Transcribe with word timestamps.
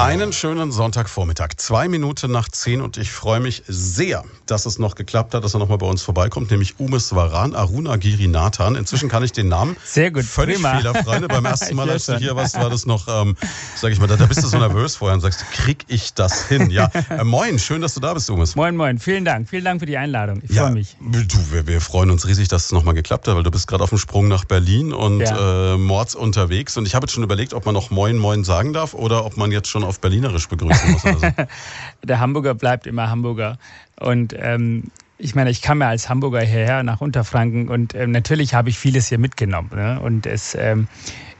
Einen 0.00 0.32
schönen 0.32 0.72
Sonntagvormittag, 0.72 1.58
zwei 1.58 1.86
Minuten 1.86 2.30
nach 2.30 2.48
zehn 2.48 2.80
und 2.80 2.96
ich 2.96 3.12
freue 3.12 3.38
mich 3.38 3.62
sehr, 3.68 4.24
dass 4.46 4.64
es 4.64 4.78
noch 4.78 4.94
geklappt 4.94 5.34
hat, 5.34 5.44
dass 5.44 5.54
er 5.54 5.60
nochmal 5.60 5.76
bei 5.76 5.86
uns 5.86 6.00
vorbeikommt, 6.00 6.50
nämlich 6.50 6.80
Umes 6.80 7.14
Varan 7.14 7.54
Aruna 7.54 7.96
Giri 7.96 8.26
Nathan. 8.26 8.76
Inzwischen 8.76 9.10
kann 9.10 9.22
ich 9.22 9.32
den 9.32 9.48
Namen 9.48 9.76
sehr 9.84 10.10
gut, 10.10 10.24
völlig 10.24 10.56
prima. 10.56 10.76
fehlerfrei. 10.76 11.20
Beim 11.28 11.44
ersten 11.44 11.76
Mal, 11.76 11.90
als 11.90 12.06
du 12.06 12.16
hier 12.16 12.34
warst, 12.34 12.56
war 12.56 12.70
das 12.70 12.86
noch, 12.86 13.08
ähm, 13.08 13.36
sag 13.76 13.92
ich 13.92 14.00
mal, 14.00 14.06
da, 14.06 14.16
da 14.16 14.24
bist 14.24 14.42
du 14.42 14.46
so 14.46 14.56
nervös 14.56 14.96
vorher 14.96 15.16
und 15.16 15.20
sagst, 15.20 15.44
krieg 15.52 15.84
ich 15.88 16.14
das 16.14 16.48
hin? 16.48 16.70
Ja, 16.70 16.90
äh, 17.10 17.22
moin, 17.22 17.58
schön, 17.58 17.82
dass 17.82 17.92
du 17.92 18.00
da 18.00 18.14
bist, 18.14 18.30
Umes. 18.30 18.56
Moin, 18.56 18.76
moin, 18.76 18.98
vielen 18.98 19.26
Dank, 19.26 19.50
vielen 19.50 19.64
Dank 19.66 19.80
für 19.80 19.86
die 19.86 19.98
Einladung. 19.98 20.40
Ich 20.48 20.52
ja, 20.54 20.62
freue 20.62 20.72
mich. 20.72 20.96
Du, 20.98 21.36
wir, 21.52 21.66
wir, 21.66 21.82
freuen 21.82 22.10
uns 22.10 22.26
riesig, 22.26 22.48
dass 22.48 22.64
es 22.64 22.72
nochmal 22.72 22.94
geklappt 22.94 23.28
hat, 23.28 23.36
weil 23.36 23.42
du 23.42 23.50
bist 23.50 23.66
gerade 23.66 23.84
auf 23.84 23.90
dem 23.90 23.98
Sprung 23.98 24.28
nach 24.28 24.46
Berlin 24.46 24.94
und 24.94 25.20
ja. 25.20 25.74
äh, 25.74 25.76
Mords 25.76 26.14
unterwegs 26.14 26.78
und 26.78 26.86
ich 26.86 26.94
habe 26.94 27.04
jetzt 27.04 27.12
schon 27.12 27.22
überlegt, 27.22 27.52
ob 27.52 27.66
man 27.66 27.74
noch 27.74 27.90
Moin, 27.90 28.16
Moin 28.16 28.44
sagen 28.44 28.72
darf 28.72 28.94
oder 28.94 29.26
ob 29.26 29.36
man 29.36 29.52
jetzt 29.52 29.68
schon 29.68 29.89
auf 29.90 30.00
Berlinerisch 30.00 30.48
begrüßen 30.48 30.92
muss. 30.92 31.04
Also. 31.04 31.26
Der 32.02 32.20
Hamburger 32.20 32.54
bleibt 32.54 32.86
immer 32.86 33.10
Hamburger. 33.10 33.58
Und 33.98 34.34
ähm, 34.38 34.90
ich 35.18 35.34
meine, 35.34 35.50
ich 35.50 35.60
kam 35.60 35.82
ja 35.82 35.88
als 35.88 36.08
Hamburger 36.08 36.40
hierher 36.40 36.82
nach 36.82 37.00
Unterfranken 37.00 37.68
und 37.68 37.94
ähm, 37.94 38.10
natürlich 38.10 38.54
habe 38.54 38.70
ich 38.70 38.78
vieles 38.78 39.08
hier 39.08 39.18
mitgenommen. 39.18 39.70
Ne? 39.74 40.00
Und 40.00 40.26
es 40.26 40.54
ähm, 40.54 40.88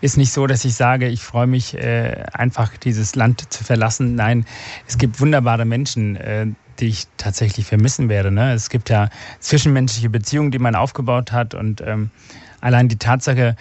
ist 0.03 0.17
nicht 0.17 0.33
so, 0.33 0.47
dass 0.47 0.65
ich 0.65 0.75
sage, 0.75 1.09
ich 1.09 1.23
freue 1.23 1.47
mich 1.47 1.75
äh, 1.75 2.25
einfach 2.33 2.77
dieses 2.77 3.15
Land 3.15 3.53
zu 3.53 3.65
verlassen. 3.65 4.15
Nein, 4.15 4.45
es 4.87 4.99
gibt 4.99 5.21
wunderbare 5.21 5.65
Menschen, 5.65 6.17
äh, 6.17 6.47
die 6.79 6.89
ich 6.89 7.07
tatsächlich 7.17 7.67
vermissen 7.67 8.09
werde. 8.09 8.31
Ne? 8.31 8.53
Es 8.53 8.69
gibt 8.69 8.91
ja 8.91 9.09
zwischenmenschliche 9.39 10.11
Beziehungen, 10.11 10.51
die 10.51 10.59
man 10.59 10.75
aufgebaut 10.75 11.33
hat 11.33 11.55
und 11.55 11.81
ähm, 11.81 12.11
allein 12.61 12.89
die 12.89 12.97
Tatsache, 12.97 13.57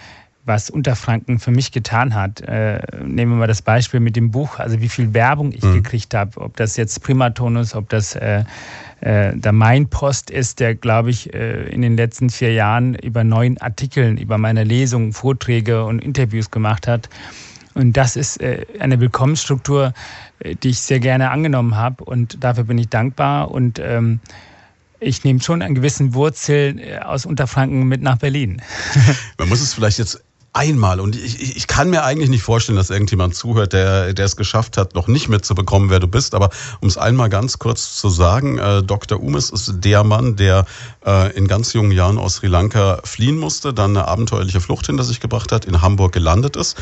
was 0.50 0.68
Unterfranken 0.68 1.38
für 1.38 1.52
mich 1.52 1.70
getan 1.70 2.12
hat. 2.12 2.40
Äh, 2.40 2.80
nehmen 3.04 3.32
wir 3.32 3.38
mal 3.38 3.46
das 3.46 3.62
Beispiel 3.62 4.00
mit 4.00 4.16
dem 4.16 4.32
Buch, 4.32 4.58
also 4.58 4.80
wie 4.80 4.88
viel 4.88 5.14
Werbung 5.14 5.52
ich 5.52 5.62
mhm. 5.62 5.74
gekriegt 5.74 6.12
habe, 6.12 6.40
ob 6.40 6.56
das 6.56 6.76
jetzt 6.76 7.04
Primaton 7.04 7.54
ist, 7.54 7.76
ob 7.76 7.88
das 7.88 8.16
äh, 8.16 8.42
äh, 9.00 9.36
der 9.36 9.52
Mainpost 9.52 10.28
ist, 10.28 10.58
der, 10.58 10.74
glaube 10.74 11.10
ich, 11.10 11.32
äh, 11.32 11.68
in 11.68 11.82
den 11.82 11.96
letzten 11.96 12.30
vier 12.30 12.52
Jahren 12.52 12.96
über 12.96 13.22
neun 13.22 13.58
Artikeln, 13.58 14.18
über 14.18 14.38
meine 14.38 14.64
Lesungen, 14.64 15.12
Vorträge 15.12 15.84
und 15.84 16.00
Interviews 16.00 16.50
gemacht 16.50 16.88
hat. 16.88 17.08
Und 17.74 17.96
das 17.96 18.16
ist 18.16 18.40
äh, 18.40 18.66
eine 18.80 18.98
Willkommensstruktur, 18.98 19.94
äh, 20.40 20.56
die 20.56 20.70
ich 20.70 20.80
sehr 20.80 20.98
gerne 20.98 21.30
angenommen 21.30 21.76
habe 21.76 22.02
und 22.02 22.42
dafür 22.42 22.64
bin 22.64 22.76
ich 22.76 22.88
dankbar 22.88 23.52
und 23.52 23.78
ähm, 23.78 24.18
ich 24.98 25.22
nehme 25.22 25.40
schon 25.40 25.62
einen 25.62 25.76
gewissen 25.76 26.12
Wurzel 26.12 27.00
aus 27.04 27.24
Unterfranken 27.24 27.84
mit 27.84 28.02
nach 28.02 28.18
Berlin. 28.18 28.60
Man 29.38 29.48
muss 29.48 29.62
es 29.62 29.72
vielleicht 29.72 29.98
jetzt 29.98 30.22
einmal. 30.52 31.00
Und 31.00 31.16
ich, 31.16 31.56
ich 31.56 31.66
kann 31.66 31.90
mir 31.90 32.02
eigentlich 32.02 32.30
nicht 32.30 32.42
vorstellen, 32.42 32.76
dass 32.76 32.90
irgendjemand 32.90 33.34
zuhört, 33.34 33.72
der, 33.72 34.12
der 34.12 34.24
es 34.24 34.36
geschafft 34.36 34.76
hat, 34.76 34.94
noch 34.94 35.06
nicht 35.06 35.28
mitzubekommen, 35.28 35.90
wer 35.90 36.00
du 36.00 36.08
bist. 36.08 36.34
Aber 36.34 36.50
um 36.80 36.88
es 36.88 36.98
einmal 36.98 37.28
ganz 37.28 37.58
kurz 37.58 37.96
zu 37.96 38.08
sagen, 38.08 38.58
äh, 38.58 38.82
Dr. 38.82 39.20
Umes 39.20 39.50
ist 39.50 39.74
der 39.78 40.04
Mann, 40.04 40.36
der 40.36 40.64
äh, 41.06 41.32
in 41.36 41.46
ganz 41.46 41.72
jungen 41.72 41.92
Jahren 41.92 42.18
aus 42.18 42.36
Sri 42.36 42.48
Lanka 42.48 43.00
fliehen 43.04 43.38
musste, 43.38 43.72
dann 43.72 43.96
eine 43.96 44.08
abenteuerliche 44.08 44.60
Flucht 44.60 44.86
hinter 44.86 45.04
sich 45.04 45.20
gebracht 45.20 45.52
hat, 45.52 45.64
in 45.64 45.82
Hamburg 45.82 46.12
gelandet 46.12 46.56
ist. 46.56 46.76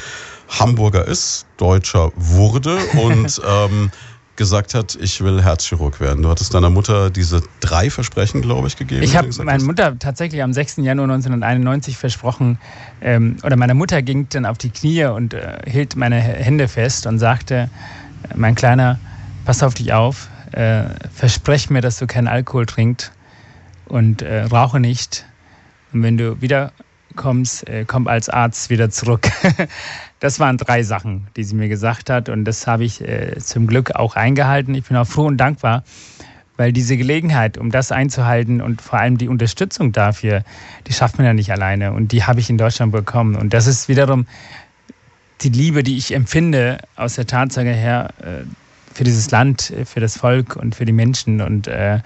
Hamburger 0.48 1.04
ist, 1.04 1.46
Deutscher 1.58 2.12
wurde 2.16 2.78
und 2.94 3.40
ähm, 3.46 3.90
gesagt 4.38 4.72
hat, 4.72 4.96
ich 4.98 5.22
will 5.22 5.42
Herzchirurg 5.42 6.00
werden. 6.00 6.22
Du 6.22 6.30
hattest 6.30 6.54
deiner 6.54 6.70
Mutter 6.70 7.10
diese 7.10 7.42
drei 7.60 7.90
Versprechen, 7.90 8.40
glaube 8.40 8.68
ich, 8.68 8.76
gegeben. 8.76 9.02
Ich 9.02 9.16
habe 9.16 9.28
meiner 9.44 9.62
Mutter 9.62 9.98
tatsächlich 9.98 10.42
am 10.42 10.54
6. 10.54 10.76
Januar 10.78 11.10
1991 11.10 11.98
versprochen, 11.98 12.58
ähm, 13.02 13.36
oder 13.42 13.56
meine 13.56 13.74
Mutter 13.74 14.00
ging 14.00 14.28
dann 14.30 14.46
auf 14.46 14.56
die 14.56 14.70
Knie 14.70 15.04
und 15.04 15.34
äh, 15.34 15.58
hielt 15.66 15.96
meine 15.96 16.16
Hände 16.20 16.68
fest 16.68 17.06
und 17.06 17.18
sagte, 17.18 17.68
äh, 18.22 18.36
mein 18.36 18.54
Kleiner, 18.54 18.98
pass 19.44 19.62
auf 19.62 19.74
dich 19.74 19.92
auf, 19.92 20.28
äh, 20.52 20.84
versprech 21.12 21.68
mir, 21.68 21.80
dass 21.80 21.98
du 21.98 22.06
keinen 22.06 22.28
Alkohol 22.28 22.64
trinkst 22.64 23.12
und 23.86 24.22
äh, 24.22 24.44
rauche 24.44 24.78
nicht. 24.80 25.26
Und 25.92 26.04
wenn 26.04 26.16
du 26.16 26.40
wiederkommst, 26.40 27.68
äh, 27.68 27.84
komm 27.86 28.06
als 28.06 28.28
Arzt 28.28 28.70
wieder 28.70 28.88
zurück. 28.88 29.28
Das 30.20 30.40
waren 30.40 30.56
drei 30.56 30.82
Sachen, 30.82 31.28
die 31.36 31.44
sie 31.44 31.54
mir 31.54 31.68
gesagt 31.68 32.10
hat 32.10 32.28
und 32.28 32.44
das 32.44 32.66
habe 32.66 32.84
ich 32.84 33.00
äh, 33.00 33.36
zum 33.38 33.66
Glück 33.66 33.92
auch 33.92 34.16
eingehalten. 34.16 34.74
Ich 34.74 34.84
bin 34.84 34.96
auch 34.96 35.06
froh 35.06 35.26
und 35.26 35.36
dankbar, 35.36 35.84
weil 36.56 36.72
diese 36.72 36.96
Gelegenheit, 36.96 37.56
um 37.56 37.70
das 37.70 37.92
einzuhalten 37.92 38.60
und 38.60 38.82
vor 38.82 38.98
allem 38.98 39.16
die 39.16 39.28
Unterstützung 39.28 39.92
dafür, 39.92 40.42
die 40.88 40.92
schafft 40.92 41.18
man 41.18 41.26
ja 41.26 41.34
nicht 41.34 41.52
alleine 41.52 41.92
und 41.92 42.10
die 42.10 42.24
habe 42.24 42.40
ich 42.40 42.50
in 42.50 42.58
Deutschland 42.58 42.90
bekommen. 42.90 43.36
Und 43.36 43.54
das 43.54 43.68
ist 43.68 43.88
wiederum 43.88 44.26
die 45.42 45.50
Liebe, 45.50 45.84
die 45.84 45.96
ich 45.96 46.12
empfinde 46.12 46.78
aus 46.96 47.14
der 47.14 47.26
Tatsache 47.26 47.72
her 47.72 48.10
äh, 48.20 48.44
für 48.92 49.04
dieses 49.04 49.30
Land, 49.30 49.72
für 49.84 50.00
das 50.00 50.18
Volk 50.18 50.56
und 50.56 50.74
für 50.74 50.84
die 50.84 50.92
Menschen 50.92 51.40
und 51.40 51.68
äh, 51.68 52.00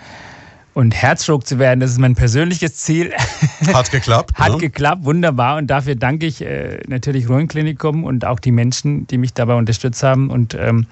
und 0.74 0.94
Herzchirurg 0.94 1.46
zu 1.46 1.58
werden, 1.58 1.80
das 1.80 1.90
ist 1.90 1.98
mein 1.98 2.14
persönliches 2.14 2.76
Ziel. 2.76 3.12
Hat 3.72 3.90
geklappt. 3.90 4.38
Hat 4.38 4.52
ne? 4.52 4.58
geklappt, 4.58 5.04
wunderbar. 5.04 5.58
Und 5.58 5.66
dafür 5.66 5.96
danke 5.96 6.26
ich 6.26 6.40
äh, 6.40 6.80
natürlich 6.86 7.28
Ruhenklinikum 7.28 8.04
und 8.04 8.24
auch 8.24 8.40
die 8.40 8.52
Menschen, 8.52 9.06
die 9.06 9.18
mich 9.18 9.34
dabei 9.34 9.54
unterstützt 9.54 10.02
haben. 10.02 10.30
Und, 10.30 10.54
ähm, 10.54 10.86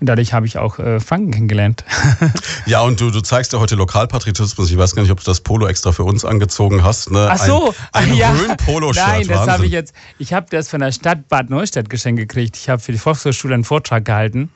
und 0.00 0.08
dadurch 0.08 0.32
habe 0.32 0.46
ich 0.46 0.56
auch 0.56 0.78
äh, 0.78 1.00
Franken 1.00 1.32
kennengelernt. 1.32 1.84
ja, 2.66 2.80
und 2.80 3.00
du, 3.00 3.10
du 3.10 3.20
zeigst 3.20 3.52
ja 3.52 3.58
heute 3.58 3.74
Lokalpatriotismus. 3.74 4.70
Ich 4.70 4.78
weiß 4.78 4.94
gar 4.94 5.02
nicht, 5.02 5.12
ob 5.12 5.20
du 5.20 5.26
das 5.26 5.40
Polo 5.40 5.66
extra 5.66 5.92
für 5.92 6.04
uns 6.04 6.24
angezogen 6.24 6.82
hast. 6.82 7.10
Ne? 7.10 7.28
Ach 7.30 7.38
so. 7.38 7.74
Ein, 7.92 8.10
ein 8.10 8.14
ja. 8.16 8.30
Rhön-Polo-Shirt. 8.32 9.06
Nein, 9.06 9.26
das 9.28 9.46
habe 9.48 9.66
ich 9.66 9.72
jetzt. 9.72 9.94
Ich 10.18 10.32
habe 10.32 10.46
das 10.50 10.70
von 10.70 10.80
der 10.80 10.92
Stadt 10.92 11.28
Bad 11.28 11.50
Neustadt 11.50 11.90
geschenkt 11.90 12.20
gekriegt. 12.20 12.56
Ich 12.56 12.70
habe 12.70 12.80
für 12.80 12.92
die 12.92 12.98
Volkshochschule 12.98 13.54
einen 13.54 13.64
Vortrag 13.64 14.06
gehalten. 14.06 14.50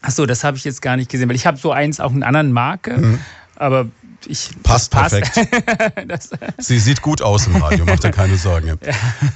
Ach 0.00 0.12
so, 0.12 0.26
das 0.26 0.44
habe 0.44 0.56
ich 0.56 0.64
jetzt 0.64 0.80
gar 0.80 0.96
nicht 0.96 1.10
gesehen, 1.10 1.28
weil 1.28 1.36
ich 1.36 1.46
habe 1.46 1.58
so 1.58 1.72
eins 1.72 1.98
auch 1.98 2.12
in 2.12 2.22
einer 2.22 2.26
anderen 2.26 2.52
Marke. 2.52 2.96
Mhm. 2.98 3.18
Aber 3.58 3.86
ich, 4.26 4.50
passt, 4.62 4.92
passt. 4.92 5.20
perfekt. 5.20 6.54
Sie 6.58 6.78
sieht 6.78 7.02
gut 7.02 7.22
aus 7.22 7.48
im 7.48 7.56
Radio, 7.56 7.84
macht 7.84 8.04
dir 8.04 8.12
keine 8.12 8.36
Sorgen. 8.36 8.68
Ja, 8.68 8.76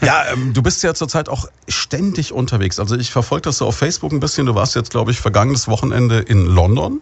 ja 0.00 0.32
ähm, 0.32 0.52
du 0.52 0.62
bist 0.62 0.82
ja 0.84 0.94
zurzeit 0.94 1.28
auch 1.28 1.48
ständig 1.68 2.32
unterwegs. 2.32 2.78
Also 2.78 2.96
ich 2.96 3.10
verfolge 3.10 3.42
das 3.42 3.58
so 3.58 3.66
auf 3.66 3.76
Facebook 3.76 4.12
ein 4.12 4.20
bisschen. 4.20 4.46
Du 4.46 4.54
warst 4.54 4.76
jetzt, 4.76 4.90
glaube 4.90 5.10
ich, 5.10 5.20
vergangenes 5.20 5.66
Wochenende 5.66 6.20
in 6.20 6.46
London 6.46 7.00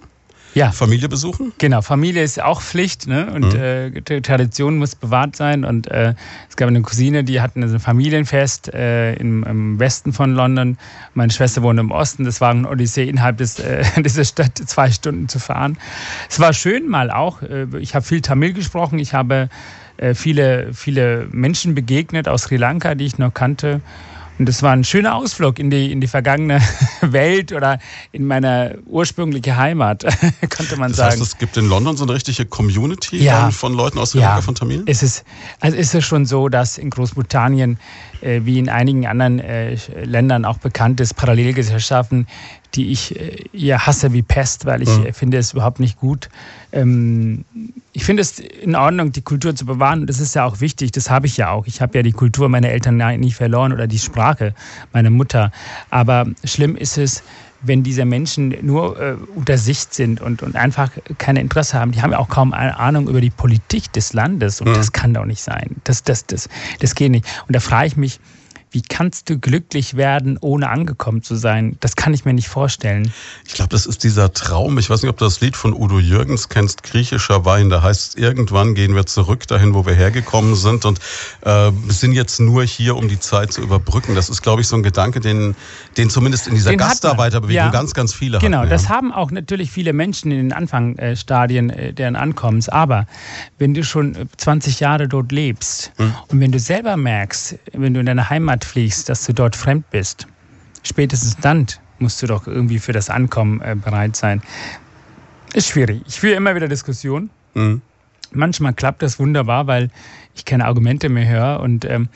ja. 0.54 0.70
Familie 0.72 1.08
besuchen? 1.08 1.52
Genau, 1.58 1.82
Familie 1.82 2.22
ist 2.22 2.40
auch 2.42 2.60
Pflicht 2.60 3.06
ne? 3.06 3.32
und 3.32 3.54
mhm. 3.54 3.60
äh, 3.60 4.20
Tradition 4.20 4.78
muss 4.78 4.94
bewahrt 4.94 5.36
sein. 5.36 5.64
Und 5.64 5.88
äh, 5.88 6.14
es 6.48 6.56
gab 6.56 6.68
eine 6.68 6.82
Cousine, 6.82 7.24
die 7.24 7.40
hatten 7.40 7.62
ein 7.62 7.80
Familienfest 7.80 8.72
äh, 8.74 9.14
im, 9.14 9.44
im, 9.44 9.78
Westen 9.78 10.12
von 10.12 10.34
London. 10.34 10.78
Meine 11.14 11.32
Schwester 11.32 11.62
wohnt 11.62 11.78
im 11.78 11.90
Osten. 11.90 12.24
Das 12.24 12.40
war 12.40 12.50
ein 12.50 12.66
Odyssee, 12.66 13.08
innerhalb 13.08 13.38
des, 13.38 13.58
äh, 13.58 13.84
dieser 14.02 14.24
Stadt 14.24 14.58
zwei 14.58 14.90
Stunden 14.90 15.28
zu 15.28 15.38
fahren. 15.38 15.78
Es 16.28 16.40
war 16.40 16.52
schön 16.52 16.88
mal 16.88 17.10
auch. 17.10 17.42
Äh, 17.42 17.66
ich 17.78 17.94
habe 17.94 18.04
viel 18.04 18.20
Tamil 18.20 18.52
gesprochen. 18.52 18.98
Ich 18.98 19.14
habe 19.14 19.48
äh, 19.96 20.14
viele, 20.14 20.72
viele 20.72 21.28
Menschen 21.30 21.74
begegnet 21.74 22.28
aus 22.28 22.42
Sri 22.42 22.56
Lanka, 22.56 22.94
die 22.94 23.06
ich 23.06 23.18
noch 23.18 23.34
kannte. 23.34 23.80
Und 24.40 24.46
das 24.46 24.62
war 24.62 24.72
ein 24.72 24.84
schöner 24.84 25.16
Ausflug 25.16 25.58
in 25.58 25.68
die, 25.68 25.92
in 25.92 26.00
die 26.00 26.06
vergangene 26.06 26.62
Welt 27.02 27.52
oder 27.52 27.78
in 28.10 28.24
meine 28.24 28.78
ursprüngliche 28.86 29.58
Heimat, 29.58 30.06
könnte 30.48 30.78
man 30.78 30.88
das 30.88 30.96
sagen. 30.96 31.10
Das 31.10 31.20
heißt, 31.20 31.32
es 31.34 31.38
gibt 31.38 31.58
in 31.58 31.68
London 31.68 31.94
so 31.98 32.04
eine 32.04 32.14
richtige 32.14 32.46
Community 32.46 33.18
ja. 33.18 33.50
von 33.50 33.74
Leuten 33.74 33.98
aus 33.98 34.12
Sri 34.12 34.20
ja. 34.20 34.40
von 34.40 34.54
Tamilen? 34.54 34.84
Es 34.86 35.02
ist, 35.02 35.24
also 35.60 35.76
ist 35.76 35.94
es 35.94 36.06
schon 36.06 36.24
so, 36.24 36.48
dass 36.48 36.78
in 36.78 36.88
Großbritannien, 36.88 37.78
äh, 38.22 38.40
wie 38.44 38.58
in 38.58 38.70
einigen 38.70 39.06
anderen 39.06 39.40
äh, 39.40 39.76
Ländern 40.04 40.46
auch 40.46 40.56
bekannt 40.56 41.00
ist, 41.00 41.16
Parallelgesellschaften 41.16 42.26
die 42.74 42.92
ich 42.92 43.18
eher 43.52 43.76
äh, 43.76 43.78
hasse 43.78 44.12
wie 44.12 44.22
Pest, 44.22 44.66
weil 44.66 44.82
ich 44.82 44.88
mhm. 44.88 45.12
finde 45.12 45.38
es 45.38 45.52
überhaupt 45.52 45.80
nicht 45.80 45.98
gut. 45.98 46.28
Ähm, 46.72 47.44
ich 47.92 48.04
finde 48.04 48.22
es 48.22 48.38
in 48.38 48.76
Ordnung, 48.76 49.12
die 49.12 49.22
Kultur 49.22 49.54
zu 49.54 49.66
bewahren. 49.66 50.06
Das 50.06 50.20
ist 50.20 50.34
ja 50.34 50.44
auch 50.44 50.60
wichtig. 50.60 50.92
Das 50.92 51.10
habe 51.10 51.26
ich 51.26 51.36
ja 51.36 51.50
auch. 51.50 51.66
Ich 51.66 51.80
habe 51.80 51.98
ja 51.98 52.02
die 52.02 52.12
Kultur 52.12 52.48
meiner 52.48 52.68
Eltern 52.68 52.96
nie 53.18 53.32
verloren 53.32 53.72
oder 53.72 53.86
die 53.86 53.98
Sprache 53.98 54.54
meiner 54.92 55.10
Mutter. 55.10 55.50
Aber 55.90 56.26
schlimm 56.44 56.76
ist 56.76 56.98
es, 56.98 57.22
wenn 57.62 57.82
diese 57.82 58.04
Menschen 58.04 58.54
nur 58.62 58.98
äh, 58.98 59.16
unter 59.34 59.58
Sicht 59.58 59.92
sind 59.92 60.20
und, 60.20 60.42
und 60.42 60.56
einfach 60.56 60.90
keine 61.18 61.40
Interesse 61.40 61.78
haben. 61.78 61.92
Die 61.92 62.00
haben 62.00 62.12
ja 62.12 62.18
auch 62.18 62.28
kaum 62.28 62.54
eine 62.54 62.78
Ahnung 62.78 63.08
über 63.08 63.20
die 63.20 63.30
Politik 63.30 63.92
des 63.92 64.12
Landes. 64.12 64.60
Und 64.60 64.68
mhm. 64.68 64.74
das 64.74 64.92
kann 64.92 65.12
doch 65.12 65.26
nicht 65.26 65.42
sein. 65.42 65.76
Das, 65.84 66.02
das, 66.02 66.26
das, 66.26 66.48
das 66.78 66.94
geht 66.94 67.10
nicht. 67.10 67.26
Und 67.46 67.56
da 67.56 67.60
frage 67.60 67.88
ich 67.88 67.96
mich, 67.96 68.20
wie 68.72 68.82
kannst 68.82 69.28
du 69.28 69.38
glücklich 69.38 69.96
werden, 69.96 70.38
ohne 70.40 70.70
angekommen 70.70 71.22
zu 71.22 71.34
sein? 71.34 71.76
Das 71.80 71.96
kann 71.96 72.14
ich 72.14 72.24
mir 72.24 72.32
nicht 72.32 72.48
vorstellen. 72.48 73.12
Ich 73.46 73.54
glaube, 73.54 73.70
das 73.70 73.84
ist 73.84 74.04
dieser 74.04 74.32
Traum. 74.32 74.78
Ich 74.78 74.88
weiß 74.88 75.02
nicht, 75.02 75.10
ob 75.10 75.16
du 75.16 75.24
das 75.24 75.40
Lied 75.40 75.56
von 75.56 75.74
Udo 75.74 75.98
Jürgens 75.98 76.48
kennst, 76.48 76.84
griechischer 76.84 77.44
Wein. 77.44 77.68
Da 77.68 77.82
heißt 77.82 78.10
es, 78.10 78.14
irgendwann 78.14 78.74
gehen 78.74 78.94
wir 78.94 79.06
zurück 79.06 79.48
dahin, 79.48 79.74
wo 79.74 79.86
wir 79.86 79.94
hergekommen 79.94 80.54
sind 80.54 80.84
und 80.84 81.00
äh, 81.42 81.72
sind 81.88 82.12
jetzt 82.12 82.38
nur 82.38 82.62
hier, 82.64 82.96
um 82.96 83.08
die 83.08 83.18
Zeit 83.18 83.52
zu 83.52 83.60
überbrücken. 83.60 84.14
Das 84.14 84.28
ist, 84.28 84.42
glaube 84.42 84.60
ich, 84.60 84.68
so 84.68 84.76
ein 84.76 84.84
Gedanke, 84.84 85.18
den, 85.18 85.56
den 85.96 86.08
zumindest 86.08 86.46
in 86.46 86.54
dieser 86.54 86.76
Gastarbeiterbewegung 86.76 87.56
ja. 87.56 87.70
ganz, 87.70 87.92
ganz 87.92 88.14
viele 88.14 88.38
genau, 88.38 88.58
haben. 88.58 88.64
Genau, 88.64 88.70
das 88.70 88.88
haben 88.88 89.12
auch 89.12 89.32
natürlich 89.32 89.72
viele 89.72 89.92
Menschen 89.92 90.30
in 90.30 90.38
den 90.38 90.52
Anfangsstadien 90.52 91.70
äh, 91.70 91.92
deren 91.92 92.14
Ankommens. 92.14 92.68
Aber 92.68 93.06
wenn 93.58 93.74
du 93.74 93.82
schon 93.82 94.28
20 94.36 94.78
Jahre 94.78 95.08
dort 95.08 95.32
lebst 95.32 95.90
hm. 95.96 96.14
und 96.28 96.40
wenn 96.40 96.52
du 96.52 96.60
selber 96.60 96.96
merkst, 96.96 97.58
wenn 97.72 97.94
du 97.94 98.00
in 98.00 98.06
deine 98.06 98.30
Heimat 98.30 98.59
Heimat 98.60 98.64
fliegst, 98.64 99.08
dass 99.08 99.26
du 99.26 99.32
dort 99.32 99.56
fremd 99.56 99.90
bist. 99.90 100.26
Spätestens 100.82 101.36
dann 101.40 101.66
musst 101.98 102.22
du 102.22 102.26
doch 102.26 102.46
irgendwie 102.46 102.78
für 102.78 102.92
das 102.92 103.10
Ankommen 103.10 103.60
äh, 103.60 103.74
bereit 103.74 104.16
sein. 104.16 104.42
Ist 105.52 105.68
schwierig. 105.68 106.02
Ich 106.06 106.20
führe 106.20 106.34
immer 106.34 106.54
wieder 106.54 106.68
Diskussionen. 106.68 107.30
Mhm. 107.54 107.82
Manchmal 108.32 108.74
klappt 108.74 109.02
das 109.02 109.18
wunderbar, 109.18 109.66
weil 109.66 109.90
ich 110.34 110.44
keine 110.44 110.64
Argumente 110.66 111.08
mehr 111.08 111.26
höre. 111.26 111.60
Und 111.60 111.84
ähm, 111.84 112.08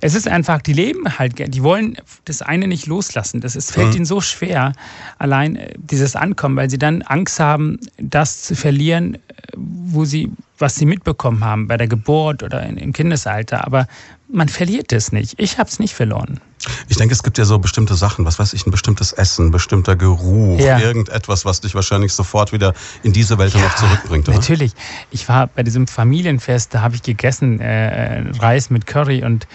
es 0.00 0.14
ist 0.14 0.26
einfach, 0.26 0.60
die 0.60 0.72
leben 0.72 1.18
halt, 1.18 1.38
die 1.38 1.62
wollen 1.62 1.96
das 2.24 2.42
eine 2.42 2.66
nicht 2.66 2.86
loslassen. 2.86 3.40
Das 3.40 3.54
ist, 3.54 3.72
fällt 3.72 3.90
mhm. 3.90 3.96
ihnen 3.96 4.04
so 4.04 4.20
schwer, 4.20 4.72
allein 5.18 5.56
äh, 5.56 5.74
dieses 5.78 6.16
Ankommen, 6.16 6.56
weil 6.56 6.68
sie 6.68 6.78
dann 6.78 7.02
Angst 7.02 7.38
haben, 7.38 7.78
das 7.98 8.42
zu 8.42 8.56
verlieren, 8.56 9.14
äh, 9.14 9.18
wo 9.56 10.04
sie, 10.04 10.32
was 10.58 10.74
sie 10.74 10.86
mitbekommen 10.86 11.44
haben 11.44 11.68
bei 11.68 11.76
der 11.76 11.88
Geburt 11.88 12.42
oder 12.42 12.66
in, 12.66 12.76
im 12.76 12.92
Kindesalter. 12.92 13.64
Aber 13.64 13.86
man 14.32 14.48
verliert 14.48 14.92
es 14.92 15.12
nicht. 15.12 15.34
Ich 15.38 15.58
habe 15.58 15.68
es 15.68 15.78
nicht 15.78 15.94
verloren. 15.94 16.40
Ich 16.88 16.96
denke, 16.96 17.14
es 17.14 17.22
gibt 17.22 17.38
ja 17.38 17.44
so 17.44 17.58
bestimmte 17.58 17.94
Sachen, 17.94 18.24
was 18.24 18.38
weiß 18.38 18.52
ich, 18.54 18.66
ein 18.66 18.70
bestimmtes 18.70 19.12
Essen, 19.12 19.50
bestimmter 19.50 19.96
Geruch, 19.96 20.58
ja. 20.60 20.78
irgendetwas, 20.78 21.44
was 21.44 21.60
dich 21.60 21.74
wahrscheinlich 21.74 22.12
sofort 22.12 22.52
wieder 22.52 22.72
in 23.02 23.12
diese 23.12 23.38
Welt 23.38 23.54
ja, 23.54 23.60
noch 23.60 23.74
zurückbringt, 23.74 24.28
oder? 24.28 24.38
Natürlich. 24.38 24.72
Ich 25.10 25.28
war 25.28 25.48
bei 25.48 25.62
diesem 25.62 25.86
Familienfest, 25.86 26.72
da 26.74 26.80
habe 26.80 26.94
ich 26.94 27.02
gegessen 27.02 27.60
äh, 27.60 28.20
Reis 28.38 28.70
mit 28.70 28.86
Curry 28.86 29.24
und 29.24 29.46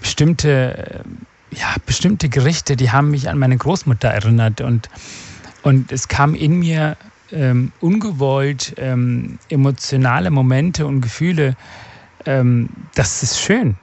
bestimmte, 0.00 1.04
äh, 1.52 1.56
ja, 1.56 1.74
bestimmte 1.86 2.28
Gerichte, 2.28 2.76
die 2.76 2.90
haben 2.90 3.10
mich 3.10 3.28
an 3.28 3.38
meine 3.38 3.56
Großmutter 3.56 4.08
erinnert 4.08 4.60
und, 4.60 4.88
und 5.62 5.92
es 5.92 6.08
kam 6.08 6.34
in 6.34 6.58
mir 6.58 6.96
ähm, 7.30 7.72
ungewollt 7.80 8.74
ähm, 8.78 9.38
emotionale 9.48 10.30
Momente 10.30 10.86
und 10.86 11.00
Gefühle. 11.00 11.56
Ähm, 12.26 12.68
das 12.94 13.22
ist 13.22 13.40
schön 13.40 13.76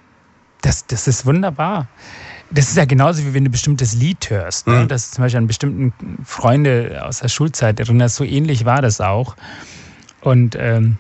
das, 0.66 0.88
das 0.88 1.08
ist 1.08 1.26
wunderbar. 1.26 1.88
Das 2.52 2.70
ist 2.70 2.78
ja 2.78 2.86
genauso 2.86 3.24
wie 3.24 3.34
wenn 3.34 3.44
du 3.44 3.50
ein 3.50 3.52
bestimmtes 3.52 3.94
Lied 3.94 4.30
hörst. 4.30 4.68
Ne? 4.68 4.84
Mhm. 4.84 4.88
Das 4.88 5.12
zum 5.12 5.24
Beispiel 5.24 5.40
an 5.40 5.48
bestimmten 5.48 5.94
Freunde 6.26 7.04
aus 7.06 7.20
der 7.20 7.28
Schulzeit 7.28 7.80
erinnerst. 7.80 8.16
So 8.16 8.24
ähnlich 8.24 8.66
war 8.66 8.82
das 8.82 9.02
auch. 9.02 9.36
Und 10.22 10.56
ähm, 10.60 10.98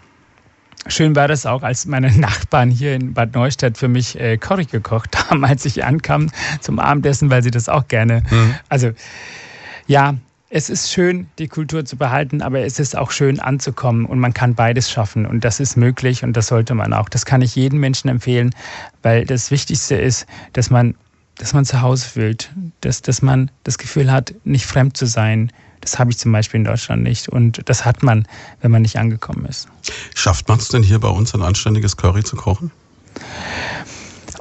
schön 0.87 1.15
war 1.15 1.27
das 1.27 1.45
auch, 1.45 1.63
als 1.63 1.85
meine 1.85 2.11
Nachbarn 2.17 2.69
hier 2.69 2.95
in 2.95 3.13
Bad 3.13 3.33
Neustadt 3.33 3.77
für 3.77 3.87
mich 3.87 4.19
äh, 4.19 4.37
Curry 4.37 4.65
gekocht 4.65 5.29
haben, 5.29 5.43
als 5.45 5.65
ich 5.65 5.83
ankam 5.83 6.29
zum 6.61 6.79
Abendessen, 6.79 7.29
weil 7.29 7.43
sie 7.43 7.51
das 7.51 7.69
auch 7.69 7.87
gerne. 7.87 8.23
Mhm. 8.29 8.55
Also 8.69 8.91
ja, 9.87 10.15
es 10.55 10.69
ist 10.69 10.89
schön, 10.89 11.27
die 11.37 11.49
Kultur 11.49 11.83
zu 11.83 11.97
behalten, 11.97 12.41
aber 12.41 12.61
es 12.61 12.79
ist 12.79 12.95
auch 12.95 13.11
schön 13.11 13.41
anzukommen 13.41 14.05
und 14.05 14.19
man 14.19 14.33
kann 14.33 14.55
beides 14.55 14.89
schaffen 14.89 15.25
und 15.25 15.43
das 15.43 15.59
ist 15.59 15.75
möglich 15.75 16.23
und 16.23 16.31
das 16.31 16.47
sollte 16.47 16.75
man 16.75 16.93
auch. 16.93 17.09
Das 17.09 17.25
kann 17.25 17.41
ich 17.41 17.57
jedem 17.57 17.81
Menschen 17.81 18.09
empfehlen, 18.09 18.55
weil 19.01 19.25
das 19.25 19.51
Wichtigste 19.51 19.95
ist, 19.95 20.25
dass 20.53 20.69
man, 20.69 20.95
dass 21.35 21.53
man 21.53 21.65
zu 21.65 21.81
Hause 21.81 22.07
fühlt, 22.07 22.53
dass, 22.79 23.01
dass 23.01 23.21
man 23.21 23.51
das 23.65 23.77
Gefühl 23.77 24.09
hat, 24.09 24.33
nicht 24.45 24.65
fremd 24.65 24.95
zu 24.95 25.07
sein. 25.07 25.51
Das 25.81 25.99
habe 25.99 26.11
ich 26.11 26.17
zum 26.19 26.31
Beispiel 26.31 26.61
in 26.61 26.63
Deutschland 26.63 27.03
nicht 27.03 27.27
und 27.27 27.59
das 27.65 27.83
hat 27.83 28.01
man, 28.01 28.25
wenn 28.61 28.71
man 28.71 28.83
nicht 28.83 28.97
angekommen 28.97 29.45
ist. 29.47 29.67
Schafft 30.15 30.47
man 30.47 30.59
es 30.59 30.69
denn 30.69 30.83
hier 30.83 30.99
bei 30.99 31.09
uns 31.09 31.35
ein 31.35 31.41
anständiges 31.41 31.97
Curry 31.97 32.23
zu 32.23 32.37
kochen? 32.37 32.71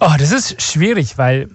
Oh, 0.01 0.13
das 0.17 0.31
ist 0.31 0.63
schwierig, 0.63 1.19
weil 1.19 1.49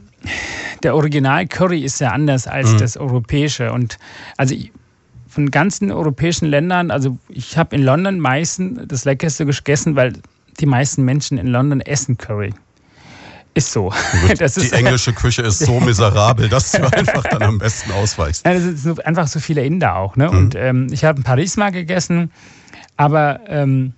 der 0.84 0.96
Original 0.96 1.48
Curry 1.48 1.84
ist 1.84 2.00
ja 2.00 2.12
anders 2.12 2.48
als 2.48 2.74
mhm. 2.74 2.78
das 2.78 2.98
europäische. 2.98 3.72
Und 3.72 3.98
also 4.38 4.56
von 5.28 5.52
ganzen 5.52 5.92
europäischen 5.92 6.48
Ländern, 6.48 6.92
also 6.92 7.18
ich 7.30 7.58
habe 7.58 7.76
in 7.76 7.84
London 7.84 8.20
meistens 8.20 8.80
das 8.88 9.06
Leckerste 9.06 9.46
gegessen, 9.46 9.96
weil 9.96 10.14
die 10.60 10.66
meisten 10.66 11.04
Menschen 11.04 11.38
in 11.38 11.48
London 11.48 11.82
essen 11.82 12.18
Curry. 12.18 12.54
Ist 13.54 13.72
so. 13.72 13.92
Das 14.38 14.56
die 14.56 14.62
ist, 14.62 14.74
englische 14.74 15.14
Küche 15.14 15.42
ist 15.42 15.60
so 15.60 15.80
miserabel, 15.80 16.50
dass 16.50 16.72
du 16.72 16.84
einfach 16.94 17.24
dann 17.24 17.44
am 17.44 17.58
besten 17.58 17.92
ausweichst. 17.92 18.46
Ja, 18.46 18.54
das 18.54 18.64
sind 18.64 19.06
einfach 19.06 19.28
so 19.28 19.40
viele 19.40 19.64
Inder 19.64 19.96
auch. 19.96 20.16
Ne? 20.16 20.30
Mhm. 20.30 20.38
Und 20.38 20.56
ähm, 20.56 20.88
ich 20.92 21.04
habe 21.04 21.18
in 21.18 21.24
Paris 21.24 21.58
mal 21.58 21.72
gegessen, 21.72 22.32
aber 22.98 23.42
ähm, 23.48 23.94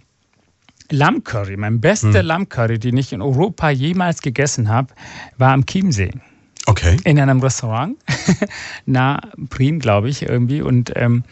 Lammcurry, 0.92 1.58
mein 1.58 1.82
bester 1.82 2.22
mhm. 2.22 2.28
Lammcurry, 2.28 2.80
den 2.80 2.98
ich 2.98 3.14
in 3.14 3.22
Europa 3.22 3.70
jemals 3.70 4.22
gegessen 4.22 4.70
habe, 4.70 4.94
war 5.38 5.54
am 5.54 5.66
Chiemsee. 5.66 6.12
Okay. 6.68 6.98
In 7.04 7.20
einem 7.20 7.42
Restaurant, 7.42 7.98
nah 8.86 9.20
Prien, 9.50 9.80
glaube 9.80 10.10
ich, 10.10 10.24
irgendwie. 10.24 10.62
Und 10.62 10.92
ähm, 10.96 11.24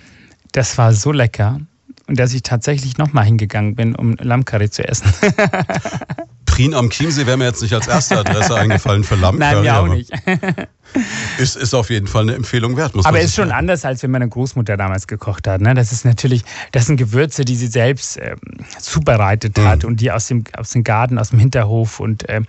das 0.52 0.78
war 0.78 0.94
so 0.94 1.12
lecker. 1.12 1.60
Und 2.08 2.20
dass 2.20 2.34
ich 2.34 2.42
tatsächlich 2.42 2.98
nochmal 2.98 3.26
hingegangen 3.26 3.76
bin, 3.76 3.96
um 3.96 4.16
Lammcurry 4.16 4.70
zu 4.70 4.88
essen. 4.88 5.14
Prien 6.60 6.74
am 6.74 6.90
Chiemsee 6.90 7.26
wäre 7.26 7.38
mir 7.38 7.46
jetzt 7.46 7.62
nicht 7.62 7.74
als 7.74 7.88
erste 7.88 8.20
Adresse 8.20 8.54
eingefallen 8.54 9.06
für 9.06 9.16
Lammcurry. 9.16 9.54
Nein, 9.54 9.62
mir 9.62 9.80
auch 9.80 9.88
nicht. 9.88 10.12
ist, 11.38 11.56
ist 11.56 11.74
auf 11.74 11.90
jeden 11.90 12.06
Fall 12.06 12.24
eine 12.24 12.36
Empfehlung 12.36 12.76
wert, 12.76 12.96
muss 12.96 13.06
Aber 13.06 13.22
ist 13.22 13.34
schon 13.34 13.54
anders, 13.54 13.86
als 13.86 14.04
wenn 14.04 14.12
meine 14.12 14.28
Großmutter 14.28 14.76
damals 14.76 15.08
gekocht 15.08 15.48
hat. 15.48 15.62
Ne? 15.62 15.74
Das 15.74 15.94
ist 15.94 16.04
natürlich, 16.04 16.44
das 16.74 16.88
sind 16.88 16.98
Gewürze, 16.98 17.46
die 17.46 17.56
sie 17.56 17.68
selbst 17.68 18.20
ähm, 18.22 18.36
zubereitet 18.78 19.58
mhm. 19.58 19.68
hat 19.70 19.86
und 19.86 20.02
die 20.02 20.12
aus 20.12 20.28
dem, 20.28 20.44
aus 20.58 20.72
dem 20.72 20.84
Garten, 20.84 21.18
aus 21.18 21.30
dem 21.30 21.40
Hinterhof 21.40 22.02
und 22.02 22.26
ähm, 22.28 22.46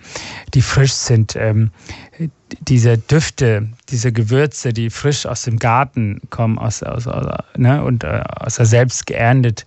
die 0.53 0.61
frisch 0.61 0.91
sind. 0.91 1.37
Ähm, 1.37 1.71
diese 2.67 2.97
Düfte, 2.97 3.69
diese 3.87 4.11
Gewürze, 4.11 4.73
die 4.73 4.89
frisch 4.89 5.25
aus 5.25 5.43
dem 5.43 5.57
Garten 5.57 6.19
kommen 6.31 6.59
aus, 6.59 6.83
aus, 6.83 7.07
aus 7.07 7.25
ne? 7.55 7.81
und 7.81 8.03
äh, 8.03 8.21
aus 8.41 8.55
der 8.55 8.65
selbst 8.65 9.05
geerntet 9.07 9.65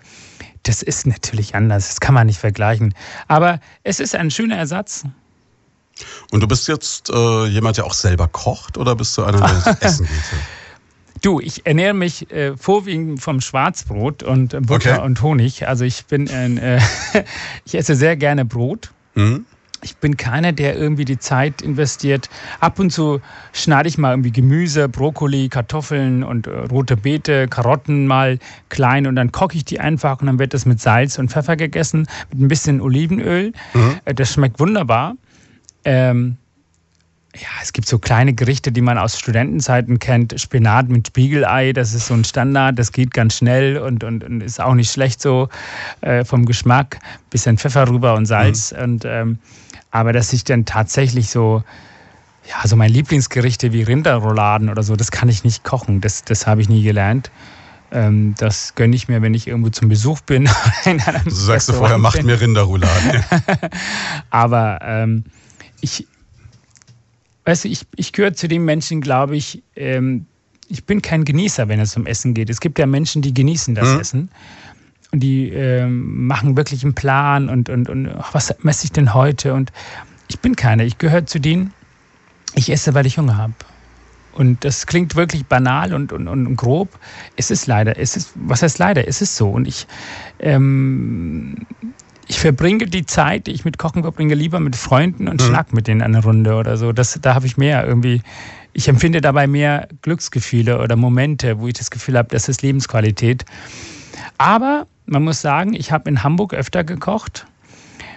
das 0.64 0.82
ist 0.82 1.06
natürlich 1.06 1.54
anders. 1.54 1.88
Das 1.88 2.00
kann 2.00 2.14
man 2.14 2.26
nicht 2.26 2.38
vergleichen. 2.38 2.94
Aber 3.28 3.60
es 3.84 4.00
ist 4.00 4.14
ein 4.14 4.30
schöner 4.30 4.56
Ersatz. 4.56 5.04
Und 6.30 6.40
du 6.40 6.48
bist 6.48 6.66
jetzt 6.66 7.10
äh, 7.10 7.46
jemand, 7.46 7.76
der 7.76 7.84
auch 7.84 7.94
selber 7.94 8.26
kocht 8.26 8.76
oder 8.76 8.96
bist 8.96 9.16
du 9.16 9.22
einer, 9.24 9.38
der 9.38 9.76
essen 9.80 10.06
geht? 10.06 11.22
Du, 11.22 11.40
ich 11.40 11.64
ernähre 11.64 11.94
mich 11.94 12.30
äh, 12.32 12.56
vorwiegend 12.56 13.20
vom 13.22 13.40
Schwarzbrot 13.40 14.22
und 14.22 14.50
Butter 14.66 14.96
okay. 14.96 15.04
und 15.04 15.22
Honig. 15.22 15.68
Also 15.68 15.84
ich 15.84 16.04
bin, 16.06 16.26
äh, 16.26 16.80
ich 17.64 17.76
esse 17.76 17.94
sehr 17.94 18.16
gerne 18.16 18.44
Brot. 18.44 18.90
Mhm. 19.14 19.46
Ich 19.84 19.96
bin 19.98 20.16
keiner, 20.16 20.52
der 20.52 20.76
irgendwie 20.76 21.04
die 21.04 21.18
Zeit 21.18 21.60
investiert. 21.60 22.30
Ab 22.60 22.78
und 22.78 22.90
zu 22.90 23.20
schneide 23.52 23.86
ich 23.86 23.98
mal 23.98 24.12
irgendwie 24.12 24.32
Gemüse, 24.32 24.88
Brokkoli, 24.88 25.50
Kartoffeln 25.50 26.24
und 26.24 26.46
äh, 26.46 26.50
rote 26.50 26.96
Beete, 26.96 27.48
Karotten 27.48 28.06
mal 28.06 28.38
klein 28.70 29.06
und 29.06 29.14
dann 29.14 29.30
koche 29.30 29.58
ich 29.58 29.64
die 29.66 29.80
einfach 29.80 30.20
und 30.22 30.26
dann 30.26 30.38
wird 30.38 30.54
das 30.54 30.64
mit 30.64 30.80
Salz 30.80 31.18
und 31.18 31.30
Pfeffer 31.30 31.56
gegessen, 31.56 32.06
mit 32.32 32.40
ein 32.40 32.48
bisschen 32.48 32.80
Olivenöl. 32.80 33.52
Mhm. 33.74 33.96
Äh, 34.06 34.14
das 34.14 34.32
schmeckt 34.32 34.58
wunderbar. 34.58 35.16
Ähm, 35.84 36.38
ja, 37.34 37.48
es 37.62 37.74
gibt 37.74 37.86
so 37.86 37.98
kleine 37.98 38.32
Gerichte, 38.32 38.72
die 38.72 38.80
man 38.80 38.96
aus 38.96 39.18
Studentenzeiten 39.18 39.98
kennt. 39.98 40.40
Spinat 40.40 40.88
mit 40.88 41.08
Spiegelei, 41.08 41.74
das 41.74 41.92
ist 41.92 42.06
so 42.06 42.14
ein 42.14 42.24
Standard, 42.24 42.78
das 42.78 42.90
geht 42.92 43.12
ganz 43.12 43.36
schnell 43.36 43.76
und, 43.76 44.02
und, 44.02 44.24
und 44.24 44.40
ist 44.40 44.60
auch 44.62 44.74
nicht 44.74 44.90
schlecht 44.90 45.20
so 45.20 45.48
äh, 46.00 46.24
vom 46.24 46.46
Geschmack. 46.46 47.00
Bisschen 47.28 47.58
Pfeffer 47.58 47.88
rüber 47.88 48.14
und 48.14 48.24
Salz. 48.24 48.72
Mhm. 48.72 48.82
Und, 48.82 49.04
ähm, 49.04 49.38
aber 49.94 50.12
dass 50.12 50.32
ich 50.32 50.42
dann 50.42 50.64
tatsächlich 50.64 51.30
so, 51.30 51.62
ja, 52.48 52.66
so 52.66 52.74
meine 52.74 52.92
Lieblingsgerichte 52.92 53.72
wie 53.72 53.84
Rinderrouladen 53.84 54.68
oder 54.68 54.82
so, 54.82 54.96
das 54.96 55.12
kann 55.12 55.28
ich 55.28 55.44
nicht 55.44 55.62
kochen. 55.62 56.00
Das, 56.00 56.24
das 56.24 56.48
habe 56.48 56.60
ich 56.60 56.68
nie 56.68 56.82
gelernt. 56.82 57.30
Ähm, 57.92 58.34
das 58.36 58.74
gönne 58.74 58.96
ich 58.96 59.06
mir, 59.06 59.22
wenn 59.22 59.34
ich 59.34 59.46
irgendwo 59.46 59.70
zum 59.70 59.88
Besuch 59.88 60.20
bin. 60.22 60.50
In 60.84 61.00
einem 61.00 61.22
du 61.22 61.30
sagst 61.30 61.68
du 61.68 61.74
vorher, 61.74 61.98
macht 61.98 62.24
mir 62.24 62.40
Rinderrouladen. 62.40 63.22
aber 64.30 64.80
ähm, 64.82 65.26
ich, 65.80 66.08
weißt 67.44 67.62
du, 67.62 67.68
ich, 67.68 67.86
ich 67.94 68.12
gehöre 68.12 68.34
zu 68.34 68.48
den 68.48 68.64
Menschen, 68.64 69.00
glaube 69.00 69.36
ich, 69.36 69.62
ähm, 69.76 70.26
ich 70.66 70.84
bin 70.86 71.02
kein 71.02 71.24
Genießer, 71.24 71.68
wenn 71.68 71.78
es 71.78 71.96
um 71.96 72.06
Essen 72.06 72.34
geht. 72.34 72.50
Es 72.50 72.58
gibt 72.58 72.80
ja 72.80 72.86
Menschen, 72.86 73.22
die 73.22 73.32
genießen 73.32 73.76
das 73.76 73.94
mhm. 73.94 74.00
Essen. 74.00 74.30
Und 75.14 75.20
die 75.20 75.48
ähm, 75.50 76.26
machen 76.26 76.56
wirklich 76.56 76.82
einen 76.82 76.94
Plan 76.94 77.48
und, 77.48 77.68
und, 77.68 77.88
und 77.88 78.08
ach, 78.08 78.34
was 78.34 78.52
messe 78.64 78.86
ich 78.86 78.90
denn 78.90 79.14
heute? 79.14 79.54
Und 79.54 79.70
ich 80.26 80.40
bin 80.40 80.56
keiner. 80.56 80.82
Ich 80.82 80.98
gehöre 80.98 81.24
zu 81.24 81.38
denen, 81.38 81.72
ich 82.56 82.68
esse, 82.68 82.94
weil 82.94 83.06
ich 83.06 83.16
Hunger 83.16 83.36
habe. 83.36 83.52
Und 84.32 84.64
das 84.64 84.88
klingt 84.88 85.14
wirklich 85.14 85.46
banal 85.46 85.94
und, 85.94 86.12
und, 86.12 86.26
und 86.26 86.56
grob. 86.56 86.88
Es 87.36 87.52
ist 87.52 87.68
leider, 87.68 87.96
es 87.96 88.16
ist, 88.16 88.32
was 88.34 88.64
heißt 88.64 88.80
leider? 88.80 89.06
Es 89.06 89.22
ist 89.22 89.36
so. 89.36 89.50
Und 89.50 89.68
ich, 89.68 89.86
ähm, 90.40 91.58
ich 92.26 92.40
verbringe 92.40 92.86
die 92.86 93.06
Zeit, 93.06 93.46
die 93.46 93.52
ich 93.52 93.64
mit 93.64 93.78
Kochen 93.78 94.02
verbringe, 94.02 94.34
lieber 94.34 94.58
mit 94.58 94.74
Freunden 94.74 95.28
und 95.28 95.40
mhm. 95.40 95.46
schnack 95.46 95.72
mit 95.72 95.86
denen 95.86 96.02
eine 96.02 96.24
Runde 96.24 96.56
oder 96.56 96.76
so. 96.76 96.90
Das, 96.90 97.16
da 97.22 97.36
habe 97.36 97.46
ich 97.46 97.56
mehr 97.56 97.86
irgendwie, 97.86 98.20
ich 98.72 98.88
empfinde 98.88 99.20
dabei 99.20 99.46
mehr 99.46 99.86
Glücksgefühle 100.02 100.80
oder 100.80 100.96
Momente, 100.96 101.60
wo 101.60 101.68
ich 101.68 101.74
das 101.74 101.92
Gefühl 101.92 102.18
habe, 102.18 102.30
das 102.30 102.48
ist 102.48 102.62
Lebensqualität. 102.62 103.44
Aber 104.38 104.88
man 105.06 105.22
muss 105.24 105.40
sagen, 105.40 105.74
ich 105.74 105.92
habe 105.92 106.08
in 106.08 106.22
Hamburg 106.22 106.54
öfter 106.54 106.84
gekocht 106.84 107.46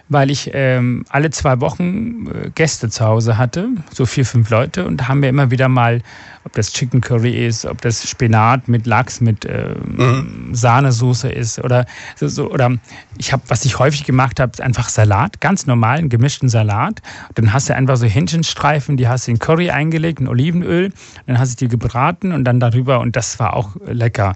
weil 0.09 0.31
ich 0.31 0.51
ähm, 0.53 1.03
alle 1.09 1.29
zwei 1.31 1.59
Wochen 1.59 2.27
äh, 2.27 2.49
Gäste 2.55 2.89
zu 2.89 3.03
Hause 3.05 3.37
hatte, 3.37 3.69
so 3.91 4.05
vier, 4.05 4.25
fünf 4.25 4.49
Leute, 4.49 4.85
und 4.85 4.97
da 4.97 5.07
haben 5.07 5.21
wir 5.21 5.29
immer 5.29 5.51
wieder 5.51 5.67
mal, 5.67 6.01
ob 6.45 6.53
das 6.53 6.71
Chicken 6.71 7.01
Curry 7.01 7.45
ist, 7.45 7.65
ob 7.65 7.81
das 7.81 8.09
Spinat 8.09 8.69
mit 8.69 8.85
Lachs 8.85 9.19
mit 9.19 9.43
äh, 9.43 9.75
mhm. 9.85 10.49
Sahnesoße 10.53 11.29
ist 11.29 11.59
oder 11.59 11.85
so, 12.15 12.29
so 12.29 12.49
oder 12.49 12.77
ich 13.17 13.33
habe, 13.33 13.43
was 13.47 13.65
ich 13.65 13.79
häufig 13.79 14.05
gemacht 14.05 14.39
habe, 14.39 14.63
einfach 14.63 14.87
Salat, 14.87 15.41
ganz 15.41 15.67
normalen 15.67 16.07
gemischten 16.07 16.47
Salat. 16.47 17.01
dann 17.35 17.51
hast 17.51 17.67
du 17.67 17.75
einfach 17.75 17.97
so 17.97 18.05
Hähnchenstreifen, 18.05 18.95
die 18.95 19.09
hast 19.09 19.27
du 19.27 19.31
in 19.31 19.39
Curry 19.39 19.71
eingelegt, 19.71 20.21
in 20.21 20.29
Olivenöl, 20.29 20.93
dann 21.25 21.37
hast 21.37 21.59
du 21.59 21.65
die 21.65 21.69
gebraten 21.69 22.31
und 22.31 22.45
dann 22.45 22.61
darüber 22.61 23.01
und 23.01 23.17
das 23.17 23.39
war 23.39 23.53
auch 23.53 23.75
lecker. 23.85 24.35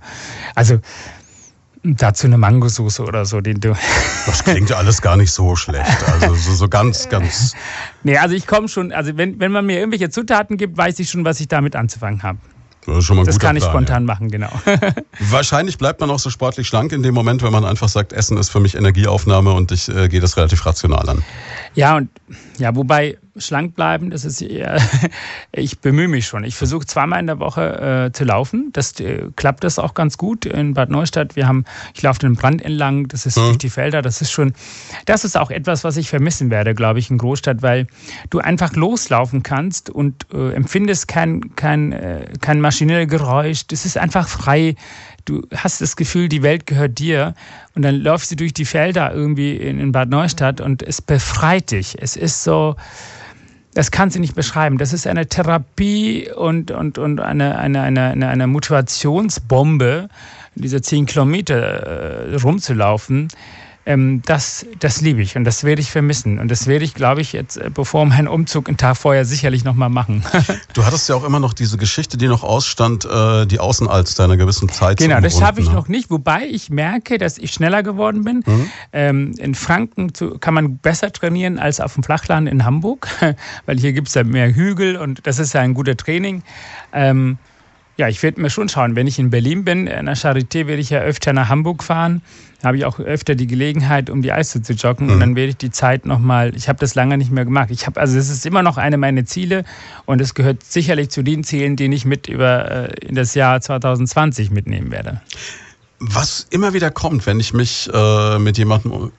Also 0.54 0.80
Dazu 1.84 2.28
eine 2.28 2.38
Mangosoße 2.38 3.04
oder 3.04 3.26
so, 3.26 3.42
den 3.42 3.60
du. 3.60 3.76
Das 4.28 4.44
klingt 4.44 4.70
ja 4.70 4.78
alles 4.78 5.02
gar 5.02 5.18
nicht 5.18 5.32
so 5.32 5.56
schlecht. 5.56 6.04
Also 6.08 6.36
so, 6.36 6.54
so 6.54 6.70
ganz, 6.70 7.10
ganz. 7.10 7.56
Nee, 8.04 8.18
also 8.18 8.36
ich 8.36 8.46
komme 8.46 8.68
schon, 8.68 8.92
also 8.92 9.18
wenn, 9.18 9.40
wenn 9.40 9.52
man 9.52 9.66
mir 9.66 9.80
irgendwelche 9.80 10.12
Zutaten 10.12 10.58
gibt, 10.58 10.78
weiß 10.78 11.00
ich 11.00 11.10
schon, 11.10 11.26
was 11.26 11.40
ich 11.40 11.48
damit 11.48 11.76
anzufangen 11.76 12.22
habe. 12.22 12.38
Das, 12.86 13.08
das 13.08 13.40
kann 13.40 13.56
ich 13.56 13.62
Plan, 13.62 13.74
spontan 13.74 14.04
ja. 14.04 14.08
machen, 14.08 14.32
genau. 14.32 14.50
Wahrscheinlich 15.20 15.78
bleibt 15.78 16.02
man 16.02 16.10
auch 16.10 16.18
so 16.18 16.32
sportlich 16.32 16.68
schlank 16.68 16.92
in 16.92 17.04
dem 17.04 17.14
Moment, 17.14 17.44
wenn 17.44 17.52
man 17.52 17.64
einfach 17.64 17.90
sagt, 17.90 18.12
Essen 18.12 18.38
ist 18.38 18.50
für 18.50 18.60
mich 18.60 18.74
Energieaufnahme 18.74 19.52
und 19.52 19.72
ich 19.72 19.88
äh, 19.88 20.08
gehe 20.08 20.20
das 20.20 20.36
relativ 20.36 20.66
rational 20.66 21.08
an. 21.08 21.24
Ja, 21.74 21.98
und 21.98 22.10
ja, 22.58 22.76
wobei 22.76 23.18
schlank 23.38 23.76
bleiben, 23.76 24.10
das 24.10 24.26
ist 24.26 24.42
eher, 24.42 24.78
ich 25.52 25.80
bemühe 25.80 26.08
mich 26.08 26.28
schon. 26.28 26.44
Ich 26.44 26.56
versuche 26.56 26.86
zweimal 26.86 27.20
in 27.20 27.28
der 27.28 27.40
Woche 27.40 28.08
äh, 28.08 28.12
zu 28.12 28.26
laufen. 28.26 28.70
Das 28.74 29.00
äh, 29.00 29.30
klappt 29.36 29.64
das 29.64 29.80
auch 29.80 29.94
ganz 29.94 30.18
gut 30.18 30.46
in 30.46 30.74
Bad 30.74 30.90
Neustadt. 30.90 31.36
Wir 31.36 31.48
haben, 31.48 31.64
ich 31.94 32.02
laufe 32.02 32.20
den 32.20 32.36
Brand 32.36 32.62
entlang, 32.62 33.08
das 33.08 33.26
ist 33.26 33.38
mhm. 33.38 33.44
durch 33.44 33.58
die 33.60 33.70
Felder. 33.70 34.02
Das 34.02 34.22
ist 34.22 34.32
schon, 34.32 34.54
das 35.06 35.24
ist 35.24 35.38
auch 35.38 35.50
etwas, 35.50 35.84
was 35.84 35.98
ich 35.98 36.10
vermissen 36.10 36.50
werde, 36.50 36.76
glaube 36.76 37.00
ich, 37.00 37.10
in 37.10 37.18
Großstadt, 37.18 37.62
weil 37.62 37.88
du 38.30 38.40
einfach 38.40 38.76
loslaufen 38.76 39.44
kannst 39.44 39.90
und 39.90 40.28
äh, 40.34 40.52
empfindest 40.54 41.08
kein, 41.08 41.56
kein, 41.56 41.94
äh, 41.94 42.28
kein 42.42 42.60
maschinelles 42.60 43.10
Geräusch. 43.10 43.66
Das 43.68 43.86
ist 43.86 43.98
einfach 43.98 44.28
frei 44.28 44.76
du 45.26 45.42
hast 45.56 45.82
das 45.82 45.96
Gefühl, 45.96 46.30
die 46.30 46.44
Welt 46.44 46.66
gehört 46.66 47.00
dir 47.00 47.34
und 47.76 47.84
dann 47.84 47.96
läufst 47.96 48.32
du 48.32 48.36
durch 48.36 48.54
die 48.54 48.66
Felder 48.66 49.14
irgendwie 49.14 49.56
in, 49.56 49.92
Bad 49.92 50.10
Neustadt 50.10 50.62
und 50.62 50.84
es 50.84 51.02
befreit 51.02 51.72
dich. 51.72 51.98
Es 52.00 52.16
ist 52.16 52.44
so, 52.44 52.76
das 53.74 53.92
kannst 53.92 54.16
du 54.16 54.20
nicht 54.20 54.36
beschreiben. 54.36 54.78
Das 54.78 54.94
ist 54.94 55.08
eine 55.08 55.28
Therapie 55.28 56.30
und, 56.32 56.72
und, 56.72 56.98
und 56.98 57.20
eine, 57.20 57.58
eine, 57.58 57.82
eine, 57.82 58.28
eine 58.28 58.48
Motivationsbombe, 58.48 60.10
diese 60.56 60.82
zehn 60.82 61.06
Kilometer 61.06 61.58
äh, 61.58 62.36
rumzulaufen 62.36 63.30
ähm, 63.86 64.22
das, 64.26 64.66
das 64.80 65.02
liebe 65.02 65.22
ich 65.22 65.36
und 65.36 65.44
das 65.44 65.64
werde 65.64 65.82
ich 65.82 65.92
vermissen. 65.92 66.40
Und 66.40 66.52
das 66.52 66.68
werde 66.68 66.86
ich, 66.86 66.94
glaube 66.94 67.22
ich, 67.22 67.34
jetzt 67.34 67.58
äh, 67.58 67.72
bevor 67.74 68.06
mein 68.06 68.28
Umzug 68.28 68.68
einen 68.68 68.78
Tag 68.78 68.98
vorher 68.98 69.26
sicherlich 69.26 69.64
nochmal 69.64 69.90
machen. 69.90 70.24
du 70.74 70.86
hattest 70.86 71.10
ja 71.10 71.16
auch 71.16 71.24
immer 71.24 71.40
noch 71.40 71.54
diese 71.54 71.78
Geschichte, 71.78 72.18
die 72.18 72.28
noch 72.28 72.44
ausstand, 72.44 73.06
äh, 73.06 73.46
die 73.48 73.60
Außenalster 73.60 74.26
einer 74.26 74.38
gewissen 74.38 74.70
Zeit. 74.70 74.98
Genau, 74.98 75.20
das 75.20 75.42
habe 75.42 75.62
ich 75.62 75.68
ne? 75.68 75.74
noch 75.74 75.88
nicht, 75.88 76.12
wobei 76.12 76.46
ich 76.46 76.70
merke, 76.70 77.18
dass 77.18 77.38
ich 77.38 77.54
schneller 77.54 77.82
geworden 77.82 78.24
bin. 78.24 78.44
Mhm. 78.46 78.72
Ähm, 78.94 79.34
in 79.40 79.56
Franken 79.56 80.14
zu, 80.14 80.38
kann 80.38 80.54
man 80.54 80.78
besser 80.78 81.12
trainieren 81.12 81.58
als 81.58 81.80
auf 81.80 81.96
dem 81.96 82.04
Flachland 82.04 82.48
in 82.48 82.64
Hamburg, 82.66 83.08
weil 83.66 83.80
hier 83.80 83.94
gibt 83.94 84.10
es 84.10 84.14
ja 84.14 84.24
mehr 84.24 84.54
Hügel 84.54 84.96
und 84.96 85.26
das 85.26 85.40
ist 85.40 85.54
ja 85.54 85.62
ein 85.62 85.74
guter 85.74 85.98
Training. 85.98 86.44
Ähm, 86.94 87.40
ja, 87.98 88.08
ich 88.08 88.24
werde 88.24 88.42
mir 88.42 88.50
schon 88.50 88.70
schauen, 88.70 88.96
wenn 88.96 89.08
ich 89.08 89.20
in 89.20 89.30
Berlin 89.30 89.66
bin, 89.66 89.88
in 89.88 90.06
der 90.06 90.16
Charité 90.16 90.68
werde 90.68 90.82
ich 90.82 90.90
ja 90.90 91.00
öfter 91.00 91.34
nach 91.34 91.50
Hamburg 91.50 91.84
fahren, 91.84 92.22
habe 92.64 92.78
ich 92.78 92.86
auch 92.86 93.00
öfter 93.00 93.36
die 93.36 93.48
Gelegenheit, 93.48 94.10
um 94.10 94.22
die 94.22 94.32
Eiste 94.32 94.62
zu 94.62 94.74
joggen 94.74 95.08
mhm. 95.08 95.14
und 95.14 95.20
dann 95.20 95.36
werde 95.36 95.50
ich 95.50 95.58
die 95.58 95.72
Zeit 95.72 96.06
nochmal, 96.06 96.56
ich 96.56 96.70
habe 96.70 96.80
das 96.80 96.96
lange 96.96 97.18
nicht 97.18 97.32
mehr 97.32 97.46
gemacht. 97.46 97.70
Ich 97.72 97.86
habe, 97.86 98.00
also 98.00 98.18
es 98.18 98.30
ist 98.30 98.46
immer 98.46 98.64
noch 98.64 98.78
eine 98.78 98.98
meiner 98.98 99.26
Ziele 99.26 99.64
und 100.06 100.22
es 100.22 100.34
gehört 100.34 100.64
sicherlich 100.64 101.10
zu 101.10 101.24
den 101.24 101.44
Zielen, 101.44 101.76
die 101.76 101.86
ich 101.86 102.06
mit 102.06 102.28
über 102.28 102.90
äh, 102.90 103.06
in 103.06 103.16
das 103.16 103.36
Jahr 103.36 103.62
2020 103.62 104.52
mitnehmen 104.52 104.92
werde. 104.92 105.22
Was 106.00 106.48
immer 106.50 106.74
wieder 106.74 106.90
kommt, 106.90 107.26
wenn 107.28 107.40
ich 107.40 107.54
mich 107.54 107.90
äh, 107.94 108.40
mit 108.40 108.58
jemandem 108.58 109.12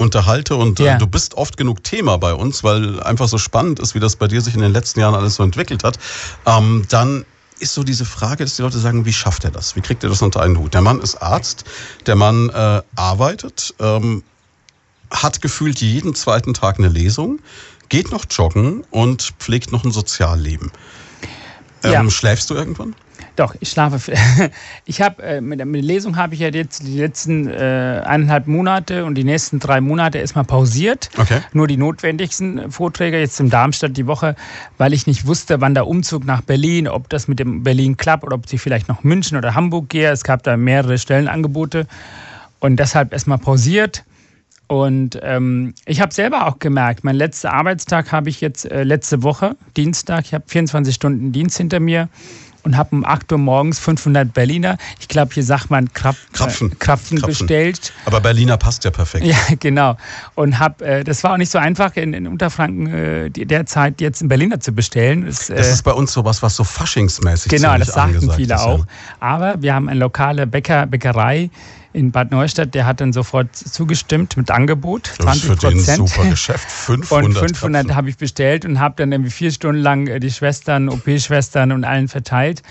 unterhalte 0.00 0.56
und 0.56 0.80
äh, 0.80 0.86
ja. 0.86 0.98
du 0.98 1.06
bist 1.06 1.34
oft 1.34 1.56
genug 1.56 1.84
Thema 1.84 2.16
bei 2.16 2.32
uns, 2.32 2.64
weil 2.64 3.00
einfach 3.02 3.28
so 3.28 3.36
spannend 3.36 3.78
ist, 3.78 3.94
wie 3.94 4.00
das 4.00 4.16
bei 4.16 4.26
dir 4.26 4.40
sich 4.40 4.54
in 4.54 4.62
den 4.62 4.72
letzten 4.72 5.00
Jahren 5.00 5.14
alles 5.14 5.34
so 5.34 5.42
entwickelt 5.42 5.84
hat, 5.84 5.98
ähm, 6.46 6.84
dann 6.88 7.26
ist 7.60 7.74
so 7.74 7.82
diese 7.82 8.04
Frage, 8.04 8.44
dass 8.44 8.56
die 8.56 8.62
Leute 8.62 8.78
sagen, 8.78 9.04
wie 9.04 9.12
schafft 9.12 9.44
er 9.44 9.50
das? 9.50 9.76
Wie 9.76 9.80
kriegt 9.80 10.02
er 10.02 10.10
das 10.10 10.22
unter 10.22 10.42
einen 10.42 10.58
Hut? 10.58 10.74
Der 10.74 10.80
Mann 10.80 11.00
ist 11.00 11.16
Arzt, 11.16 11.64
der 12.06 12.16
Mann 12.16 12.48
äh, 12.50 12.82
arbeitet, 12.96 13.74
ähm, 13.78 14.22
hat 15.10 15.40
gefühlt 15.42 15.80
jeden 15.80 16.14
zweiten 16.14 16.54
Tag 16.54 16.78
eine 16.78 16.88
Lesung, 16.88 17.40
geht 17.88 18.10
noch 18.10 18.24
joggen 18.30 18.84
und 18.90 19.34
pflegt 19.38 19.72
noch 19.72 19.84
ein 19.84 19.90
Sozialleben. 19.90 20.72
Ähm, 21.82 21.92
ja. 21.92 22.10
Schläfst 22.10 22.50
du 22.50 22.54
irgendwann? 22.54 22.94
Doch, 23.40 23.54
ich 23.58 23.70
schlafe. 23.70 23.98
Ich 24.84 25.00
habe 25.00 25.22
äh, 25.22 25.40
mit, 25.40 25.64
mit, 25.64 25.76
der 25.76 25.82
Lesung 25.82 26.16
habe 26.16 26.34
ich 26.34 26.40
ja 26.40 26.48
jetzt 26.48 26.86
die 26.86 26.98
letzten 26.98 27.48
äh, 27.48 28.02
eineinhalb 28.04 28.46
Monate 28.46 29.06
und 29.06 29.14
die 29.14 29.24
nächsten 29.24 29.60
drei 29.60 29.80
Monate 29.80 30.18
erstmal 30.18 30.44
pausiert. 30.44 31.08
Okay. 31.16 31.40
Nur 31.54 31.66
die 31.66 31.78
notwendigsten 31.78 32.70
Vorträge 32.70 33.18
jetzt 33.18 33.40
in 33.40 33.48
Darmstadt 33.48 33.96
die 33.96 34.06
Woche, 34.06 34.36
weil 34.76 34.92
ich 34.92 35.06
nicht 35.06 35.26
wusste, 35.26 35.62
wann 35.62 35.72
der 35.72 35.86
Umzug 35.86 36.26
nach 36.26 36.42
Berlin, 36.42 36.86
ob 36.86 37.08
das 37.08 37.28
mit 37.28 37.38
dem 37.38 37.62
Berlin 37.62 37.96
klappt 37.96 38.24
oder 38.24 38.34
ob 38.34 38.52
ich 38.52 38.60
vielleicht 38.60 38.88
nach 38.88 39.04
München 39.04 39.38
oder 39.38 39.54
Hamburg 39.54 39.88
gehe. 39.88 40.10
Es 40.10 40.22
gab 40.22 40.42
da 40.42 40.58
mehrere 40.58 40.98
Stellenangebote 40.98 41.86
und 42.58 42.76
deshalb 42.76 43.14
erstmal 43.14 43.38
pausiert. 43.38 44.04
Und 44.66 45.18
ähm, 45.22 45.74
ich 45.86 46.02
habe 46.02 46.12
selber 46.12 46.46
auch 46.46 46.58
gemerkt, 46.58 47.04
mein 47.04 47.16
letzter 47.16 47.54
Arbeitstag 47.54 48.12
habe 48.12 48.28
ich 48.28 48.42
jetzt 48.42 48.70
äh, 48.70 48.84
letzte 48.84 49.22
Woche, 49.22 49.56
Dienstag. 49.78 50.26
Ich 50.26 50.34
habe 50.34 50.44
24 50.46 50.94
Stunden 50.94 51.32
Dienst 51.32 51.56
hinter 51.56 51.80
mir 51.80 52.10
und 52.64 52.76
habe 52.76 52.94
um 52.94 53.04
8 53.04 53.32
Uhr 53.32 53.38
morgens 53.38 53.78
500 53.78 54.32
Berliner, 54.32 54.76
ich 54.98 55.08
glaube, 55.08 55.34
hier 55.34 55.44
sagt 55.44 55.70
man 55.70 55.92
Krap 55.92 56.16
Krapfen. 56.32 56.72
Äh, 56.72 56.74
Krapfen, 56.76 57.18
Krapfen, 57.18 57.26
bestellt. 57.26 57.92
Aber 58.04 58.20
Berliner 58.20 58.56
passt 58.56 58.84
ja 58.84 58.90
perfekt. 58.90 59.24
Ja, 59.24 59.36
genau. 59.60 59.96
Und 60.34 60.58
habe, 60.58 60.84
äh, 60.84 61.04
das 61.04 61.22
war 61.24 61.32
auch 61.32 61.36
nicht 61.36 61.50
so 61.50 61.58
einfach 61.58 61.96
in, 61.96 62.14
in 62.14 62.26
Unterfranken 62.26 62.86
äh, 62.86 63.30
derzeit 63.30 64.00
jetzt 64.00 64.20
einen 64.22 64.28
Berliner 64.28 64.60
zu 64.60 64.72
bestellen. 64.72 65.26
Das, 65.26 65.46
das 65.46 65.68
äh, 65.68 65.72
ist 65.72 65.82
bei 65.82 65.92
uns 65.92 66.12
sowas, 66.12 66.42
was 66.42 66.56
so 66.56 66.64
faschingsmäßig 66.64 67.50
Genau, 67.50 67.76
das 67.78 67.88
sagten 67.88 68.30
viele 68.32 68.54
ist, 68.54 68.60
auch. 68.60 68.78
Ja. 68.80 68.84
Aber 69.20 69.62
wir 69.62 69.74
haben 69.74 69.88
eine 69.88 70.00
lokale 70.00 70.46
Bäcker, 70.46 70.86
Bäckerei, 70.86 71.50
in 71.92 72.12
Bad 72.12 72.30
Neustadt, 72.30 72.74
der 72.74 72.86
hat 72.86 73.00
dann 73.00 73.12
sofort 73.12 73.54
zugestimmt 73.54 74.36
mit 74.36 74.50
Angebot, 74.50 75.12
20 75.20 75.58
Prozent. 75.58 76.08
super 76.08 76.28
Geschäft, 76.28 76.70
500. 76.70 77.24
Und 77.42 77.48
500 77.48 77.94
habe 77.94 78.10
ich 78.10 78.16
bestellt 78.16 78.64
und 78.64 78.78
habe 78.78 78.94
dann 78.96 79.12
irgendwie 79.12 79.30
vier 79.30 79.50
Stunden 79.50 79.82
lang 79.82 80.06
äh, 80.06 80.20
die 80.20 80.30
Schwestern, 80.30 80.88
OP-Schwestern 80.88 81.72
und 81.72 81.84
allen 81.84 82.08
verteilt. 82.08 82.62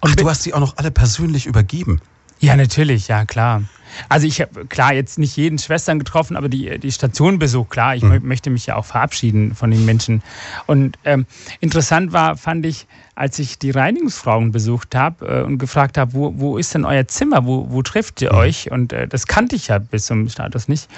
Und 0.00 0.12
Ach, 0.12 0.16
du 0.16 0.28
hast 0.28 0.46
die 0.46 0.54
auch 0.54 0.60
noch 0.60 0.76
alle 0.78 0.90
persönlich 0.90 1.46
übergeben? 1.46 2.00
Ja, 2.40 2.56
natürlich, 2.56 3.08
ja 3.08 3.24
klar. 3.24 3.62
Also 4.08 4.26
ich 4.26 4.40
habe 4.40 4.66
klar 4.66 4.92
jetzt 4.92 5.18
nicht 5.18 5.36
jeden 5.36 5.58
Schwestern 5.58 5.98
getroffen, 5.98 6.36
aber 6.36 6.48
die, 6.48 6.78
die 6.78 6.92
Station 6.92 7.38
besucht, 7.38 7.70
klar, 7.70 7.96
ich 7.96 8.02
mhm. 8.02 8.20
möchte 8.22 8.50
mich 8.50 8.66
ja 8.66 8.76
auch 8.76 8.84
verabschieden 8.84 9.54
von 9.54 9.70
den 9.70 9.84
Menschen. 9.84 10.22
Und 10.66 10.98
ähm, 11.04 11.26
interessant 11.60 12.12
war, 12.12 12.36
fand 12.36 12.66
ich, 12.66 12.86
als 13.14 13.38
ich 13.38 13.58
die 13.58 13.70
Reinigungsfrauen 13.70 14.52
besucht 14.52 14.94
habe 14.94 15.26
äh, 15.26 15.42
und 15.42 15.58
gefragt 15.58 15.98
habe, 15.98 16.14
wo, 16.14 16.32
wo 16.36 16.58
ist 16.58 16.74
denn 16.74 16.84
euer 16.84 17.06
Zimmer, 17.08 17.46
wo, 17.46 17.66
wo 17.70 17.82
trifft 17.82 18.22
ihr 18.22 18.32
mhm. 18.32 18.38
euch? 18.38 18.70
Und 18.70 18.92
äh, 18.92 19.06
das 19.06 19.26
kannte 19.26 19.56
ich 19.56 19.68
ja 19.68 19.78
bis 19.78 20.06
zum 20.06 20.28
Status 20.28 20.68
nicht. 20.68 20.88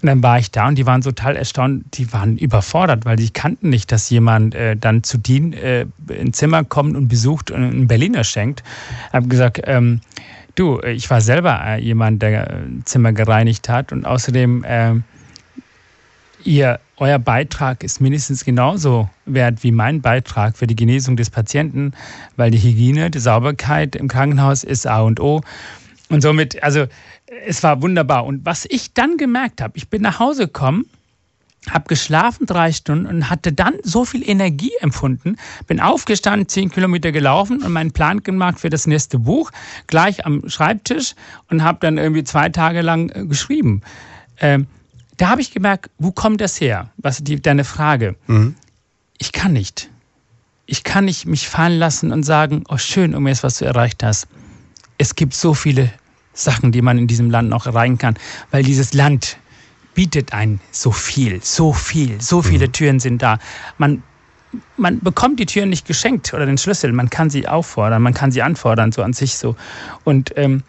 Und 0.00 0.06
dann 0.06 0.22
war 0.22 0.38
ich 0.38 0.52
da 0.52 0.68
und 0.68 0.76
die 0.76 0.86
waren 0.86 1.00
total 1.00 1.34
erstaunt, 1.34 1.84
die 1.94 2.12
waren 2.12 2.38
überfordert, 2.38 3.04
weil 3.04 3.18
sie 3.18 3.30
kannten 3.30 3.68
nicht, 3.68 3.90
dass 3.90 4.08
jemand 4.10 4.54
äh, 4.54 4.76
dann 4.76 5.02
zu 5.02 5.18
denen 5.18 5.52
äh, 5.54 5.86
ins 6.08 6.38
Zimmer 6.38 6.62
kommt 6.62 6.96
und 6.96 7.08
besucht 7.08 7.50
und 7.50 7.64
einen 7.64 7.88
Berliner 7.88 8.22
schenkt. 8.22 8.62
Ich 9.08 9.12
habe 9.12 9.26
gesagt, 9.26 9.60
ähm, 9.64 10.00
Du, 10.58 10.80
ich 10.80 11.08
war 11.08 11.20
selber 11.20 11.60
äh, 11.64 11.80
jemand, 11.80 12.20
der 12.20 12.50
äh, 12.50 12.54
Zimmer 12.84 13.12
gereinigt 13.12 13.68
hat 13.68 13.92
und 13.92 14.04
außerdem 14.04 14.64
äh, 14.64 14.94
ihr, 16.42 16.80
euer 16.96 17.20
Beitrag 17.20 17.84
ist 17.84 18.00
mindestens 18.00 18.44
genauso 18.44 19.08
wert 19.24 19.62
wie 19.62 19.70
mein 19.70 20.02
Beitrag 20.02 20.56
für 20.56 20.66
die 20.66 20.74
Genesung 20.74 21.16
des 21.16 21.30
Patienten, 21.30 21.92
weil 22.34 22.50
die 22.50 22.58
Hygiene, 22.58 23.08
die 23.08 23.20
Sauberkeit 23.20 23.94
im 23.94 24.08
Krankenhaus 24.08 24.64
ist 24.64 24.84
A 24.88 25.02
und 25.02 25.20
O. 25.20 25.42
Und 26.08 26.22
somit, 26.22 26.60
also 26.60 26.86
es 27.46 27.62
war 27.62 27.80
wunderbar. 27.80 28.26
Und 28.26 28.44
was 28.44 28.66
ich 28.68 28.92
dann 28.94 29.16
gemerkt 29.16 29.60
habe, 29.60 29.76
ich 29.76 29.88
bin 29.88 30.02
nach 30.02 30.18
Hause 30.18 30.46
gekommen 30.46 30.86
habe 31.70 31.86
geschlafen 31.88 32.46
drei 32.46 32.72
Stunden 32.72 33.06
und 33.06 33.30
hatte 33.30 33.52
dann 33.52 33.74
so 33.82 34.04
viel 34.04 34.28
Energie 34.28 34.72
empfunden. 34.80 35.36
Bin 35.66 35.80
aufgestanden, 35.80 36.48
zehn 36.48 36.70
Kilometer 36.70 37.12
gelaufen 37.12 37.62
und 37.62 37.72
meinen 37.72 37.92
Plan 37.92 38.22
gemacht 38.22 38.60
für 38.60 38.70
das 38.70 38.86
nächste 38.86 39.18
Buch, 39.18 39.50
gleich 39.86 40.24
am 40.24 40.48
Schreibtisch 40.48 41.14
und 41.50 41.62
habe 41.62 41.78
dann 41.80 41.98
irgendwie 41.98 42.24
zwei 42.24 42.48
Tage 42.48 42.80
lang 42.82 43.10
äh, 43.10 43.26
geschrieben. 43.26 43.82
Ähm, 44.40 44.66
da 45.16 45.30
habe 45.30 45.40
ich 45.40 45.52
gemerkt, 45.52 45.90
wo 45.98 46.12
kommt 46.12 46.40
das 46.40 46.60
her? 46.60 46.90
Was 46.96 47.22
die, 47.22 47.42
deine 47.42 47.64
Frage? 47.64 48.14
Mhm. 48.28 48.54
Ich 49.18 49.32
kann 49.32 49.52
nicht. 49.52 49.90
Ich 50.66 50.84
kann 50.84 51.06
nicht 51.06 51.26
mich 51.26 51.48
fallen 51.48 51.78
lassen 51.78 52.12
und 52.12 52.22
sagen, 52.22 52.64
oh 52.68 52.78
schön, 52.78 53.14
um 53.14 53.26
jetzt 53.26 53.42
was 53.42 53.58
du 53.58 53.64
erreicht 53.64 54.02
hast. 54.04 54.28
Es 54.96 55.14
gibt 55.14 55.34
so 55.34 55.54
viele 55.54 55.90
Sachen, 56.34 56.70
die 56.72 56.82
man 56.82 56.98
in 56.98 57.06
diesem 57.08 57.30
Land 57.30 57.48
noch 57.48 57.66
erreichen 57.66 57.98
kann, 57.98 58.14
weil 58.50 58.62
dieses 58.62 58.94
Land 58.94 59.38
bietet 59.98 60.32
ein 60.32 60.60
so 60.70 60.92
viel, 60.92 61.42
so 61.42 61.72
viel, 61.72 62.20
so 62.20 62.40
viele 62.40 62.68
mhm. 62.68 62.72
Türen 62.72 63.00
sind 63.00 63.20
da. 63.20 63.40
Man, 63.78 64.04
man 64.76 65.00
bekommt 65.00 65.40
die 65.40 65.46
Türen 65.46 65.70
nicht 65.70 65.88
geschenkt 65.88 66.32
oder 66.32 66.46
den 66.46 66.56
Schlüssel, 66.56 66.92
man 66.92 67.10
kann 67.10 67.30
sie 67.30 67.48
auffordern, 67.48 68.00
man 68.00 68.14
kann 68.14 68.30
sie 68.30 68.40
anfordern, 68.40 68.92
so 68.92 69.02
an 69.02 69.12
sich 69.12 69.34
so. 69.34 69.56
Und 70.04 70.32
ähm, 70.36 70.62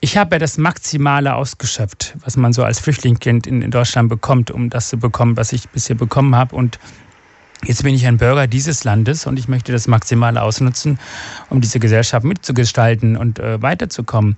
ich 0.00 0.18
habe 0.18 0.34
ja 0.34 0.38
das 0.38 0.58
Maximale 0.58 1.34
ausgeschöpft, 1.36 2.14
was 2.22 2.36
man 2.36 2.52
so 2.52 2.62
als 2.62 2.80
Flüchtlingskind 2.80 3.46
in, 3.46 3.62
in 3.62 3.70
Deutschland 3.70 4.10
bekommt, 4.10 4.50
um 4.50 4.68
das 4.68 4.90
zu 4.90 4.98
bekommen, 4.98 5.38
was 5.38 5.54
ich 5.54 5.66
bisher 5.70 5.96
bekommen 5.96 6.36
habe. 6.36 6.54
Und 6.54 6.78
jetzt 7.64 7.82
bin 7.82 7.94
ich 7.94 8.06
ein 8.06 8.18
Bürger 8.18 8.46
dieses 8.46 8.84
Landes 8.84 9.26
und 9.26 9.38
ich 9.38 9.48
möchte 9.48 9.72
das 9.72 9.88
Maximale 9.88 10.42
ausnutzen, 10.42 10.98
um 11.48 11.62
diese 11.62 11.80
Gesellschaft 11.80 12.26
mitzugestalten 12.26 13.16
und 13.16 13.38
äh, 13.38 13.62
weiterzukommen. 13.62 14.36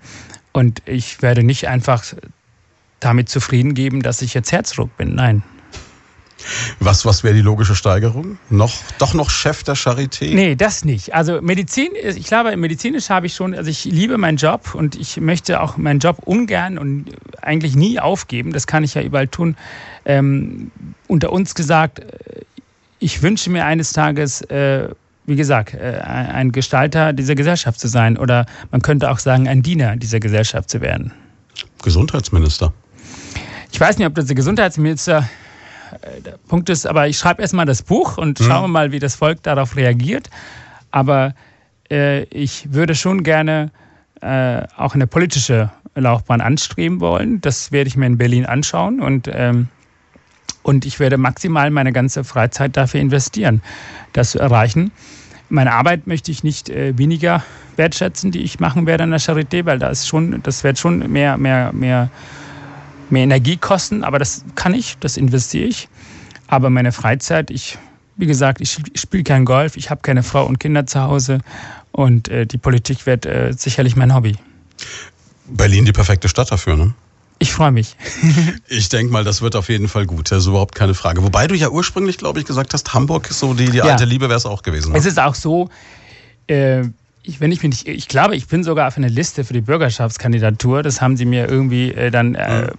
Und 0.52 0.81
ich 0.87 1.23
werde 1.23 1.43
nicht 1.43 1.67
einfach 1.67 2.05
damit 3.04 3.28
zufrieden 3.28 3.75
geben, 3.75 4.02
dass 4.02 4.23
ich 4.23 4.35
jetzt 4.35 4.52
Herzruck 4.52 4.97
bin. 4.97 5.14
Nein. 5.14 5.42
Was, 6.80 7.04
was 7.06 7.23
wäre 7.25 7.35
die 7.35 7.40
logische 7.40 7.75
Steigerung? 7.75 8.38
Noch, 8.50 8.73
doch 8.99 9.14
noch 9.14 9.30
Chef 9.30 9.62
der 9.62 9.76
Charité? 9.76 10.35
Nee, 10.35 10.56
das 10.56 10.85
nicht. 10.85 11.14
Also 11.14 11.40
Medizin, 11.40 11.90
ich 12.02 12.26
glaube, 12.26 12.56
medizinisch 12.56 13.11
habe 13.11 13.26
ich 13.26 13.35
schon, 13.35 13.54
also 13.54 13.71
ich 13.71 13.85
liebe 13.85 14.18
meinen 14.18 14.37
Job 14.37 14.75
und 14.75 14.97
ich 14.97 15.21
möchte 15.21 15.61
auch 15.61 15.76
meinen 15.76 16.00
Job 16.00 16.18
ungern 16.25 16.78
und 16.78 17.06
eigentlich 17.40 17.76
nie 17.76 18.00
aufgeben. 18.00 18.52
Das 18.52 18.66
kann 18.66 18.85
ich 18.85 18.94
ja 18.94 19.02
überall 19.02 19.28
tun. 19.28 19.56
Ähm, 20.04 20.71
unter 21.06 21.32
uns 21.32 21.54
gesagt, 21.54 22.00
äh, 22.00 22.06
ich 22.99 23.23
wünsche 23.23 23.50
mir 23.50 23.64
eines 23.64 23.92
Tages, 23.92 24.42
äh, 24.42 24.88
wie 25.26 25.37
gesagt, 25.37 25.75
äh, 25.75 26.00
ein 26.02 26.52
Gestalter 26.52 27.12
dieser 27.12 27.35
Gesellschaft 27.35 27.78
zu 27.78 27.88
sein 27.88 28.16
oder 28.16 28.47
man 28.71 28.82
könnte 28.82 29.11
auch 29.11 29.18
sagen, 29.18 29.49
ein 29.49 29.62
Diener 29.62 29.97
dieser 29.97 30.21
Gesellschaft 30.21 30.71
zu 30.71 30.80
werden. 30.80 31.12
Gesundheitsminister. 31.82 32.73
Ich 33.73 33.81
weiß 33.81 33.99
nicht, 33.99 34.07
ob 34.07 34.14
das 34.14 34.26
der 34.26 34.37
Gesundheitsminister 34.37 35.29
der 36.25 36.38
Punkt 36.49 36.69
ist, 36.69 36.87
aber 36.87 37.09
ich 37.09 37.19
schreibe 37.19 37.43
erstmal 37.43 37.67
das 37.67 37.83
Buch 37.83 38.19
und 38.19 38.38
mhm. 38.38 38.45
schaue 38.45 38.69
mal, 38.69 38.93
wie 38.93 38.99
das 38.99 39.14
Volk 39.14 39.43
darauf 39.43 39.76
reagiert. 39.76 40.31
Aber 40.91 41.35
äh, 41.91 42.25
ich 42.25 42.73
würde 42.73 42.95
schon 42.95 43.23
gerne 43.23 43.71
äh, 44.21 44.62
auch 44.76 44.95
eine 44.95 45.07
politische 45.07 45.71
Laufbahn 45.95 46.41
anstreben 46.41 47.00
wollen. 47.00 47.41
Das 47.41 47.73
werde 47.73 47.88
ich 47.88 47.97
mir 47.97 48.07
in 48.07 48.19
Berlin 48.19 48.47
anschauen 48.47 49.00
und, 49.00 49.29
ähm, 49.33 49.69
und 50.62 50.85
ich 50.85 51.00
werde 51.00 51.17
maximal 51.17 51.71
meine 51.71 51.93
ganze 51.93 52.25
Freizeit 52.25 52.76
dafür 52.76 53.00
investieren, 53.00 53.62
das 54.12 54.33
zu 54.33 54.38
erreichen. 54.38 54.93
Meine 55.49 55.73
Arbeit 55.73 56.07
möchte 56.07 56.31
ich 56.31 56.45
nicht 56.45 56.71
äh, 56.71 56.97
weniger 56.97 57.43
wertschätzen, 57.76 58.33
die 58.33 58.43
ich 58.43 58.61
machen 58.61 58.87
werde 58.87 59.05
an 59.05 59.11
der 59.11 59.21
Charité, 59.21 59.64
weil 59.64 59.79
da 59.79 59.88
ist 59.88 60.07
schon, 60.07 60.43
das 60.43 60.62
wird 60.62 60.79
schon 60.79 61.11
mehr, 61.11 61.37
mehr, 61.37 61.73
mehr 61.73 62.11
mehr 63.12 63.23
Energie 63.23 63.57
kosten, 63.57 64.02
aber 64.04 64.19
das 64.19 64.45
kann 64.54 64.75
ich, 64.75 64.97
das 64.99 65.16
investiere 65.16 65.66
ich. 65.66 65.88
Aber 66.49 66.71
meine 66.71 66.92
Freizeit, 66.92 67.50
ich, 67.50 67.78
wie 68.16 68.26
gesagt, 68.26 68.61
ich 68.61 68.78
spiele 68.95 69.23
kein 69.23 69.45
Golf, 69.45 69.76
ich 69.76 69.90
habe 69.90 70.02
keine 70.02 70.23
Frau 70.23 70.45
und 70.45 70.59
Kinder 70.59 70.87
zu 70.87 71.00
Hause 71.00 71.38
und 71.92 72.28
äh, 72.28 72.47
die 72.47 72.59
Politik 72.59 73.07
wird 73.07 73.26
äh, 73.26 73.52
sicherlich 73.57 73.97
mein 73.97 74.14
Hobby. 74.14 74.37
Berlin 75.47 75.85
die 75.85 75.92
perfekte 75.92 76.28
Stadt 76.28 76.50
dafür, 76.50 76.76
ne? 76.76 76.95
Ich 77.38 77.52
freue 77.52 77.73
mich. 77.73 77.97
ich 78.69 78.88
denke 78.88 79.12
mal, 79.12 79.25
das 79.25 79.42
wird 79.42 79.57
auf 79.57 79.69
jeden 79.69 79.88
Fall 79.88 80.07
gut. 80.07 80.31
Das 80.31 80.38
ist 80.38 80.47
überhaupt 80.47 80.76
keine 80.76 80.95
Frage. 80.95 81.25
Wobei 81.25 81.49
du 81.49 81.57
ja 81.57 81.71
ursprünglich, 81.71 82.16
glaube 82.16 82.38
ich, 82.38 82.47
gesagt 82.47 82.73
hast, 82.73 82.95
Hamburg 82.95 83.28
ist 83.31 83.40
so 83.40 83.52
die, 83.52 83.69
die 83.69 83.83
alte 83.83 84.04
ja. 84.04 84.09
Liebe 84.09 84.28
wäre 84.28 84.37
es 84.37 84.47
auch 84.47 84.62
gewesen. 84.62 84.92
Ne? 84.92 84.99
Es 84.99 85.07
ist 85.07 85.19
auch 85.19 85.35
so, 85.35 85.69
äh, 86.47 86.85
ich, 87.25 87.41
wenn 87.41 87.52
ich 87.52 87.62
mich 87.62 87.71
nicht, 87.71 87.88
ich 87.88 88.09
glaube, 88.09 88.35
ich 88.35 88.49
bin 88.49 88.64
sogar 88.64 88.88
auf 88.88 88.97
einer 88.97 89.09
Liste 89.09 89.45
für 89.45 89.52
die 89.52 89.61
Bürgerschaftskandidatur. 89.61 90.83
Das 90.83 91.00
haben 91.00 91.17
sie 91.17 91.25
mir 91.25 91.49
irgendwie 91.49 91.93
äh, 91.93 92.11
dann 92.11 92.35
äh, 92.35 92.73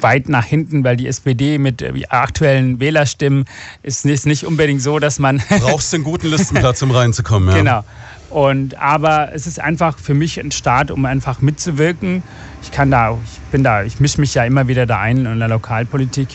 weit 0.00 0.28
nach 0.28 0.44
hinten, 0.44 0.84
weil 0.84 0.96
die 0.96 1.06
SPD 1.06 1.58
mit 1.58 1.80
äh, 1.80 1.92
aktuellen 2.08 2.78
Wählerstimmen 2.78 3.46
ist 3.82 4.04
nicht, 4.04 4.26
nicht 4.26 4.44
unbedingt 4.44 4.82
so, 4.82 4.98
dass 4.98 5.18
man. 5.18 5.42
Brauchst 5.48 5.94
einen 5.94 6.04
guten 6.04 6.28
Listenplatz, 6.28 6.82
um 6.82 6.90
reinzukommen, 6.90 7.48
ja. 7.48 7.56
Genau. 7.56 7.84
Und 8.28 8.76
aber 8.78 9.30
es 9.34 9.46
ist 9.46 9.58
einfach 9.58 9.98
für 9.98 10.14
mich 10.14 10.38
ein 10.38 10.52
Start, 10.52 10.90
um 10.90 11.04
einfach 11.04 11.40
mitzuwirken. 11.40 12.22
Ich 12.62 12.70
kann 12.70 12.90
da, 12.90 13.18
ich 13.24 13.40
bin 13.50 13.64
da, 13.64 13.82
ich 13.82 13.98
mische 13.98 14.20
mich 14.20 14.34
ja 14.34 14.44
immer 14.44 14.68
wieder 14.68 14.86
da 14.86 15.00
ein 15.00 15.26
in 15.26 15.38
der 15.38 15.48
Lokalpolitik. 15.48 16.28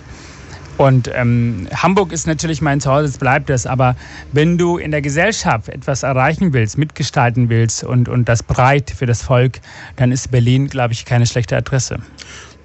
Und 0.77 1.09
ähm, 1.13 1.67
Hamburg 1.73 2.11
ist 2.11 2.27
natürlich 2.27 2.61
mein 2.61 2.81
Zuhause, 2.81 3.07
es 3.07 3.17
bleibt 3.17 3.49
es. 3.49 3.65
Aber 3.65 3.95
wenn 4.33 4.57
du 4.57 4.77
in 4.77 4.91
der 4.91 5.01
Gesellschaft 5.01 5.69
etwas 5.69 6.03
erreichen 6.03 6.53
willst, 6.53 6.77
mitgestalten 6.77 7.49
willst 7.49 7.83
und, 7.83 8.09
und 8.09 8.27
das 8.27 8.43
breit 8.43 8.91
für 8.91 9.05
das 9.05 9.21
Volk, 9.21 9.61
dann 9.95 10.11
ist 10.11 10.31
Berlin, 10.31 10.67
glaube 10.67 10.93
ich, 10.93 11.05
keine 11.05 11.25
schlechte 11.25 11.55
Adresse. 11.55 11.99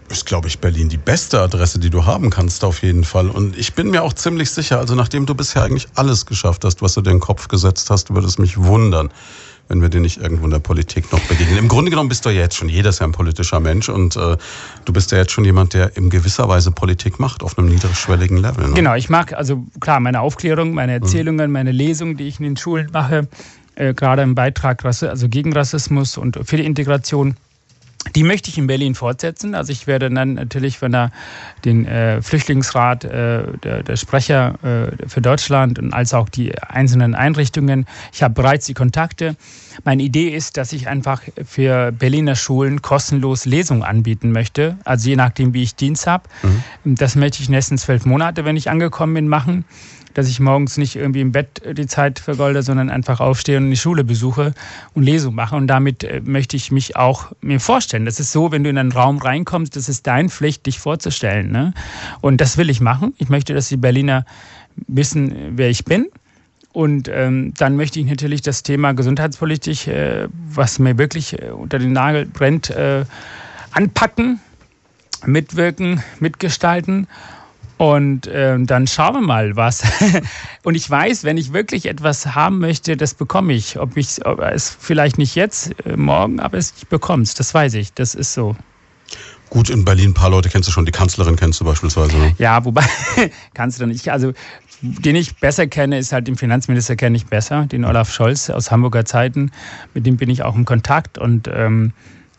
Ist, 0.09 0.27
glaube 0.27 0.49
ich, 0.49 0.59
Berlin 0.59 0.89
die 0.89 0.97
beste 0.97 1.41
Adresse, 1.41 1.79
die 1.79 1.89
du 1.89 2.05
haben 2.05 2.31
kannst, 2.31 2.65
auf 2.65 2.83
jeden 2.83 3.05
Fall. 3.05 3.31
Und 3.31 3.57
ich 3.57 3.75
bin 3.75 3.91
mir 3.91 4.03
auch 4.03 4.13
ziemlich 4.13 4.51
sicher, 4.51 4.79
also 4.79 4.97
nachdem 4.97 5.25
du 5.25 5.37
bisher 5.37 5.63
eigentlich 5.63 5.87
alles 5.95 6.27
geschafft 6.27 6.65
hast, 6.65 6.83
was 6.83 6.95
du 6.95 7.01
dir 7.01 7.11
in 7.11 7.19
den 7.19 7.23
Kopf 7.23 7.47
gesetzt 7.47 7.91
hast, 7.91 8.13
würde 8.13 8.27
es 8.27 8.37
mich 8.37 8.59
wundern, 8.59 9.11
wenn 9.71 9.81
wir 9.81 9.89
dir 9.89 10.01
nicht 10.01 10.21
irgendwo 10.21 10.45
in 10.45 10.51
der 10.51 10.59
Politik 10.59 11.11
noch 11.13 11.21
begegnen. 11.21 11.57
Im 11.57 11.69
Grunde 11.69 11.91
genommen 11.91 12.09
bist 12.09 12.27
du 12.27 12.31
ja 12.31 12.41
jetzt 12.41 12.57
schon, 12.57 12.69
jeder 12.69 12.91
ist 12.91 12.99
ja 12.99 13.07
ein 13.07 13.13
politischer 13.13 13.61
Mensch 13.61 13.89
und 13.89 14.17
äh, 14.17 14.37
du 14.85 14.93
bist 14.93 15.13
ja 15.13 15.19
jetzt 15.19 15.31
schon 15.31 15.45
jemand, 15.45 15.75
der 15.75 15.97
in 15.97 16.11
gewisser 16.11 16.49
Weise 16.49 16.73
Politik 16.73 17.21
macht, 17.21 17.45
auf 17.45 17.57
einem 17.57 17.69
niedrigschwelligen 17.69 18.37
Level. 18.37 18.67
Ne? 18.69 18.75
Genau, 18.75 18.97
ich 18.97 19.09
mag 19.09 19.33
also 19.33 19.65
klar 19.79 20.01
meine 20.01 20.21
Aufklärung, 20.21 20.75
meine 20.75 20.93
Erzählungen, 20.93 21.53
meine 21.53 21.71
Lesungen, 21.71 22.17
die 22.17 22.27
ich 22.27 22.41
in 22.41 22.47
den 22.47 22.57
Schulen 22.57 22.91
mache, 22.93 23.29
äh, 23.77 23.95
gerade 23.95 24.23
im 24.23 24.35
Beitrag 24.35 24.85
also 24.85 25.29
gegen 25.29 25.53
Rassismus 25.53 26.19
und 26.19 26.41
für 26.43 26.57
die 26.57 26.67
Integration 26.67 27.37
die 28.17 28.23
möchte 28.23 28.49
ich 28.49 28.59
in 28.59 28.67
Berlin 28.67 28.95
fortsetzen. 28.95 29.55
Also 29.55 29.73
ich 29.73 29.87
werde 29.87 30.11
dann 30.11 30.35
natürlich 30.35 30.79
von 30.79 30.93
der, 30.93 31.11
den 31.65 31.87
äh, 31.87 32.23
Flüchtlingsrat, 32.23 33.05
äh, 33.05 33.43
der, 33.63 33.83
der, 33.83 33.97
Sprecher 33.97 34.55
äh, 34.63 35.09
für 35.09 35.21
Deutschland 35.21 35.79
und 35.79 35.93
als 35.93 36.15
auch 36.15 36.29
die 36.29 36.59
einzelnen 36.59 37.15
Einrichtungen. 37.15 37.87
Ich 38.13 38.23
habe 38.23 38.35
bereits 38.35 38.67
die 38.67 38.75
Kontakte. 38.75 39.37
Meine 39.85 40.03
Idee 40.03 40.29
ist, 40.29 40.57
dass 40.57 40.73
ich 40.73 40.89
einfach 40.89 41.23
für 41.47 41.93
Berliner 41.93 42.37
Schulen 42.37 42.83
kostenlos 42.83 43.45
Lesungen 43.45 43.83
anbieten 43.83 44.33
möchte. 44.33 44.77
Also 44.85 45.11
je 45.11 45.17
nachdem, 45.17 45.53
wie 45.53 45.63
ich 45.63 45.75
Dienst 45.75 46.07
habe. 46.07 46.25
Mhm. 46.85 46.95
Das 46.97 47.17
möchte 47.17 47.37
ich 47.37 47.49
in 47.49 47.53
den 47.53 47.59
nächsten 47.59 47.79
zwölf 47.79 48.07
Monate, 48.07 48.45
wenn 48.45 48.57
ich 48.57 48.71
angekommen 48.71 49.15
bin, 49.15 49.29
machen 49.29 49.65
dass 50.15 50.29
ich 50.29 50.41
morgens 50.41 50.77
nicht 50.77 50.97
irgendwie 50.97 51.21
im 51.21 51.33
Bett 51.33 51.63
die 51.77 51.87
Zeit 51.87 52.19
vergolde, 52.19 52.63
sondern 52.63 52.91
einfach 52.91 53.21
aufstehe 53.21 53.57
und 53.59 53.71
die 53.71 53.77
Schule 53.77 54.05
besuche 54.05 54.55
und 54.95 55.03
Lesung 55.03 55.35
mache. 55.35 55.57
Und 55.57 55.67
damit 55.67 56.05
äh, 56.05 56.21
möchte 56.25 56.57
ich 56.57 56.73
mich 56.73 56.97
auch 56.97 57.33
mir 57.41 57.61
vorstellen. 57.61 58.05
Das 58.05 58.21
ist 58.21 58.33
so, 58.33 58.53
wenn 58.53 58.65
du 58.65 58.71
in 58.71 58.79
einen 58.79 58.93
Raum 58.93 59.19
reinkommst, 59.19 59.77
das 59.77 59.89
ist 59.89 60.07
deine 60.07 60.29
Pflicht, 60.29 60.67
dich 60.67 60.79
vorzustellen. 60.79 61.51
Ne? 61.51 61.75
Und 62.21 62.41
das 62.41 62.57
will 62.57 62.71
ich 62.71 62.81
machen. 62.81 63.15
Ich 63.19 63.29
möchte, 63.29 63.55
dass 63.55 63.69
die 63.69 63.77
Berliner 63.77 64.25
wissen, 64.87 65.57
wer 65.57 65.71
ich 65.71 65.85
bin. 65.85 66.09
Und 66.73 67.09
ähm, 67.13 67.53
dann 67.59 67.77
möchte 67.77 67.99
ich 67.99 68.07
natürlich 68.07 68.43
das 68.43 68.63
Thema 68.63 68.93
Gesundheitspolitik, 68.93 69.89
äh, 69.89 70.29
was 70.49 70.79
mir 70.79 70.99
wirklich 70.99 71.41
äh, 71.41 71.51
unter 71.51 71.79
den 71.79 71.93
Nagel 71.93 72.27
brennt, 72.27 72.71
äh, 72.71 73.05
anpacken, 73.73 74.41
mitwirken, 75.27 76.03
mitgestalten 76.21 77.09
und 77.81 78.27
äh, 78.27 78.59
dann 78.61 78.87
schauen 78.87 79.15
wir 79.15 79.21
mal, 79.23 79.57
was. 79.57 79.83
und 80.65 80.75
ich 80.75 80.91
weiß, 80.91 81.25
wenn 81.25 81.39
ich 81.39 81.55
wirklich 81.55 81.87
etwas 81.87 82.35
haben 82.35 82.59
möchte, 82.59 82.95
das 82.95 83.15
bekomme 83.15 83.55
ich. 83.55 83.81
Ob 83.81 83.97
ich 83.97 84.27
ob 84.27 84.41
es 84.41 84.77
vielleicht 84.79 85.17
nicht 85.17 85.35
jetzt, 85.35 85.75
äh, 85.87 85.97
morgen, 85.97 86.41
aber 86.41 86.59
es, 86.59 86.75
ich 86.77 86.89
bekomme 86.89 87.23
es. 87.23 87.33
Das 87.33 87.55
weiß 87.55 87.73
ich. 87.75 87.95
Das 87.95 88.15
ist 88.15 88.35
so. 88.35 88.55
Gut, 89.49 89.71
in 89.71 89.87
Berlin 89.87 90.11
ein 90.11 90.15
paar 90.15 90.29
Leute 90.29 90.51
kennst 90.51 90.69
du 90.69 90.73
schon. 90.73 90.85
Die 90.85 90.93
Kanzlerin 90.93 91.37
kennst 91.37 91.59
du 91.59 91.65
beispielsweise. 91.65 92.19
Ne? 92.19 92.35
Ja, 92.37 92.67
wobei 92.67 92.85
Kanzlerin, 93.55 93.95
ich, 93.95 94.13
also 94.13 94.35
den 94.83 95.17
ich 95.17 95.37
besser 95.37 95.67
kenne, 95.67 95.99
ist 95.99 96.13
halt 96.13 96.29
den 96.29 96.37
Finanzminister 96.37 96.97
kenne 96.97 97.17
ich 97.17 97.25
besser, 97.29 97.65
den 97.65 97.87
Olaf 97.87 98.13
Scholz 98.13 98.51
aus 98.51 98.71
Hamburger 98.71 99.07
Zeiten. 99.07 99.53
Mit 99.95 100.05
dem 100.05 100.19
bin 100.19 100.29
ich 100.29 100.43
auch 100.43 100.55
im 100.55 100.67
Kontakt 100.67 101.17
und 101.17 101.49
ähm, 101.51 101.95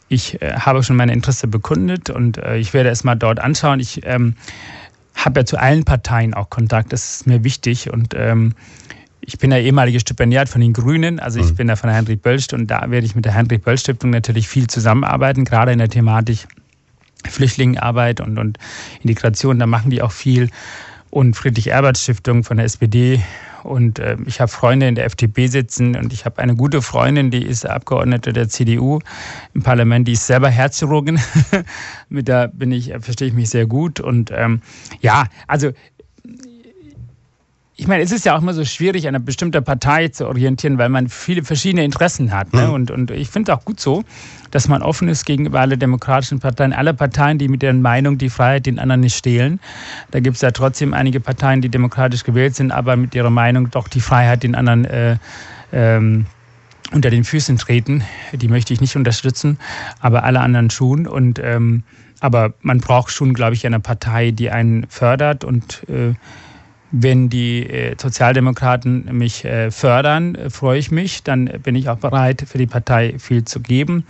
ich 0.08 0.40
äh, 0.40 0.54
habe 0.54 0.84
schon 0.84 0.98
meine 0.98 1.14
Interesse 1.14 1.48
bekundet 1.48 2.12
und 2.12 2.38
äh, 2.38 2.58
ich 2.58 2.76
werde 2.76 2.90
es 2.90 3.04
mal 3.04 3.16
dort 3.16 3.40
anschauen. 3.40 3.80
Ich 3.80 4.02
ähm, 4.04 4.36
habe 5.16 5.42
ja 5.42 5.46
zu 5.46 5.58
allen 5.58 5.84
Parteien 5.84 6.34
auch 6.34 6.50
Kontakt, 6.50 6.94
das 6.94 7.16
ist 7.16 7.28
mir 7.28 7.44
wichtig 7.44 7.92
und 7.92 8.14
ähm, 8.16 8.54
ich 9.22 9.38
bin 9.38 9.52
ja 9.52 9.58
ehemaliger 9.58 10.00
Stipendiat 10.00 10.50
von 10.50 10.62
den 10.62 10.74
Grünen, 10.74 11.20
also 11.20 11.40
ich 11.40 11.52
mhm. 11.52 11.56
bin 11.56 11.70
ja 11.70 11.76
von 11.76 11.90
der 11.90 11.98
Heinrich 11.98 12.22
Böll 12.22 12.40
und 12.54 12.68
da 12.68 12.90
werde 12.90 13.06
ich 13.06 13.16
mit 13.16 13.26
der 13.26 13.36
Heinrich 13.36 13.62
Böll 13.62 13.78
Stiftung 13.78 14.10
natürlich 14.10 14.48
viel 14.48 14.68
zusammenarbeiten, 14.68 15.46
gerade 15.46 15.72
in 15.72 15.78
der 15.78 15.90
Thematik 15.90 16.48
Flüchtlingenarbeit 17.30 18.20
und, 18.20 18.40
und 18.40 18.58
Integration, 19.04 19.60
da 19.60 19.68
machen 19.68 19.92
die 19.92 20.02
auch 20.02 20.12
viel. 20.12 20.50
Und 21.12 21.36
Friedrich-Ebert-Stiftung 21.36 22.44
von 22.44 22.58
der 22.58 22.66
SPD. 22.66 23.22
Und 23.64 24.00
äh, 24.00 24.18
ich 24.26 24.42
habe 24.42 24.52
Freunde 24.52 24.88
in 24.88 24.96
der 24.96 25.06
FDP 25.06 25.46
sitzen 25.46 25.96
und 25.96 26.14
ich 26.14 26.26
habe 26.26 26.42
eine 26.42 26.56
gute 26.56 26.82
Freundin, 26.82 27.30
die 27.30 27.46
ist 27.46 27.66
Abgeordnete 27.68 28.34
der 28.34 28.50
CDU 28.50 29.00
im 29.54 29.62
Parlament, 29.62 30.08
die 30.08 30.14
ist 30.14 30.26
selber 30.26 30.50
Herzchirurgin. 30.50 31.20
Mit 32.10 32.28
der 32.28 32.48
bin 32.48 32.72
ich, 32.72 32.94
verstehe 33.02 33.28
ich 33.28 33.34
mich 33.36 33.52
sehr 33.52 33.68
gut. 33.68 34.00
Und 34.00 34.32
ähm, 34.36 34.62
ja, 35.02 35.26
also 35.48 35.72
ich 37.82 37.88
meine, 37.88 38.04
es 38.04 38.12
ist 38.12 38.26
ja 38.26 38.36
auch 38.36 38.44
immer 38.44 38.54
so 38.54 38.64
schwierig, 38.64 39.08
eine 39.08 39.20
bestimmte 39.20 39.60
Partei 39.64 40.10
zu 40.10 40.28
orientieren, 40.28 40.78
weil 40.78 40.90
man 40.90 41.10
viele 41.10 41.44
verschiedene 41.44 41.84
Interessen 41.84 42.32
hat. 42.32 42.54
Ne? 42.54 42.68
Mhm. 42.68 42.74
Und, 42.74 42.92
und 42.92 43.10
ich 43.10 43.28
finde 43.30 43.52
es 43.52 43.58
auch 43.58 43.66
gut 43.66 43.80
so, 43.80 44.04
dass 44.52 44.68
man 44.68 44.84
offen 44.84 45.08
ist 45.08 45.26
gegenüber 45.26 45.62
alle 45.62 45.80
demokratischen 45.80 46.40
Parteien, 46.40 46.74
alle 46.74 46.94
Parteien, 46.94 47.40
die 47.40 47.48
mit 47.48 47.64
deren 47.64 47.82
Meinung 47.82 48.20
die 48.20 48.30
Freiheit 48.30 48.68
den 48.68 48.78
anderen 48.78 49.02
nicht 49.02 49.18
stehlen. 49.18 49.60
Da 50.12 50.20
gibt 50.20 50.36
es 50.36 50.44
ja 50.44 50.52
trotzdem 50.52 50.94
einige 50.94 51.20
Parteien, 51.20 51.62
die 51.62 51.70
demokratisch 51.70 52.24
gewählt 52.24 52.54
sind, 52.54 52.72
aber 52.72 52.96
mit 52.98 53.16
ihrer 53.16 53.32
Meinung 53.32 53.72
doch 53.72 53.88
die 53.88 54.00
Freiheit 54.00 54.44
den 54.44 54.54
anderen 54.54 54.86
äh, 54.86 55.18
ähm, 55.74 56.28
unter 56.92 57.10
den 57.10 57.24
Füßen 57.24 57.58
treten. 57.58 58.04
Die 58.32 58.48
möchte 58.48 58.74
ich 58.76 58.82
nicht 58.82 58.96
unterstützen, 58.96 59.58
aber 60.00 60.24
alle 60.24 60.42
anderen 60.42 60.70
schon. 60.70 61.08
Und 61.08 61.40
ähm, 61.44 61.82
aber 62.20 62.54
man 62.62 62.80
braucht 62.80 63.12
schon, 63.12 63.34
glaube 63.34 63.56
ich, 63.56 63.66
eine 63.66 63.80
Partei, 63.80 64.30
die 64.30 64.52
einen 64.52 64.86
fördert 64.88 65.44
und 65.44 65.82
äh, 65.90 66.14
wenn 66.92 67.30
die 67.30 67.68
äh, 67.68 67.96
Sozialdemokraten 68.00 69.18
mich 69.18 69.46
äh, 69.46 69.72
fördern, 69.72 70.36
äh, 70.36 70.50
freue 70.50 70.78
ich 70.78 70.92
mich. 70.92 71.24
Dann 71.24 71.46
bin 71.64 71.76
ich 71.76 71.90
auch 71.90 71.98
bereit, 71.98 72.44
für 72.46 72.58
die 72.58 72.68
Partei 72.68 73.16
viel 73.18 73.46
zu 73.46 73.62
geben. 73.62 74.06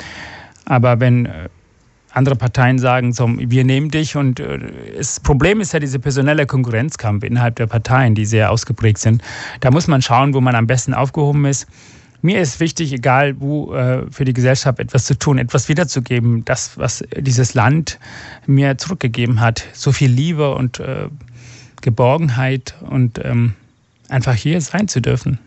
Aber 0.65 0.99
wenn 0.99 1.27
andere 2.13 2.35
Parteien 2.35 2.77
sagen, 2.77 3.13
so, 3.13 3.27
wir 3.27 3.63
nehmen 3.63 3.89
dich 3.89 4.15
und 4.15 4.41
das 4.97 5.19
Problem 5.19 5.59
ist 5.59 5.73
ja 5.73 5.79
diese 5.79 5.97
personelle 5.97 6.45
Konkurrenzkampf 6.45 7.23
innerhalb 7.23 7.55
der 7.55 7.67
Parteien, 7.67 8.15
die 8.15 8.25
sehr 8.25 8.51
ausgeprägt 8.51 8.99
sind. 8.99 9.23
Da 9.59 9.71
muss 9.71 9.87
man 9.87 10.01
schauen, 10.01 10.33
wo 10.33 10.39
man 10.39 10.55
am 10.55 10.67
besten 10.67 10.93
aufgehoben 10.93 11.45
ist. 11.45 11.67
Mir 12.21 12.39
ist 12.39 12.59
wichtig, 12.59 12.93
egal 12.93 13.39
wo, 13.39 13.73
für 14.11 14.23
die 14.23 14.33
Gesellschaft 14.33 14.79
etwas 14.79 15.05
zu 15.05 15.17
tun, 15.17 15.39
etwas 15.39 15.67
wiederzugeben, 15.67 16.45
das, 16.45 16.77
was 16.77 17.03
dieses 17.17 17.53
Land 17.55 17.97
mir 18.45 18.77
zurückgegeben 18.77 19.41
hat. 19.41 19.65
So 19.73 19.91
viel 19.91 20.11
Liebe 20.11 20.53
und 20.53 20.81
Geborgenheit 21.81 22.75
und 22.81 23.19
ähm, 23.23 23.55
einfach 24.09 24.35
hier 24.35 24.61
sein 24.61 24.87
zu 24.87 25.01
dürfen. 25.01 25.39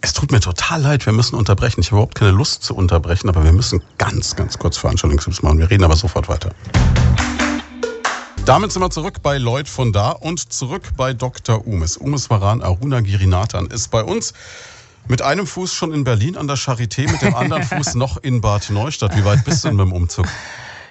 Es 0.00 0.12
tut 0.12 0.30
mir 0.30 0.40
total 0.40 0.82
leid, 0.82 1.06
wir 1.06 1.12
müssen 1.12 1.36
unterbrechen. 1.36 1.80
Ich 1.80 1.86
habe 1.88 1.96
überhaupt 1.96 2.14
keine 2.14 2.30
Lust 2.30 2.62
zu 2.62 2.76
unterbrechen, 2.76 3.28
aber 3.28 3.44
wir 3.44 3.52
müssen 3.52 3.82
ganz, 3.98 4.36
ganz 4.36 4.58
kurz 4.58 4.76
Veranstaltungstipps 4.76 5.42
machen. 5.42 5.58
Wir 5.58 5.70
reden 5.70 5.84
aber 5.84 5.96
sofort 5.96 6.28
weiter. 6.28 6.50
Damit 8.44 8.70
sind 8.70 8.82
wir 8.82 8.90
zurück 8.90 9.22
bei 9.22 9.38
Lloyd 9.38 9.68
von 9.68 9.92
da 9.92 10.10
und 10.10 10.52
zurück 10.52 10.92
bei 10.96 11.12
Dr. 11.12 11.66
Umes. 11.66 11.96
Umes 11.96 12.30
Varan 12.30 12.62
Aruna 12.62 13.00
Girinathan 13.00 13.66
ist 13.66 13.90
bei 13.90 14.04
uns 14.04 14.34
mit 15.08 15.22
einem 15.22 15.46
Fuß 15.46 15.74
schon 15.74 15.92
in 15.92 16.04
Berlin 16.04 16.36
an 16.36 16.46
der 16.46 16.56
Charité, 16.56 17.10
mit 17.10 17.22
dem 17.22 17.34
anderen 17.34 17.62
Fuß 17.64 17.96
noch 17.96 18.18
in 18.18 18.40
Bad 18.40 18.70
Neustadt. 18.70 19.16
Wie 19.16 19.24
weit 19.24 19.44
bist 19.44 19.64
du 19.64 19.68
denn 19.68 19.76
mit 19.76 19.86
dem 19.86 19.92
Umzug? 19.92 20.26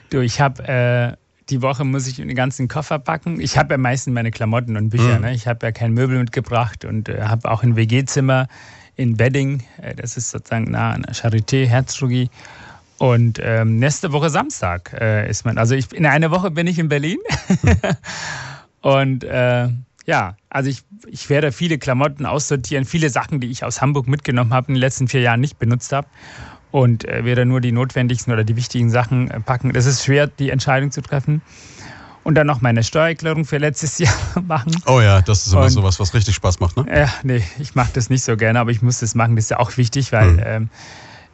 Du, 0.09 0.19
ich 0.19 0.41
habe 0.41 0.63
äh, 0.67 1.15
die 1.49 1.61
Woche 1.61 1.83
muss 1.85 2.07
ich 2.07 2.15
den 2.15 2.33
ganzen 2.35 2.67
Koffer 2.67 2.99
packen. 2.99 3.39
Ich 3.39 3.57
habe 3.57 3.73
ja 3.73 3.77
meistens 3.77 4.13
meine 4.13 4.31
Klamotten 4.31 4.77
und 4.77 4.89
Bücher. 4.89 5.17
Mhm. 5.17 5.25
Ne? 5.25 5.33
Ich 5.33 5.47
habe 5.47 5.65
ja 5.65 5.71
kein 5.71 5.93
Möbel 5.93 6.17
mitgebracht 6.17 6.85
und 6.85 7.09
äh, 7.09 7.21
habe 7.21 7.49
auch 7.49 7.63
ein 7.63 7.75
WG-Zimmer 7.75 8.47
in 8.95 9.19
Wedding. 9.19 9.63
Äh, 9.81 9.95
das 9.95 10.17
ist 10.17 10.31
sozusagen 10.31 10.71
nah 10.71 10.91
an 10.91 11.05
Charité, 11.05 11.65
Herzchirurgie. 11.65 12.29
Und 12.97 13.39
ähm, 13.43 13.77
nächste 13.77 14.11
Woche 14.13 14.29
Samstag 14.29 14.93
äh, 14.99 15.29
ist 15.29 15.45
man. 15.45 15.57
Also 15.57 15.75
ich, 15.75 15.91
in 15.91 16.05
einer 16.05 16.31
Woche 16.31 16.49
bin 16.49 16.65
ich 16.65 16.79
in 16.79 16.87
Berlin. 16.87 17.17
und 18.81 19.23
äh, 19.23 19.67
ja, 20.05 20.37
also 20.49 20.69
ich, 20.69 20.83
ich 21.07 21.29
werde 21.29 21.51
viele 21.51 21.77
Klamotten 21.77 22.25
aussortieren, 22.25 22.85
viele 22.85 23.09
Sachen, 23.09 23.39
die 23.39 23.49
ich 23.51 23.63
aus 23.63 23.81
Hamburg 23.81 24.07
mitgenommen 24.07 24.53
habe, 24.53 24.69
in 24.69 24.75
den 24.75 24.81
letzten 24.81 25.07
vier 25.07 25.21
Jahren 25.21 25.41
nicht 25.41 25.59
benutzt 25.59 25.91
habe 25.91 26.07
und 26.75 27.07
äh, 27.07 27.23
werde 27.23 27.45
nur 27.45 27.61
die 27.61 27.71
notwendigsten 27.71 28.33
oder 28.33 28.43
die 28.43 28.57
wichtigen 28.57 28.89
Sachen 28.89 29.31
äh, 29.31 29.39
packen. 29.39 29.71
Das 29.71 29.85
ist 29.85 30.03
schwer, 30.03 30.27
die 30.27 30.49
Entscheidung 30.49 30.91
zu 30.91 31.01
treffen. 31.01 31.41
Und 32.25 32.35
dann 32.35 32.47
noch 32.47 32.59
meine 32.59 32.83
Steuererklärung 32.83 33.45
für 33.45 33.59
letztes 33.59 33.97
Jahr 33.99 34.13
machen. 34.45 34.75
Oh 34.85 34.99
ja, 34.99 35.21
das 35.21 35.47
ist 35.47 35.53
immer 35.53 35.63
und, 35.63 35.69
sowas, 35.69 36.01
was 36.01 36.13
richtig 36.13 36.35
Spaß 36.35 36.59
macht, 36.59 36.75
ne? 36.75 36.85
Ja, 36.93 37.07
nee, 37.23 37.41
ich 37.59 37.75
mache 37.75 37.91
das 37.93 38.09
nicht 38.09 38.23
so 38.23 38.35
gerne, 38.35 38.59
aber 38.59 38.71
ich 38.71 38.81
muss 38.81 38.99
das 38.99 39.15
machen. 39.15 39.37
Das 39.37 39.45
ist 39.45 39.51
ja 39.51 39.59
auch 39.59 39.77
wichtig, 39.77 40.11
weil 40.11 40.31
mhm. 40.31 40.41
ähm, 40.43 40.69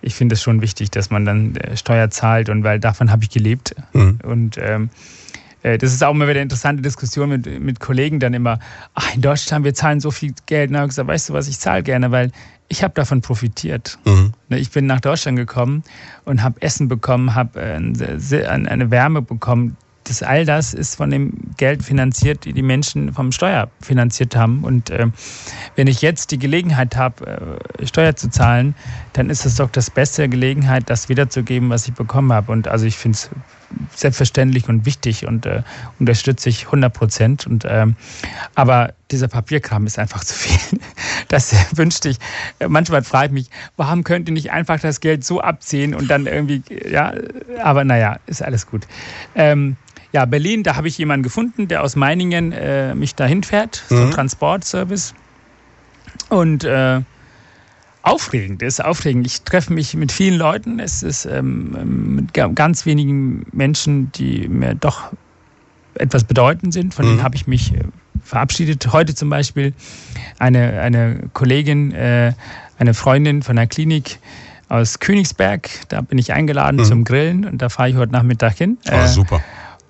ich 0.03 0.13
finde 0.13 0.35
es 0.35 0.43
schon 0.43 0.61
wichtig, 0.61 0.91
dass 0.91 1.09
man 1.09 1.25
dann 1.25 1.55
äh, 1.55 1.75
Steuer 1.75 2.11
zahlt 2.11 2.49
und 2.49 2.63
weil 2.63 2.79
davon 2.79 3.09
habe 3.09 3.23
ich 3.23 3.31
gelebt. 3.31 3.73
Mhm. 3.93 4.19
Und 4.21 4.59
ähm, 4.59 4.91
äh, 5.63 5.79
das 5.79 5.91
ist 5.91 6.03
auch 6.03 6.11
immer 6.11 6.25
wieder 6.25 6.33
eine 6.33 6.43
interessante 6.43 6.83
Diskussion 6.83 7.29
mit, 7.29 7.47
mit 7.59 7.79
Kollegen 7.79 8.19
dann 8.19 8.35
immer, 8.35 8.59
ach, 8.93 9.15
in 9.15 9.21
Deutschland, 9.21 9.65
wir 9.65 9.73
zahlen 9.73 10.01
so 10.01 10.11
viel 10.11 10.35
Geld. 10.45 10.71
Habe 10.71 10.83
ich 10.83 10.89
gesagt, 10.89 11.07
weißt 11.07 11.29
du 11.29 11.33
was, 11.33 11.47
ich 11.47 11.57
zahle 11.57 11.81
gerne, 11.81 12.11
weil 12.11 12.31
ich 12.71 12.83
habe 12.83 12.93
davon 12.93 13.21
profitiert. 13.21 13.99
Mhm. 14.05 14.31
Ne, 14.47 14.57
ich 14.57 14.71
bin 14.71 14.85
nach 14.85 15.01
Deutschland 15.01 15.37
gekommen 15.37 15.83
und 16.23 16.41
habe 16.41 16.61
Essen 16.61 16.87
bekommen, 16.87 17.35
habe 17.35 17.59
äh, 17.61 17.75
eine 17.75 18.91
Wärme 18.91 19.21
bekommen. 19.21 19.75
Das, 20.05 20.23
all 20.23 20.45
das 20.45 20.73
ist 20.73 20.95
von 20.95 21.11
dem 21.11 21.33
Geld 21.57 21.83
finanziert, 21.83 22.45
die 22.45 22.53
die 22.53 22.63
Menschen 22.63 23.13
vom 23.13 23.31
Steuer 23.31 23.69
finanziert 23.81 24.35
haben. 24.35 24.63
Und 24.63 24.89
äh, 24.89 25.07
wenn 25.75 25.87
ich 25.87 26.01
jetzt 26.01 26.31
die 26.31 26.39
Gelegenheit 26.39 26.95
habe, 26.95 27.59
äh, 27.77 27.85
Steuer 27.85 28.15
zu 28.15 28.29
zahlen, 28.29 28.73
dann 29.13 29.29
ist 29.29 29.45
es 29.45 29.55
doch 29.55 29.69
das 29.69 29.89
beste 29.89 30.27
Gelegenheit, 30.29 30.89
das 30.89 31.09
wiederzugeben, 31.09 31.69
was 31.69 31.87
ich 31.87 31.93
bekommen 31.93 32.31
habe. 32.31 32.51
Und 32.53 32.69
also 32.69 32.85
ich 32.85 32.97
finde 32.97 33.17
es 33.17 33.29
selbstverständlich 33.95 34.67
und 34.69 34.85
wichtig 34.85 35.27
und 35.27 35.45
äh, 35.45 35.63
unterstütze 35.99 36.49
ich 36.49 36.65
100 36.65 36.93
Prozent. 36.93 37.47
Und 37.47 37.65
ähm, 37.67 37.95
aber 38.55 38.93
dieser 39.11 39.27
Papierkram 39.27 39.85
ist 39.85 39.99
einfach 39.99 40.23
zu 40.23 40.35
viel. 40.35 40.79
Das 41.27 41.55
wünschte 41.77 42.09
ich. 42.09 42.17
Manchmal 42.67 43.03
frage 43.03 43.27
ich 43.27 43.31
mich, 43.31 43.49
warum 43.77 44.03
könnt 44.03 44.27
ihr 44.27 44.33
nicht 44.33 44.51
einfach 44.51 44.81
das 44.81 44.99
Geld 44.99 45.23
so 45.23 45.39
abziehen 45.39 45.95
und 45.95 46.09
dann 46.09 46.25
irgendwie, 46.25 46.61
ja, 46.89 47.13
aber 47.63 47.85
naja, 47.85 48.19
ist 48.25 48.43
alles 48.43 48.67
gut. 48.67 48.85
Ähm, 49.33 49.77
ja, 50.11 50.25
Berlin, 50.25 50.63
da 50.63 50.75
habe 50.75 50.89
ich 50.89 50.97
jemanden 50.97 51.23
gefunden, 51.23 51.69
der 51.69 51.83
aus 51.83 51.95
Meiningen 51.95 52.51
äh, 52.51 52.93
mich 52.95 53.15
dahin 53.15 53.43
fährt, 53.43 53.81
so 53.87 53.95
mhm. 53.95 54.11
Transportservice. 54.11 55.13
Und 56.27 56.65
äh, 56.65 57.01
aufregend 58.03 58.61
ist, 58.61 58.83
aufregend. 58.83 59.27
Ich 59.27 59.43
treffe 59.43 59.73
mich 59.73 59.93
mit 59.95 60.11
vielen 60.11 60.37
Leuten. 60.37 60.79
Es 60.79 61.03
ist 61.03 61.25
ähm, 61.25 62.15
mit 62.15 62.33
ganz 62.33 62.85
wenigen 62.85 63.45
Menschen, 63.51 64.11
die 64.13 64.47
mir 64.47 64.75
doch 64.75 65.11
etwas 65.95 66.23
bedeutend 66.23 66.73
sind. 66.73 66.93
Von 66.93 67.05
mhm. 67.05 67.09
denen 67.09 67.23
habe 67.23 67.35
ich 67.35 67.47
mich 67.47 67.73
äh, 67.73 67.83
verabschiedet. 68.23 68.91
Heute 68.91 69.13
zum 69.13 69.29
Beispiel 69.29 69.73
eine, 70.39 70.81
eine 70.81 71.29
Kollegin, 71.33 71.93
äh, 71.93 72.33
eine 72.79 72.93
Freundin 72.93 73.43
von 73.43 73.55
der 73.55 73.67
Klinik 73.67 74.19
aus 74.69 74.99
Königsberg. 74.99 75.69
Da 75.89 76.01
bin 76.01 76.17
ich 76.17 76.33
eingeladen 76.33 76.77
mhm. 76.77 76.85
zum 76.85 77.03
Grillen 77.03 77.45
und 77.45 77.61
da 77.61 77.69
fahre 77.69 77.89
ich 77.89 77.95
heute 77.95 78.13
Nachmittag 78.13 78.57
hin. 78.57 78.77
Oh, 78.91 79.07
super. 79.07 79.41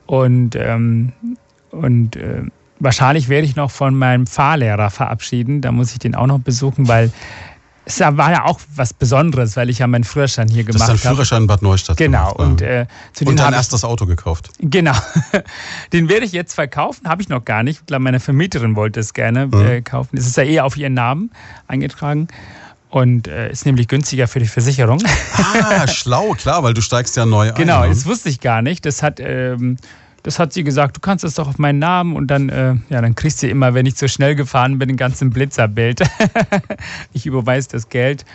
Und, 0.05 0.55
ähm, 0.55 1.13
und 1.69 2.15
äh, 2.17 2.43
wahrscheinlich 2.79 3.29
werde 3.29 3.45
ich 3.45 3.55
noch 3.55 3.71
von 3.71 3.95
meinem 3.95 4.27
Fahrlehrer 4.27 4.89
verabschieden. 4.89 5.61
Da 5.61 5.71
muss 5.71 5.93
ich 5.93 5.99
den 5.99 6.15
auch 6.15 6.27
noch 6.27 6.39
besuchen, 6.39 6.87
weil 6.87 7.11
es 7.85 7.99
war 7.99 8.31
ja 8.31 8.45
auch 8.45 8.59
was 8.75 8.93
Besonderes, 8.93 9.57
weil 9.57 9.69
ich 9.69 9.79
ja 9.79 9.87
meinen 9.87 10.03
Führerschein 10.03 10.47
hier 10.47 10.63
gemacht 10.63 10.81
habe. 10.81 10.91
Das 10.91 10.99
ist 10.99 11.05
dein 11.05 11.13
Führerschein 11.13 11.41
in 11.43 11.47
Bad 11.47 11.61
Neustadt 11.61 11.97
Genau. 11.97 12.33
Gemacht, 12.33 12.39
und 12.39 12.61
äh, 12.61 12.85
zu 13.13 13.25
und 13.25 13.39
dein 13.39 13.53
erstes 13.53 13.83
Auto 13.83 14.05
gekauft. 14.05 14.49
Genau. 14.59 14.95
Den 15.93 16.07
werde 16.07 16.25
ich 16.25 16.31
jetzt 16.31 16.53
verkaufen, 16.53 17.07
habe 17.07 17.21
ich 17.21 17.29
noch 17.29 17.43
gar 17.43 17.63
nicht. 17.63 17.79
Ich 17.79 17.85
glaube, 17.87 18.03
meine 18.03 18.19
Vermieterin 18.19 18.75
wollte 18.75 18.99
es 18.99 19.13
gerne 19.13 19.47
mhm. 19.47 19.65
äh, 19.65 19.81
kaufen. 19.81 20.17
Es 20.17 20.27
ist 20.27 20.37
ja 20.37 20.43
eh 20.43 20.59
auf 20.59 20.77
ihren 20.77 20.93
Namen 20.93 21.31
eingetragen. 21.67 22.27
Und 22.89 23.29
äh, 23.29 23.49
ist 23.49 23.65
nämlich 23.65 23.87
günstiger 23.87 24.27
für 24.27 24.39
die 24.39 24.47
Versicherung. 24.47 25.01
Ah, 25.37 25.87
schlau, 25.87 26.33
klar, 26.33 26.61
weil 26.61 26.73
du 26.73 26.81
steigst 26.81 27.15
ja 27.15 27.25
neu 27.25 27.47
ein. 27.47 27.55
Genau, 27.55 27.87
das 27.87 28.05
wusste 28.05 28.27
ich 28.27 28.41
gar 28.41 28.61
nicht. 28.61 28.85
Das 28.85 29.01
hat 29.01 29.21
ähm, 29.21 29.77
das 30.23 30.39
hat 30.39 30.53
sie 30.53 30.63
gesagt, 30.63 30.97
du 30.97 31.01
kannst 31.01 31.23
das 31.23 31.35
doch 31.35 31.47
auf 31.47 31.57
meinen 31.57 31.79
Namen 31.79 32.15
und 32.15 32.27
dann, 32.27 32.49
äh, 32.49 32.75
ja, 32.89 33.01
dann 33.01 33.15
kriegst 33.15 33.41
du 33.41 33.47
immer, 33.47 33.73
wenn 33.73 33.85
ich 33.85 33.95
zu 33.95 34.07
schnell 34.07 34.35
gefahren 34.35 34.77
bin, 34.79 34.87
den 34.87 34.97
ganzen 34.97 35.31
Blitzerbild. 35.31 36.01
ich 37.13 37.25
überweise 37.25 37.69
das 37.69 37.89
Geld. 37.89 38.25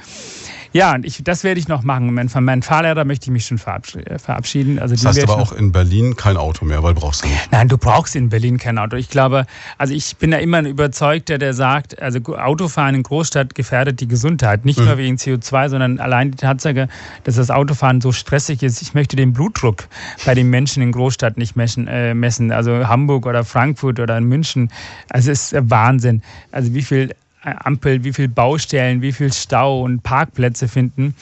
Ja, 0.73 0.95
und 0.95 1.07
ich, 1.07 1.23
das 1.23 1.45
werde 1.45 1.61
ich 1.61 1.69
noch 1.69 1.83
machen. 1.83 2.29
Von 2.29 2.45
meinem 2.45 2.63
Fahrlehrer 2.63 3.05
möchte 3.05 3.25
ich 3.25 3.31
mich 3.31 3.47
schon 3.47 3.59
äh, 3.59 4.19
verabschieden. 4.19 4.79
Also 4.79 4.95
das 4.95 5.05
heißt 5.05 5.23
aber 5.23 5.39
auch 5.39 5.53
in 5.53 5.73
Berlin 5.73 6.17
kein 6.17 6.37
Auto 6.37 6.65
mehr, 6.65 6.83
weil 6.83 6.95
brauchst 6.95 7.25
du 7.25 7.29
nicht. 7.29 7.49
Nein, 7.51 7.69
du 7.69 7.79
brauchst 7.79 8.17
in 8.17 8.29
Berlin 8.29 8.59
kein 8.59 8.79
Auto. 8.79 8.97
Ich 8.97 9.09
glaube, 9.09 9.47
also 9.79 9.95
ich 9.95 10.17
bin 10.17 10.31
da 10.31 10.39
immer 10.39 10.59
ein 10.59 10.67
Überzeugter, 10.67 11.39
der 11.39 11.55
sagt, 11.55 12.01
also 12.01 12.21
Autofahren 12.37 12.95
in 12.95 13.03
Großstadt 13.03 13.55
gefährdet 13.55 14.01
die 14.01 14.09
Gesundheit. 14.09 14.65
Nicht 14.65 14.79
mhm. 14.79 14.87
nur 14.87 14.99
wegen 14.99 15.17
CO2, 15.17 15.69
sondern 15.69 15.99
allein 15.99 16.31
die 16.31 16.37
Tatsache, 16.37 16.89
dass 17.25 17.37
das 17.37 17.51
Autofahren 17.51 18.01
so 18.01 18.13
stressig 18.13 18.63
ist. 18.63 18.83
Ich 18.83 18.95
möchte 18.95 19.17
den 19.17 19.33
Blutdruck 19.33 19.89
bei 20.25 20.35
den 20.35 20.51
Menschen 20.51 20.83
in 20.83 20.93
Großstadt 20.93 21.37
nicht 21.37 21.57
messen. 21.57 21.89
Äh, 21.89 22.15
messen. 22.15 22.53
Also 22.53 22.89
Hamburg 22.89 23.27
oder 23.27 23.45
Frankfurt 23.45 24.01
oder 24.01 24.19
in 24.19 24.25
München. 24.25 24.71
Also 25.09 25.31
es 25.31 25.53
ist 25.53 25.71
Wahnsinn. 25.71 26.23
Also 26.53 26.75
wie 26.75 26.83
viel 26.83 27.15
Ampel, 27.47 28.03
wie 28.05 28.13
viel 28.13 28.29
Baustellen, 28.29 29.03
wie 29.03 29.13
viel 29.13 29.33
Stau 29.33 29.83
und 29.83 30.03
Parkplätze 30.03 30.69
finden. 30.69 31.15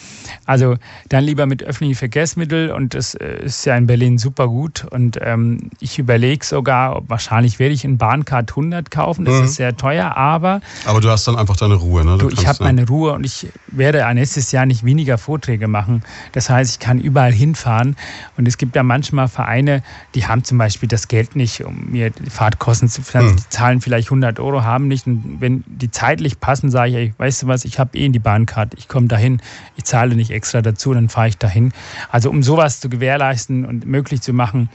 Also 0.47 0.77
dann 1.09 1.25
lieber 1.25 1.47
mit 1.47 1.63
öffentlichen 1.63 1.99
Verkehrsmitteln 1.99 2.71
und 2.71 2.95
das 2.95 3.15
äh, 3.15 3.45
ist 3.45 3.65
ja 3.67 3.77
in 3.77 3.87
Berlin 3.87 4.19
super 4.19 4.49
gut. 4.49 4.87
Und 4.91 5.19
ähm, 5.21 5.71
ich 5.81 5.99
überlege 5.99 6.45
sogar, 6.45 7.03
wahrscheinlich 7.09 7.59
werde 7.59 7.75
ich 7.75 7.85
einen 7.85 7.99
Bahncard 7.99 8.51
100 8.51 8.91
kaufen. 8.91 9.25
Das 9.25 9.35
mhm. 9.35 9.45
ist 9.45 9.55
sehr 9.57 9.77
teuer, 9.77 10.17
aber. 10.17 10.61
Aber 10.87 11.01
du 11.01 11.11
hast 11.11 11.27
dann 11.29 11.37
einfach 11.37 11.57
deine 11.57 11.75
Ruhe, 11.75 12.05
ne? 12.05 12.19
Du, 12.19 12.31
ich 12.31 12.47
habe 12.47 12.65
meine 12.65 12.87
Ruhe 12.87 13.13
und 13.13 13.25
ich 13.25 13.49
werde 13.67 14.05
nächstes 14.15 14.53
Jahr 14.53 14.65
nicht 14.65 14.85
weniger 14.85 15.19
Vorträge 15.19 15.69
machen. 15.69 16.03
Das 16.33 16.49
heißt, 16.49 16.73
ich 16.73 16.79
kann 16.79 17.01
überall 17.01 17.33
hinfahren. 17.33 17.97
Und 18.37 18.49
es 18.49 18.57
gibt 18.57 18.77
ja 18.77 18.83
manchmal 18.83 19.29
Vereine, 19.29 19.83
die 20.15 20.27
haben 20.27 20.45
zum 20.45 20.59
Beispiel 20.59 20.89
das 20.89 21.09
Geld 21.09 21.37
nicht, 21.37 21.65
um 21.65 21.91
mir 21.91 22.11
die 22.11 22.31
Fahrtkosten 22.31 22.89
zu 22.89 23.03
finanzieren. 23.03 23.35
Mhm. 23.35 23.37
Die 23.37 23.49
zahlen 23.49 23.81
vielleicht 23.81 24.09
100 24.09 24.41
Euro, 24.41 24.63
haben 24.63 24.89
nicht. 24.89 25.07
Und 25.07 25.41
wenn 25.41 25.65
die 25.67 25.91
zeitlich 26.14 26.38
passen, 26.38 26.70
sage 26.70 26.90
ich, 26.90 26.96
ey, 26.96 27.14
weißt 27.18 27.42
du 27.42 27.46
was, 27.48 27.64
ich 27.64 27.81
habe 27.81 27.98
eh 27.98 28.07
in 28.07 28.12
die 28.12 28.20
Bahncard, 28.20 28.74
ich 28.74 28.87
komme 28.87 29.09
dahin, 29.09 29.40
ich 29.77 29.85
zahle 29.85 30.14
nicht 30.14 30.31
extra 30.31 30.62
dazu, 30.62 30.94
dann 30.94 31.09
fahre 31.09 31.29
ich 31.29 31.38
dahin. 31.38 31.72
Also 32.09 32.31
um 32.31 32.44
sowas 32.44 32.79
zu 32.79 32.88
gewährleisten 32.88 33.64
und 33.64 33.85
möglich 33.85 34.22
zu 34.22 34.33
machen, 34.33 34.68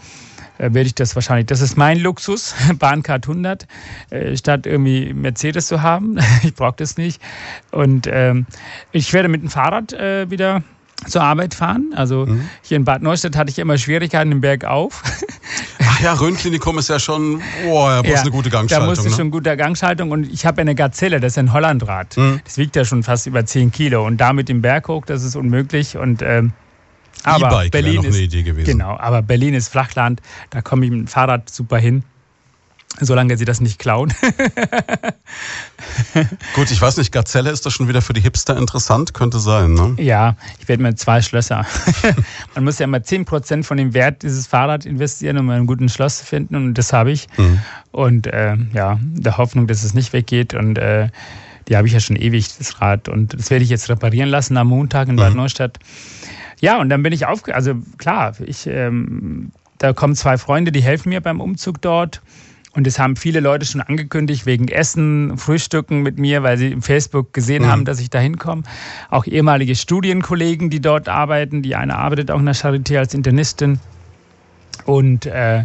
äh, 0.57 0.73
werde 0.73 0.87
ich 0.87 0.95
das 0.95 1.15
wahrscheinlich. 1.15 1.45
Das 1.45 1.61
ist 1.61 1.77
mein 1.77 1.97
Luxus, 1.99 2.55
Bahncard 2.79 3.25
100, 3.25 3.67
äh, 4.09 4.35
statt 4.35 4.65
irgendwie 4.65 5.13
Mercedes 5.13 5.67
zu 5.67 5.81
haben. 5.81 6.17
ich 6.43 6.55
brauche 6.55 6.75
das 6.75 6.97
nicht. 6.97 7.21
Und 7.71 8.05
ähm, 8.11 8.45
ich 8.91 9.13
werde 9.13 9.29
mit 9.29 9.41
dem 9.41 9.49
Fahrrad 9.49 9.93
äh, 9.93 10.29
wieder 10.29 10.61
zur 11.07 11.23
Arbeit 11.23 11.53
fahren. 11.53 11.93
Also 11.95 12.25
mhm. 12.25 12.49
hier 12.61 12.77
in 12.77 12.85
Bad 12.85 13.01
Neustadt 13.01 13.35
hatte 13.35 13.49
ich 13.49 13.59
immer 13.59 13.77
Schwierigkeiten 13.77 14.31
im 14.31 14.41
Berg 14.41 14.65
auf. 14.65 15.03
Ach 15.85 15.99
ja, 16.01 16.13
Rhönklinikum 16.13 16.77
ist 16.77 16.89
ja 16.89 16.99
schon, 16.99 17.41
boah, 17.65 17.89
da 17.89 18.01
brauchst 18.01 18.15
ja, 18.15 18.21
eine 18.21 18.31
gute 18.31 18.49
Gangschaltung. 18.49 18.85
Da 18.85 18.89
musst 18.89 19.05
du 19.05 19.09
ne? 19.09 19.15
schon 19.15 19.31
gute 19.31 19.55
Gangschaltung 19.57 20.11
und 20.11 20.31
ich 20.31 20.45
habe 20.45 20.61
eine 20.61 20.75
Gazelle, 20.75 21.19
das 21.19 21.33
ist 21.33 21.37
ein 21.37 21.53
Hollandrad. 21.53 22.17
Mhm. 22.17 22.41
Das 22.43 22.57
wiegt 22.57 22.75
ja 22.75 22.85
schon 22.85 23.03
fast 23.03 23.27
über 23.27 23.45
10 23.45 23.71
Kilo 23.71 24.05
und 24.05 24.17
damit 24.17 24.49
im 24.49 24.61
Berg 24.61 24.87
hoch, 24.87 25.05
das 25.05 25.23
ist 25.23 25.35
unmöglich 25.35 25.97
und 25.97 26.21
ähm, 26.21 26.53
aber 27.23 27.65
e 27.65 27.69
Berlin 27.69 28.03
ist, 28.03 28.17
Idee 28.17 28.43
gewesen. 28.43 28.65
Genau, 28.65 28.97
aber 28.97 29.21
Berlin 29.21 29.53
ist 29.53 29.69
Flachland, 29.69 30.21
da 30.51 30.61
komme 30.61 30.85
ich 30.85 30.91
mit 30.91 31.01
dem 31.01 31.07
Fahrrad 31.07 31.49
super 31.49 31.77
hin. 31.77 32.03
Solange 32.99 33.37
sie 33.37 33.45
das 33.45 33.61
nicht 33.61 33.79
klauen. 33.79 34.11
Gut, 36.55 36.71
ich 36.71 36.81
weiß 36.81 36.97
nicht, 36.97 37.11
Gazelle 37.11 37.51
ist 37.51 37.65
das 37.65 37.71
schon 37.71 37.87
wieder 37.87 38.01
für 38.01 38.13
die 38.13 38.21
Hipster 38.21 38.57
interessant? 38.57 39.13
Könnte 39.13 39.39
sein, 39.39 39.73
ne? 39.73 39.95
Ja, 39.97 40.35
ich 40.59 40.67
werde 40.67 40.81
mir 40.83 40.95
zwei 40.95 41.21
Schlösser. 41.21 41.65
Man 42.55 42.63
muss 42.63 42.79
ja 42.79 42.85
immer 42.85 42.97
10% 42.97 43.63
von 43.63 43.77
dem 43.77 43.93
Wert 43.93 44.23
dieses 44.23 44.47
Fahrrad 44.47 44.85
investieren, 44.85 45.37
um 45.37 45.49
einen 45.49 45.67
guten 45.67 45.87
Schloss 45.87 46.17
zu 46.17 46.25
finden. 46.25 46.55
Und 46.55 46.73
das 46.73 46.91
habe 46.91 47.11
ich. 47.11 47.27
Mhm. 47.37 47.59
Und 47.91 48.27
äh, 48.27 48.57
ja, 48.73 48.99
der 49.01 49.37
Hoffnung, 49.37 49.67
dass 49.67 49.83
es 49.83 49.93
nicht 49.93 50.11
weggeht. 50.11 50.53
Und 50.53 50.77
äh, 50.77 51.09
die 51.67 51.77
habe 51.77 51.87
ich 51.87 51.93
ja 51.93 51.99
schon 51.99 52.15
ewig, 52.15 52.57
das 52.57 52.81
Rad. 52.81 53.07
Und 53.07 53.35
das 53.35 53.51
werde 53.51 53.63
ich 53.63 53.69
jetzt 53.69 53.87
reparieren 53.89 54.29
lassen 54.29 54.57
am 54.57 54.67
Montag 54.67 55.07
in 55.07 55.15
Bad 55.15 55.31
mhm. 55.31 55.37
Neustadt. 55.37 55.77
Ja, 56.59 56.81
und 56.81 56.89
dann 56.89 57.03
bin 57.03 57.13
ich 57.13 57.27
aufge... 57.27 57.55
Also 57.55 57.75
klar, 57.97 58.33
ich, 58.45 58.67
ähm, 58.67 59.51
da 59.77 59.93
kommen 59.93 60.15
zwei 60.15 60.37
Freunde, 60.37 60.71
die 60.71 60.81
helfen 60.81 61.09
mir 61.09 61.21
beim 61.21 61.39
Umzug 61.39 61.81
dort. 61.81 62.21
Und 62.73 62.85
es 62.85 62.99
haben 62.99 63.15
viele 63.15 63.39
Leute 63.39 63.65
schon 63.65 63.81
angekündigt, 63.81 64.45
wegen 64.45 64.67
Essen, 64.67 65.37
Frühstücken 65.37 66.03
mit 66.03 66.19
mir, 66.19 66.43
weil 66.43 66.57
sie 66.57 66.71
im 66.71 66.83
Facebook 66.83 67.33
gesehen 67.33 67.63
mhm. 67.63 67.67
haben, 67.67 67.85
dass 67.85 67.99
ich 67.99 68.09
da 68.09 68.19
hinkomme. 68.19 68.63
Auch 69.09 69.25
ehemalige 69.25 69.75
Studienkollegen, 69.75 70.69
die 70.69 70.79
dort 70.79 71.09
arbeiten. 71.09 71.63
Die 71.63 71.75
eine 71.75 71.97
arbeitet 71.97 72.29
auch 72.29 72.39
in 72.39 72.45
der 72.45 72.55
Charité 72.55 72.99
als 72.99 73.15
Internistin. 73.15 73.79
Und 74.85 75.25
äh, 75.25 75.63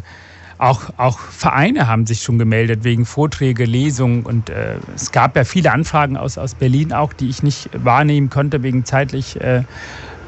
auch, 0.57 0.91
auch 0.97 1.19
Vereine 1.19 1.89
haben 1.89 2.07
sich 2.07 2.23
schon 2.23 2.39
gemeldet 2.39 2.85
wegen 2.85 3.05
Vorträge, 3.05 3.65
Lesungen. 3.65 4.23
Und 4.23 4.49
äh, 4.49 4.77
es 4.95 5.13
gab 5.13 5.37
ja 5.37 5.45
viele 5.45 5.73
Anfragen 5.73 6.17
aus, 6.17 6.39
aus 6.39 6.55
Berlin 6.55 6.95
auch, 6.95 7.13
die 7.13 7.29
ich 7.29 7.43
nicht 7.43 7.69
wahrnehmen 7.85 8.31
konnte 8.31 8.63
wegen 8.63 8.87
zeitlich, 8.87 9.39
äh, 9.43 9.65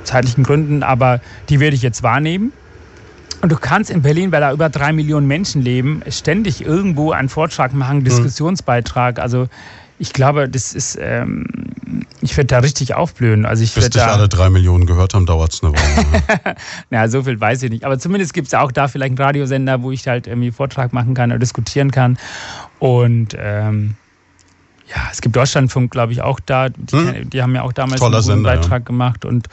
zeitlichen 0.04 0.44
Gründen. 0.44 0.82
Aber 0.82 1.20
die 1.48 1.58
werde 1.58 1.74
ich 1.74 1.82
jetzt 1.82 2.02
wahrnehmen. 2.02 2.52
Und 3.46 3.52
du 3.52 3.58
kannst 3.58 3.92
in 3.92 4.02
Berlin, 4.02 4.32
weil 4.32 4.40
da 4.40 4.52
über 4.52 4.68
drei 4.68 4.92
Millionen 4.92 5.28
Menschen 5.28 5.62
leben, 5.62 6.02
ständig 6.08 6.66
irgendwo 6.66 7.12
einen 7.12 7.28
Vortrag 7.28 7.72
machen, 7.72 7.98
einen 7.98 7.98
hm. 8.00 8.06
Diskussionsbeitrag. 8.06 9.20
Also 9.20 9.46
ich 10.00 10.12
glaube, 10.12 10.48
das 10.48 10.74
ist, 10.74 10.98
ähm, 11.00 11.46
ich 12.22 12.36
werde 12.36 12.48
da 12.48 12.58
richtig 12.58 12.94
aufblühen. 12.94 13.46
Also 13.46 13.62
ich 13.62 13.72
Bis 13.72 13.88
dich 13.88 14.02
alle 14.02 14.28
drei 14.28 14.50
Millionen 14.50 14.84
gehört 14.84 15.14
haben, 15.14 15.26
dauert 15.26 15.52
es 15.52 15.62
eine 15.62 15.74
Woche. 15.74 16.56
naja, 16.90 17.06
so 17.08 17.22
viel 17.22 17.40
weiß 17.40 17.62
ich 17.62 17.70
nicht. 17.70 17.84
Aber 17.84 18.00
zumindest 18.00 18.34
gibt 18.34 18.48
es 18.48 18.54
auch 18.54 18.72
da 18.72 18.88
vielleicht 18.88 19.10
einen 19.10 19.18
Radiosender, 19.18 19.80
wo 19.80 19.92
ich 19.92 20.08
halt 20.08 20.26
irgendwie 20.26 20.50
Vortrag 20.50 20.92
machen 20.92 21.14
kann 21.14 21.30
oder 21.30 21.38
diskutieren 21.38 21.92
kann. 21.92 22.18
Und 22.80 23.36
ähm, 23.38 23.94
ja, 24.88 25.02
es 25.12 25.20
gibt 25.20 25.36
Deutschlandfunk, 25.36 25.92
glaube 25.92 26.12
ich, 26.12 26.20
auch 26.20 26.40
da. 26.40 26.68
Die, 26.68 26.96
hm? 26.96 27.30
die 27.30 27.42
haben 27.42 27.54
ja 27.54 27.62
auch 27.62 27.72
damals 27.72 28.00
Toller 28.00 28.16
einen 28.16 28.24
Sender, 28.24 28.56
Beitrag 28.56 28.82
ja. 28.82 28.86
gemacht. 28.86 29.24
Und 29.24 29.46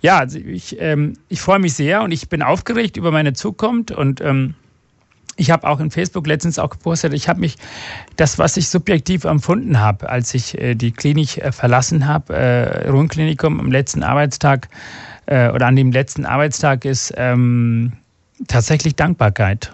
ja, 0.00 0.18
also 0.18 0.38
ich, 0.38 0.76
ähm, 0.80 1.14
ich 1.28 1.40
freue 1.40 1.58
mich 1.58 1.74
sehr 1.74 2.02
und 2.02 2.12
ich 2.12 2.28
bin 2.28 2.42
aufgeregt 2.42 2.96
über 2.96 3.10
meine 3.10 3.32
Zukunft 3.32 3.90
und 3.90 4.20
ähm, 4.20 4.54
ich 5.38 5.50
habe 5.50 5.66
auch 5.68 5.80
in 5.80 5.90
Facebook 5.90 6.26
letztens 6.26 6.58
auch 6.58 6.70
gepostet, 6.70 7.14
ich 7.14 7.28
habe 7.28 7.40
mich, 7.40 7.56
das, 8.16 8.38
was 8.38 8.56
ich 8.56 8.68
subjektiv 8.68 9.24
empfunden 9.24 9.80
habe, 9.80 10.08
als 10.08 10.34
ich 10.34 10.58
äh, 10.58 10.74
die 10.74 10.90
Klinik 10.90 11.38
äh, 11.38 11.52
verlassen 11.52 12.06
habe, 12.06 12.34
äh, 12.34 12.88
Rundklinikum 12.88 13.60
am 13.60 13.70
letzten 13.70 14.02
Arbeitstag 14.02 14.68
äh, 15.26 15.50
oder 15.50 15.66
an 15.66 15.76
dem 15.76 15.92
letzten 15.92 16.26
Arbeitstag 16.26 16.84
ist 16.84 17.14
ähm, 17.16 17.92
tatsächlich 18.48 18.96
Dankbarkeit. 18.96 19.72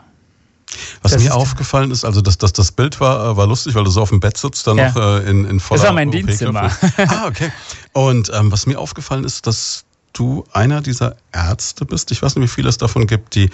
Was 1.02 1.12
das 1.12 1.22
mir 1.22 1.34
aufgefallen 1.34 1.90
ist, 1.90 2.04
also 2.04 2.20
dass 2.20 2.38
das, 2.38 2.52
das 2.52 2.72
Bild 2.72 3.00
war, 3.00 3.32
äh, 3.32 3.36
war 3.36 3.46
lustig, 3.46 3.74
weil 3.74 3.84
du 3.84 3.90
so 3.90 4.02
auf 4.02 4.08
dem 4.10 4.20
Bett 4.20 4.36
sitzt, 4.36 4.66
dann 4.66 4.76
ja. 4.76 4.88
noch 4.88 4.96
äh, 4.96 5.30
in, 5.30 5.44
in 5.44 5.60
voller 5.60 5.80
Das 5.80 5.88
war 5.88 5.94
mein 5.94 6.10
Dienstzimmer. 6.10 6.70
ah, 6.96 7.26
okay. 7.26 7.52
Und 7.92 8.30
ähm, 8.34 8.50
was 8.50 8.66
mir 8.66 8.78
aufgefallen 8.78 9.24
ist, 9.24 9.46
dass 9.46 9.83
du 10.14 10.44
einer 10.52 10.80
dieser 10.80 11.16
Ärzte 11.32 11.84
bist. 11.84 12.10
Ich 12.10 12.22
weiß 12.22 12.36
nicht, 12.36 12.44
wie 12.44 12.54
viele 12.54 12.68
es 12.68 12.78
davon 12.78 13.06
gibt, 13.06 13.34
die 13.34 13.50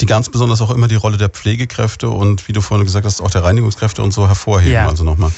die 0.00 0.06
ganz 0.06 0.30
besonders 0.30 0.60
auch 0.62 0.70
immer 0.70 0.88
die 0.88 0.94
Rolle 0.94 1.18
der 1.18 1.28
Pflegekräfte 1.28 2.08
und 2.08 2.48
wie 2.48 2.52
du 2.52 2.60
vorhin 2.60 2.86
gesagt 2.86 3.04
hast, 3.04 3.20
auch 3.20 3.30
der 3.30 3.44
Reinigungskräfte 3.44 4.02
und 4.02 4.12
so 4.12 4.26
hervorheben. 4.28 4.72
Ja. 4.72 4.88
Also 4.88 5.04
nochmal. 5.04 5.30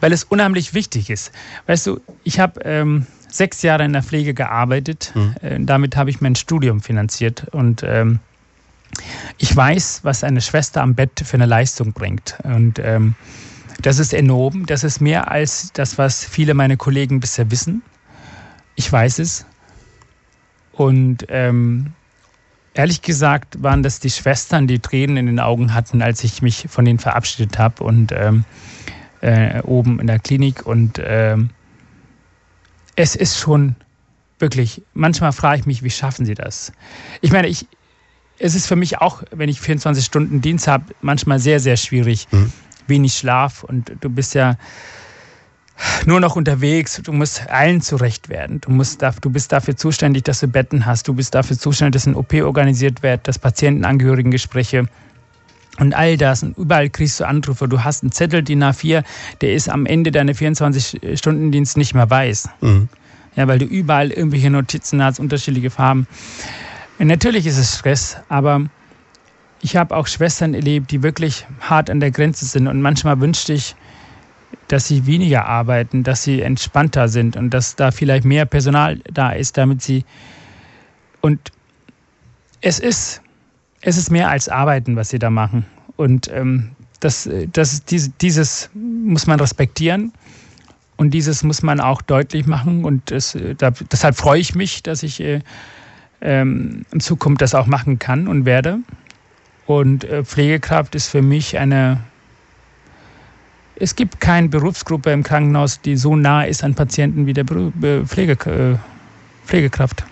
Weil 0.00 0.12
es 0.12 0.24
unheimlich 0.24 0.74
wichtig 0.74 1.10
ist. 1.10 1.32
Weißt 1.66 1.86
du, 1.86 2.00
ich 2.22 2.38
habe 2.38 2.60
ähm, 2.60 3.06
sechs 3.28 3.62
Jahre 3.62 3.84
in 3.84 3.92
der 3.92 4.02
Pflege 4.02 4.34
gearbeitet. 4.34 5.12
Mhm. 5.14 5.34
Äh, 5.42 5.58
damit 5.60 5.96
habe 5.96 6.10
ich 6.10 6.20
mein 6.20 6.36
Studium 6.36 6.80
finanziert 6.80 7.46
und 7.50 7.82
ähm, 7.84 8.20
ich 9.38 9.54
weiß, 9.54 10.00
was 10.04 10.22
eine 10.22 10.40
Schwester 10.40 10.80
am 10.82 10.94
Bett 10.94 11.22
für 11.24 11.34
eine 11.34 11.46
Leistung 11.46 11.92
bringt. 11.92 12.38
Und 12.44 12.78
ähm, 12.78 13.16
das 13.82 13.98
ist 13.98 14.14
enorm. 14.14 14.66
Das 14.66 14.84
ist 14.84 15.00
mehr 15.00 15.32
als 15.32 15.72
das, 15.72 15.98
was 15.98 16.24
viele 16.24 16.54
meiner 16.54 16.76
Kollegen 16.76 17.18
bisher 17.18 17.50
wissen. 17.50 17.82
Ich 18.76 18.90
weiß 18.90 19.18
es. 19.18 19.46
Und 20.76 21.26
ähm, 21.28 21.92
ehrlich 22.74 23.02
gesagt 23.02 23.62
waren 23.62 23.82
das 23.82 24.00
die 24.00 24.10
Schwestern, 24.10 24.66
die 24.66 24.80
Tränen 24.80 25.16
in 25.16 25.26
den 25.26 25.40
Augen 25.40 25.72
hatten, 25.74 26.02
als 26.02 26.24
ich 26.24 26.42
mich 26.42 26.66
von 26.68 26.84
denen 26.84 26.98
verabschiedet 26.98 27.58
habe 27.58 27.84
und 27.84 28.12
ähm, 28.12 28.44
äh, 29.20 29.62
oben 29.62 30.00
in 30.00 30.06
der 30.06 30.18
Klinik. 30.18 30.66
Und 30.66 31.00
ähm, 31.02 31.50
es 32.96 33.16
ist 33.16 33.38
schon 33.38 33.76
wirklich, 34.38 34.82
manchmal 34.92 35.32
frage 35.32 35.60
ich 35.60 35.66
mich, 35.66 35.82
wie 35.82 35.90
schaffen 35.90 36.26
sie 36.26 36.34
das? 36.34 36.72
Ich 37.20 37.32
meine, 37.32 37.48
ich, 37.48 37.66
es 38.38 38.54
ist 38.54 38.66
für 38.66 38.76
mich 38.76 38.98
auch, 38.98 39.22
wenn 39.30 39.48
ich 39.48 39.60
24 39.60 40.04
Stunden 40.04 40.40
Dienst 40.40 40.66
habe, 40.66 40.86
manchmal 41.00 41.38
sehr, 41.38 41.60
sehr 41.60 41.76
schwierig. 41.76 42.26
Mhm. 42.32 42.52
Wenig 42.86 43.14
Schlaf 43.14 43.64
und 43.64 43.92
du 44.00 44.10
bist 44.10 44.34
ja 44.34 44.58
nur 46.06 46.20
noch 46.20 46.36
unterwegs. 46.36 47.00
Du 47.02 47.12
musst 47.12 47.48
allen 47.50 47.80
zurecht 47.80 48.28
werden. 48.28 48.60
Du, 48.60 48.70
musst, 48.70 49.02
du 49.02 49.30
bist 49.30 49.52
dafür 49.52 49.76
zuständig, 49.76 50.24
dass 50.24 50.40
du 50.40 50.48
Betten 50.48 50.86
hast. 50.86 51.08
Du 51.08 51.14
bist 51.14 51.34
dafür 51.34 51.58
zuständig, 51.58 51.94
dass 51.94 52.06
ein 52.06 52.14
OP 52.14 52.32
organisiert 52.34 53.02
wird, 53.02 53.26
dass 53.26 53.38
Patientenangehörigengespräche 53.38 54.86
und 55.78 55.94
all 55.94 56.16
das. 56.16 56.42
Und 56.42 56.56
überall 56.56 56.90
kriegst 56.90 57.20
du 57.20 57.26
Anrufe. 57.26 57.68
Du 57.68 57.82
hast 57.82 58.02
einen 58.02 58.12
Zettel, 58.12 58.42
die 58.42 58.56
A4, 58.56 59.02
der 59.40 59.54
ist 59.54 59.68
am 59.68 59.86
Ende 59.86 60.10
deiner 60.10 60.32
24-Stunden-Dienst 60.32 61.76
nicht 61.76 61.94
mehr 61.94 62.08
weiß. 62.08 62.48
Mhm. 62.60 62.88
Ja, 63.36 63.48
weil 63.48 63.58
du 63.58 63.64
überall 63.64 64.12
irgendwelche 64.12 64.50
Notizen 64.50 65.02
hast, 65.02 65.18
unterschiedliche 65.18 65.70
Farben. 65.70 66.06
Und 67.00 67.08
natürlich 67.08 67.46
ist 67.46 67.58
es 67.58 67.78
Stress, 67.78 68.18
aber 68.28 68.66
ich 69.60 69.76
habe 69.76 69.96
auch 69.96 70.06
Schwestern 70.06 70.54
erlebt, 70.54 70.92
die 70.92 71.02
wirklich 71.02 71.46
hart 71.58 71.90
an 71.90 71.98
der 71.98 72.12
Grenze 72.12 72.44
sind. 72.44 72.68
Und 72.68 72.80
manchmal 72.80 73.20
wünschte 73.20 73.54
ich, 73.54 73.74
dass 74.68 74.88
sie 74.88 75.06
weniger 75.06 75.46
arbeiten, 75.46 76.02
dass 76.02 76.22
sie 76.22 76.40
entspannter 76.40 77.08
sind 77.08 77.36
und 77.36 77.50
dass 77.50 77.76
da 77.76 77.90
vielleicht 77.90 78.24
mehr 78.24 78.46
Personal 78.46 79.00
da 79.12 79.30
ist, 79.30 79.56
damit 79.56 79.82
sie 79.82 80.04
und 81.20 81.52
es 82.60 82.78
ist 82.78 83.20
es 83.82 83.98
ist 83.98 84.10
mehr 84.10 84.30
als 84.30 84.48
Arbeiten, 84.48 84.96
was 84.96 85.10
sie 85.10 85.18
da 85.18 85.28
machen. 85.28 85.66
Und 85.96 86.30
ähm, 86.32 86.70
das, 87.00 87.28
das 87.52 87.84
dieses 87.84 88.70
muss 88.72 89.26
man 89.26 89.38
respektieren 89.38 90.12
und 90.96 91.10
dieses 91.12 91.42
muss 91.42 91.62
man 91.62 91.80
auch 91.80 92.00
deutlich 92.00 92.46
machen 92.46 92.84
und 92.84 93.10
das, 93.10 93.36
da, 93.58 93.70
deshalb 93.70 94.16
freue 94.16 94.40
ich 94.40 94.54
mich, 94.54 94.82
dass 94.82 95.02
ich 95.02 95.20
äh, 95.20 95.40
ähm, 96.22 96.86
in 96.92 97.00
Zukunft 97.00 97.42
das 97.42 97.54
auch 97.54 97.66
machen 97.66 97.98
kann 97.98 98.26
und 98.26 98.46
werde. 98.46 98.78
Und 99.66 100.04
äh, 100.04 100.24
Pflegekraft 100.24 100.94
ist 100.94 101.08
für 101.08 101.22
mich 101.22 101.58
eine 101.58 102.00
es 103.76 103.96
gibt 103.96 104.20
keine 104.20 104.48
Berufsgruppe 104.48 105.10
im 105.10 105.22
Krankenhaus, 105.22 105.80
die 105.80 105.96
so 105.96 106.16
nah 106.16 106.44
ist 106.44 106.62
an 106.62 106.74
Patienten 106.74 107.26
wie 107.26 107.32
der 107.32 107.44
Pflege, 107.44 108.32
äh, 108.50 108.78
Pflegekraft. 109.46 110.04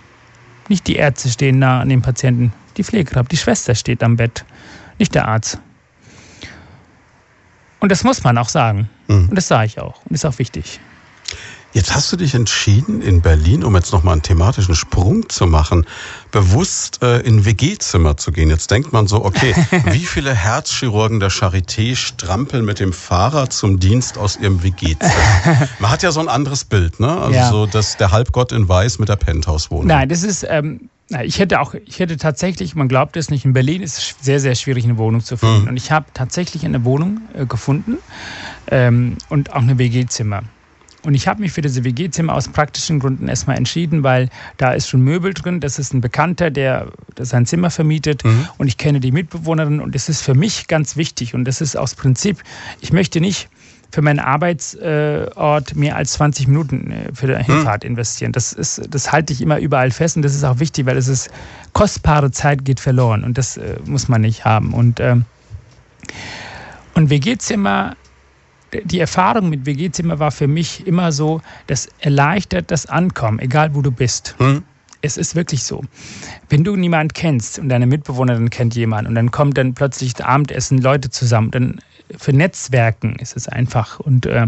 Nicht 0.68 0.87
die 0.87 0.96
Ärzte 0.96 1.29
stehen 1.29 1.59
nah 1.59 1.81
an 1.81 1.88
den 1.88 2.03
Patienten, 2.03 2.53
die 2.77 2.85
Pflegekraft, 2.85 3.31
die 3.31 3.37
Schwester 3.37 3.75
steht 3.75 4.03
am 4.03 4.16
Bett, 4.16 4.44
nicht 4.98 5.14
der 5.14 5.29
Arzt. 5.29 5.59
Und 7.81 7.90
das 7.90 8.05
muss 8.05 8.22
man 8.22 8.38
auch 8.38 8.48
sagen. 8.48 8.88
Mhm. 9.09 9.29
Und 9.29 9.35
das 9.35 9.48
sage 9.48 9.66
ich 9.66 9.81
auch. 9.81 9.96
Und 10.05 10.12
das 10.12 10.20
ist 10.20 10.25
auch 10.25 10.38
wichtig. 10.38 10.81
Jetzt 11.72 11.94
hast 11.94 12.12
du 12.12 12.16
dich 12.16 12.35
entschieden, 12.35 13.00
in 13.00 13.22
Berlin, 13.22 13.64
um 13.64 13.74
jetzt 13.74 13.92
nochmal 13.92 14.12
einen 14.12 14.22
thematischen 14.22 14.74
Sprung 14.74 15.28
zu 15.30 15.46
machen, 15.46 15.87
bewusst 16.30 17.02
äh, 17.02 17.20
in 17.20 17.46
WG-Zimmer 17.46 18.18
zu 18.18 18.30
gehen. 18.30 18.50
Jetzt 18.50 18.70
denkt 18.70 18.92
man 18.92 19.06
so, 19.06 19.24
okay, 19.24 19.54
wie 19.87 20.04
viele 20.04 20.35
Herzchirurgen 20.35 21.18
der 21.18 21.30
Charité 21.30 21.96
strampeln 21.96 22.64
mit 22.64 22.78
dem 22.78 22.92
Fahrrad 22.92 23.54
zum 23.54 23.80
Dienst 23.80 24.18
aus 24.18 24.37
ihrem 24.37 24.62
WG-Zimmer? 24.62 25.68
Man 25.78 25.90
hat 25.90 26.02
ja 26.02 26.12
so 26.12 26.20
ein 26.20 26.28
anderes 26.28 26.64
Bild, 26.64 27.00
ne? 27.00 27.08
Also 27.08 27.38
ja. 27.38 27.50
so, 27.50 27.66
dass 27.66 27.96
der 27.96 28.12
Halbgott 28.12 28.52
in 28.52 28.68
Weiß 28.68 28.98
mit 28.98 29.08
der 29.08 29.16
Penthouse-Wohnung. 29.16 29.87
Nein, 29.87 30.08
das 30.08 30.22
ist, 30.22 30.46
ähm, 30.48 30.90
ich 31.24 31.38
hätte 31.38 31.61
auch, 31.61 31.74
ich 31.74 31.98
hätte 31.98 32.16
tatsächlich, 32.16 32.74
man 32.74 32.88
glaubt 32.88 33.16
es 33.16 33.30
nicht, 33.30 33.44
in 33.44 33.52
Berlin 33.52 33.82
ist 33.82 33.98
es 33.98 34.14
sehr, 34.20 34.40
sehr 34.40 34.54
schwierig, 34.54 34.85
eine 34.85 34.98
Wohnung 34.98 35.22
zu 35.22 35.37
finden. 35.37 35.62
Mhm. 35.62 35.68
Und 35.68 35.76
ich 35.76 35.90
habe 35.90 36.06
tatsächlich 36.14 36.64
eine 36.64 36.85
Wohnung 36.85 37.22
äh, 37.35 37.46
gefunden 37.46 37.98
ähm, 38.70 39.16
und 39.28 39.52
auch 39.52 39.62
eine 39.62 39.78
WG-Zimmer. 39.78 40.42
Und 41.05 41.15
ich 41.15 41.27
habe 41.27 41.41
mich 41.41 41.53
für 41.53 41.62
diese 41.62 41.85
WG-Zimmer 41.85 42.35
aus 42.35 42.49
praktischen 42.49 43.01
Gründen 43.01 43.29
erstmal 43.29 43.57
entschieden, 43.57 44.03
weil 44.05 44.29
da 44.57 44.73
ist 44.73 44.88
schon 44.88 45.03
Möbel 45.03 45.35
drin. 45.35 45.61
Das 45.61 45.79
ist 45.79 45.93
ein 45.93 46.01
Bekannter, 46.01 46.51
der 46.51 46.93
sein 47.19 47.45
Zimmer 47.45 47.71
vermietet. 47.71 48.25
Mhm. 48.25 48.49
Und 48.59 48.69
ich 48.69 48.77
kenne 48.77 49.01
die 49.01 49.11
Mitbewohnerin. 49.11 49.81
Und 49.81 49.95
das 49.95 50.09
ist 50.09 50.23
für 50.23 50.35
mich 50.35 50.69
ganz 50.69 50.97
wichtig. 50.97 51.35
Und 51.35 51.45
das 51.45 51.61
ist 51.61 51.77
aus 51.77 51.95
Prinzip, 51.95 52.43
ich 52.81 52.93
möchte 52.93 53.21
nicht 53.21 53.49
für 53.93 54.01
meinen 54.01 54.21
Arbeitsort 54.21 55.77
mehr 55.77 55.97
als 55.97 56.12
20 56.15 56.49
Minuten 56.49 56.91
äh, 56.91 57.15
für 57.15 57.27
die 57.27 57.35
mhm. 57.35 57.41
Hinfahrt 57.41 57.85
investieren. 57.85 58.33
Das, 58.33 58.53
ist, 58.53 58.83
das 58.88 59.12
halte 59.12 59.33
ich 59.33 59.43
immer 59.43 59.59
überall 59.59 59.91
fest 59.91 60.17
und 60.17 60.23
das 60.23 60.35
ist 60.35 60.45
auch 60.45 60.59
wichtig, 60.59 60.87
weil 60.87 60.97
es 60.97 61.09
ist 61.09 61.31
kostbare 61.75 62.31
Zeit 62.31 62.65
geht 62.65 62.81
verloren 62.81 63.23
und 63.23 63.37
das 63.37 63.59
äh, 63.59 63.77
muss 63.85 64.09
man 64.09 64.23
nicht 64.23 64.45
haben. 64.45 64.73
Und, 64.73 64.99
ähm, 64.99 65.27
und 66.95 67.11
WG-Zimmer 67.11 67.97
die 68.85 69.00
Erfahrung 69.00 69.50
mit 69.50 69.66
WG-Zimmer 69.66 70.18
war 70.18 70.30
für 70.30 70.46
mich 70.46 70.87
immer 70.87 71.12
so, 71.12 71.40
das 71.66 71.88
erleichtert 72.00 72.70
das 72.70 72.87
Ankommen, 72.87 73.38
egal 73.38 73.74
wo 73.74 73.82
du 73.82 73.90
bist. 73.90 74.35
Hm. 74.38 74.62
Es 75.02 75.16
ist 75.16 75.35
wirklich 75.35 75.64
so. 75.64 75.82
Wenn 76.48 76.62
du 76.64 76.76
niemanden 76.76 77.12
kennst 77.12 77.58
und 77.58 77.68
deine 77.68 77.87
Mitbewohnerin 77.87 78.50
kennt 78.50 78.74
jemanden 78.76 79.08
und 79.08 79.14
dann 79.16 79.30
kommt 79.30 79.58
dann 79.58 79.74
plötzlich 79.74 80.14
das 80.14 80.26
Abendessen 80.26 80.78
Leute 80.78 81.11
zusammen, 81.11 81.50
dann 81.50 81.80
für 82.16 82.32
Netzwerken 82.32 83.16
ist 83.16 83.37
es 83.37 83.48
einfach 83.48 83.98
und, 84.00 84.26
äh, 84.26 84.46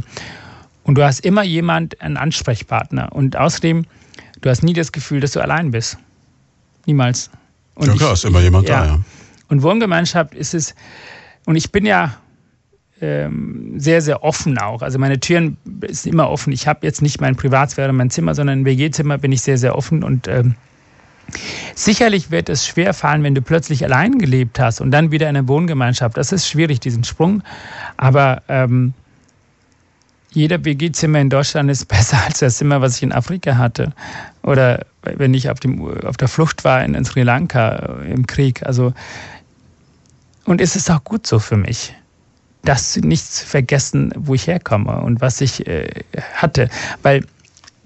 und 0.85 0.97
du 0.97 1.03
hast 1.03 1.21
immer 1.21 1.43
jemand, 1.43 2.01
einen 2.01 2.17
Ansprechpartner 2.17 3.13
und 3.13 3.37
außerdem, 3.37 3.85
du 4.41 4.51
hast 4.51 4.63
nie 4.63 4.75
das 4.75 4.93
Gefühl, 4.93 5.21
dass 5.21 5.33
du 5.33 5.41
allein 5.41 5.73
bist. 5.73 5.99
Niemals. 6.87 7.31
Und 7.75 7.89
ja 7.89 7.95
klar, 7.95 8.13
ich, 8.13 8.19
ist 8.19 8.25
immer 8.25 8.41
jemand 8.41 8.69
ja. 8.69 8.81
da, 8.81 8.87
ja. 8.87 9.01
Und 9.49 9.63
Wohngemeinschaft 9.63 10.35
ist 10.35 10.55
es, 10.55 10.75
und 11.47 11.57
ich 11.57 11.73
bin 11.73 11.85
ja 11.85 12.15
ähm, 13.05 13.75
sehr, 13.77 14.01
sehr 14.01 14.25
offen 14.25 14.59
auch. 14.59 14.83
Also 14.83 14.99
meine 14.99 15.21
Türen 15.21 15.57
sind 15.89 16.13
immer 16.13 16.31
offen. 16.31 16.53
Ich 16.53 16.67
habe 16.67 16.81
jetzt 16.83 17.03
nicht 17.03 17.21
mein 17.21 17.37
Privatsphäre, 17.37 17.93
mein 17.93 18.11
Zimmer, 18.11 18.35
sondern 18.35 18.61
im 18.61 18.65
WG-Zimmer 18.65 19.19
bin 19.19 19.33
ich 19.33 19.43
sehr, 19.43 19.59
sehr 19.59 19.77
offen 19.77 20.03
und 20.03 20.29
ähm, 20.29 20.55
Sicherlich 21.75 22.31
wird 22.31 22.49
es 22.49 22.67
schwer 22.67 22.95
fallen, 22.95 23.23
wenn 23.23 23.35
du 23.35 23.43
plötzlich 23.43 23.83
allein 23.85 24.19
gelebt 24.19 24.61
hast 24.61 24.81
und 24.81 24.91
dann 24.91 25.11
wieder 25.11 25.29
in 25.29 25.37
eine 25.37 25.49
Wohngemeinschaft. 25.49 26.17
Das 26.17 26.33
ist 26.33 26.47
schwierig, 26.47 26.81
diesen 26.81 27.03
Sprung. 27.03 27.43
Aber 27.97 28.43
ähm, 28.49 28.93
jeder 30.31 30.65
WG-Zimmer 30.65 31.21
in 31.21 31.31
Deutschland 31.31 31.71
ist 31.71 31.87
besser 31.89 32.19
als 32.27 32.41
das 32.41 32.59
Zimmer, 32.59 32.81
was 32.81 32.97
ich 32.97 33.03
in 33.03 33.13
Afrika 33.13 33.57
hatte. 33.57 33.93
Oder 34.43 34.87
wenn 35.03 35.35
ich 35.35 35.51
auf, 35.51 35.61
dem, 35.61 36.05
auf 36.05 36.17
der 36.17 36.29
Flucht 36.29 36.65
war 36.65 36.85
in, 36.85 36.95
in 36.95 37.05
Sri 37.05 37.23
Lanka 37.23 38.03
im 38.07 38.27
Krieg. 38.27 38.65
Also, 38.65 38.93
und 40.45 40.61
es 40.61 40.77
ist 40.77 40.91
auch 40.91 41.03
gut 41.03 41.27
so 41.27 41.39
für 41.39 41.57
mich 41.57 41.95
das 42.65 42.97
nicht 42.97 43.33
zu 43.33 43.47
vergessen, 43.47 44.13
wo 44.17 44.35
ich 44.35 44.47
herkomme 44.47 45.01
und 45.01 45.21
was 45.21 45.41
ich 45.41 45.67
äh, 45.67 45.89
hatte. 46.35 46.69
Weil 47.03 47.25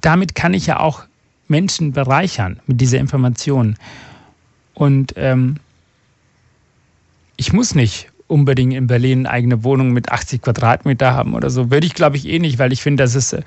damit 0.01 0.35
kann 0.35 0.55
ich 0.55 0.67
ja 0.67 0.81
auch 0.81 1.05
Menschen 1.49 1.93
bereichern 1.93 2.61
mit 2.67 2.81
dieser 2.81 2.99
Information. 2.99 3.77
Und 4.75 5.15
ähm, 5.17 5.57
ich 7.37 7.53
muss 7.53 7.75
nicht 7.75 8.11
unbedingt 8.29 8.75
in 8.75 8.87
Berlin 8.87 9.21
eine 9.21 9.31
eigene 9.31 9.65
Wohnung 9.65 9.93
mit 9.93 10.13
80 10.13 10.43
Quadratmeter 10.43 11.15
haben 11.15 11.35
oder 11.35 11.51
so. 11.51 11.71
Würde 11.71 11.87
ich, 11.87 11.95
glaube 11.95 12.17
ich, 12.17 12.29
eh 12.29 12.39
nicht, 12.39 12.59
weil 12.59 12.73
ich 12.73 12.83
finde, 12.83 13.03
das 13.03 13.15
ist 13.15 13.33
äh, 13.33 13.43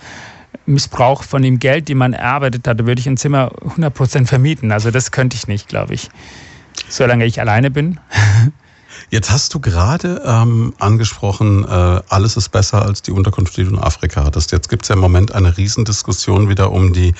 Missbrauch 0.66 1.24
von 1.24 1.42
dem 1.42 1.60
Geld, 1.60 1.88
den 1.88 1.98
man 1.98 2.14
erarbeitet 2.14 2.68
hat. 2.68 2.80
Da 2.80 2.86
würde 2.86 3.00
ich 3.00 3.08
ein 3.08 3.18
Zimmer 3.18 3.52
100% 3.78 4.26
vermieten. 4.26 4.72
Also 4.72 4.92
das 4.92 5.12
könnte 5.12 5.38
ich 5.38 5.48
nicht, 5.48 5.68
glaube 5.68 5.94
ich. 5.94 6.10
Solange 6.90 7.26
ich 7.26 7.40
alleine 7.40 7.72
bin. 7.72 8.00
Jetzt 9.12 9.30
hast 9.30 9.54
du 9.54 9.60
gerade 9.60 10.22
ähm, 10.26 10.74
angesprochen, 10.80 11.66
äh, 11.66 12.02
alles 12.08 12.38
ist 12.38 12.48
besser 12.48 12.82
als 12.82 13.02
die 13.02 13.12
Unterkunft, 13.12 13.58
die 13.58 13.66
du 13.66 13.72
in 13.72 13.78
Afrika 13.78 14.24
hattest. 14.24 14.54
Jetzt 14.54 14.70
gibt 14.70 14.84
es 14.84 14.90
ja 14.90 14.96
im 14.96 15.02
Moment 15.02 15.36
eine 15.36 15.58
Riesendiskussion 15.58 16.48
wieder 16.48 16.72
um 16.72 16.94
die 16.94 17.14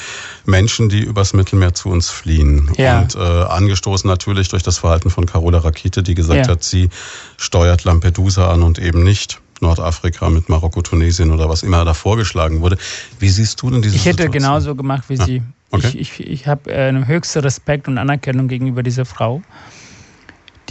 Menschen, 0.46 0.88
die 0.88 1.02
übers 1.02 1.34
Mittelmeer 1.34 1.74
zu 1.74 1.90
uns 1.90 2.10
fliehen. 2.10 2.72
Ja. 2.78 3.02
Und 3.02 3.16
äh, 3.16 3.20
angestoßen 3.20 4.08
natürlich 4.08 4.48
durch 4.48 4.64
das 4.64 4.78
Verhalten 4.78 5.10
von 5.10 5.26
Carola 5.26 5.58
Rakete, 5.58 6.02
die 6.02 6.16
gesagt 6.16 6.46
ja. 6.46 6.54
hat, 6.54 6.64
sie 6.64 6.90
steuert 7.36 7.84
Lampedusa 7.84 8.50
an 8.50 8.64
und 8.64 8.80
eben 8.80 9.04
nicht. 9.04 9.42
Nordafrika 9.60 10.30
mit 10.30 10.48
Marokko, 10.48 10.82
Tunesien 10.82 11.30
oder 11.30 11.50
was 11.50 11.62
immer 11.62 11.84
da 11.84 11.94
vorgeschlagen 11.94 12.62
wurde. 12.62 12.78
Wie 13.20 13.30
siehst 13.30 13.62
du 13.62 13.70
denn 13.70 13.82
diese 13.82 13.98
Ich 13.98 14.06
hätte 14.06 14.24
Situation? 14.24 14.50
genauso 14.50 14.76
gemacht 14.76 15.04
wie 15.10 15.16
ja. 15.16 15.26
sie. 15.26 15.44
Okay. 15.72 15.98
Ich, 15.98 16.20
ich, 16.20 16.28
ich 16.28 16.48
habe 16.48 16.72
äh, 16.72 17.06
höchsten 17.06 17.40
Respekt 17.40 17.90
und 17.90 17.98
Anerkennung 17.98 18.48
gegenüber 18.48 18.82
dieser 18.82 19.04
Frau 19.04 19.42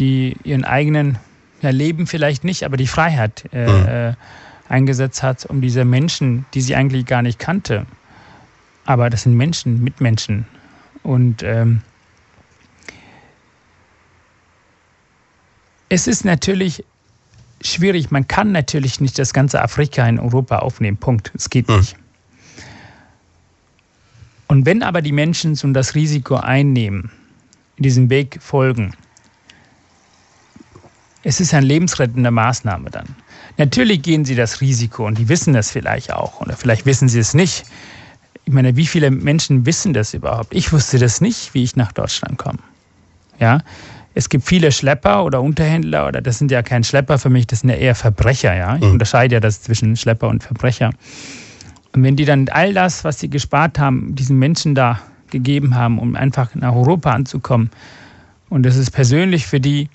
die 0.01 0.37
ihren 0.43 0.65
eigenen 0.65 1.19
ja, 1.61 1.71
Leben 1.71 2.07
vielleicht 2.07 2.43
nicht, 2.43 2.65
aber 2.65 2.77
die 2.77 2.87
Freiheit 2.87 3.45
äh, 3.53 3.67
mhm. 3.67 3.87
äh, 3.87 4.15
eingesetzt 4.69 5.23
hat, 5.23 5.47
um 5.47 5.61
diese 5.61 5.85
Menschen, 5.85 6.47
die 6.55 6.63
sie 6.63 6.75
eigentlich 6.75 7.07
gar 7.07 7.23
nicht 7.23 7.39
kannte, 7.39 7.87
aber 8.87 9.11
das 9.11 9.23
sind 9.23 9.37
Menschen, 9.37 9.85
Mitmenschen. 9.85 10.47
Und 11.03 11.43
ähm, 11.43 11.83
es 15.89 16.07
ist 16.07 16.25
natürlich 16.25 16.85
schwierig, 17.63 18.11
man 18.11 18.27
kann 18.27 18.53
natürlich 18.53 19.01
nicht 19.01 19.19
das 19.19 19.35
ganze 19.35 19.61
Afrika 19.61 20.09
in 20.09 20.19
Europa 20.19 20.61
aufnehmen, 20.61 20.97
Punkt. 20.97 21.31
Es 21.35 21.51
geht 21.51 21.69
mhm. 21.69 21.77
nicht. 21.77 21.97
Und 24.49 24.67
wenn 24.67 24.83
aber 24.83 25.03
die 25.03 25.13
Menschen 25.13 25.55
so 25.55 25.69
das 25.69 25.95
Risiko 25.95 26.37
einnehmen, 26.37 27.11
diesen 27.79 28.11
Weg 28.11 28.39
folgen, 28.41 28.95
es 31.23 31.41
ist 31.41 31.53
eine 31.55 31.67
lebensrettende 31.67 32.31
Maßnahme 32.31 32.91
dann. 32.91 33.07
Natürlich 33.59 34.03
gehen 34.03 34.25
sie 34.25 34.35
das 34.35 34.61
Risiko 34.61 35.07
und 35.07 35.19
die 35.19 35.29
wissen 35.29 35.53
das 35.53 35.71
vielleicht 35.71 36.13
auch 36.13 36.41
oder 36.41 36.57
vielleicht 36.57 36.87
wissen 36.87 37.09
sie 37.09 37.19
es 37.19 37.35
nicht. 37.35 37.65
Ich 38.45 38.53
meine, 38.53 38.77
wie 38.77 38.87
viele 38.87 39.11
Menschen 39.11 39.67
wissen 39.67 39.93
das 39.93 40.15
überhaupt? 40.15 40.55
Ich 40.55 40.73
wusste 40.73 40.99
das 40.99 41.21
nicht, 41.21 41.53
wie 41.55 41.63
ich 41.63 41.77
nach 41.77 41.93
Deutschland 41.93 42.39
komme. 42.39 42.59
Ja, 43.39 43.61
es 44.15 44.29
gibt 44.29 44.45
viele 44.45 44.73
Schlepper 44.73 45.25
oder 45.25 45.41
Unterhändler 45.41 46.09
oder 46.09 46.21
das 46.21 46.39
sind 46.39 46.51
ja 46.51 46.63
kein 46.63 46.85
Schlepper 46.85 47.19
für 47.19 47.31
mich, 47.31 47.47
das 47.47 47.61
sind 47.61 47.71
ja 47.71 47.77
eher 47.77 47.95
Verbrecher. 47.95 48.55
Ja, 48.55 48.77
ich 48.77 48.83
mhm. 48.83 48.93
unterscheide 48.93 49.37
ja 49.37 49.41
das 49.41 49.63
zwischen 49.63 49.97
Schlepper 49.97 50.29
und 50.29 50.43
Verbrecher. 50.43 50.91
Und 51.93 52.03
wenn 52.03 52.17
die 52.17 52.25
dann 52.25 52.49
all 52.49 52.73
das, 52.73 53.05
was 53.05 53.21
sie 53.21 53.29
gespart 53.29 53.79
haben, 53.79 54.15
diesen 54.15 54.39
Menschen 54.39 54.75
da 54.75 55.01
gegeben 55.31 55.75
haben, 55.75 55.99
um 55.99 56.17
einfach 56.17 56.55
nach 56.55 56.75
Europa 56.75 57.11
anzukommen, 57.11 57.71
und 58.49 58.65
das 58.65 58.77
ist 58.77 58.91
persönlich 58.91 59.47
für 59.47 59.61
die 59.61 59.89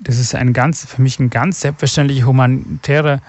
das 0.00 0.18
ist 0.18 0.34
ein 0.34 0.52
ganz, 0.52 0.84
für 0.84 1.02
mich 1.02 1.18
eine 1.18 1.28
ganz 1.28 1.60
selbstverständliche 1.60 2.26
humanitäre 2.26 3.20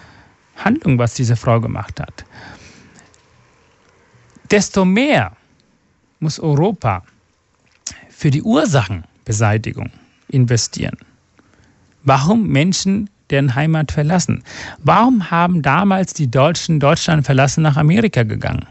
Handlung, 0.57 0.97
was 0.97 1.13
diese 1.13 1.35
Frau 1.35 1.61
gemacht 1.61 1.99
hat. 1.99 2.25
Desto 4.51 4.85
mehr 4.85 5.33
muss 6.19 6.39
Europa 6.39 7.03
für 8.09 8.31
die 8.31 8.41
Ursachenbeseitigung 8.41 9.91
investieren. 10.29 10.97
Warum 12.03 12.47
Menschen 12.47 13.09
deren 13.29 13.55
Heimat 13.55 13.91
verlassen? 13.91 14.43
Warum 14.79 15.29
haben 15.29 15.61
damals 15.61 16.13
die 16.13 16.31
Deutschen 16.31 16.79
Deutschland 16.79 17.25
verlassen 17.25 17.61
nach 17.61 17.77
Amerika 17.77 18.23
gegangen? 18.23 18.65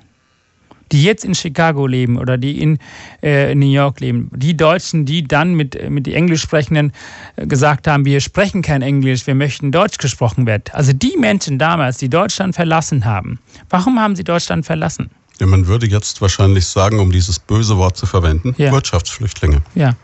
Die 0.92 1.02
jetzt 1.02 1.24
in 1.24 1.34
Chicago 1.34 1.86
leben 1.86 2.18
oder 2.18 2.38
die 2.38 2.60
in 2.60 2.78
äh, 3.22 3.54
New 3.54 3.70
York 3.70 4.00
leben, 4.00 4.30
die 4.34 4.56
Deutschen, 4.56 5.04
die 5.04 5.26
dann 5.26 5.54
mit, 5.54 5.90
mit 5.90 6.06
den 6.06 6.14
Englischsprechenden 6.14 6.92
äh, 7.36 7.46
gesagt 7.46 7.88
haben, 7.88 8.04
wir 8.04 8.20
sprechen 8.20 8.62
kein 8.62 8.82
Englisch, 8.82 9.26
wir 9.26 9.34
möchten 9.34 9.72
Deutsch 9.72 9.98
gesprochen 9.98 10.46
werden. 10.46 10.64
Also 10.72 10.92
die 10.92 11.16
Menschen 11.18 11.58
damals, 11.58 11.98
die 11.98 12.08
Deutschland 12.08 12.54
verlassen 12.54 13.04
haben, 13.04 13.38
warum 13.70 13.98
haben 13.98 14.16
sie 14.16 14.24
Deutschland 14.24 14.66
verlassen? 14.66 15.10
Ja, 15.38 15.46
man 15.46 15.66
würde 15.66 15.86
jetzt 15.86 16.22
wahrscheinlich 16.22 16.66
sagen, 16.66 16.98
um 16.98 17.12
dieses 17.12 17.38
böse 17.38 17.76
Wort 17.76 17.96
zu 17.96 18.06
verwenden, 18.06 18.54
ja. 18.56 18.72
Wirtschaftsflüchtlinge. 18.72 19.62
Ja. 19.74 19.94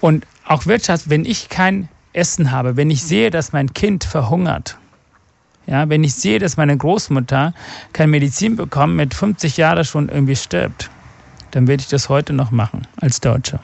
Und 0.00 0.26
auch 0.44 0.66
Wirtschaft, 0.66 1.10
wenn 1.10 1.24
ich 1.24 1.48
kein 1.48 1.88
Essen 2.12 2.50
habe, 2.50 2.76
wenn 2.76 2.90
ich 2.90 3.02
sehe, 3.02 3.30
dass 3.30 3.52
mein 3.52 3.72
Kind 3.72 4.02
verhungert, 4.04 4.76
Ja, 5.68 5.88
wenn 5.90 6.02
ich 6.02 6.14
sehe, 6.14 6.38
dass 6.38 6.56
meine 6.56 6.76
Großmutter 6.76 7.52
keine 7.92 8.10
Medizin 8.10 8.56
bekommt, 8.56 8.96
mit 8.96 9.12
50 9.12 9.58
Jahren 9.58 9.84
schon 9.84 10.08
irgendwie 10.08 10.36
stirbt, 10.36 10.90
dann 11.50 11.66
werde 11.68 11.82
ich 11.82 11.88
das 11.88 12.08
heute 12.08 12.32
noch 12.32 12.50
machen 12.50 12.86
als 13.00 13.20
Deutscher. 13.20 13.60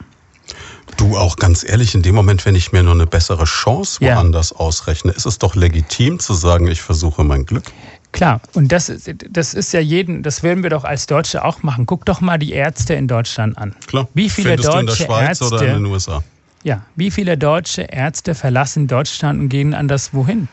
Du 0.97 1.17
auch 1.17 1.35
ganz 1.35 1.67
ehrlich, 1.67 1.95
in 1.95 2.03
dem 2.03 2.13
Moment, 2.13 2.45
wenn 2.45 2.53
ich 2.53 2.71
mir 2.71 2.83
nur 2.83 2.93
eine 2.93 3.07
bessere 3.07 3.45
Chance 3.45 4.01
woanders 4.01 4.51
ja. 4.51 4.57
ausrechne, 4.57 5.11
ist 5.13 5.25
es 5.25 5.39
doch 5.39 5.55
legitim 5.55 6.19
zu 6.19 6.35
sagen, 6.35 6.67
ich 6.67 6.81
versuche 6.81 7.23
mein 7.23 7.45
Glück. 7.45 7.63
Klar, 8.11 8.39
und 8.53 8.71
das, 8.71 8.91
das 9.29 9.53
ist 9.55 9.73
ja 9.73 9.79
jeden, 9.79 10.21
das 10.21 10.43
würden 10.43 10.61
wir 10.61 10.69
doch 10.69 10.83
als 10.83 11.07
Deutsche 11.07 11.43
auch 11.43 11.63
machen. 11.63 11.87
Guck 11.87 12.05
doch 12.05 12.21
mal 12.21 12.37
die 12.37 12.53
Ärzte 12.53 12.93
in 12.93 13.07
Deutschland 13.07 13.57
an. 13.57 13.75
Klar. 13.87 14.07
Wie 14.13 14.29
viele 14.29 14.49
Findest 14.49 14.69
deutsche 14.69 14.77
du 14.77 14.79
in 14.79 14.85
der 14.85 14.95
Schweiz 14.95 15.41
Ärzte, 15.41 15.45
oder 15.47 15.67
in 15.67 15.73
den 15.73 15.85
USA? 15.87 16.23
Ja, 16.63 16.83
wie 16.95 17.09
viele 17.09 17.35
deutsche 17.37 17.81
Ärzte 17.81 18.35
verlassen 18.35 18.87
Deutschland 18.87 19.39
und 19.39 19.49
gehen 19.49 19.73
anders 19.73 20.13
wohin? 20.13 20.47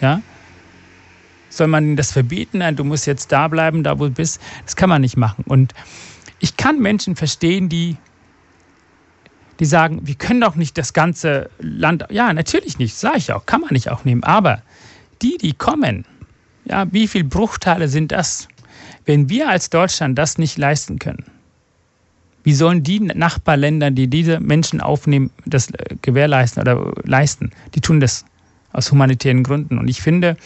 Ja? 0.00 0.20
Soll 1.56 1.68
man 1.68 1.84
ihnen 1.84 1.96
das 1.96 2.12
verbieten? 2.12 2.58
Nein, 2.58 2.76
du 2.76 2.84
musst 2.84 3.06
jetzt 3.06 3.32
da 3.32 3.48
bleiben, 3.48 3.82
da 3.82 3.98
wo 3.98 4.04
du 4.04 4.10
bist. 4.10 4.40
Das 4.64 4.76
kann 4.76 4.88
man 4.88 5.00
nicht 5.00 5.16
machen. 5.16 5.44
Und 5.46 5.72
ich 6.38 6.56
kann 6.56 6.80
Menschen 6.80 7.16
verstehen, 7.16 7.68
die 7.68 7.96
die 9.58 9.64
sagen, 9.64 10.06
wir 10.06 10.14
können 10.14 10.40
doch 10.40 10.54
nicht 10.54 10.76
das 10.76 10.92
ganze 10.92 11.50
Land, 11.58 12.04
ja, 12.10 12.32
natürlich 12.32 12.78
nicht, 12.78 12.94
sage 12.94 13.18
ich 13.18 13.32
auch, 13.32 13.46
kann 13.46 13.62
man 13.62 13.72
nicht 13.72 13.90
auch 13.90 14.04
nehmen, 14.04 14.22
aber 14.22 14.62
die, 15.22 15.38
die 15.38 15.54
kommen, 15.54 16.04
ja, 16.66 16.86
wie 16.92 17.08
viele 17.08 17.24
Bruchteile 17.24 17.88
sind 17.88 18.12
das? 18.12 18.48
Wenn 19.04 19.28
wir 19.28 19.48
als 19.48 19.70
Deutschland 19.70 20.18
das 20.18 20.36
nicht 20.36 20.58
leisten 20.58 20.98
können, 20.98 21.24
wie 22.42 22.54
sollen 22.54 22.82
die 22.82 23.00
Nachbarländer, 23.00 23.90
die 23.90 24.08
diese 24.08 24.40
Menschen 24.40 24.80
aufnehmen, 24.80 25.30
das 25.46 25.70
äh, 25.70 25.96
gewährleisten 26.02 26.60
oder 26.60 26.92
leisten? 27.02 27.50
Die 27.74 27.80
tun 27.80 27.98
das 27.98 28.24
aus 28.72 28.92
humanitären 28.92 29.42
Gründen. 29.42 29.78
Und 29.78 29.88
ich 29.88 30.00
finde, 30.00 30.36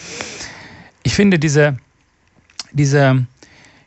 ich 1.03 1.15
finde 1.15 1.39
diese, 1.39 1.77
diese, 2.73 3.27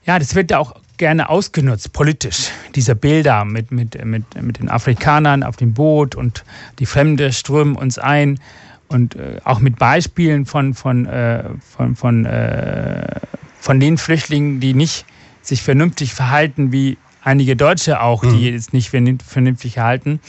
ja, 0.06 0.20
das 0.20 0.36
wird 0.36 0.52
ja 0.52 0.60
auch 0.60 0.76
gerne 0.98 1.30
ausgenutzt, 1.30 1.94
politisch, 1.94 2.50
diese 2.76 2.96
Bilder 2.96 3.46
mit, 3.46 3.72
mit, 3.72 4.04
mit, 4.06 4.42
mit 4.42 4.60
den 4.60 4.70
Afrikanern 4.70 5.44
auf 5.44 5.58
dem 5.58 5.74
Boot 5.74 6.16
und 6.16 6.44
die 6.80 6.86
Fremde 6.86 7.34
strömen 7.34 7.76
uns 7.76 7.98
ein 7.98 8.40
und 8.88 9.16
äh, 9.16 9.40
auch 9.44 9.60
mit 9.60 9.78
Beispielen 9.78 10.46
von, 10.46 10.74
von, 10.74 11.06
äh, 11.06 11.44
von, 11.76 11.96
von, 11.96 12.26
äh, 12.26 13.20
von 13.60 13.80
den 13.80 13.98
Flüchtlingen, 13.98 14.60
die 14.60 14.74
nicht 14.74 15.06
sich 15.42 15.64
vernünftig 15.64 16.14
verhalten, 16.14 16.72
wie 16.72 16.98
einige 17.24 17.56
Deutsche 17.56 18.02
auch, 18.02 18.22
die 18.22 18.28
mhm. 18.28 18.54
jetzt 18.54 18.74
nicht 18.74 18.90
vernünftig 18.90 19.74
verhalten, 19.74 20.20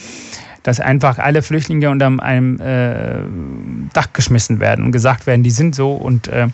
dass 0.64 0.80
einfach 0.80 1.18
alle 1.18 1.42
Flüchtlinge 1.42 1.90
unter 1.90 2.06
einem 2.20 2.58
äh, 2.58 3.20
Dach 3.92 4.08
geschmissen 4.12 4.58
werden 4.58 4.84
und 4.84 4.90
gesagt 4.90 5.28
werden, 5.28 5.44
die 5.44 5.50
sind 5.50 5.76
so 5.76 5.92
und 5.92 6.26
äh, 6.26 6.48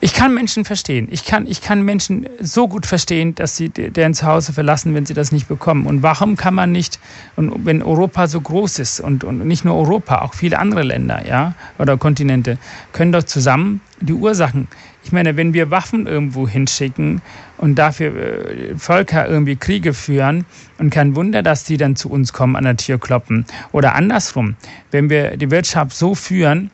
ich 0.00 0.12
kann 0.12 0.32
Menschen 0.32 0.64
verstehen. 0.64 1.08
Ich 1.10 1.24
kann, 1.24 1.46
ich 1.48 1.60
kann 1.60 1.82
Menschen 1.82 2.28
so 2.38 2.68
gut 2.68 2.86
verstehen, 2.86 3.34
dass 3.34 3.56
sie 3.56 3.68
deren 3.68 4.14
Zuhause 4.14 4.52
verlassen, 4.52 4.94
wenn 4.94 5.04
sie 5.04 5.14
das 5.14 5.32
nicht 5.32 5.48
bekommen. 5.48 5.86
Und 5.86 6.04
warum 6.04 6.36
kann 6.36 6.54
man 6.54 6.70
nicht, 6.70 7.00
und 7.34 7.66
wenn 7.66 7.82
Europa 7.82 8.28
so 8.28 8.40
groß 8.40 8.78
ist 8.78 9.00
und, 9.00 9.24
und 9.24 9.44
nicht 9.44 9.64
nur 9.64 9.74
Europa, 9.74 10.20
auch 10.20 10.34
viele 10.34 10.60
andere 10.60 10.84
Länder 10.84 11.26
ja, 11.26 11.54
oder 11.78 11.96
Kontinente, 11.96 12.58
können 12.92 13.10
doch 13.10 13.24
zusammen 13.24 13.80
die 14.00 14.12
Ursachen. 14.12 14.68
Ich 15.02 15.10
meine, 15.10 15.36
wenn 15.36 15.52
wir 15.52 15.70
Waffen 15.72 16.06
irgendwo 16.06 16.46
hinschicken 16.46 17.20
und 17.58 17.74
dafür 17.74 18.16
äh, 18.16 18.76
Völker 18.76 19.28
irgendwie 19.28 19.56
Kriege 19.56 19.92
führen 19.92 20.46
und 20.78 20.90
kein 20.90 21.14
Wunder, 21.14 21.42
dass 21.42 21.64
die 21.64 21.76
dann 21.76 21.96
zu 21.96 22.10
uns 22.10 22.32
kommen, 22.32 22.56
an 22.56 22.64
der 22.64 22.76
Tür 22.76 22.98
kloppen. 22.98 23.44
Oder 23.72 23.94
andersrum, 23.94 24.56
wenn 24.90 25.10
wir 25.10 25.36
die 25.36 25.50
Wirtschaft 25.50 25.96
so 25.96 26.14
führen, 26.14 26.70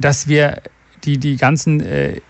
dass 0.00 0.28
wir 0.28 0.60
die, 1.04 1.18
die 1.18 1.36
ganzen, 1.36 1.80
äh, 1.80 2.20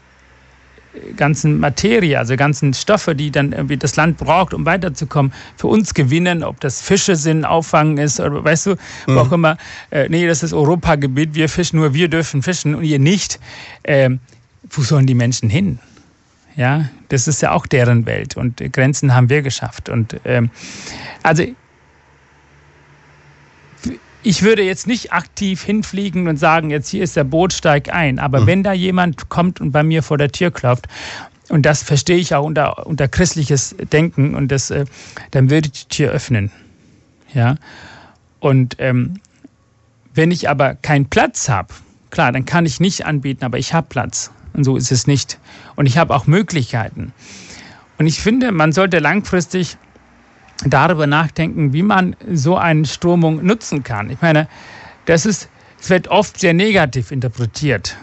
ganzen 1.16 1.58
Materie, 1.58 2.18
also 2.18 2.36
ganzen 2.36 2.74
Stoffe, 2.74 3.14
die 3.14 3.30
dann 3.30 3.52
irgendwie 3.52 3.76
das 3.76 3.96
Land 3.96 4.18
braucht, 4.18 4.54
um 4.54 4.64
weiterzukommen, 4.64 5.32
für 5.56 5.66
uns 5.66 5.94
gewinnen, 5.94 6.44
ob 6.44 6.60
das 6.60 6.82
Fische 6.82 7.16
sind, 7.16 7.44
Auffangen 7.44 7.98
ist 7.98 8.20
oder 8.20 8.44
weißt 8.44 8.66
du, 8.66 8.76
wo 9.06 9.18
auch 9.18 9.28
mhm. 9.28 9.34
immer, 9.34 9.56
äh, 9.90 10.08
nee, 10.08 10.26
das 10.26 10.42
ist 10.42 10.52
Europagebiet, 10.52 11.34
wir 11.34 11.48
fischen, 11.48 11.78
nur 11.78 11.94
wir 11.94 12.08
dürfen 12.08 12.42
fischen 12.42 12.74
und 12.74 12.84
ihr 12.84 12.98
nicht. 12.98 13.40
Äh, 13.82 14.10
wo 14.70 14.82
sollen 14.82 15.06
die 15.06 15.14
Menschen 15.14 15.50
hin? 15.50 15.78
Ja, 16.56 16.88
das 17.14 17.28
ist 17.28 17.40
ja 17.40 17.52
auch 17.52 17.66
deren 17.66 18.06
Welt 18.06 18.36
und 18.36 18.58
Grenzen 18.72 19.14
haben 19.14 19.30
wir 19.30 19.42
geschafft. 19.42 19.88
Und 19.88 20.20
ähm, 20.24 20.50
also 21.22 21.44
ich 24.24 24.42
würde 24.42 24.62
jetzt 24.62 24.86
nicht 24.86 25.12
aktiv 25.12 25.62
hinfliegen 25.62 26.26
und 26.28 26.38
sagen, 26.38 26.70
jetzt 26.70 26.88
hier 26.88 27.04
ist 27.04 27.14
der 27.14 27.24
Boot, 27.24 27.52
steig 27.52 27.92
ein. 27.92 28.18
Aber 28.18 28.40
mhm. 28.40 28.46
wenn 28.46 28.62
da 28.64 28.72
jemand 28.72 29.28
kommt 29.28 29.60
und 29.60 29.70
bei 29.70 29.82
mir 29.82 30.02
vor 30.02 30.18
der 30.18 30.32
Tür 30.32 30.50
klopft, 30.50 30.88
und 31.50 31.66
das 31.66 31.82
verstehe 31.82 32.16
ich 32.16 32.34
auch 32.34 32.44
unter, 32.44 32.86
unter 32.86 33.06
christliches 33.06 33.76
Denken, 33.92 34.34
und 34.34 34.48
das, 34.48 34.70
äh, 34.70 34.86
dann 35.30 35.50
würde 35.50 35.68
ich 35.72 35.86
die 35.86 35.96
Tür 35.96 36.10
öffnen. 36.10 36.50
Ja. 37.34 37.56
Und 38.40 38.76
ähm, 38.78 39.20
wenn 40.14 40.30
ich 40.30 40.48
aber 40.48 40.74
keinen 40.74 41.06
Platz 41.10 41.48
habe, 41.48 41.74
klar, 42.10 42.32
dann 42.32 42.46
kann 42.46 42.64
ich 42.66 42.80
nicht 42.80 43.04
anbieten, 43.04 43.44
aber 43.44 43.58
ich 43.58 43.74
habe 43.74 43.86
Platz. 43.88 44.30
Und 44.54 44.64
so 44.64 44.76
ist 44.76 44.90
es 44.92 45.06
nicht. 45.06 45.38
Und 45.76 45.86
ich 45.86 45.98
habe 45.98 46.14
auch 46.14 46.26
Möglichkeiten. 46.26 47.12
Und 47.98 48.06
ich 48.06 48.20
finde, 48.20 48.52
man 48.52 48.72
sollte 48.72 48.98
langfristig 49.00 49.76
darüber 50.64 51.06
nachdenken, 51.06 51.72
wie 51.72 51.82
man 51.82 52.16
so 52.32 52.56
eine 52.56 52.86
Stromung 52.86 53.44
nutzen 53.44 53.82
kann. 53.82 54.10
Ich 54.10 54.20
meine, 54.22 54.48
das 55.06 55.26
ist, 55.26 55.48
es 55.80 55.90
wird 55.90 56.08
oft 56.08 56.38
sehr 56.38 56.54
negativ 56.54 57.10
interpretiert. 57.10 57.96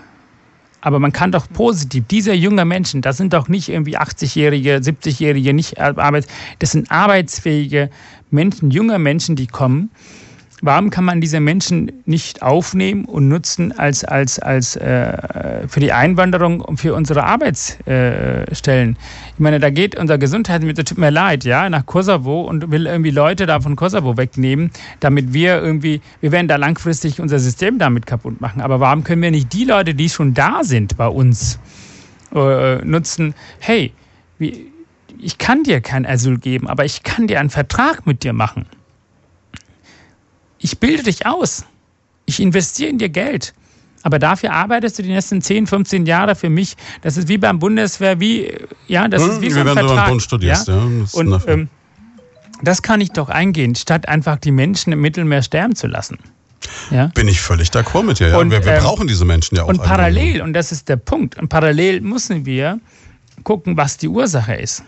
Aber 0.82 1.00
man 1.00 1.12
kann 1.12 1.32
doch 1.32 1.48
positiv, 1.48 2.06
diese 2.10 2.34
jungen 2.34 2.68
Menschen, 2.68 3.02
das 3.02 3.18
sind 3.18 3.34
doch 3.34 3.48
nicht 3.48 3.70
irgendwie 3.70 3.98
80-Jährige, 3.98 4.78
70-Jährige, 4.78 5.54
nicht 5.54 5.80
Arbeit, 5.80 6.28
das 6.60 6.72
sind 6.72 6.90
arbeitsfähige 6.90 7.90
Menschen, 8.32 8.72
junge 8.72 8.98
Menschen, 8.98 9.36
die 9.36 9.48
kommen 9.48 9.92
Warum 10.64 10.92
kann 10.92 11.06
man 11.06 11.22
diese 11.22 11.40
Menschen 11.40 11.92
nicht 12.06 12.44
aufnehmen 12.44 13.06
und 13.06 13.28
nutzen 13.28 13.78
als, 13.78 14.06
als, 14.06 14.38
als 14.38 14.76
äh, 14.76 15.68
für 15.68 15.80
die 15.80 15.92
Einwanderung 15.92 16.62
und 16.62 16.78
für 16.78 16.94
unsere 16.94 17.24
Arbeitsstellen? 17.24 18.96
ich 19.34 19.40
meine, 19.40 19.60
da 19.60 19.72
geht 19.72 19.96
unser 19.96 20.20
Gesundheitsminister, 20.20 20.84
tut 20.84 21.00
mir 21.00 21.10
leid, 21.10 21.46
ja, 21.46 21.68
nach 21.68 21.88
Kosovo 21.88 22.42
und 22.42 22.70
will 22.70 22.86
irgendwie 22.86 23.10
Leute 23.10 23.48
da 23.48 23.60
von 23.60 23.76
Kosovo 23.76 24.18
wegnehmen, 24.18 24.70
damit 25.00 25.34
wir 25.34 25.60
irgendwie, 25.60 26.00
wir 26.20 26.32
werden 26.32 26.48
da 26.48 26.58
langfristig 26.58 27.20
unser 27.20 27.40
System 27.40 27.80
damit 27.80 28.06
kaputt 28.06 28.40
machen. 28.40 28.62
Aber 28.62 28.80
warum 28.80 29.04
können 29.04 29.24
wir 29.24 29.32
nicht 29.32 29.52
die 29.54 29.66
Leute, 29.66 29.96
die 29.96 30.10
schon 30.10 30.36
da 30.36 30.64
sind 30.64 30.96
bei 30.96 31.08
uns, 31.08 31.60
äh, 32.36 32.76
nutzen? 32.86 33.34
Hey, 33.60 33.94
wie, 34.38 34.72
ich 35.18 35.40
kann 35.40 35.64
dir 35.64 35.82
kein 35.82 36.06
Asyl 36.06 36.38
geben, 36.38 36.68
aber 36.68 36.86
ich 36.86 37.02
kann 37.02 37.26
dir 37.26 37.40
einen 37.40 37.50
Vertrag 37.50 38.06
mit 38.06 38.24
dir 38.24 38.34
machen. 38.34 38.68
Ich 40.62 40.80
bilde 40.80 41.04
dich 41.04 41.26
aus. 41.26 41.66
Ich 42.26 42.40
investiere 42.40 42.90
in 42.90 42.98
dir 42.98 43.10
Geld. 43.10 43.54
Aber 44.04 44.20
dafür 44.20 44.54
arbeitest 44.54 44.98
du 44.98 45.04
die 45.04 45.10
nächsten 45.10 45.42
10, 45.42 45.68
15 45.68 46.06
Jahre 46.06 46.36
für 46.36 46.50
mich. 46.50 46.76
Das 47.02 47.18
ist 47.18 47.28
wie 47.28 47.38
beim 47.38 47.60
Bundeswehr, 47.60 48.20
wie, 48.20 48.52
ja, 48.88 49.08
das 49.08 49.22
ist 49.22 49.42
wie 49.42 49.48
hm, 49.48 49.54
so 49.54 49.60
ein 49.60 49.66
wenn 49.68 49.74
Vertrag. 49.74 50.10
Du 50.10 50.20
studierst, 50.20 50.68
ja. 50.68 50.76
ja 50.76 51.06
Und 51.12 51.48
ähm, 51.48 51.70
das 52.64 52.82
kann 52.82 53.02
ich 53.02 53.12
doch 53.12 53.30
eingehen, 53.30 53.76
statt 53.76 54.08
einfach 54.08 54.38
die 54.38 54.52
Menschen 54.52 54.94
im 54.94 55.02
Mittelmeer 55.02 55.44
sterben 55.44 55.76
zu 55.76 55.88
lassen. 55.88 56.18
Ja? 56.90 57.08
Bin 57.08 57.28
ich 57.28 57.42
völlig 57.42 57.70
d'accord 57.70 58.04
mit 58.04 58.20
dir. 58.20 58.30
Ja. 58.30 58.38
Und, 58.38 58.52
wir, 58.52 58.64
wir 58.64 58.74
ähm, 58.74 58.84
brauchen 58.84 59.08
diese 59.08 59.26
Menschen 59.26 59.56
ja 59.56 59.64
auch. 59.64 59.68
Und 59.68 59.82
parallel, 59.82 60.42
und 60.42 60.54
das 60.54 60.72
ist 60.72 60.90
der 60.90 60.98
Punkt, 60.98 61.38
und 61.38 61.50
parallel 61.50 62.02
müssen 62.02 62.46
wir 62.46 62.80
gucken, 63.44 63.78
was 63.78 63.98
die 63.98 64.08
Ursache 64.08 64.56
ist. 64.56 64.84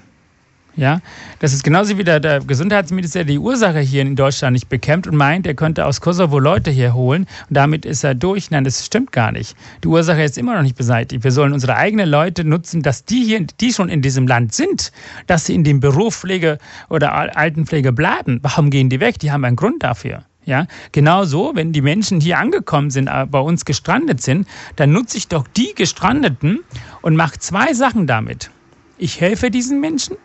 Ja, 0.75 1.01
das 1.37 1.53
ist 1.53 1.63
genauso 1.63 1.99
wie 1.99 2.03
der, 2.03 2.19
der 2.19 2.39
Gesundheitsminister 2.39 3.23
die 3.23 3.37
Ursache 3.37 3.79
hier 3.79 4.01
in 4.01 4.15
Deutschland 4.15 4.53
nicht 4.53 4.69
bekämpft 4.69 5.07
und 5.07 5.15
meint, 5.15 5.45
er 5.45 5.53
könnte 5.53 5.85
aus 5.85 6.01
Kosovo 6.01 6.39
Leute 6.39 6.71
hier 6.71 6.95
holen 6.95 7.27
und 7.47 7.55
damit 7.55 7.85
ist 7.85 8.03
er 8.03 8.15
durch. 8.15 8.49
Nein, 8.49 8.63
das 8.63 8.83
stimmt 8.83 9.11
gar 9.11 9.31
nicht. 9.31 9.55
Die 9.83 9.87
Ursache 9.87 10.23
ist 10.23 10.35
immer 10.35 10.55
noch 10.55 10.63
nicht 10.63 10.75
beseitigt. 10.75 11.23
Wir 11.23 11.31
sollen 11.31 11.53
unsere 11.53 11.75
eigenen 11.75 12.09
Leute 12.09 12.43
nutzen, 12.43 12.81
dass 12.81 13.05
die 13.05 13.23
hier, 13.23 13.45
die 13.61 13.71
schon 13.71 13.87
in 13.87 14.01
diesem 14.01 14.25
Land 14.25 14.55
sind, 14.55 14.91
dass 15.27 15.45
sie 15.45 15.53
in 15.53 15.63
dem 15.63 15.79
Beruf 15.79 16.15
Pflege 16.15 16.57
oder 16.89 17.13
Altenpflege 17.13 17.91
bleiben. 17.91 18.39
Warum 18.41 18.71
gehen 18.71 18.89
die 18.89 18.99
weg? 18.99 19.19
Die 19.19 19.31
haben 19.31 19.45
einen 19.45 19.55
Grund 19.55 19.83
dafür. 19.83 20.23
Ja, 20.45 20.65
genauso, 20.91 21.51
wenn 21.53 21.71
die 21.71 21.81
Menschen 21.81 22.19
hier 22.19 22.39
angekommen 22.39 22.89
sind, 22.89 23.07
äh, 23.07 23.25
bei 23.29 23.39
uns 23.39 23.63
gestrandet 23.63 24.21
sind, 24.21 24.47
dann 24.75 24.91
nutze 24.91 25.17
ich 25.17 25.27
doch 25.27 25.47
die 25.47 25.73
Gestrandeten 25.75 26.59
und 27.01 27.15
mache 27.15 27.37
zwei 27.37 27.73
Sachen 27.73 28.07
damit. 28.07 28.49
Ich 28.97 29.21
helfe 29.21 29.51
diesen 29.51 29.79
Menschen 29.79 30.17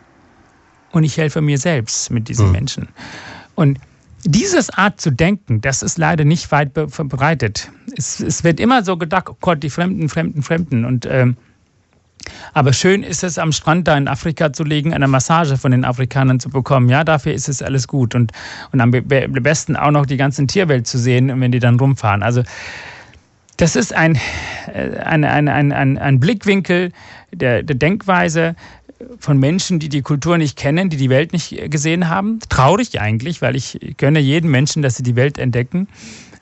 und 0.92 1.04
ich 1.04 1.16
helfe 1.16 1.40
mir 1.40 1.58
selbst 1.58 2.10
mit 2.10 2.28
diesen 2.28 2.46
mhm. 2.46 2.52
Menschen. 2.52 2.88
Und 3.54 3.78
dieses 4.24 4.70
Art 4.70 5.00
zu 5.00 5.10
denken, 5.10 5.60
das 5.60 5.82
ist 5.82 5.98
leider 5.98 6.24
nicht 6.24 6.50
weit 6.50 6.72
verbreitet. 6.88 7.70
Es, 7.96 8.20
es 8.20 8.42
wird 8.44 8.60
immer 8.60 8.82
so 8.84 8.96
gedacht, 8.96 9.28
oh 9.28 9.36
Gott, 9.40 9.62
die 9.62 9.70
Fremden, 9.70 10.08
Fremden, 10.08 10.42
Fremden. 10.42 10.84
Und 10.84 11.06
ähm, 11.06 11.36
aber 12.52 12.72
schön 12.72 13.04
ist 13.04 13.22
es, 13.22 13.38
am 13.38 13.52
Strand 13.52 13.88
da 13.88 13.96
in 13.96 14.08
Afrika 14.08 14.52
zu 14.52 14.64
liegen, 14.64 14.92
eine 14.92 15.08
Massage 15.08 15.56
von 15.56 15.70
den 15.70 15.84
Afrikanern 15.84 16.40
zu 16.40 16.50
bekommen. 16.50 16.88
Ja, 16.88 17.04
dafür 17.04 17.32
ist 17.32 17.48
es 17.48 17.62
alles 17.62 17.86
gut. 17.86 18.14
Und, 18.14 18.32
und 18.72 18.80
am 18.80 18.90
besten 18.90 19.76
auch 19.76 19.92
noch 19.92 20.04
die 20.04 20.16
ganze 20.16 20.46
Tierwelt 20.46 20.86
zu 20.86 20.98
sehen, 20.98 21.40
wenn 21.40 21.52
die 21.52 21.60
dann 21.60 21.78
rumfahren. 21.78 22.22
Also 22.22 22.42
Das 23.58 23.74
ist 23.74 23.92
ein, 23.92 24.16
äh, 24.72 24.98
ein, 24.98 25.24
ein, 25.24 25.48
ein, 25.48 25.72
ein, 25.72 25.98
ein 25.98 26.20
Blickwinkel 26.20 26.92
der, 27.32 27.62
der 27.64 27.76
Denkweise 27.76 28.54
von 29.18 29.38
Menschen, 29.38 29.78
die 29.78 29.88
die 29.88 30.02
Kultur 30.02 30.38
nicht 30.38 30.56
kennen, 30.56 30.90
die 30.90 30.96
die 30.96 31.10
Welt 31.10 31.32
nicht 31.32 31.70
gesehen 31.70 32.08
haben. 32.08 32.40
Traurig 32.48 33.00
eigentlich, 33.00 33.42
weil 33.42 33.56
ich 33.56 33.78
gönne 33.96 34.18
jedem 34.18 34.50
Menschen, 34.50 34.82
dass 34.82 34.96
sie 34.96 35.02
die 35.02 35.16
Welt 35.16 35.38
entdecken. 35.38 35.88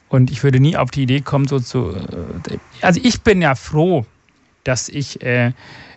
Und 0.09 0.31
ich 0.31 0.43
würde 0.43 0.61
nie 0.61 0.77
auf 0.77 0.91
die 0.91 1.03
Idee 1.03 1.21
kommen, 1.21 1.49
so 1.49 1.59
zu. 1.59 1.91
Äh, 1.91 2.59
also 2.81 3.01
ich 3.03 3.23
bin 3.23 3.43
ja 3.43 3.55
froh, 3.55 4.07
dass 4.65 4.89
ich. 4.89 5.23
Äh, 5.23 5.53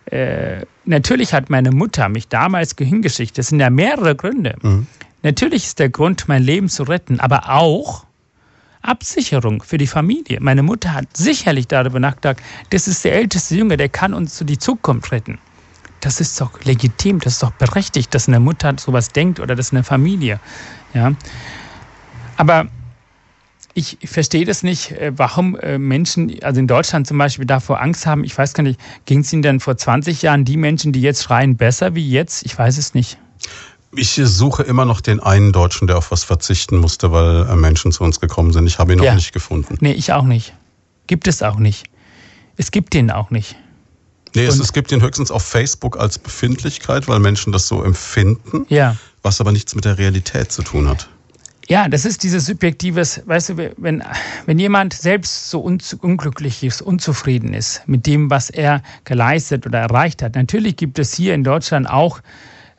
äh, 0.06 0.66
natürlich 0.86 1.34
hat 1.34 1.50
meine 1.50 1.72
Mutter 1.72 2.10
mich 2.10 2.28
damals 2.28 2.76
hingeschickt. 2.78 3.38
Das 3.38 3.48
sind 3.48 3.60
ja 3.60 3.70
mehrere 3.70 4.16
Gründe. 4.16 4.56
Mhm. 4.62 4.88
Natürlich 5.22 5.66
ist 5.66 5.80
der 5.80 5.90
Grund, 5.90 6.28
mein 6.28 6.42
Leben 6.42 6.70
zu 6.70 6.84
retten, 6.84 7.20
aber 7.20 7.50
auch 7.50 8.06
Absicherung 8.82 9.62
für 9.62 9.78
die 9.78 9.88
Familie. 9.88 10.40
Meine 10.42 10.64
Mutter 10.64 10.94
hat 10.94 11.06
sicherlich 11.16 11.68
darüber 11.68 12.00
nachgedacht, 12.00 12.38
das 12.70 12.88
ist 12.88 13.04
der 13.04 13.14
älteste 13.14 13.56
Junge, 13.56 13.78
der 13.78 13.90
kann 13.90 14.14
uns 14.14 14.36
zu 14.36 14.46
die 14.46 14.58
Zukunft 14.58 15.12
retten. 15.12 15.38
Das 16.02 16.22
ist 16.22 16.40
doch 16.40 16.64
legitim, 16.64 17.20
das 17.20 17.34
ist 17.34 17.44
doch 17.44 17.52
berechtigt, 17.52 18.14
dass 18.14 18.28
eine 18.28 18.40
Mutter 18.40 18.74
sowas 18.78 19.10
denkt 19.10 19.40
oder 19.40 19.56
dass 19.56 19.72
eine 19.72 19.84
Familie. 19.84 20.40
Ja. 20.94 21.14
Aber 22.38 22.68
ich 23.74 23.98
verstehe 24.04 24.46
das 24.46 24.64
nicht, 24.64 24.92
äh, 24.92 25.12
warum 25.16 25.58
äh, 25.58 25.78
Menschen, 25.78 26.42
also 26.44 26.60
in 26.60 26.68
Deutschland 26.68 27.08
zum 27.08 27.18
Beispiel, 27.18 27.46
davor 27.46 27.82
Angst 27.82 28.06
haben. 28.06 28.24
Ich 28.24 28.38
weiß 28.38 28.54
gar 28.54 28.64
nicht, 28.64 28.80
ging 29.06 29.20
es 29.20 29.32
Ihnen 29.32 29.42
denn 29.42 29.60
vor 29.60 29.78
20 29.78 30.22
Jahren 30.22 30.46
die 30.46 30.58
Menschen, 30.58 30.92
die 30.92 31.02
jetzt 31.02 31.24
schreien, 31.24 31.56
besser 31.58 31.96
wie 31.96 32.10
jetzt? 32.10 32.46
Ich 32.46 32.58
weiß 32.58 32.78
es 32.78 32.94
nicht. 32.94 33.18
Ich 33.96 34.20
suche 34.24 34.64
immer 34.64 34.86
noch 34.86 35.02
den 35.02 35.20
einen 35.20 35.52
Deutschen, 35.52 35.88
der 35.88 35.98
auf 35.98 36.12
was 36.12 36.24
verzichten 36.24 36.78
musste, 36.78 37.12
weil 37.12 37.48
äh, 37.48 37.56
Menschen 37.56 37.92
zu 37.92 38.04
uns 38.04 38.20
gekommen 38.20 38.54
sind. 38.54 38.68
Ich 38.68 38.80
habe 38.80 38.94
ihn 38.94 39.00
noch 39.00 39.06
ja. 39.06 39.16
nicht 39.16 39.34
gefunden. 39.34 39.78
Nee, 39.80 39.94
ich 39.94 40.14
auch 40.14 40.24
nicht. 40.24 40.54
Gibt 41.08 41.28
es 41.28 41.42
auch 41.42 41.58
nicht. 41.58 41.88
Es 42.58 42.72
gibt 42.72 42.94
den 42.94 43.10
auch 43.10 43.32
nicht. 43.32 43.56
Nee, 44.36 44.46
es, 44.46 44.60
es, 44.60 44.74
gibt 44.74 44.92
ihn 44.92 45.02
höchstens 45.02 45.32
auf 45.32 45.44
Facebook 45.44 46.00
als 46.00 46.20
Befindlichkeit, 46.20 47.08
weil 47.08 47.20
Menschen 47.20 47.52
das 47.52 47.68
so 47.68 47.84
empfinden. 47.84 48.66
Ja. 48.70 48.96
Was 49.22 49.42
aber 49.42 49.52
nichts 49.52 49.76
mit 49.76 49.86
der 49.86 49.98
Realität 49.98 50.52
zu 50.52 50.62
tun 50.62 50.88
hat. 50.88 51.10
Ja, 51.70 51.88
das 51.88 52.04
ist 52.04 52.24
dieses 52.24 52.48
subjektives, 52.48 53.22
weißt 53.28 53.50
du, 53.50 53.74
wenn, 53.78 54.04
wenn 54.48 54.58
jemand 54.58 54.94
selbst 54.94 55.52
so 55.52 55.60
unglücklich 55.60 56.64
ist, 56.64 56.82
unzufrieden 56.82 57.54
ist 57.54 57.84
mit 57.86 58.08
dem, 58.08 58.32
was 58.32 58.50
er 58.50 58.82
geleistet 59.04 59.68
oder 59.68 59.80
erreicht 59.80 60.24
hat. 60.24 60.34
Natürlich 60.34 60.78
gibt 60.78 60.98
es 60.98 61.14
hier 61.14 61.36
in 61.36 61.44
Deutschland 61.44 61.88
auch 61.88 62.22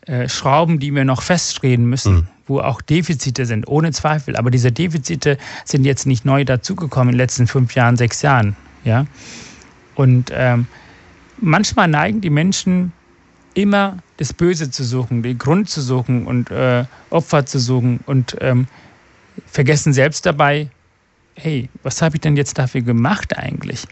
äh, 0.07 0.28
Schrauben, 0.28 0.80
die 0.80 0.92
wir 0.92 1.05
noch 1.05 1.22
feststehen 1.22 1.86
müssen, 1.86 2.14
mhm. 2.14 2.28
wo 2.48 2.59
auch 2.59 2.80
Defizite 2.80 3.46
sind, 3.46 3.68
ohne 3.68 3.92
Zweifel. 3.92 4.34
Aber 4.34 4.51
diese 4.51 4.72
Defizite 4.72 5.38
sind 5.64 5.84
jetzt 5.84 6.05
nicht 6.05 6.24
neu 6.24 6.44
dazugekommen 6.44 7.11
in 7.11 7.12
den 7.12 7.18
letzten 7.18 7.46
fünf 7.46 7.76
Jahren, 7.76 7.96
sechs 7.96 8.22
Jahren. 8.22 8.57
Ja? 8.82 9.07
Und 9.94 10.32
ähm, 10.34 10.66
manchmal 11.41 11.88
neigen 11.88 12.20
die 12.20 12.30
Menschen 12.30 12.93
immer 13.55 13.99
das 14.16 14.32
Böse 14.32 14.70
zu 14.70 14.84
suchen, 14.84 15.22
den 15.22 15.38
Grund 15.38 15.68
zu 15.68 15.80
suchen 15.80 16.26
und 16.26 16.51
äh, 16.51 16.84
Opfer 17.11 17.47
zu 17.47 17.59
suchen 17.59 18.01
und 18.07 18.36
ähm, 18.41 18.66
vergessen 19.47 19.93
selbst 19.93 20.26
dabei, 20.26 20.68
hey, 21.34 21.68
was 21.82 22.03
habe 22.03 22.16
ich 22.16 22.20
denn 22.20 22.36
jetzt 22.36 22.59
dafür 22.59 22.82
gemacht 22.82 23.36
eigentlich? 23.36 23.86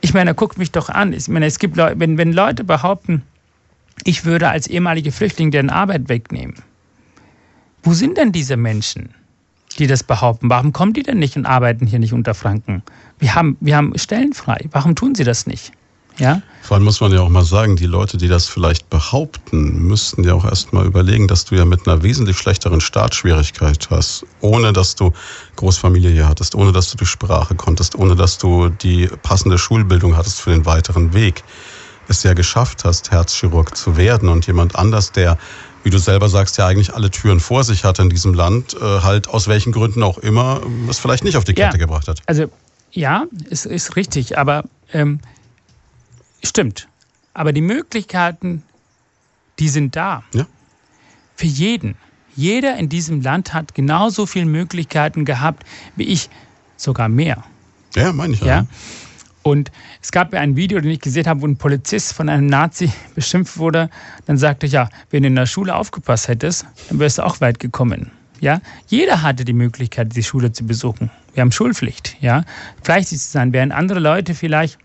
Ich 0.00 0.14
meine, 0.14 0.34
guckt 0.34 0.58
mich 0.58 0.70
doch 0.70 0.88
an. 0.88 1.12
Ich 1.12 1.28
meine, 1.28 1.46
es 1.46 1.58
gibt 1.58 1.76
Leute, 1.76 1.98
wenn, 1.98 2.18
wenn 2.18 2.32
Leute 2.32 2.64
behaupten, 2.64 3.22
ich 4.04 4.24
würde 4.24 4.48
als 4.48 4.66
ehemalige 4.66 5.12
Flüchtling 5.12 5.50
deren 5.50 5.70
Arbeit 5.70 6.08
wegnehmen. 6.08 6.54
Wo 7.82 7.92
sind 7.92 8.18
denn 8.18 8.32
diese 8.32 8.56
Menschen, 8.56 9.10
die 9.78 9.86
das 9.86 10.02
behaupten? 10.02 10.50
Warum 10.50 10.72
kommen 10.72 10.92
die 10.92 11.02
denn 11.02 11.18
nicht 11.18 11.36
und 11.36 11.46
arbeiten 11.46 11.86
hier 11.86 11.98
nicht 11.98 12.12
unter 12.12 12.34
Franken? 12.34 12.82
Wir 13.18 13.34
haben, 13.34 13.56
wir 13.60 13.76
haben 13.76 13.96
Stellen 13.98 14.32
frei. 14.32 14.68
Warum 14.70 14.94
tun 14.94 15.14
sie 15.14 15.24
das 15.24 15.46
nicht? 15.46 15.72
Ja? 16.18 16.42
Vor 16.62 16.76
allem 16.76 16.84
muss 16.84 17.00
man 17.00 17.12
ja 17.12 17.20
auch 17.20 17.28
mal 17.28 17.44
sagen, 17.44 17.76
die 17.76 17.86
Leute, 17.86 18.16
die 18.16 18.28
das 18.28 18.46
vielleicht 18.46 18.90
behaupten, 18.90 19.86
müssten 19.86 20.22
ja 20.22 20.34
auch 20.34 20.44
erst 20.44 20.72
mal 20.72 20.86
überlegen, 20.86 21.26
dass 21.26 21.44
du 21.44 21.56
ja 21.56 21.64
mit 21.64 21.88
einer 21.88 22.02
wesentlich 22.02 22.36
schlechteren 22.36 22.80
Startschwierigkeit 22.80 23.88
hast, 23.90 24.24
ohne 24.40 24.72
dass 24.72 24.94
du 24.94 25.12
Großfamilie 25.56 26.10
hier 26.10 26.28
hattest, 26.28 26.54
ohne 26.54 26.72
dass 26.72 26.90
du 26.90 26.96
die 26.96 27.06
Sprache 27.06 27.54
konntest, 27.54 27.96
ohne 27.96 28.14
dass 28.14 28.38
du 28.38 28.68
die 28.68 29.08
passende 29.22 29.58
Schulbildung 29.58 30.16
hattest 30.16 30.40
für 30.40 30.50
den 30.50 30.66
weiteren 30.66 31.12
Weg, 31.14 31.42
es 32.08 32.22
ja 32.22 32.34
geschafft 32.34 32.84
hast, 32.84 33.10
Herzchirurg 33.10 33.76
zu 33.76 33.96
werden 33.96 34.28
und 34.28 34.46
jemand 34.46 34.76
anders, 34.76 35.12
der 35.12 35.38
wie 35.82 35.90
du 35.90 35.98
selber 35.98 36.28
sagst, 36.28 36.58
ja 36.58 36.66
eigentlich 36.66 36.94
alle 36.94 37.10
Türen 37.10 37.40
vor 37.40 37.64
sich 37.64 37.84
hatte 37.84 38.02
in 38.02 38.10
diesem 38.10 38.34
Land, 38.34 38.74
äh, 38.74 39.00
halt 39.02 39.28
aus 39.28 39.48
welchen 39.48 39.72
Gründen 39.72 40.02
auch 40.02 40.18
immer, 40.18 40.60
es 40.88 40.98
vielleicht 40.98 41.24
nicht 41.24 41.36
auf 41.36 41.44
die 41.44 41.54
Kette 41.54 41.78
ja, 41.78 41.84
gebracht 41.84 42.08
hat. 42.08 42.20
Also 42.26 42.46
ja, 42.92 43.24
ist, 43.48 43.66
ist 43.66 43.96
richtig, 43.96 44.36
aber 44.36 44.64
ähm, 44.92 45.20
Stimmt. 46.44 46.88
Aber 47.34 47.52
die 47.52 47.60
Möglichkeiten, 47.60 48.62
die 49.58 49.68
sind 49.68 49.96
da. 49.96 50.22
Ja. 50.34 50.46
Für 51.36 51.46
jeden. 51.46 51.96
Jeder 52.36 52.76
in 52.76 52.88
diesem 52.88 53.20
Land 53.20 53.52
hat 53.54 53.74
genauso 53.74 54.26
viele 54.26 54.46
Möglichkeiten 54.46 55.24
gehabt 55.24 55.64
wie 55.96 56.04
ich, 56.04 56.30
sogar 56.76 57.08
mehr. 57.08 57.44
Ja, 57.94 58.12
meine 58.12 58.34
ich. 58.34 58.40
Ja. 58.40 58.46
ja. 58.46 58.66
Und 59.42 59.72
es 60.02 60.12
gab 60.12 60.32
ja 60.32 60.40
ein 60.40 60.56
Video, 60.56 60.78
das 60.78 60.86
ich 60.86 61.00
gesehen 61.00 61.26
habe, 61.26 61.40
wo 61.40 61.46
ein 61.46 61.56
Polizist 61.56 62.12
von 62.12 62.28
einem 62.28 62.46
Nazi 62.46 62.92
beschimpft 63.14 63.56
wurde. 63.56 63.90
Dann 64.26 64.36
sagte 64.36 64.66
ich, 64.66 64.72
ja, 64.72 64.88
wenn 65.10 65.22
du 65.22 65.28
in 65.28 65.34
der 65.34 65.46
Schule 65.46 65.74
aufgepasst 65.74 66.28
hättest, 66.28 66.66
dann 66.88 66.98
wärst 66.98 67.18
du 67.18 67.22
auch 67.24 67.40
weit 67.40 67.58
gekommen. 67.58 68.10
Ja, 68.40 68.60
jeder 68.86 69.22
hatte 69.22 69.44
die 69.44 69.52
Möglichkeit, 69.52 70.14
die 70.16 70.22
Schule 70.22 70.52
zu 70.52 70.64
besuchen. 70.64 71.10
Wir 71.34 71.42
haben 71.42 71.52
Schulpflicht. 71.52 72.16
Ja, 72.20 72.44
fleißig 72.82 73.18
zu 73.18 73.30
sein, 73.30 73.52
während 73.52 73.72
andere 73.72 74.00
Leute 74.00 74.34
vielleicht 74.34 74.78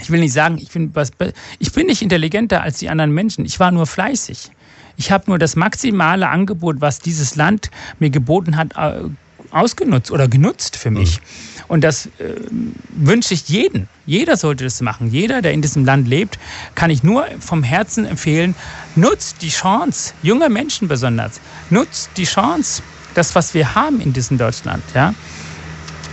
ich 0.00 0.10
will 0.10 0.20
nicht 0.20 0.32
sagen, 0.32 0.58
ich 0.58 0.70
bin, 0.70 0.94
was, 0.94 1.10
ich 1.58 1.72
bin 1.72 1.86
nicht 1.86 2.02
intelligenter 2.02 2.62
als 2.62 2.78
die 2.78 2.88
anderen 2.88 3.12
Menschen. 3.12 3.44
Ich 3.44 3.58
war 3.58 3.70
nur 3.70 3.86
fleißig. 3.86 4.50
Ich 4.96 5.10
habe 5.10 5.24
nur 5.28 5.38
das 5.38 5.56
maximale 5.56 6.28
Angebot, 6.28 6.80
was 6.80 7.00
dieses 7.00 7.36
Land 7.36 7.70
mir 7.98 8.10
geboten 8.10 8.56
hat, 8.56 8.76
äh, 8.76 9.08
ausgenutzt 9.50 10.10
oder 10.10 10.28
genutzt 10.28 10.76
für 10.76 10.90
mich. 10.90 11.18
Mhm. 11.18 11.64
Und 11.68 11.80
das 11.82 12.06
äh, 12.06 12.34
wünsche 12.96 13.34
ich 13.34 13.48
jeden. 13.48 13.88
Jeder 14.06 14.36
sollte 14.36 14.64
das 14.64 14.80
machen. 14.80 15.10
Jeder, 15.10 15.42
der 15.42 15.52
in 15.52 15.62
diesem 15.62 15.84
Land 15.84 16.08
lebt, 16.08 16.38
kann 16.74 16.90
ich 16.90 17.02
nur 17.02 17.26
vom 17.40 17.62
Herzen 17.62 18.04
empfehlen, 18.04 18.54
nutzt 18.94 19.42
die 19.42 19.48
Chance, 19.48 20.14
junge 20.22 20.48
Menschen 20.48 20.88
besonders, 20.88 21.40
nutzt 21.70 22.10
die 22.16 22.24
Chance, 22.24 22.82
das, 23.14 23.34
was 23.34 23.54
wir 23.54 23.74
haben 23.74 24.00
in 24.00 24.12
diesem 24.12 24.38
Deutschland. 24.38 24.82
Ja? 24.94 25.14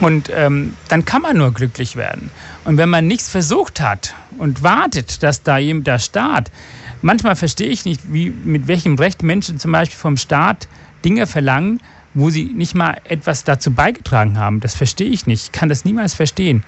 Und 0.03 0.29
ähm, 0.35 0.75
dann 0.89 1.05
kann 1.05 1.21
man 1.21 1.37
nur 1.37 1.53
glücklich 1.53 1.95
werden. 1.95 2.29
Und 2.65 2.75
wenn 2.75 2.89
man 2.89 3.07
nichts 3.07 3.29
versucht 3.29 3.79
hat 3.79 4.13
und 4.37 4.61
wartet, 4.61 5.23
dass 5.23 5.43
da 5.43 5.59
eben 5.59 5.85
der 5.85 5.97
Staat, 5.97 6.51
manchmal 7.01 7.37
verstehe 7.37 7.69
ich 7.69 7.85
nicht, 7.85 8.01
wie, 8.11 8.29
mit 8.29 8.67
welchem 8.67 8.95
Recht 8.95 9.23
Menschen 9.23 9.59
zum 9.59 9.71
Beispiel 9.71 9.97
vom 9.97 10.17
Staat 10.17 10.67
Dinge 11.05 11.25
verlangen, 11.25 11.79
wo 12.15 12.29
sie 12.29 12.43
nicht 12.43 12.75
mal 12.75 12.99
etwas 13.05 13.45
dazu 13.45 13.71
beigetragen 13.71 14.37
haben. 14.37 14.59
Das 14.59 14.75
verstehe 14.75 15.07
ich 15.07 15.25
nicht. 15.25 15.45
Ich 15.45 15.51
kann 15.53 15.69
das 15.69 15.85
niemals 15.85 16.13
verstehen. 16.13 16.65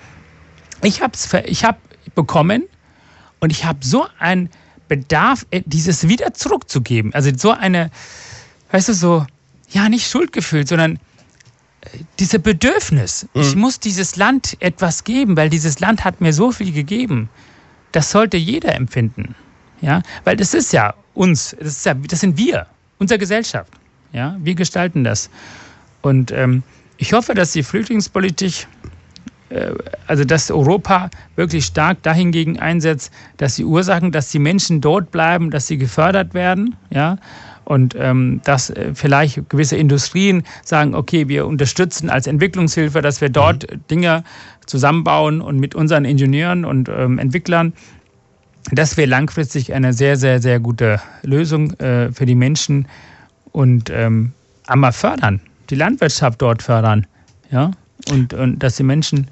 Ich 0.82 1.02
habe 1.02 1.14
ich 1.46 1.66
hab 1.66 1.78
bekommen 2.16 2.64
und 3.42 3.52
ich 3.52 3.66
habe 3.66 3.80
so 3.82 4.08
einen 4.18 4.50
Bedarf, 4.88 5.46
äh, 5.52 5.62
dieses 5.66 6.08
wieder 6.08 6.34
zurückzugeben. 6.34 7.14
Also 7.14 7.32
so 7.36 7.52
eine, 7.52 7.92
weißt 8.72 8.88
du, 8.88 8.94
so, 8.94 9.26
ja, 9.72 9.90
nicht 9.90 10.10
Schuldgefühl, 10.10 10.66
sondern 10.66 11.00
diese 12.20 12.40
Bedürfnis, 12.40 13.28
mhm. 13.34 13.42
ich 13.42 13.56
muss 13.56 13.80
dieses 13.80 14.16
Land 14.16 14.58
etwas 14.60 15.04
geben, 15.04 15.38
weil 15.38 15.50
dieses 15.50 15.80
Land 15.80 16.04
hat 16.04 16.22
mir 16.22 16.34
so 16.34 16.52
viel 16.52 16.72
gegeben. 16.72 17.30
Das 17.92 18.12
sollte 18.12 18.38
jeder 18.38 18.76
empfinden. 18.76 19.36
Ja, 19.82 20.02
weil 20.24 20.36
das 20.36 20.54
ist 20.54 20.74
ja 20.74 20.94
uns, 21.14 21.56
das, 21.60 21.68
ist 21.68 21.86
ja, 21.86 21.94
das 21.94 22.20
sind 22.20 22.38
wir, 22.38 22.66
unsere 22.98 23.20
Gesellschaft. 23.20 23.72
Ja, 24.14 24.38
wir 24.40 24.56
gestalten 24.56 25.04
das. 25.04 25.30
Und 26.02 26.32
ähm, 26.32 26.64
ich 26.98 27.14
hoffe, 27.14 27.34
dass 27.34 27.52
die 27.52 27.64
Flüchtlingspolitik, 27.64 28.68
äh, 29.50 29.72
also 30.08 30.24
dass 30.24 30.50
Europa 30.50 31.10
wirklich 31.36 31.66
stark 31.66 32.02
dahingegen 32.04 32.60
einsetzt, 32.60 33.12
dass 33.38 33.56
die 33.56 33.66
Ursachen, 33.66 34.12
dass 34.12 34.30
die 34.30 34.40
Menschen 34.40 34.82
dort 34.82 35.12
bleiben, 35.12 35.52
dass 35.52 35.68
sie 35.68 35.78
gefördert 35.78 36.34
werden. 36.34 36.76
Ja, 36.90 37.18
und 37.66 37.96
ähm, 37.98 38.42
dass 38.44 38.70
äh, 38.70 38.94
vielleicht 38.94 39.50
gewisse 39.50 39.76
Industrien 39.76 40.44
sagen, 40.64 40.96
okay, 40.96 41.28
wir 41.28 41.46
unterstützen 41.48 42.10
als 42.10 42.28
Entwicklungshilfe, 42.28 43.02
dass 43.02 43.22
wir 43.22 43.30
dort 43.30 43.70
mhm. 43.70 43.82
Dinge 43.90 44.24
zusammenbauen 44.66 45.42
und 45.42 45.60
mit 45.60 45.76
unseren 45.76 46.06
Ingenieuren 46.06 46.66
und 46.66 46.90
ähm, 46.90 47.20
Entwicklern. 47.20 47.74
Das 48.72 48.98
wäre 48.98 49.10
langfristig 49.10 49.74
eine 49.74 49.94
sehr, 49.94 50.18
sehr, 50.18 50.42
sehr 50.42 50.60
gute 50.60 51.00
Lösung 51.22 51.74
äh, 51.80 52.12
für 52.12 52.26
die 52.26 52.36
Menschen 52.36 52.88
und 53.52 53.92
ähm, 53.92 54.32
einmal 54.68 54.92
fördern, 54.92 55.40
die 55.70 55.76
Landwirtschaft 55.76 56.42
dort 56.42 56.64
fördern, 56.64 57.06
ja, 57.52 57.72
und, 58.12 58.34
und 58.34 58.60
dass 58.60 58.76
die 58.78 58.84
Menschen 58.84 59.28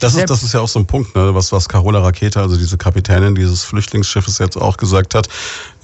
Das 0.00 0.14
ist, 0.14 0.30
das 0.30 0.42
ist 0.42 0.54
ja 0.54 0.60
auch 0.60 0.68
so 0.68 0.78
ein 0.78 0.86
Punkt, 0.86 1.14
ne, 1.14 1.34
was, 1.34 1.52
was 1.52 1.68
Carola 1.68 2.00
Rakete, 2.00 2.40
also 2.40 2.56
diese 2.56 2.78
Kapitänin 2.78 3.34
dieses 3.34 3.64
Flüchtlingsschiffes 3.64 4.38
jetzt 4.38 4.56
auch 4.56 4.76
gesagt 4.76 5.14
hat, 5.14 5.28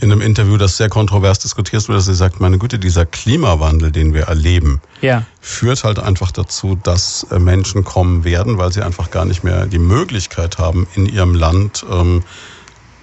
in 0.01 0.12
einem 0.12 0.21
Interview, 0.21 0.57
das 0.57 0.77
sehr 0.77 0.89
kontrovers 0.89 1.39
diskutiert 1.39 1.89
wird, 1.89 1.99
dass 1.99 2.07
sie 2.07 2.15
sagt, 2.15 2.41
meine 2.41 2.59
Güte, 2.59 2.79
dieser 2.79 3.07
Klimawandel, 3.07 3.91
den 3.91 4.15
wir 4.15 4.25
erleben, 4.25 4.81
ja. 5.01 5.25
führt 5.41 5.85
halt 5.85 5.99
einfach 5.99 6.31
dazu, 6.31 6.79
dass 6.83 7.27
äh, 7.31 7.39
Menschen 7.39 7.85
kommen 7.85 8.25
werden, 8.25 8.59
weil 8.59 8.73
sie 8.73 8.83
einfach 8.83 9.11
gar 9.11 9.25
nicht 9.25 9.45
mehr 9.45 9.67
die 9.67 9.79
Möglichkeit 9.79 10.59
haben, 10.59 10.87
in 10.95 11.07
ihrem 11.07 11.35
Land 11.35 11.85
ähm, 11.91 12.23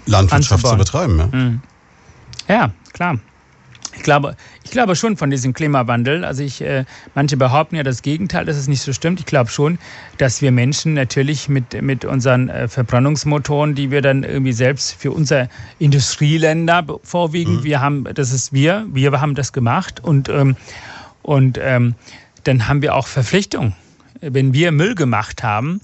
Landwirtschaft 0.05 0.65
Anzubauen. 0.65 0.73
zu 0.73 0.77
betreiben. 0.77 1.19
Ja. 1.19 1.27
Mhm. 1.37 1.61
ja, 2.47 2.71
klar. 2.93 3.19
Ich 4.01 4.05
glaube, 4.05 4.35
ich 4.63 4.71
glaube 4.71 4.95
schon 4.95 5.15
von 5.15 5.29
diesem 5.29 5.53
Klimawandel. 5.53 6.25
Also 6.25 6.41
ich, 6.41 6.59
äh, 6.63 6.85
manche 7.13 7.37
behaupten 7.37 7.75
ja 7.75 7.83
das 7.83 8.01
Gegenteil, 8.01 8.45
dass 8.45 8.57
es 8.57 8.67
nicht 8.67 8.81
so 8.81 8.93
stimmt. 8.93 9.19
Ich 9.19 9.27
glaube 9.27 9.51
schon, 9.51 9.77
dass 10.17 10.41
wir 10.41 10.51
Menschen 10.51 10.95
natürlich 10.95 11.47
mit, 11.49 11.79
mit 11.83 12.03
unseren 12.03 12.49
äh, 12.49 12.67
Verbrennungsmotoren, 12.67 13.75
die 13.75 13.91
wir 13.91 14.01
dann 14.01 14.23
irgendwie 14.23 14.53
selbst 14.53 14.95
für 14.95 15.11
unsere 15.11 15.49
Industrieländer 15.77 16.83
vorwiegen, 17.03 17.57
mhm. 17.57 17.63
wir 17.63 17.79
haben, 17.79 18.05
das 18.15 18.33
ist 18.33 18.51
wir, 18.51 18.87
wir 18.91 19.21
haben 19.21 19.35
das 19.35 19.53
gemacht 19.53 19.99
und, 19.99 20.29
ähm, 20.29 20.55
und 21.21 21.59
ähm, 21.61 21.93
dann 22.43 22.67
haben 22.67 22.81
wir 22.81 22.95
auch 22.95 23.05
Verpflichtungen. 23.05 23.75
Wenn 24.19 24.51
wir 24.51 24.71
Müll 24.71 24.95
gemacht 24.95 25.43
haben, 25.43 25.79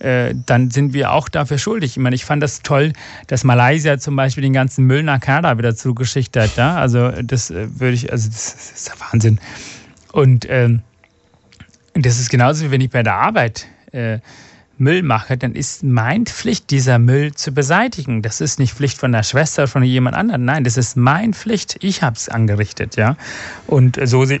äh, 0.00 0.34
dann 0.46 0.70
sind 0.70 0.92
wir 0.92 1.12
auch 1.12 1.28
dafür 1.28 1.58
schuldig. 1.58 1.92
Ich 1.92 1.98
meine, 1.98 2.16
ich 2.16 2.24
fand 2.24 2.42
das 2.42 2.62
toll, 2.62 2.92
dass 3.26 3.44
Malaysia 3.44 3.98
zum 3.98 4.16
Beispiel 4.16 4.42
den 4.42 4.52
ganzen 4.52 4.86
Müll 4.86 5.02
nach 5.02 5.20
Kanada 5.20 5.56
wieder 5.58 5.76
zugeschickt 5.76 6.36
hat. 6.36 6.56
Ja? 6.56 6.76
Also 6.76 7.10
das 7.22 7.50
äh, 7.50 7.68
würde 7.78 7.94
ich, 7.94 8.10
also 8.10 8.28
das, 8.28 8.72
ist 8.74 8.88
der 8.88 9.00
Wahnsinn. 9.00 9.38
Und 10.12 10.46
ähm, 10.48 10.82
das 11.94 12.18
ist 12.18 12.30
genauso 12.30 12.64
wie 12.64 12.70
wenn 12.70 12.80
ich 12.80 12.90
bei 12.90 13.02
der 13.02 13.14
Arbeit 13.14 13.66
äh, 13.92 14.18
Müll 14.78 15.02
mache, 15.02 15.36
dann 15.36 15.54
ist 15.54 15.84
mein 15.84 16.24
Pflicht, 16.24 16.70
dieser 16.70 16.98
Müll 16.98 17.34
zu 17.34 17.52
beseitigen. 17.52 18.22
Das 18.22 18.40
ist 18.40 18.58
nicht 18.58 18.72
Pflicht 18.72 18.96
von 18.96 19.12
der 19.12 19.22
Schwester, 19.22 19.68
von 19.68 19.82
jemand 19.82 20.16
anderem. 20.16 20.46
Nein, 20.46 20.64
das 20.64 20.78
ist 20.78 20.96
mein 20.96 21.34
Pflicht. 21.34 21.76
Ich 21.80 22.02
habe 22.02 22.16
es 22.16 22.30
angerichtet, 22.30 22.96
ja. 22.96 23.16
Und 23.66 23.98
so 24.02 24.24
sehe 24.24 24.40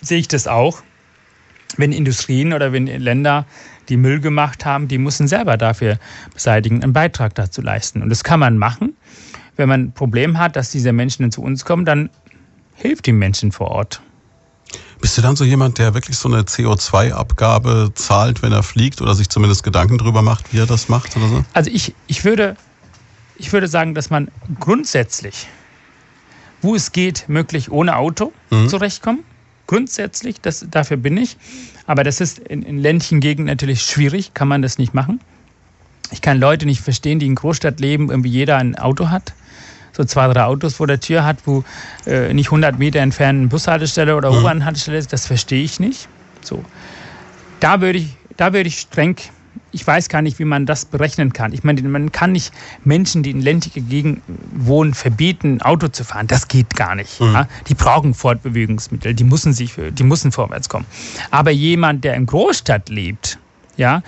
seh 0.00 0.16
ich 0.18 0.28
das 0.28 0.46
auch, 0.46 0.82
wenn 1.76 1.92
Industrien 1.92 2.52
oder 2.52 2.72
wenn 2.72 2.86
Länder 2.86 3.46
die 3.88 3.96
Müll 3.96 4.20
gemacht 4.20 4.64
haben, 4.64 4.88
die 4.88 4.98
müssen 4.98 5.28
selber 5.28 5.56
dafür 5.56 5.98
beseitigen, 6.32 6.82
einen 6.82 6.92
Beitrag 6.92 7.34
dazu 7.34 7.62
leisten. 7.62 8.02
Und 8.02 8.08
das 8.08 8.24
kann 8.24 8.40
man 8.40 8.58
machen. 8.58 8.96
Wenn 9.56 9.68
man 9.68 9.80
ein 9.82 9.92
Problem 9.92 10.38
hat, 10.38 10.56
dass 10.56 10.70
diese 10.70 10.92
Menschen 10.92 11.30
zu 11.30 11.42
uns 11.42 11.64
kommen, 11.64 11.84
dann 11.84 12.10
hilft 12.74 13.06
den 13.06 13.18
Menschen 13.18 13.52
vor 13.52 13.68
Ort. 13.68 14.00
Bist 15.00 15.18
du 15.18 15.22
dann 15.22 15.36
so 15.36 15.44
jemand, 15.44 15.78
der 15.78 15.94
wirklich 15.94 16.16
so 16.16 16.28
eine 16.28 16.42
CO2-Abgabe 16.42 17.92
zahlt, 17.94 18.42
wenn 18.42 18.52
er 18.52 18.62
fliegt 18.62 19.00
oder 19.00 19.14
sich 19.14 19.28
zumindest 19.28 19.62
Gedanken 19.62 19.98
darüber 19.98 20.22
macht, 20.22 20.52
wie 20.52 20.58
er 20.58 20.66
das 20.66 20.88
macht 20.88 21.16
oder 21.16 21.28
so? 21.28 21.44
Also 21.52 21.70
ich, 21.70 21.94
ich, 22.06 22.24
würde, 22.24 22.56
ich 23.36 23.52
würde 23.52 23.68
sagen, 23.68 23.94
dass 23.94 24.10
man 24.10 24.28
grundsätzlich, 24.58 25.46
wo 26.62 26.74
es 26.74 26.92
geht, 26.92 27.28
möglich 27.28 27.70
ohne 27.70 27.96
Auto 27.96 28.32
mhm. 28.50 28.68
zurechtkommt 28.68 29.24
grundsätzlich, 29.66 30.40
das, 30.40 30.66
dafür 30.70 30.96
bin 30.96 31.16
ich. 31.16 31.36
Aber 31.86 32.04
das 32.04 32.20
ist 32.20 32.38
in, 32.38 32.62
in 32.62 32.78
ländlichen 32.78 33.20
Gegenden 33.20 33.46
natürlich 33.46 33.82
schwierig, 33.82 34.34
kann 34.34 34.48
man 34.48 34.62
das 34.62 34.78
nicht 34.78 34.94
machen. 34.94 35.20
Ich 36.10 36.20
kann 36.20 36.38
Leute 36.38 36.66
nicht 36.66 36.80
verstehen, 36.80 37.18
die 37.18 37.26
in 37.26 37.34
Großstadt 37.34 37.80
leben, 37.80 38.10
irgendwie 38.10 38.30
jeder 38.30 38.58
ein 38.58 38.76
Auto 38.76 39.10
hat. 39.10 39.32
So 39.92 40.04
zwei, 40.04 40.32
drei 40.32 40.44
Autos 40.44 40.74
vor 40.74 40.86
der 40.86 41.00
Tür 41.00 41.24
hat, 41.24 41.38
wo 41.44 41.64
äh, 42.06 42.32
nicht 42.34 42.48
100 42.48 42.78
Meter 42.78 43.00
entfernt 43.00 43.38
eine 43.38 43.48
Bushaltestelle 43.48 44.16
oder 44.16 44.32
mhm. 44.32 44.38
U-Bahn-Haltestelle 44.38 44.98
ist. 44.98 45.12
Das 45.12 45.26
verstehe 45.26 45.62
ich 45.62 45.78
nicht. 45.78 46.08
So. 46.42 46.64
Da 47.60 47.80
würde 47.80 48.00
ich, 48.00 48.16
da 48.36 48.52
würde 48.52 48.68
ich 48.68 48.80
streng 48.80 49.16
ich 49.74 49.84
weiß 49.84 50.08
gar 50.08 50.22
nicht, 50.22 50.38
wie 50.38 50.44
man 50.44 50.66
das 50.66 50.84
berechnen 50.84 51.32
kann. 51.32 51.52
Ich 51.52 51.64
meine, 51.64 51.82
man 51.82 52.12
kann 52.12 52.32
nicht 52.32 52.54
Menschen, 52.84 53.24
die 53.24 53.30
in 53.30 53.42
ländlichen 53.42 53.88
Gegenden 53.88 54.22
wohnen, 54.52 54.94
verbieten, 54.94 55.60
Auto 55.62 55.88
zu 55.88 56.04
fahren. 56.04 56.28
Das 56.28 56.46
geht 56.46 56.76
gar 56.76 56.94
nicht. 56.94 57.20
Mhm. 57.20 57.32
Ja? 57.32 57.48
Die 57.66 57.74
brauchen 57.74 58.14
Fortbewegungsmittel, 58.14 59.14
die 59.14 59.24
müssen, 59.24 59.52
sich, 59.52 59.74
die 59.76 60.04
müssen 60.04 60.30
vorwärts 60.30 60.68
kommen. 60.68 60.86
Aber 61.30 61.50
jemand, 61.50 62.04
der 62.04 62.14
in 62.14 62.26
Großstadt 62.26 62.88
lebt, 62.88 63.38
ja, 63.76 64.02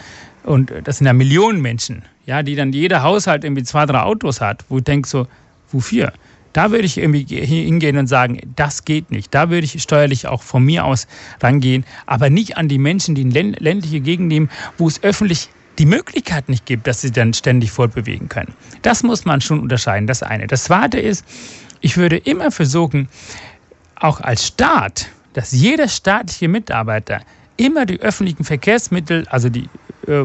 und 0.44 0.72
das 0.84 0.98
sind 0.98 1.08
ja 1.08 1.12
Millionen 1.12 1.60
Menschen, 1.60 2.02
ja, 2.24 2.44
die 2.44 2.54
dann 2.54 2.72
jeder 2.72 3.02
Haushalt 3.02 3.42
irgendwie 3.42 3.64
zwei, 3.64 3.84
drei 3.86 4.00
Autos 4.00 4.40
hat, 4.40 4.64
wo 4.68 4.78
ich 4.78 4.84
denke 4.84 5.08
so, 5.08 5.26
wofür? 5.72 6.12
Da 6.56 6.70
würde 6.70 6.86
ich 6.86 6.96
irgendwie 6.96 7.26
hingehen 7.44 7.98
und 7.98 8.06
sagen, 8.06 8.40
das 8.56 8.86
geht 8.86 9.10
nicht. 9.10 9.34
Da 9.34 9.50
würde 9.50 9.66
ich 9.66 9.82
steuerlich 9.82 10.26
auch 10.26 10.42
von 10.42 10.64
mir 10.64 10.86
aus 10.86 11.06
rangehen, 11.42 11.84
aber 12.06 12.30
nicht 12.30 12.56
an 12.56 12.66
die 12.66 12.78
Menschen, 12.78 13.14
die 13.14 13.20
in 13.20 13.30
ländliche 13.30 14.00
Gegend 14.00 14.28
nehmen, 14.28 14.48
wo 14.78 14.88
es 14.88 15.02
öffentlich 15.02 15.50
die 15.78 15.84
Möglichkeit 15.84 16.48
nicht 16.48 16.64
gibt, 16.64 16.86
dass 16.86 17.02
sie 17.02 17.10
dann 17.10 17.34
ständig 17.34 17.72
fortbewegen 17.72 18.30
können. 18.30 18.54
Das 18.80 19.02
muss 19.02 19.26
man 19.26 19.42
schon 19.42 19.60
unterscheiden, 19.60 20.06
das 20.06 20.22
eine. 20.22 20.46
Das 20.46 20.64
zweite 20.64 20.98
ist, 20.98 21.26
ich 21.82 21.98
würde 21.98 22.16
immer 22.16 22.50
versuchen, 22.50 23.10
auch 23.96 24.22
als 24.22 24.46
Staat, 24.46 25.10
dass 25.34 25.52
jeder 25.52 25.88
staatliche 25.88 26.48
Mitarbeiter 26.48 27.20
immer 27.58 27.84
die 27.84 28.00
öffentlichen 28.00 28.44
Verkehrsmittel, 28.44 29.26
also 29.28 29.50
die 29.50 29.68
äh, 30.06 30.24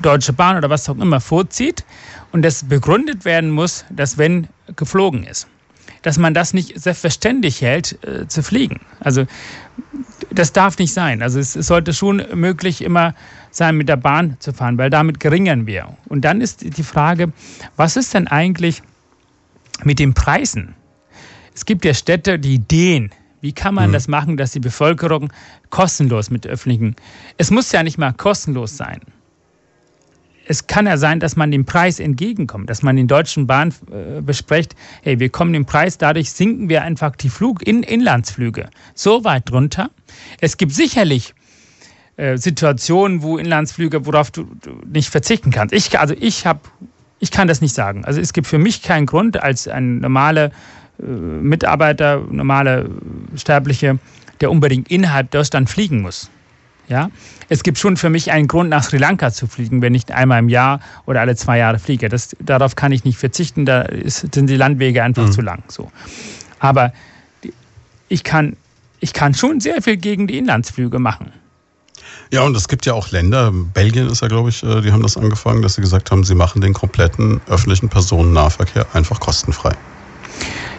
Deutsche 0.00 0.32
Bahn 0.32 0.56
oder 0.56 0.70
was 0.70 0.88
auch 0.88 0.96
immer 0.96 1.20
vorzieht 1.20 1.84
und 2.32 2.42
das 2.42 2.64
begründet 2.64 3.24
werden 3.24 3.50
muss, 3.50 3.84
dass 3.90 4.18
wenn 4.18 4.48
geflogen 4.76 5.24
ist, 5.24 5.48
dass 6.02 6.18
man 6.18 6.34
das 6.34 6.54
nicht 6.54 6.80
selbstverständlich 6.80 7.60
hält, 7.60 7.98
äh, 8.04 8.26
zu 8.28 8.42
fliegen. 8.42 8.80
Also 9.00 9.26
das 10.30 10.52
darf 10.52 10.78
nicht 10.78 10.92
sein. 10.92 11.22
Also 11.22 11.38
es, 11.38 11.56
es 11.56 11.66
sollte 11.66 11.92
schon 11.92 12.22
möglich 12.34 12.82
immer 12.82 13.14
sein, 13.50 13.76
mit 13.76 13.88
der 13.88 13.96
Bahn 13.96 14.36
zu 14.38 14.52
fahren, 14.52 14.78
weil 14.78 14.90
damit 14.90 15.18
geringern 15.18 15.66
wir. 15.66 15.96
Und 16.08 16.24
dann 16.24 16.40
ist 16.40 16.76
die 16.76 16.82
Frage, 16.82 17.32
was 17.76 17.96
ist 17.96 18.14
denn 18.14 18.28
eigentlich 18.28 18.82
mit 19.82 19.98
den 19.98 20.14
Preisen? 20.14 20.74
Es 21.54 21.64
gibt 21.64 21.84
ja 21.84 21.94
Städte, 21.94 22.38
die 22.38 22.54
Ideen. 22.54 23.10
Wie 23.40 23.52
kann 23.52 23.74
man 23.74 23.88
mhm. 23.88 23.94
das 23.94 24.06
machen, 24.06 24.36
dass 24.36 24.52
die 24.52 24.60
Bevölkerung 24.60 25.32
kostenlos 25.70 26.30
mit 26.30 26.46
öffentlichen. 26.46 26.94
Es 27.38 27.50
muss 27.50 27.72
ja 27.72 27.82
nicht 27.82 27.98
mal 27.98 28.12
kostenlos 28.12 28.76
sein 28.76 29.00
es 30.50 30.66
kann 30.66 30.86
ja 30.86 30.96
sein, 30.96 31.20
dass 31.20 31.36
man 31.36 31.52
dem 31.52 31.64
Preis 31.64 32.00
entgegenkommt, 32.00 32.68
dass 32.68 32.82
man 32.82 32.96
den 32.96 33.06
Deutschen 33.06 33.46
Bahn 33.46 33.72
äh, 33.92 34.20
bespricht, 34.20 34.74
hey, 35.02 35.20
wir 35.20 35.28
kommen 35.28 35.52
dem 35.52 35.64
Preis, 35.64 35.96
dadurch 35.96 36.32
sinken 36.32 36.68
wir 36.68 36.82
einfach 36.82 37.14
die 37.14 37.28
Flug 37.28 37.64
in 37.64 37.84
Inlandsflüge 37.84 38.68
so 38.94 39.22
weit 39.22 39.52
runter. 39.52 39.90
Es 40.40 40.56
gibt 40.56 40.72
sicherlich 40.72 41.34
äh, 42.16 42.36
Situationen, 42.36 43.22
wo 43.22 43.38
Inlandsflüge, 43.38 44.04
worauf 44.06 44.32
du, 44.32 44.42
du 44.60 44.72
nicht 44.92 45.08
verzichten 45.08 45.52
kannst. 45.52 45.72
Ich, 45.72 45.96
also 45.96 46.14
ich 46.18 46.46
habe, 46.46 46.58
ich 47.20 47.30
kann 47.30 47.46
das 47.46 47.60
nicht 47.60 47.74
sagen. 47.74 48.04
Also 48.04 48.20
es 48.20 48.32
gibt 48.32 48.48
für 48.48 48.58
mich 48.58 48.82
keinen 48.82 49.06
Grund 49.06 49.40
als 49.40 49.68
ein 49.68 49.98
normaler 49.98 50.50
äh, 50.98 51.04
Mitarbeiter, 51.04 52.24
normale 52.28 52.90
Sterbliche, 53.36 54.00
der 54.40 54.50
unbedingt 54.50 54.90
innerhalb 54.90 55.30
Deutschland 55.30 55.70
fliegen 55.70 56.00
muss. 56.02 56.28
Ja? 56.90 57.10
Es 57.48 57.62
gibt 57.62 57.78
schon 57.78 57.96
für 57.96 58.10
mich 58.10 58.32
einen 58.32 58.48
Grund, 58.48 58.68
nach 58.68 58.82
Sri 58.82 58.98
Lanka 58.98 59.30
zu 59.30 59.46
fliegen, 59.46 59.80
wenn 59.80 59.94
ich 59.94 60.12
einmal 60.12 60.40
im 60.40 60.48
Jahr 60.48 60.80
oder 61.06 61.20
alle 61.20 61.36
zwei 61.36 61.58
Jahre 61.58 61.78
fliege. 61.78 62.08
Das, 62.08 62.36
darauf 62.40 62.74
kann 62.74 62.92
ich 62.92 63.04
nicht 63.04 63.16
verzichten, 63.16 63.64
da 63.64 63.82
ist, 63.82 64.34
sind 64.34 64.50
die 64.50 64.56
Landwege 64.56 65.02
einfach 65.02 65.26
mhm. 65.26 65.32
zu 65.32 65.40
lang. 65.40 65.62
So. 65.68 65.90
Aber 66.58 66.92
ich 68.08 68.24
kann, 68.24 68.56
ich 68.98 69.12
kann 69.12 69.34
schon 69.34 69.60
sehr 69.60 69.80
viel 69.80 69.96
gegen 69.96 70.26
die 70.26 70.36
Inlandsflüge 70.36 70.98
machen. 70.98 71.32
Ja, 72.32 72.42
und 72.42 72.56
es 72.56 72.68
gibt 72.68 72.86
ja 72.86 72.94
auch 72.94 73.10
Länder, 73.10 73.52
Belgien 73.52 74.08
ist 74.08 74.22
ja, 74.22 74.28
glaube 74.28 74.50
ich, 74.50 74.62
äh, 74.62 74.80
die 74.80 74.92
haben 74.92 75.02
das 75.02 75.16
angefangen, 75.16 75.62
dass 75.62 75.74
sie 75.74 75.80
gesagt 75.80 76.10
haben, 76.10 76.24
sie 76.24 76.34
machen 76.34 76.60
den 76.60 76.72
kompletten 76.72 77.40
öffentlichen 77.48 77.88
Personennahverkehr 77.88 78.86
einfach 78.94 79.20
kostenfrei. 79.20 79.72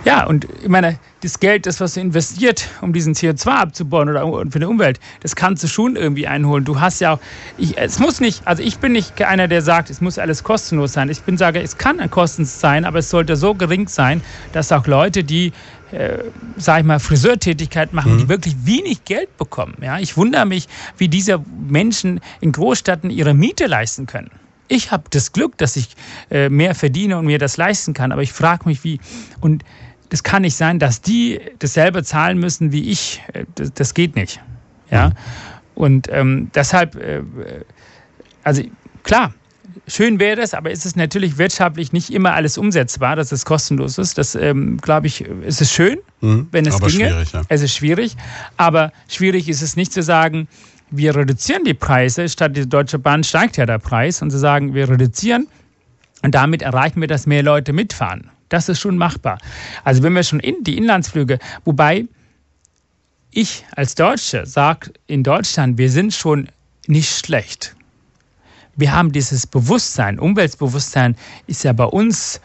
Ja, 0.03 0.25
und 0.25 0.47
ich 0.61 0.67
meine, 0.67 0.97
das 1.21 1.39
Geld, 1.39 1.67
das 1.67 1.79
was 1.79 1.93
du 1.93 2.01
investiert, 2.01 2.67
um 2.81 2.91
diesen 2.91 3.13
CO2 3.13 3.47
abzubauen 3.47 4.09
oder 4.09 4.25
für 4.49 4.59
die 4.59 4.65
Umwelt, 4.65 4.99
das 5.19 5.35
kannst 5.35 5.63
du 5.63 5.67
schon 5.67 5.95
irgendwie 5.95 6.25
einholen. 6.25 6.65
Du 6.65 6.79
hast 6.79 7.01
ja 7.01 7.13
auch, 7.13 7.19
ich, 7.57 7.77
es 7.77 7.99
muss 7.99 8.19
nicht, 8.19 8.41
also 8.45 8.63
ich 8.63 8.79
bin 8.79 8.93
nicht 8.93 9.21
einer, 9.21 9.47
der 9.47 9.61
sagt, 9.61 9.91
es 9.91 10.01
muss 10.01 10.17
alles 10.17 10.43
kostenlos 10.43 10.93
sein. 10.93 11.09
Ich 11.09 11.21
bin 11.21 11.37
sage, 11.37 11.61
es 11.61 11.77
kann 11.77 11.99
ein 11.99 12.09
Kosten 12.09 12.45
sein, 12.45 12.85
aber 12.85 12.99
es 12.99 13.11
sollte 13.11 13.35
so 13.35 13.53
gering 13.53 13.87
sein, 13.87 14.21
dass 14.53 14.71
auch 14.71 14.87
Leute, 14.87 15.23
die 15.23 15.53
äh, 15.91 16.19
sag 16.55 16.79
ich 16.79 16.85
mal, 16.85 16.99
Friseurtätigkeit 16.99 17.93
machen, 17.93 18.13
mhm. 18.13 18.17
die 18.19 18.29
wirklich 18.29 18.55
wenig 18.65 19.05
Geld 19.05 19.37
bekommen. 19.37 19.75
Ja, 19.81 19.99
ich 19.99 20.17
wundere 20.17 20.45
mich, 20.45 20.67
wie 20.97 21.09
diese 21.09 21.43
Menschen 21.69 22.21
in 22.39 22.51
Großstädten 22.53 23.09
ihre 23.09 23.33
Miete 23.33 23.67
leisten 23.67 24.05
können. 24.05 24.31
Ich 24.67 24.91
habe 24.91 25.03
das 25.09 25.33
Glück, 25.33 25.57
dass 25.57 25.75
ich 25.75 25.89
äh, 26.29 26.47
mehr 26.47 26.75
verdiene 26.75 27.17
und 27.17 27.25
mir 27.25 27.39
das 27.39 27.57
leisten 27.57 27.93
kann, 27.93 28.13
aber 28.13 28.21
ich 28.21 28.31
frage 28.31 28.69
mich, 28.69 28.85
wie. 28.85 29.01
Und 29.41 29.65
das 30.11 30.23
kann 30.23 30.41
nicht 30.41 30.55
sein, 30.55 30.77
dass 30.77 31.01
die 31.01 31.39
dasselbe 31.59 32.03
zahlen 32.03 32.37
müssen 32.37 32.71
wie 32.71 32.89
ich. 32.91 33.23
Äh, 33.33 33.45
das, 33.55 33.73
das 33.73 33.93
geht 33.93 34.15
nicht. 34.15 34.39
Ja. 34.91 35.09
Mhm. 35.09 35.13
Und 35.73 36.07
ähm, 36.11 36.51
deshalb, 36.53 36.95
äh, 36.95 37.23
also 38.43 38.61
klar, 39.03 39.33
schön 39.87 40.19
wäre 40.19 40.35
das, 40.35 40.53
aber 40.53 40.69
ist 40.69 40.85
es 40.85 40.97
natürlich 40.97 41.37
wirtschaftlich 41.37 41.93
nicht 41.93 42.11
immer 42.11 42.33
alles 42.33 42.57
umsetzbar, 42.57 43.15
dass 43.15 43.31
es 43.31 43.45
kostenlos 43.45 43.97
ist. 43.97 44.17
Das 44.17 44.35
ähm, 44.35 44.77
glaube 44.77 45.07
ich, 45.07 45.21
ist 45.21 45.61
es 45.61 45.71
schön, 45.71 45.99
mhm, 46.19 46.49
wenn 46.51 46.65
es 46.65 46.75
aber 46.75 46.87
ginge. 46.87 47.09
Schwierig, 47.09 47.31
ja. 47.31 47.41
Es 47.47 47.61
ist 47.61 47.73
schwierig, 47.73 48.17
aber 48.57 48.91
schwierig 49.07 49.47
ist 49.47 49.61
es 49.61 49.77
nicht 49.77 49.93
zu 49.93 50.03
sagen, 50.03 50.49
wir 50.89 51.15
reduzieren 51.15 51.63
die 51.63 51.73
Preise, 51.73 52.27
statt 52.27 52.57
die 52.57 52.67
Deutsche 52.67 52.99
Bahn 52.99 53.23
steigt 53.23 53.55
ja 53.55 53.65
der 53.65 53.79
Preis 53.79 54.21
und 54.21 54.29
sie 54.29 54.39
sagen, 54.39 54.73
wir 54.73 54.89
reduzieren 54.89 55.47
und 56.21 56.35
damit 56.35 56.63
erreichen 56.63 56.99
wir, 56.99 57.07
dass 57.07 57.25
mehr 57.27 57.43
Leute 57.43 57.71
mitfahren. 57.71 58.30
Das 58.51 58.67
ist 58.67 58.81
schon 58.81 58.97
machbar. 58.97 59.37
Also 59.85 60.03
wenn 60.03 60.11
wir 60.11 60.23
schon 60.23 60.41
in 60.41 60.61
die 60.63 60.77
Inlandsflüge, 60.77 61.39
wobei 61.63 62.05
ich 63.31 63.65
als 63.77 63.95
Deutsche 63.95 64.45
sage 64.45 64.91
in 65.07 65.23
Deutschland, 65.23 65.77
wir 65.77 65.89
sind 65.89 66.13
schon 66.13 66.49
nicht 66.85 67.09
schlecht. 67.25 67.77
Wir 68.75 68.93
haben 68.93 69.13
dieses 69.13 69.47
Bewusstsein, 69.47 70.19
Umweltbewusstsein 70.19 71.15
ist 71.47 71.63
ja 71.63 71.71
bei 71.71 71.85
uns 71.85 72.41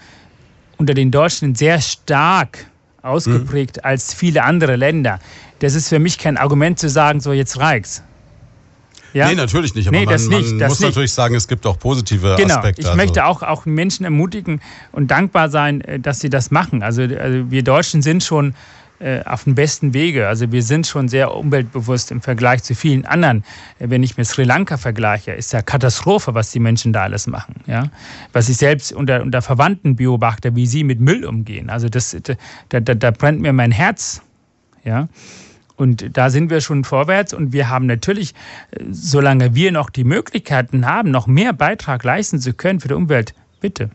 unter 0.76 0.94
den 0.94 1.11
Deutschen 1.11 1.57
sehr 1.57 1.80
stark 1.80 2.66
ausgeprägt 3.02 3.78
mhm. 3.78 3.84
als 3.84 4.14
viele 4.14 4.44
andere 4.44 4.76
Länder. 4.76 5.18
Das 5.59 5.74
ist 5.74 5.88
für 5.88 5.98
mich 5.98 6.18
kein 6.18 6.36
Argument 6.36 6.78
zu 6.78 6.88
sagen, 6.88 7.18
so 7.18 7.32
jetzt 7.32 7.59
reicht's. 7.59 8.04
Ja? 9.16 9.28
Nee, 9.28 9.34
natürlich 9.34 9.74
nicht. 9.74 9.88
Aber 9.88 9.96
nee, 9.96 10.04
das 10.04 10.28
man, 10.28 10.38
nicht, 10.38 10.50
man 10.50 10.58
das 10.58 10.68
muss 10.68 10.80
nicht. 10.80 10.88
natürlich 10.90 11.12
sagen, 11.12 11.34
es 11.34 11.48
gibt 11.48 11.64
auch 11.64 11.78
positive 11.78 12.36
genau. 12.36 12.56
Aspekte. 12.56 12.82
Ich 12.82 12.86
also. 12.86 12.98
möchte 12.98 13.24
auch, 13.24 13.42
auch 13.42 13.64
Menschen 13.64 14.04
ermutigen 14.04 14.60
und 14.92 15.10
dankbar 15.10 15.48
sein, 15.48 15.80
äh, 15.80 15.98
dass 15.98 16.20
sie 16.20 16.28
das 16.28 16.50
machen. 16.50 16.82
Also, 16.82 17.02
also 17.02 17.50
wir 17.50 17.62
Deutschen 17.62 18.02
sind 18.02 18.22
schon 18.22 18.54
äh, 18.98 19.22
auf 19.24 19.44
dem 19.44 19.54
besten 19.54 19.94
Wege. 19.94 20.28
Also 20.28 20.52
wir 20.52 20.62
sind 20.62 20.86
schon 20.86 21.08
sehr 21.08 21.34
umweltbewusst 21.34 22.10
im 22.10 22.20
Vergleich 22.20 22.62
zu 22.62 22.74
vielen 22.74 23.06
anderen. 23.06 23.42
Äh, 23.78 23.88
wenn 23.88 24.02
ich 24.02 24.18
mit 24.18 24.26
Sri 24.26 24.44
Lanka 24.44 24.76
vergleiche, 24.76 25.32
ist 25.32 25.54
ja 25.54 25.62
Katastrophe, 25.62 26.34
was 26.34 26.50
die 26.50 26.60
Menschen 26.60 26.92
da 26.92 27.04
alles 27.04 27.26
machen. 27.26 27.54
Ja? 27.66 27.84
Was 28.34 28.50
ich 28.50 28.58
selbst 28.58 28.92
unter, 28.92 29.22
unter 29.22 29.40
Verwandten 29.40 29.96
beobachte, 29.96 30.54
wie 30.56 30.66
sie 30.66 30.84
mit 30.84 31.00
Müll 31.00 31.24
umgehen. 31.24 31.70
Also 31.70 31.88
das, 31.88 32.14
da, 32.68 32.80
da, 32.80 32.94
da 32.94 33.10
brennt 33.12 33.40
mir 33.40 33.54
mein 33.54 33.72
Herz. 33.72 34.20
Ja? 34.84 35.08
Und 35.76 36.16
da 36.16 36.30
sind 36.30 36.50
wir 36.50 36.60
schon 36.60 36.84
vorwärts 36.84 37.34
und 37.34 37.52
wir 37.52 37.68
haben 37.68 37.86
natürlich, 37.86 38.34
äh, 38.70 38.84
solange 38.90 39.54
wir 39.54 39.72
noch 39.72 39.90
die 39.90 40.04
Möglichkeiten 40.04 40.86
haben, 40.86 41.10
noch 41.10 41.26
mehr 41.26 41.52
Beitrag 41.52 42.02
leisten 42.02 42.40
zu 42.40 42.54
können 42.54 42.80
für 42.80 42.88
die 42.88 42.94
Umwelt, 42.94 43.34
bitte. 43.60 43.90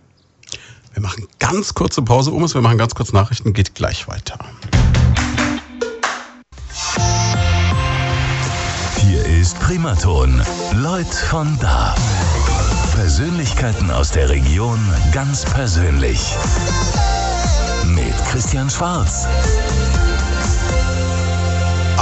Wir 0.93 1.01
machen 1.01 1.25
ganz 1.39 1.73
kurze 1.73 2.01
Pause, 2.01 2.31
Umus, 2.31 2.53
wir 2.53 2.61
machen 2.61 2.77
ganz 2.77 2.93
kurz 2.93 3.13
Nachrichten, 3.13 3.53
geht 3.53 3.75
gleich 3.75 4.07
weiter. 4.07 4.37
Hier 8.97 9.25
ist 9.25 9.59
Primaton. 9.59 10.41
Leut 10.75 11.07
von 11.07 11.57
da. 11.59 11.95
Persönlichkeiten 12.93 13.89
aus 13.89 14.11
der 14.11 14.29
Region 14.29 14.79
ganz 15.11 15.45
persönlich. 15.45 16.35
Mit 17.87 18.13
Christian 18.29 18.69
Schwarz. 18.69 19.27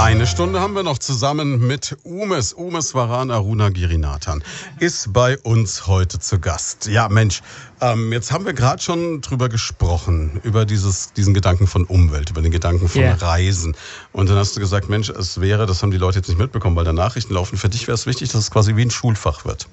Eine 0.00 0.26
Stunde 0.26 0.60
haben 0.62 0.74
wir 0.74 0.82
noch 0.82 0.98
zusammen 0.98 1.66
mit 1.66 1.94
Umes. 2.04 2.54
Umes 2.54 2.94
Varan 2.94 3.30
Aruna 3.30 3.68
Girinathan 3.68 4.42
ist 4.78 5.12
bei 5.12 5.36
uns 5.36 5.86
heute 5.86 6.18
zu 6.18 6.40
Gast. 6.40 6.86
Ja, 6.86 7.10
Mensch, 7.10 7.42
ähm, 7.82 8.10
jetzt 8.10 8.32
haben 8.32 8.46
wir 8.46 8.54
gerade 8.54 8.82
schon 8.82 9.20
drüber 9.20 9.50
gesprochen, 9.50 10.40
über 10.42 10.64
dieses, 10.64 11.12
diesen 11.12 11.34
Gedanken 11.34 11.66
von 11.66 11.84
Umwelt, 11.84 12.30
über 12.30 12.40
den 12.40 12.50
Gedanken 12.50 12.88
von 12.88 13.02
yeah. 13.02 13.14
Reisen. 13.14 13.76
Und 14.12 14.30
dann 14.30 14.38
hast 14.38 14.56
du 14.56 14.60
gesagt, 14.60 14.88
Mensch, 14.88 15.10
es 15.10 15.38
wäre, 15.38 15.66
das 15.66 15.82
haben 15.82 15.90
die 15.90 15.98
Leute 15.98 16.20
jetzt 16.20 16.28
nicht 16.28 16.38
mitbekommen, 16.38 16.76
weil 16.76 16.86
da 16.86 16.94
Nachrichten 16.94 17.34
laufen. 17.34 17.58
Für 17.58 17.68
dich 17.68 17.86
wäre 17.86 17.94
es 17.94 18.06
wichtig, 18.06 18.30
dass 18.32 18.40
es 18.40 18.50
quasi 18.50 18.76
wie 18.76 18.82
ein 18.82 18.90
Schulfach 18.90 19.44
wird. 19.44 19.68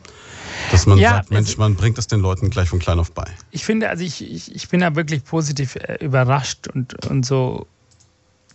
Dass 0.72 0.88
man 0.88 0.98
ja, 0.98 1.12
sagt, 1.12 1.32
Mensch, 1.32 1.56
man 1.58 1.76
bringt 1.76 1.98
es 1.98 2.08
den 2.08 2.20
Leuten 2.20 2.50
gleich 2.50 2.68
von 2.68 2.80
klein 2.80 3.00
auf 3.00 3.14
bei. 3.14 3.32
Ich 3.52 3.64
finde, 3.64 3.90
also 3.90 4.04
ich, 4.04 4.22
ich, 4.22 4.54
ich 4.54 4.68
bin 4.68 4.82
da 4.82 4.94
wirklich 4.94 5.24
positiv 5.24 5.78
äh, 5.78 6.04
überrascht 6.04 6.68
und, 6.68 7.06
und 7.06 7.26
so 7.26 7.66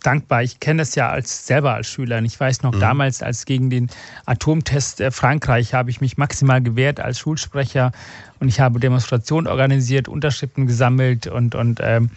dankbar. 0.03 0.43
Ich 0.43 0.59
kenne 0.59 0.81
das 0.81 0.95
ja 0.95 1.09
als 1.09 1.47
selber 1.47 1.73
als 1.73 1.87
Schüler. 1.87 2.19
Und 2.19 2.25
ich 2.25 2.39
weiß 2.39 2.61
noch 2.61 2.73
mhm. 2.73 2.79
damals, 2.79 3.23
als 3.23 3.45
gegen 3.45 3.69
den 3.69 3.89
Atomtest 4.25 5.01
äh, 5.01 5.11
Frankreich 5.11 5.73
habe 5.73 5.89
ich 5.89 6.01
mich 6.01 6.17
maximal 6.17 6.61
gewehrt 6.61 6.99
als 6.99 7.19
Schulsprecher 7.19 7.91
und 8.39 8.49
ich 8.49 8.59
habe 8.59 8.79
Demonstrationen 8.79 9.47
organisiert, 9.47 10.07
Unterschriften 10.07 10.67
gesammelt 10.67 11.27
und 11.27 11.55
und 11.55 11.79
ähm, 11.81 12.09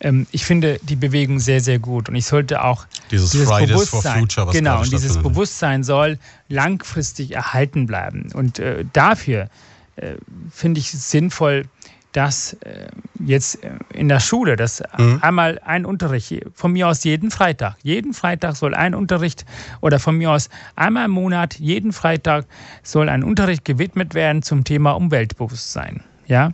ähm, 0.00 0.26
ich 0.32 0.44
finde 0.44 0.80
die 0.82 0.96
Bewegung 0.96 1.38
sehr, 1.38 1.60
sehr 1.60 1.78
gut. 1.78 2.08
Und 2.08 2.16
ich 2.16 2.26
sollte 2.26 2.64
auch 2.64 2.86
dieses, 3.10 3.30
dieses 3.30 3.48
Bewusstsein, 3.48 4.02
for 4.02 4.12
Future, 4.12 4.46
was 4.46 4.54
genau, 4.54 4.80
und 4.80 4.92
dieses 4.92 5.18
Bewusstsein 5.18 5.84
soll 5.84 6.18
langfristig 6.48 7.32
erhalten 7.32 7.86
bleiben. 7.86 8.30
Und 8.32 8.58
äh, 8.58 8.84
dafür 8.92 9.48
äh, 9.96 10.14
finde 10.50 10.80
ich 10.80 10.92
es 10.94 11.10
sinnvoll, 11.10 11.66
dass 12.12 12.54
äh, 12.64 12.88
jetzt 13.24 13.62
äh, 13.62 13.70
in 13.94 14.08
der 14.08 14.20
Schule, 14.20 14.56
dass 14.56 14.82
mhm. 14.98 15.18
einmal 15.22 15.60
ein 15.64 15.86
Unterricht, 15.86 16.42
von 16.54 16.72
mir 16.72 16.88
aus 16.88 17.04
jeden 17.04 17.30
Freitag, 17.30 17.76
jeden 17.82 18.14
Freitag 18.14 18.56
soll 18.56 18.74
ein 18.74 18.94
Unterricht 18.94 19.44
oder 19.80 19.98
von 19.98 20.16
mir 20.16 20.32
aus 20.32 20.48
einmal 20.76 21.06
im 21.06 21.12
Monat, 21.12 21.58
jeden 21.58 21.92
Freitag 21.92 22.46
soll 22.82 23.08
ein 23.08 23.22
Unterricht 23.22 23.64
gewidmet 23.64 24.14
werden 24.14 24.42
zum 24.42 24.64
Thema 24.64 24.92
Umweltbewusstsein. 24.92 26.02
Ja, 26.26 26.52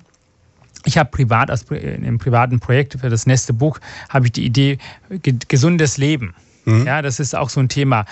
ich 0.85 0.99
habe 0.99 1.11
privat 1.11 1.51
aus 1.51 1.69
einem 1.71 2.19
privaten 2.19 2.61
Projekt 2.61 2.99
für 3.01 3.11
das 3.11 3.27
nächste 3.27 3.53
Buch 3.53 3.79
habe 4.09 4.27
ich 4.27 4.33
die 4.33 4.45
Idee 4.45 4.79
gesundes 5.49 5.99
Leben. 5.99 6.35
Mhm. 6.65 6.87
Ja, 6.87 7.03
das 7.03 7.19
ist 7.19 7.35
auch 7.35 7.49
so 7.49 7.61
ein 7.61 7.69
Thema. 7.69 8.05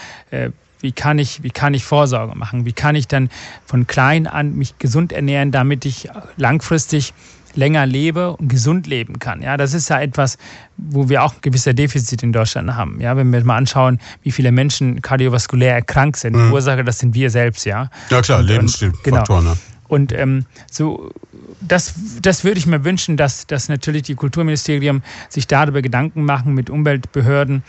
Wie 0.85 0.93
kann 0.93 1.18
ich, 1.18 1.43
wie 1.43 1.51
kann 1.51 1.72
ich 1.72 1.82
Vorsorge 1.82 2.37
machen? 2.37 2.66
Wie 2.66 2.74
kann 2.74 2.95
ich 2.95 3.09
dann 3.09 3.30
von 3.64 3.87
klein 3.87 4.26
an 4.26 4.55
mich 4.55 4.78
gesund 4.78 5.14
ernähren, 5.14 5.51
damit 5.51 5.87
ich 5.87 6.11
langfristig 6.37 7.14
länger 7.55 7.87
lebe 7.87 8.37
und 8.37 8.49
gesund 8.49 8.87
leben 8.87 9.18
kann. 9.18 9.41
Ja, 9.41 9.57
das 9.57 9.72
ist 9.74 9.89
ja 9.89 10.01
etwas, 10.01 10.37
wo 10.76 11.09
wir 11.09 11.22
auch 11.22 11.35
ein 11.35 11.41
gewisser 11.41 11.72
Defizit 11.72 12.22
in 12.22 12.32
Deutschland 12.32 12.74
haben. 12.74 13.01
Ja, 13.01 13.16
wenn 13.16 13.32
wir 13.32 13.43
mal 13.45 13.57
anschauen, 13.57 13.99
wie 14.22 14.30
viele 14.30 14.53
Menschen 14.53 15.01
kardiovaskulär 15.01 15.72
erkrankt 15.72 16.18
sind, 16.18 16.37
mhm. 16.37 16.49
die 16.49 16.53
Ursache, 16.53 16.85
das 16.85 16.99
sind 16.99 17.14
wir 17.14 17.30
selbst. 17.30 17.64
Ja, 17.64 17.89
ja 18.11 18.20
klar, 18.20 18.43
Lebensstilfaktoren. 18.43 19.24
Genau. 19.24 19.41
Ne? 19.41 19.57
Und 19.89 20.12
ähm, 20.12 20.45
so, 20.70 21.12
das, 21.61 21.95
das 22.20 22.45
würde 22.45 22.59
ich 22.59 22.66
mir 22.66 22.85
wünschen, 22.85 23.16
dass, 23.16 23.47
dass 23.47 23.68
natürlich 23.68 24.03
die 24.03 24.16
Kulturministerium 24.16 25.03
sich 25.28 25.47
darüber 25.47 25.80
Gedanken 25.80 26.24
machen 26.24 26.53
mit 26.55 26.68
Umweltbehörden. 26.68 27.62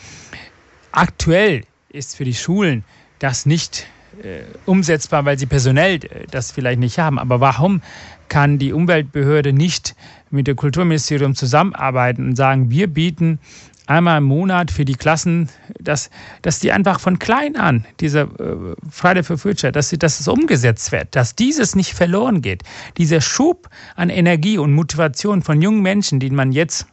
Aktuell 0.92 1.64
ist 1.90 2.18
für 2.18 2.26
die 2.26 2.34
Schulen 2.34 2.84
das 3.20 3.46
nicht 3.46 3.88
äh, 4.24 4.42
umsetzbar, 4.66 5.26
weil 5.26 5.38
sie 5.38 5.46
personell 5.46 5.96
äh, 5.96 6.26
das 6.32 6.52
vielleicht 6.52 6.80
nicht 6.80 7.00
haben. 7.00 7.20
Aber 7.20 7.40
warum 7.40 7.82
kann 8.30 8.58
die 8.58 8.74
Umweltbehörde 8.74 9.54
nicht 9.54 9.96
mit 10.32 10.48
dem 10.48 10.56
Kulturministerium 10.56 11.36
zusammenarbeiten 11.36 12.30
und 12.30 12.36
sagen, 12.36 12.70
wir 12.70 12.88
bieten 12.88 13.40
einmal 13.88 14.18
im 14.18 14.24
Monat 14.24 14.72
für 14.72 14.86
die 14.86 14.96
Klassen, 14.96 15.50
dass, 15.80 16.10
dass 16.42 16.60
die 16.60 16.72
einfach 16.72 17.00
von 17.00 17.20
klein 17.20 17.56
an, 17.56 17.86
dieser 18.00 18.24
äh, 18.24 18.76
Friday 18.90 19.24
for 19.24 19.38
Future, 19.38 19.72
dass, 19.72 19.90
sie, 19.90 19.98
dass 19.98 20.20
es 20.20 20.28
umgesetzt 20.28 20.92
wird, 20.92 21.16
dass 21.16 21.36
dieses 21.36 21.76
nicht 21.76 21.94
verloren 21.94 22.42
geht. 22.42 22.64
Dieser 22.98 23.22
Schub 23.22 23.70
an 23.96 24.10
Energie 24.10 24.58
und 24.58 24.74
Motivation 24.74 25.42
von 25.44 25.62
jungen 25.62 25.82
Menschen, 25.82 26.20
den 26.20 26.36
man 26.36 26.52
jetzt 26.52 26.88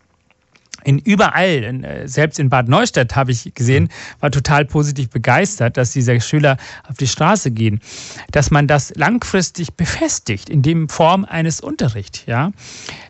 in 0.84 0.98
überall, 0.98 1.64
in, 1.64 1.84
äh, 1.84 2.08
selbst 2.08 2.38
in 2.38 2.50
Bad 2.50 2.68
Neustadt 2.68 3.14
habe 3.16 3.32
ich 3.32 3.52
gesehen, 3.54 3.88
war 4.20 4.30
total 4.30 4.64
positiv 4.64 5.10
begeistert, 5.10 5.76
dass 5.76 5.92
diese 5.92 6.20
Schüler 6.20 6.56
auf 6.88 6.96
die 6.96 7.06
Straße 7.06 7.50
gehen, 7.50 7.80
dass 8.30 8.50
man 8.50 8.66
das 8.66 8.92
langfristig 8.96 9.74
befestigt 9.74 10.50
in 10.50 10.62
dem 10.62 10.88
Form 10.88 11.24
eines 11.24 11.60
Unterrichts, 11.60 12.24
ja, 12.26 12.52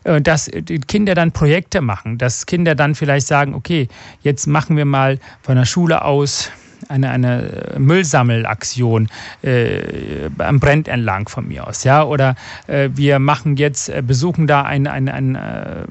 äh, 0.03 0.21
dass 0.21 0.45
die 0.45 0.79
Kinder 0.79 1.15
dann 1.15 1.31
Projekte 1.31 1.81
machen, 1.81 2.17
dass 2.17 2.45
Kinder 2.45 2.75
dann 2.75 2.95
vielleicht 2.95 3.27
sagen, 3.27 3.53
okay, 3.53 3.87
jetzt 4.21 4.47
machen 4.47 4.77
wir 4.77 4.85
mal 4.85 5.19
von 5.41 5.55
der 5.55 5.65
Schule 5.65 6.03
aus 6.03 6.51
eine, 6.89 7.09
eine 7.09 7.75
Müllsammelaktion 7.77 9.09
äh, 9.41 10.29
am 10.37 10.59
Brenn 10.59 10.85
entlang 10.85 11.27
von 11.29 11.47
mir 11.47 11.67
aus, 11.67 11.83
ja, 11.83 12.03
oder 12.03 12.35
äh, 12.67 12.89
wir 12.93 13.19
machen 13.19 13.57
jetzt, 13.57 13.89
äh, 13.89 14.03
besuchen 14.05 14.47
da 14.47 14.63
ein, 14.63 14.87
ein, 14.87 15.09
ein 15.09 15.35
äh, 15.35 15.85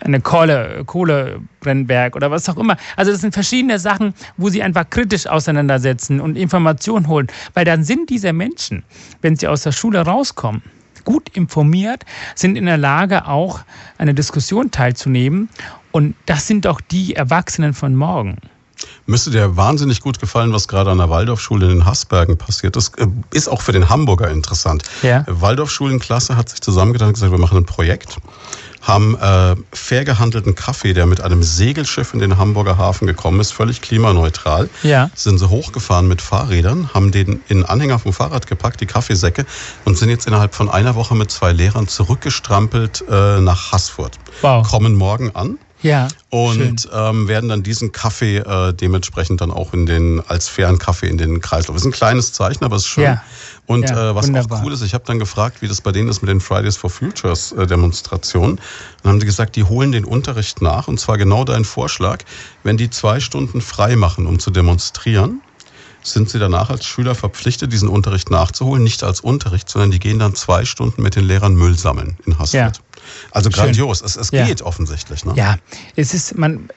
eine 0.00 0.20
Kohle, 0.20 0.82
Kohlebrennberg 0.86 2.16
oder 2.16 2.30
was 2.30 2.48
auch 2.48 2.56
immer. 2.56 2.76
Also 2.96 3.12
das 3.12 3.20
sind 3.20 3.34
verschiedene 3.34 3.78
Sachen, 3.78 4.14
wo 4.36 4.48
sie 4.48 4.62
einfach 4.62 4.88
kritisch 4.88 5.26
auseinandersetzen 5.26 6.20
und 6.20 6.36
Informationen 6.36 7.08
holen. 7.08 7.28
Weil 7.54 7.64
dann 7.64 7.84
sind 7.84 8.10
diese 8.10 8.32
Menschen, 8.32 8.82
wenn 9.22 9.36
sie 9.36 9.46
aus 9.48 9.62
der 9.62 9.72
Schule 9.72 10.00
rauskommen, 10.00 10.62
gut 11.04 11.28
informiert, 11.30 12.04
sind 12.34 12.56
in 12.56 12.66
der 12.66 12.78
Lage, 12.78 13.26
auch 13.26 13.60
eine 13.98 14.14
Diskussion 14.14 14.70
teilzunehmen. 14.70 15.48
Und 15.92 16.14
das 16.26 16.46
sind 16.46 16.64
doch 16.64 16.80
die 16.80 17.14
Erwachsenen 17.14 17.74
von 17.74 17.94
morgen. 17.94 18.36
Müsste 19.06 19.30
dir 19.30 19.56
wahnsinnig 19.56 20.00
gut 20.00 20.20
gefallen, 20.20 20.52
was 20.52 20.68
gerade 20.68 20.90
an 20.90 20.98
der 20.98 21.10
Waldorfschule 21.10 21.66
in 21.66 21.72
den 21.78 21.84
Haßbergen 21.84 22.38
passiert 22.38 22.76
ist. 22.76 22.98
Äh, 22.98 23.08
ist 23.32 23.48
auch 23.48 23.60
für 23.60 23.72
den 23.72 23.88
Hamburger 23.88 24.30
interessant. 24.30 24.84
Ja. 25.02 25.24
Waldorfschulenklasse 25.26 26.36
hat 26.36 26.48
sich 26.48 26.60
zusammengetan 26.60 27.08
und 27.08 27.14
gesagt, 27.14 27.32
wir 27.32 27.38
machen 27.38 27.58
ein 27.58 27.66
Projekt 27.66 28.16
haben 28.80 29.16
äh, 29.18 29.56
fair 29.72 30.04
gehandelten 30.04 30.54
Kaffee, 30.54 30.92
der 30.92 31.06
mit 31.06 31.20
einem 31.20 31.42
Segelschiff 31.42 32.14
in 32.14 32.20
den 32.20 32.38
Hamburger 32.38 32.78
Hafen 32.78 33.06
gekommen 33.06 33.40
ist, 33.40 33.52
völlig 33.52 33.80
klimaneutral. 33.82 34.68
Ja. 34.82 35.10
Sind 35.14 35.38
sie 35.38 35.48
hochgefahren 35.48 36.08
mit 36.08 36.22
Fahrrädern, 36.22 36.90
haben 36.94 37.12
den 37.12 37.40
in 37.48 37.64
Anhänger 37.64 37.98
vom 37.98 38.12
Fahrrad 38.12 38.46
gepackt, 38.46 38.80
die 38.80 38.86
Kaffeesäcke, 38.86 39.44
und 39.84 39.98
sind 39.98 40.08
jetzt 40.08 40.26
innerhalb 40.26 40.54
von 40.54 40.68
einer 40.68 40.94
Woche 40.94 41.14
mit 41.14 41.30
zwei 41.30 41.52
Lehrern 41.52 41.88
zurückgestrampelt 41.88 43.04
äh, 43.08 43.40
nach 43.40 43.72
Haßfurt. 43.72 44.18
Wow. 44.40 44.66
Kommen 44.68 44.94
morgen 44.94 45.34
an 45.34 45.58
Ja. 45.82 46.08
Und 46.28 46.88
ähm, 46.92 47.26
werden 47.28 47.48
dann 47.48 47.62
diesen 47.62 47.92
Kaffee 47.92 48.38
äh, 48.38 48.72
dementsprechend 48.74 49.40
dann 49.40 49.50
auch 49.50 49.72
in 49.72 49.86
den 49.86 50.20
als 50.28 50.48
fairen 50.48 50.78
Kaffee 50.78 51.08
in 51.08 51.18
den 51.18 51.40
Kreislauf. 51.40 51.74
Das 51.76 51.82
ist 51.82 51.88
ein 51.88 51.92
kleines 51.92 52.32
Zeichen, 52.32 52.64
aber 52.64 52.76
es 52.76 52.82
ist 52.82 52.88
schön. 52.88 53.04
Ja. 53.04 53.22
Und 53.66 53.88
Ja, 53.88 54.10
äh, 54.10 54.14
was 54.14 54.26
wunderbar. 54.26 54.58
auch 54.58 54.64
cool 54.64 54.72
ist, 54.72 54.82
ich 54.82 54.94
habe 54.94 55.04
dann 55.06 55.18
gefragt, 55.18 55.62
wie 55.62 55.68
das 55.68 55.80
bei 55.80 55.92
denen 55.92 56.08
ist 56.08 56.22
mit 56.22 56.28
den 56.28 56.40
Fridays 56.40 56.76
for 56.76 56.90
Futures 56.90 57.52
äh, 57.52 57.66
Demonstrationen. 57.66 58.60
Dann 59.02 59.12
haben 59.12 59.20
die 59.20 59.26
gesagt, 59.26 59.56
die 59.56 59.64
holen 59.64 59.92
den 59.92 60.04
Unterricht 60.04 60.60
nach 60.60 60.88
und 60.88 60.98
zwar 61.00 61.16
genau 61.18 61.44
dein 61.44 61.64
Vorschlag. 61.64 62.24
Wenn 62.62 62.76
die 62.76 62.90
zwei 62.90 63.20
Stunden 63.20 63.60
frei 63.60 63.96
machen, 63.96 64.26
um 64.26 64.38
zu 64.38 64.50
demonstrieren, 64.50 65.40
sind 66.02 66.30
sie 66.30 66.38
danach 66.38 66.70
als 66.70 66.84
Schüler 66.86 67.14
verpflichtet, 67.14 67.72
diesen 67.72 67.88
Unterricht 67.88 68.30
nachzuholen. 68.30 68.82
Nicht 68.82 69.02
als 69.02 69.20
Unterricht, 69.20 69.68
sondern 69.68 69.90
die 69.90 69.98
gehen 69.98 70.18
dann 70.18 70.34
zwei 70.34 70.64
Stunden 70.64 71.02
mit 71.02 71.14
den 71.14 71.24
Lehrern 71.24 71.54
Müll 71.54 71.76
sammeln 71.76 72.16
in 72.26 72.38
Haßfeld. 72.38 72.76
Ja. 72.78 72.82
Also 73.30 73.50
Schön. 73.50 73.64
grandios. 73.64 74.02
Es, 74.02 74.16
es 74.16 74.30
Ja. 74.30 74.44
geht 74.46 74.62
offensichtlich. 74.62 75.24
Ne? 75.24 75.34
Ja, 75.36 75.56
es 75.96 76.14
ist, 76.14 76.36
man, 76.38 76.68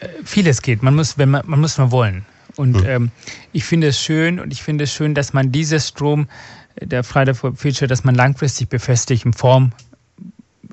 äh, 0.00 0.08
vieles 0.24 0.62
geht. 0.62 0.82
Man 0.82 0.94
muss, 0.96 1.18
wenn 1.18 1.30
man, 1.30 1.42
man 1.46 1.60
muss 1.60 1.78
nur 1.78 1.90
wollen. 1.90 2.24
Und 2.56 2.84
ähm, 2.86 3.10
ich 3.52 3.64
finde 3.64 3.88
es 3.88 4.00
schön 4.00 4.40
und 4.40 4.52
ich 4.52 4.62
finde 4.62 4.84
es 4.84 4.92
schön, 4.92 5.14
dass 5.14 5.32
man 5.32 5.52
dieses 5.52 5.86
Strom 5.88 6.28
äh, 6.76 6.86
der 6.86 7.04
Friday 7.04 7.34
for 7.34 7.54
Future, 7.54 7.86
dass 7.86 8.02
man 8.04 8.14
langfristig 8.14 8.68
befestigt 8.68 9.24
in 9.24 9.32
Form. 9.32 9.72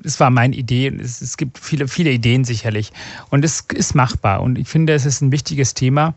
Das 0.02 0.18
war 0.20 0.30
meine 0.30 0.56
Idee. 0.56 0.88
Es, 0.88 1.20
es 1.22 1.36
gibt 1.36 1.58
viele, 1.58 1.86
viele 1.88 2.10
Ideen 2.10 2.44
sicherlich. 2.44 2.92
Und 3.30 3.44
es 3.44 3.60
ist 3.72 3.94
machbar. 3.94 4.40
Und 4.42 4.58
ich 4.58 4.68
finde, 4.68 4.94
es 4.94 5.06
ist 5.06 5.20
ein 5.20 5.30
wichtiges 5.32 5.74
Thema. 5.74 6.14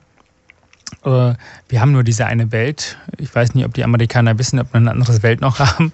Äh, 1.04 1.34
Wir 1.68 1.82
haben 1.82 1.92
nur 1.92 2.04
diese 2.04 2.26
eine 2.26 2.52
Welt. 2.52 2.98
Ich 3.18 3.34
weiß 3.34 3.54
nicht, 3.54 3.66
ob 3.66 3.74
die 3.76 3.84
Amerikaner 3.84 4.40
wissen, 4.40 4.60
ob 4.60 4.74
wir 4.74 4.78
eine 4.78 4.92
andere 4.92 5.22
Welt 5.22 5.40
noch 5.42 5.60
haben. 5.60 5.92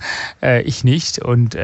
Ich 0.64 0.84
nicht. 0.86 1.20
Und, 1.20 1.56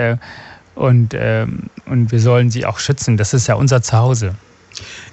und, 0.81 1.13
ähm, 1.15 1.69
und 1.85 2.11
wir 2.11 2.19
sollen 2.19 2.49
sie 2.49 2.65
auch 2.65 2.79
schützen. 2.79 3.15
Das 3.15 3.33
ist 3.33 3.47
ja 3.47 3.53
unser 3.53 3.83
Zuhause. 3.83 4.33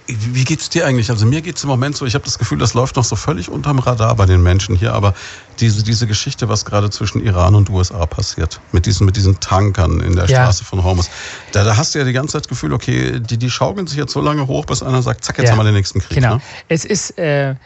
Wie 0.07 0.45
geht's 0.45 0.71
dir 0.71 0.87
eigentlich? 0.87 1.11
Also 1.11 1.27
mir 1.27 1.43
geht's 1.43 1.63
im 1.63 1.69
Moment 1.69 1.95
so, 1.95 2.07
ich 2.07 2.15
habe 2.15 2.25
das 2.25 2.39
Gefühl, 2.39 2.57
das 2.57 2.73
läuft 2.73 2.97
noch 2.97 3.05
so 3.05 3.17
völlig 3.17 3.51
unterm 3.51 3.79
Radar 3.79 4.15
bei 4.15 4.25
den 4.25 4.43
Menschen 4.43 4.75
hier, 4.75 4.95
aber 4.95 5.13
diese, 5.61 5.83
diese 5.83 6.07
Geschichte, 6.07 6.49
was 6.49 6.65
gerade 6.65 6.89
zwischen 6.89 7.23
Iran 7.23 7.55
und 7.55 7.69
USA 7.69 8.07
passiert, 8.07 8.61
mit 8.73 8.87
diesen, 8.87 9.05
mit 9.05 9.17
diesen 9.17 9.39
Tankern 9.41 10.01
in 10.01 10.17
der 10.17 10.25
Ja. 10.27 10.45
Straße 10.45 10.65
von 10.65 10.83
Hormuz, 10.83 11.11
da, 11.53 11.65
da 11.65 11.77
hast 11.77 11.95
du 11.95 11.99
ja 11.99 12.07
die 12.07 12.15
ganze 12.15 12.33
Zeit 12.33 12.43
das 12.45 12.49
Gefühl, 12.49 12.73
okay, 12.73 13.21
die, 13.21 13.37
die 13.37 13.51
schaukeln 13.51 13.87
sich 13.87 13.99
jetzt 13.99 14.13
so 14.13 14.23
lange 14.23 14.47
hoch, 14.47 14.65
bis 14.65 14.83
einer 14.83 15.03
sagt, 15.03 15.25
zack, 15.25 15.37
jetzt 15.37 15.49
Ja. 15.49 15.51
haben 15.53 15.59
wir 15.59 15.65
den 15.65 15.75
nächsten 15.75 16.01
Krieg. 16.01 16.17
Genau. 16.17 16.37
Ne? 16.37 16.43
Es 16.69 16.87
ist 16.87 17.19
äh, 17.19 17.57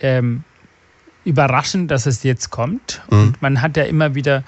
ähm, 0.00 0.44
überraschend, 1.24 1.90
dass 1.90 2.06
es 2.06 2.22
jetzt 2.22 2.50
kommt. 2.50 3.02
Mhm. 3.10 3.18
Und 3.18 3.42
man 3.42 3.60
hat 3.60 3.76
ja 3.76 3.84
immer 3.84 4.14
wieder 4.14 4.44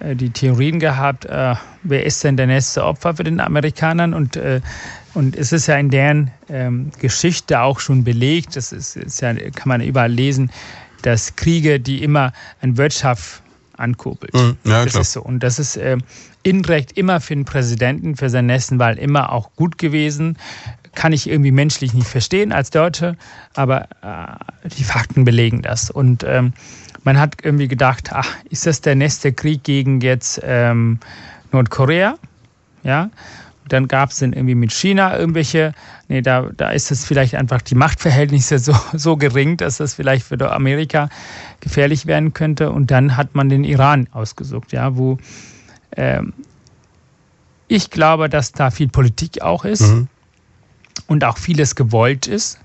die 0.00 0.30
Theorien 0.30 0.78
gehabt, 0.78 1.24
äh, 1.24 1.54
wer 1.82 2.04
ist 2.04 2.22
denn 2.24 2.36
der 2.36 2.46
nächste 2.46 2.84
Opfer 2.84 3.14
für 3.14 3.24
den 3.24 3.40
Amerikanern? 3.40 4.14
Und, 4.14 4.36
äh, 4.36 4.60
und 5.14 5.36
es 5.36 5.52
ist 5.52 5.66
ja 5.66 5.76
in 5.76 5.90
deren 5.90 6.30
ähm, 6.48 6.90
Geschichte 6.98 7.60
auch 7.60 7.80
schon 7.80 8.04
belegt, 8.04 8.56
das 8.56 8.72
ist, 8.72 8.96
ist 8.96 9.20
ja, 9.20 9.32
kann 9.34 9.68
man 9.68 9.80
überall 9.80 10.12
lesen, 10.12 10.50
dass 11.02 11.36
Kriege, 11.36 11.80
die 11.80 12.02
immer 12.02 12.32
an 12.60 12.76
Wirtschaft 12.76 13.42
ankurbelt. 13.76 14.34
Mhm. 14.34 14.56
Ja, 14.64 14.84
das 14.84 14.92
klar. 14.92 15.02
ist 15.02 15.12
so. 15.12 15.22
Und 15.22 15.40
das 15.42 15.58
ist 15.58 15.76
äh, 15.76 15.96
indirekt 16.42 16.92
immer 16.92 17.20
für 17.20 17.34
den 17.34 17.44
Präsidenten, 17.44 18.16
für 18.16 18.30
seine 18.30 18.52
nächsten 18.52 18.78
Wahl 18.78 18.98
immer 18.98 19.32
auch 19.32 19.50
gut 19.56 19.78
gewesen. 19.78 20.38
Kann 20.94 21.12
ich 21.12 21.28
irgendwie 21.28 21.52
menschlich 21.52 21.92
nicht 21.92 22.06
verstehen 22.06 22.52
als 22.52 22.70
Deutsche, 22.70 23.16
aber 23.54 23.88
äh, 24.02 24.68
die 24.76 24.84
Fakten 24.84 25.24
belegen 25.24 25.62
das. 25.62 25.90
Und 25.90 26.24
ähm, 26.24 26.54
man 27.06 27.18
hat 27.20 27.36
irgendwie 27.44 27.68
gedacht, 27.68 28.10
ach, 28.12 28.28
ist 28.50 28.66
das 28.66 28.80
der 28.80 28.96
nächste 28.96 29.32
Krieg 29.32 29.62
gegen 29.62 30.00
jetzt 30.00 30.40
ähm, 30.42 30.98
Nordkorea? 31.52 32.18
Ja. 32.82 33.10
Dann 33.68 33.86
gab 33.88 34.10
es 34.10 34.18
dann 34.18 34.32
irgendwie 34.32 34.56
mit 34.56 34.72
China 34.72 35.16
irgendwelche, 35.16 35.72
nee, 36.08 36.20
da, 36.20 36.50
da 36.56 36.70
ist 36.70 36.90
es 36.90 37.04
vielleicht 37.04 37.36
einfach 37.36 37.62
die 37.62 37.76
Machtverhältnisse 37.76 38.58
so, 38.66 38.74
so 38.92 39.16
gering, 39.16 39.56
dass 39.56 39.76
das 39.78 39.94
vielleicht 39.94 40.26
für 40.26 40.52
Amerika 40.52 41.08
gefährlich 41.60 42.06
werden 42.06 42.32
könnte. 42.32 42.72
Und 42.72 42.90
dann 42.90 43.16
hat 43.16 43.36
man 43.36 43.48
den 43.48 43.62
Iran 43.62 44.08
ausgesucht, 44.10 44.72
ja, 44.72 44.96
wo 44.96 45.18
ähm, 45.96 46.32
ich 47.68 47.90
glaube, 47.90 48.28
dass 48.28 48.50
da 48.50 48.72
viel 48.72 48.88
Politik 48.88 49.42
auch 49.42 49.64
ist 49.64 49.82
Mhm. 49.82 50.08
und 51.06 51.24
auch 51.24 51.38
vieles 51.38 51.76
gewollt 51.76 52.26
ist. 52.26 52.58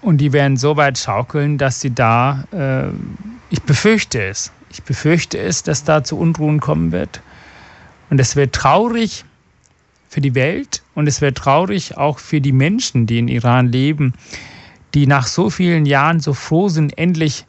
Und 0.00 0.18
die 0.18 0.32
werden 0.32 0.56
so 0.56 0.76
weit 0.76 0.98
schaukeln, 0.98 1.58
dass 1.58 1.80
sie 1.80 1.94
da, 1.94 2.44
äh, 2.52 2.88
ich 3.50 3.62
befürchte 3.62 4.22
es, 4.22 4.52
ich 4.70 4.82
befürchte 4.82 5.38
es, 5.38 5.62
dass 5.62 5.84
da 5.84 6.04
zu 6.04 6.18
Unruhen 6.18 6.60
kommen 6.60 6.92
wird. 6.92 7.20
Und 8.10 8.20
es 8.20 8.36
wird 8.36 8.54
traurig 8.54 9.24
für 10.08 10.20
die 10.20 10.34
Welt 10.34 10.82
und 10.94 11.06
es 11.06 11.20
wird 11.20 11.36
traurig 11.36 11.96
auch 11.96 12.18
für 12.18 12.40
die 12.40 12.52
Menschen, 12.52 13.06
die 13.06 13.18
in 13.18 13.28
Iran 13.28 13.70
leben, 13.70 14.14
die 14.94 15.06
nach 15.06 15.26
so 15.26 15.50
vielen 15.50 15.84
Jahren 15.84 16.20
so 16.20 16.32
froh 16.32 16.68
sind, 16.68 16.96
endlich 16.96 17.44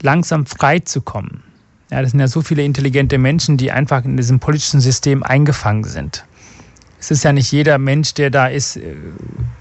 langsam 0.00 0.44
frei 0.44 0.80
zu 0.80 1.00
kommen. 1.00 1.42
Ja, 1.90 2.02
das 2.02 2.10
sind 2.10 2.20
ja 2.20 2.28
so 2.28 2.42
viele 2.42 2.64
intelligente 2.64 3.18
Menschen, 3.18 3.56
die 3.56 3.70
einfach 3.70 4.04
in 4.04 4.16
diesem 4.16 4.40
politischen 4.40 4.80
System 4.80 5.22
eingefangen 5.22 5.84
sind. 5.84 6.24
Es 7.02 7.10
ist 7.10 7.24
ja 7.24 7.32
nicht 7.32 7.50
jeder 7.50 7.78
Mensch, 7.78 8.14
der 8.14 8.30
da 8.30 8.46
ist, 8.46 8.76
äh, 8.76 8.94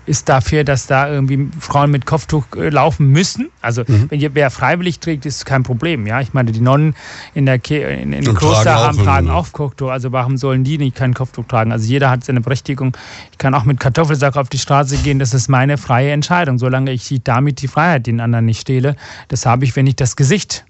ist 0.06 0.30
dafür, 0.30 0.64
dass 0.64 0.86
da 0.86 1.10
irgendwie 1.12 1.50
Frauen 1.60 1.90
mit 1.90 2.06
Kopftuch 2.06 2.46
äh, 2.56 2.70
laufen 2.70 3.08
müssen. 3.08 3.50
Also 3.62 3.84
wenn 3.88 4.20
ihr- 4.20 4.36
wer 4.36 4.52
freiwillig 4.52 5.00
trägt, 5.00 5.26
ist 5.26 5.44
kein 5.48 5.64
Problem. 5.64 6.06
Ja, 6.06 6.22
ich 6.22 6.34
meine, 6.34 6.52
die 6.52 6.62
Nonnen 6.62 6.94
in 7.34 7.48
der 7.48 7.58
Ke 7.58 7.80
in, 7.80 8.14
in 8.14 8.24
dem 8.26 8.36
Kloster 8.36 8.64
tragen 8.64 8.78
auch 8.78 8.84
haben 8.84 8.98
einen, 9.00 9.06
tragen 9.08 9.30
auch 9.32 9.52
Kopftuch. 9.54 9.90
Also 9.90 10.12
warum 10.12 10.38
sollen 10.38 10.64
die 10.64 10.78
nicht 10.78 10.96
kein 10.96 11.16
Kopftuch 11.16 11.46
tragen? 11.48 11.72
Also 11.72 11.88
jeder 11.88 12.12
hat 12.12 12.24
seine 12.24 12.42
Berechtigung. 12.42 12.96
Ich 13.32 13.40
kann 13.40 13.56
auch 13.56 13.64
mit 13.64 13.80
Kartoffelsack 13.80 14.38
auf 14.38 14.50
die 14.50 14.60
Straße 14.60 14.98
gehen. 14.98 15.18
Das 15.18 15.34
ist 15.34 15.48
meine 15.50 15.80
freie 15.80 16.12
Entscheidung, 16.12 16.60
solange 16.60 16.92
ich 16.92 17.22
damit 17.24 17.64
die 17.64 17.68
Freiheit 17.68 18.06
den 18.06 18.20
anderen 18.20 18.46
nicht 18.46 18.62
stehle. 18.62 18.96
Das 19.30 19.48
habe 19.48 19.66
ich, 19.66 19.76
wenn 19.76 19.88
ich 19.88 19.96
das 19.96 20.16
Gesicht 20.16 20.64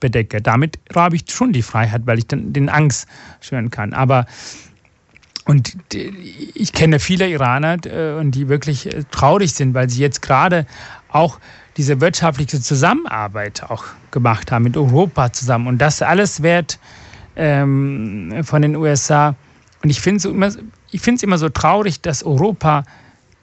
bedecke. 0.00 0.40
Damit 0.42 0.80
habe 0.94 1.14
ich 1.14 1.24
schon 1.30 1.52
die 1.52 1.62
Freiheit, 1.62 2.02
weil 2.06 2.18
ich 2.18 2.26
dann 2.26 2.52
den 2.52 2.68
Angst 2.68 3.06
schüren 3.40 3.70
kann. 3.70 3.92
Aber 3.92 4.26
und 5.48 5.78
ich 6.54 6.74
kenne 6.74 7.00
viele 7.00 7.26
Iraner, 7.26 7.78
äh, 7.86 8.12
und 8.20 8.32
die 8.32 8.50
wirklich 8.50 8.84
äh, 8.84 9.04
traurig 9.10 9.54
sind, 9.54 9.72
weil 9.72 9.88
sie 9.88 10.02
jetzt 10.02 10.20
gerade 10.20 10.66
auch 11.08 11.38
diese 11.78 12.02
wirtschaftliche 12.02 12.60
Zusammenarbeit 12.60 13.62
auch 13.62 13.84
gemacht 14.10 14.52
haben 14.52 14.64
mit 14.64 14.76
Europa 14.76 15.32
zusammen. 15.32 15.66
Und 15.66 15.78
das 15.78 16.02
alles 16.02 16.42
wird 16.42 16.78
ähm, 17.36 18.40
von 18.42 18.60
den 18.60 18.76
USA. 18.76 19.34
Und 19.82 19.88
ich 19.88 20.02
finde 20.02 20.18
es 20.18 20.26
immer, 20.26 20.52
immer 21.22 21.38
so 21.38 21.48
traurig, 21.48 22.02
dass 22.02 22.22
Europa 22.22 22.84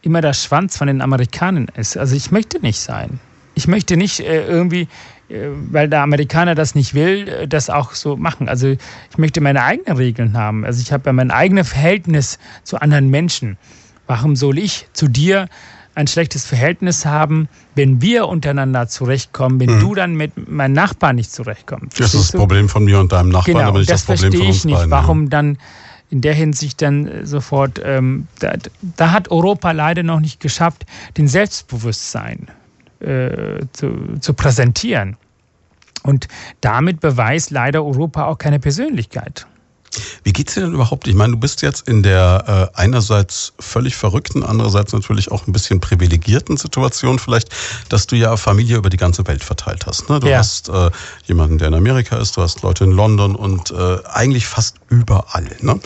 immer 0.04 0.22
der 0.22 0.34
Schwanz 0.34 0.78
von 0.78 0.86
den 0.86 1.02
Amerikanern 1.02 1.70
ist. 1.76 1.98
Also 1.98 2.16
ich 2.16 2.30
möchte 2.30 2.60
nicht 2.60 2.80
sein. 2.80 3.20
Ich 3.56 3.68
möchte 3.68 3.98
nicht 3.98 4.20
äh, 4.20 4.46
irgendwie, 4.46 4.88
weil 5.30 5.90
der 5.90 6.02
Amerikaner 6.02 6.56
das 6.56 6.76
nicht 6.76 6.94
will, 6.94 7.28
äh, 7.28 7.48
das 7.48 7.70
auch 7.70 7.94
so 7.94 8.16
machen. 8.16 8.48
Also 8.48 8.68
ich 8.70 9.18
möchte 9.18 9.42
meine 9.42 9.64
eigenen 9.64 9.98
Regeln 9.98 10.38
haben. 10.38 10.66
Also 10.66 10.82
ich 10.82 10.92
habe 10.92 11.04
ja 11.08 11.14
mein 11.14 11.32
eigenes 11.32 11.70
Verhältnis 11.70 12.40
zu 12.64 12.80
anderen 12.80 13.10
Menschen. 13.10 13.58
Warum 14.08 14.36
soll 14.36 14.60
ich 14.60 14.88
zu 14.94 15.08
dir 15.08 15.48
ein 15.96 16.08
schlechtes 16.08 16.46
Verhältnis 16.46 17.06
haben, 17.06 17.48
wenn 17.74 18.02
wir 18.02 18.28
untereinander 18.28 18.88
zurechtkommen, 18.88 19.60
wenn 19.60 19.80
du 19.80 19.96
dann 19.96 20.14
mit 20.14 20.50
meinem 20.50 20.74
Nachbarn 20.74 21.16
nicht 21.16 21.32
zurechtkommst? 21.32 22.00
Das 22.00 22.14
ist 22.14 22.34
das? 22.34 22.40
Problem 22.40 22.70
von 22.70 22.84
mir 22.84 23.00
und 23.00 23.12
deinem 23.12 23.30
Nachbarn, 23.30 23.56
Genau, 23.56 23.68
aber 23.70 23.80
nicht 23.80 23.90
das, 23.90 24.06
das 24.06 24.20
Problem 24.20 24.32
verstehe 24.32 24.40
von 24.42 24.48
uns 24.48 24.58
ich 24.58 24.66
nicht. 24.66 24.76
beiden. 24.76 24.92
Warum 24.92 25.30
dann 25.30 25.58
in 26.12 26.22
der 26.22 26.34
Hinsicht 26.34 26.82
dann 26.82 27.08
äh, 27.08 27.26
sofort, 27.26 27.82
ähm, 27.84 28.28
da, 28.40 28.54
da 28.96 29.12
hat 29.12 29.32
Europa 29.32 29.72
leider 29.72 30.04
noch 30.04 30.20
nicht 30.20 30.40
geschafft, 30.40 30.86
den 31.18 31.28
Selbstbewusstsein 31.28 32.48
äh, 33.00 33.66
zu, 33.74 34.18
zu 34.20 34.34
präsentieren. 34.34 35.18
Und 36.04 36.28
damit 36.62 37.00
beweist 37.00 37.52
leider 37.52 37.84
Europa 37.84 38.26
auch 38.26 38.38
keine 38.38 38.60
Persönlichkeit. 38.60 39.48
Wie 40.24 40.34
geht's 40.34 40.54
dir 40.56 40.62
denn 40.62 40.74
überhaupt? 40.74 41.08
Ich 41.08 41.16
meine, 41.16 41.34
du 41.34 41.40
bist 41.40 41.62
jetzt 41.62 41.88
in 41.88 42.04
der 42.04 42.72
äh, 42.76 42.80
einerseits 42.80 43.54
völlig 43.60 43.96
verrückten, 43.96 44.44
andererseits 44.44 44.92
natürlich 44.94 45.32
auch 45.32 45.48
ein 45.48 45.54
bisschen 45.54 45.80
privilegierten 45.80 46.58
Situation 46.58 47.18
vielleicht, 47.18 47.50
dass 47.90 48.06
du 48.08 48.16
ja 48.16 48.36
Familie 48.38 48.78
über 48.78 48.90
die 48.90 48.98
ganze 48.98 49.26
Welt 49.28 49.44
verteilt 49.44 49.86
hast. 49.86 50.10
Ne? 50.10 50.20
Du 50.20 50.28
Ja. 50.28 50.40
hast 50.40 50.70
äh, 50.70 50.92
jemanden, 51.26 51.58
der 51.60 51.70
in 51.70 51.74
Amerika 51.76 52.18
ist, 52.18 52.36
du 52.38 52.42
hast 52.42 52.62
Leute 52.62 52.84
in 52.84 52.92
London 52.92 53.36
und 53.36 53.72
äh, 53.72 53.98
eigentlich 54.06 54.48
fast 54.48 54.76
überall. 54.90 55.50
Ne? 55.62 55.80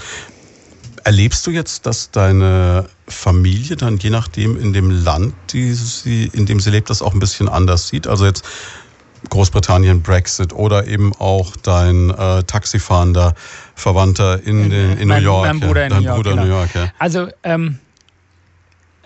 Erlebst 1.04 1.46
du 1.48 1.52
jetzt, 1.52 1.86
dass 1.86 2.12
deine 2.12 2.88
Familie 3.08 3.76
dann 3.76 3.98
je 3.98 4.10
nachdem 4.10 4.60
in 4.60 4.74
dem 4.74 4.90
Land, 4.92 5.34
sie, 5.52 6.30
in 6.34 6.46
dem 6.46 6.60
sie 6.60 6.70
lebt, 6.72 6.90
das 6.90 7.02
auch 7.02 7.14
ein 7.14 7.20
bisschen 7.20 7.48
anders 7.50 7.88
sieht? 7.88 8.08
Also 8.08 8.26
jetzt 8.26 8.44
Großbritannien, 9.30 10.02
Brexit 10.02 10.54
oder 10.54 10.88
eben 10.88 11.14
auch 11.16 11.56
dein 11.58 12.10
äh, 12.10 12.44
taxifahrender 12.44 13.34
Verwandter 13.76 14.42
in, 14.44 14.70
den, 14.70 14.98
in 14.98 15.08
Mein- 15.10 15.24
New 15.24 15.30
York. 15.30 15.48
mein 15.48 15.60
Bruder 15.60 15.82
ja. 15.82 15.88
in 15.88 15.92
Dein 15.94 16.00
New 16.04 16.06
York, 16.06 16.18
Bruder 16.18 16.32
in 16.32 16.38
genau. 16.38 16.48
New 16.48 16.54
York, 16.56 16.70
ja. 16.76 16.88
Also, 17.00 17.28
ähm, 17.44 17.80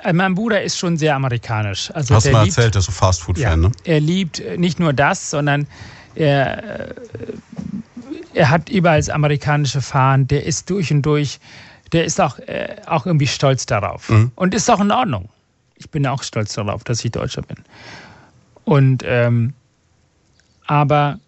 äh, 0.04 0.14
mein 0.14 0.36
Bruder 0.36 0.62
ist 0.62 0.78
schon 0.78 0.98
sehr 0.98 1.16
amerikanisch. 1.16 1.90
Also 1.92 2.10
Du 2.10 2.16
hast 2.16 2.24
der 2.26 2.34
mal 2.34 2.44
liebt- 2.44 2.58
erzählt, 2.58 2.76
dass 2.76 2.86
du 2.86 2.92
Fastfood-Fan, 2.92 3.60
ne? 3.62 3.72
Er 3.86 4.00
liebt 4.00 4.42
nicht 4.58 4.80
nur 4.80 4.94
das, 4.94 5.30
sondern 5.32 5.66
er, 6.16 6.90
äh, 6.90 6.94
er 8.36 8.50
hat 8.50 8.70
überall 8.70 9.00
das 9.00 9.10
amerikanische 9.10 9.82
Fahren. 9.82 10.28
Der 10.28 10.46
ist 10.46 10.70
durch 10.70 10.92
und 10.92 11.02
durch 11.04 11.40
der 11.94 12.06
ist 12.06 12.20
auch, 12.20 12.40
äh, 12.40 12.76
auch 12.88 13.06
irgendwie 13.06 13.28
stolz 13.28 13.66
darauf. 13.66 14.10
Mhm. 14.10 14.32
Und 14.36 14.54
ist 14.54 14.70
auch 14.70 14.82
in 14.82 14.92
Ordnung. 14.92 15.30
Ich 15.76 15.90
bin 15.90 16.06
auch 16.08 16.24
stolz 16.24 16.54
darauf, 16.54 16.84
dass 16.84 17.04
ich 17.06 17.12
Deutscher 17.12 17.42
bin. 17.42 17.58
Und 18.66 19.04
ähm, 19.06 19.54
aber 20.66 21.20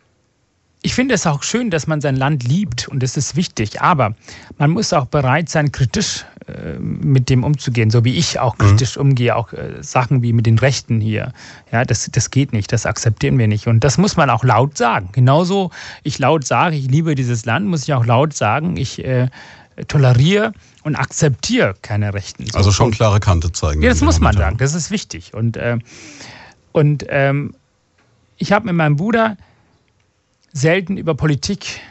ich 0.81 0.93
finde 0.93 1.15
es 1.15 1.25
auch 1.25 1.41
schön, 1.41 1.71
dass 1.71 1.87
man 1.87 1.99
sein 1.99 2.15
Land 2.15 2.43
liebt 2.43 2.87
und 2.87 3.01
das 3.01 3.17
ist 3.17 3.35
wichtig. 3.35 3.81
Aber 3.81 4.13
man 4.59 4.69
muss 4.69 4.93
auch 4.93 5.07
bereit 5.07 5.49
sein, 5.49 5.71
kritisch 5.71 6.25
äh, 6.47 6.77
mit 6.77 7.27
dem 7.29 7.43
umzugehen, 7.43 7.89
so 7.89 8.05
wie 8.05 8.15
ich 8.15 8.39
auch 8.39 8.55
mhm. 8.57 8.67
kritisch 8.67 8.95
mhm. 8.95 9.01
umgehe, 9.01 9.35
auch 9.35 9.51
äh, 9.51 9.81
Sachen 9.81 10.21
wie 10.21 10.31
mit 10.31 10.45
den 10.45 10.59
Rechten 10.59 11.01
hier. 11.01 11.33
Ja, 11.71 11.85
das, 11.85 12.07
das 12.11 12.29
geht 12.29 12.53
nicht, 12.53 12.71
das 12.71 12.85
akzeptieren 12.85 13.39
wir 13.39 13.47
nicht. 13.47 13.65
Und 13.65 13.83
das 13.83 13.97
muss 13.97 14.15
man 14.15 14.29
auch 14.29 14.43
laut 14.43 14.77
sagen. 14.77 15.09
Genauso 15.11 15.71
ich 16.03 16.19
laut 16.19 16.45
sage, 16.45 16.75
ich 16.75 16.87
liebe 16.87 17.15
dieses 17.15 17.45
Land, 17.45 17.65
muss 17.65 17.83
ich 17.83 17.93
auch 17.93 18.05
laut 18.05 18.33
sagen, 18.33 18.77
ich 18.77 19.03
äh, 19.03 19.27
toleriere 19.87 20.53
und 20.83 20.95
akzeptiere 20.95 21.75
keine 21.81 22.13
Rechten. 22.13 22.45
So 22.47 22.57
also 22.57 22.71
schon 22.71 22.91
klare 22.91 23.19
Kante 23.19 23.51
zeigen. 23.51 23.81
Ja, 23.81 23.89
das 23.89 24.01
muss 24.01 24.19
man 24.19 24.35
sagen, 24.35 24.57
das 24.57 24.73
ist 24.73 24.91
wichtig. 24.91 25.33
Und, 25.33 25.57
äh, 25.57 25.77
und 26.71 27.05
ähm, 27.09 27.55
ich 28.37 28.51
habe 28.51 28.65
mit 28.65 28.75
meinem 28.75 28.95
Bruder 28.95 29.37
selten 30.53 30.97
über 30.97 31.15
Politik 31.15 31.81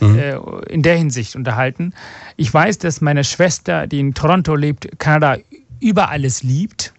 mhm. 0.00 0.18
äh, 0.18 0.36
in 0.68 0.82
der 0.82 0.96
Hinsicht 0.96 1.36
unterhalten. 1.36 1.92
Ich 2.36 2.52
weiß, 2.52 2.78
dass 2.78 3.00
meine 3.00 3.24
Schwester, 3.24 3.86
die 3.86 4.00
in 4.00 4.14
Toronto 4.14 4.54
lebt, 4.54 4.98
Kanada 4.98 5.36
über 5.80 6.08
alles 6.08 6.42
liebt 6.42 6.94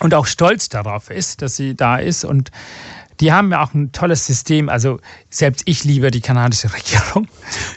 und 0.00 0.14
auch 0.14 0.26
stolz 0.26 0.68
darauf 0.68 1.10
ist, 1.10 1.42
dass 1.42 1.56
sie 1.56 1.74
da 1.74 1.96
ist 1.96 2.24
und 2.24 2.50
die 3.20 3.32
haben 3.32 3.52
ja 3.52 3.62
auch 3.62 3.74
ein 3.74 3.92
tolles 3.92 4.26
System. 4.26 4.68
Also 4.68 5.00
selbst 5.30 5.62
ich 5.66 5.84
liebe 5.84 6.10
die 6.10 6.20
kanadische 6.20 6.72
Regierung, 6.72 7.28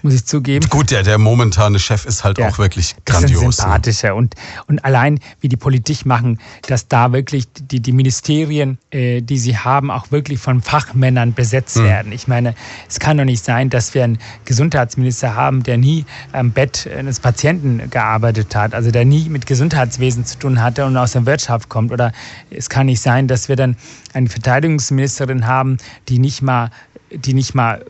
muss 0.01 0.13
ich 0.13 0.25
zugeben. 0.25 0.67
Gut, 0.69 0.91
der, 0.91 1.03
der 1.03 1.17
momentane 1.17 1.79
Chef 1.79 2.05
ist 2.05 2.23
halt 2.23 2.37
ja, 2.37 2.49
auch 2.49 2.57
wirklich 2.57 2.95
grandios. 3.05 3.43
Ist 3.43 3.57
sympathischer. 3.57 4.15
Und, 4.15 4.35
und 4.67 4.83
allein, 4.83 5.19
wie 5.41 5.49
die 5.49 5.57
Politik 5.57 6.05
machen, 6.05 6.39
dass 6.67 6.87
da 6.87 7.11
wirklich 7.11 7.47
die, 7.53 7.79
die 7.79 7.91
Ministerien, 7.91 8.77
äh, 8.91 9.21
die 9.21 9.37
sie 9.37 9.57
haben, 9.57 9.91
auch 9.91 10.11
wirklich 10.11 10.39
von 10.39 10.61
Fachmännern 10.61 11.33
besetzt 11.33 11.77
hm. 11.77 11.83
werden. 11.85 12.11
Ich 12.11 12.27
meine, 12.27 12.55
es 12.87 12.99
kann 12.99 13.17
doch 13.17 13.25
nicht 13.25 13.43
sein, 13.43 13.69
dass 13.69 13.93
wir 13.93 14.03
einen 14.03 14.19
Gesundheitsminister 14.45 15.35
haben, 15.35 15.63
der 15.63 15.77
nie 15.77 16.05
am 16.31 16.51
Bett 16.51 16.87
eines 16.95 17.19
Patienten 17.19 17.89
gearbeitet 17.89 18.55
hat, 18.55 18.73
also 18.73 18.91
der 18.91 19.05
nie 19.05 19.29
mit 19.29 19.45
Gesundheitswesen 19.45 20.25
zu 20.25 20.37
tun 20.37 20.61
hatte 20.61 20.85
und 20.85 20.97
aus 20.97 21.13
der 21.13 21.25
Wirtschaft 21.25 21.69
kommt. 21.69 21.91
Oder 21.91 22.11
es 22.49 22.69
kann 22.69 22.87
nicht 22.87 23.01
sein, 23.01 23.27
dass 23.27 23.49
wir 23.49 23.55
dann 23.55 23.75
eine 24.13 24.29
Verteidigungsministerin 24.29 25.47
haben, 25.47 25.77
die 26.07 26.19
nicht 26.19 26.41
mal, 26.41 26.71
die 27.11 27.33
nicht 27.33 27.55
mal 27.55 27.85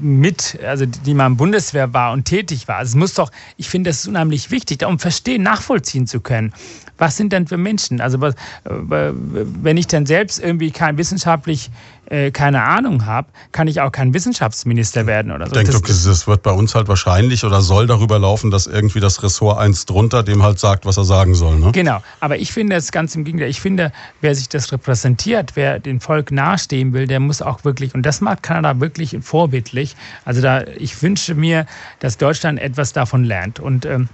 mit, 0.00 0.58
also 0.64 0.86
die 0.86 1.14
mal 1.14 1.26
im 1.26 1.36
Bundeswehr 1.36 1.92
war 1.92 2.12
und 2.12 2.24
tätig 2.24 2.68
war. 2.68 2.76
Also 2.76 2.90
es 2.90 2.94
muss 2.94 3.14
doch, 3.14 3.30
ich 3.56 3.68
finde, 3.68 3.90
das 3.90 4.00
ist 4.00 4.08
unheimlich 4.08 4.50
wichtig, 4.50 4.84
um 4.84 4.98
verstehen, 4.98 5.42
nachvollziehen 5.42 6.06
zu 6.06 6.20
können 6.20 6.52
was 6.98 7.16
sind 7.16 7.32
denn 7.32 7.46
für 7.46 7.56
Menschen? 7.56 8.00
Also 8.00 8.20
was, 8.20 8.34
wenn 8.64 9.76
ich 9.76 9.86
dann 9.86 10.04
selbst 10.04 10.40
irgendwie 10.40 10.70
kein 10.70 10.98
wissenschaftlich 10.98 11.70
äh, 12.10 12.30
keine 12.30 12.62
Ahnung 12.62 13.04
habe, 13.06 13.28
kann 13.52 13.68
ich 13.68 13.80
auch 13.80 13.92
kein 13.92 14.14
Wissenschaftsminister 14.14 15.06
werden 15.06 15.30
oder 15.30 15.46
so. 15.46 15.52
Ich 15.52 15.68
denke, 15.68 15.86
das, 15.86 16.04
das 16.04 16.26
wird 16.26 16.42
bei 16.42 16.52
uns 16.52 16.74
halt 16.74 16.88
wahrscheinlich 16.88 17.44
oder 17.44 17.60
soll 17.60 17.86
darüber 17.86 18.18
laufen, 18.18 18.50
dass 18.50 18.66
irgendwie 18.66 19.00
das 19.00 19.22
Ressort 19.22 19.58
eins 19.58 19.84
drunter 19.84 20.22
dem 20.22 20.42
halt 20.42 20.58
sagt, 20.58 20.86
was 20.86 20.96
er 20.96 21.04
sagen 21.04 21.34
soll. 21.34 21.58
Ne? 21.58 21.72
Genau, 21.72 22.02
aber 22.20 22.38
ich 22.38 22.52
finde 22.52 22.76
es 22.76 22.92
ganz 22.92 23.14
im 23.14 23.24
Gegenteil. 23.24 23.50
Ich 23.50 23.60
finde, 23.60 23.92
wer 24.20 24.34
sich 24.34 24.48
das 24.48 24.72
repräsentiert, 24.72 25.52
wer 25.54 25.78
dem 25.78 26.00
Volk 26.00 26.30
nahestehen 26.30 26.92
will, 26.92 27.06
der 27.06 27.20
muss 27.20 27.42
auch 27.42 27.64
wirklich, 27.64 27.94
und 27.94 28.02
das 28.04 28.20
macht 28.20 28.42
Kanada 28.42 28.80
wirklich 28.80 29.16
vorbildlich. 29.20 29.94
Also 30.24 30.40
da, 30.40 30.62
ich 30.62 31.02
wünsche 31.02 31.34
mir, 31.34 31.66
dass 32.00 32.16
Deutschland 32.16 32.58
etwas 32.58 32.92
davon 32.92 33.24
lernt. 33.24 33.60
Und 33.60 33.84
ähm, 33.84 34.08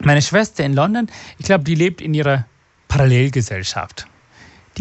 meine 0.00 0.22
Schwester 0.22 0.64
in 0.64 0.74
London, 0.74 1.08
ich 1.38 1.46
glaube, 1.46 1.64
die 1.64 1.74
lebt 1.74 2.00
in 2.00 2.14
ihrer 2.14 2.46
Parallelgesellschaft. 2.88 4.06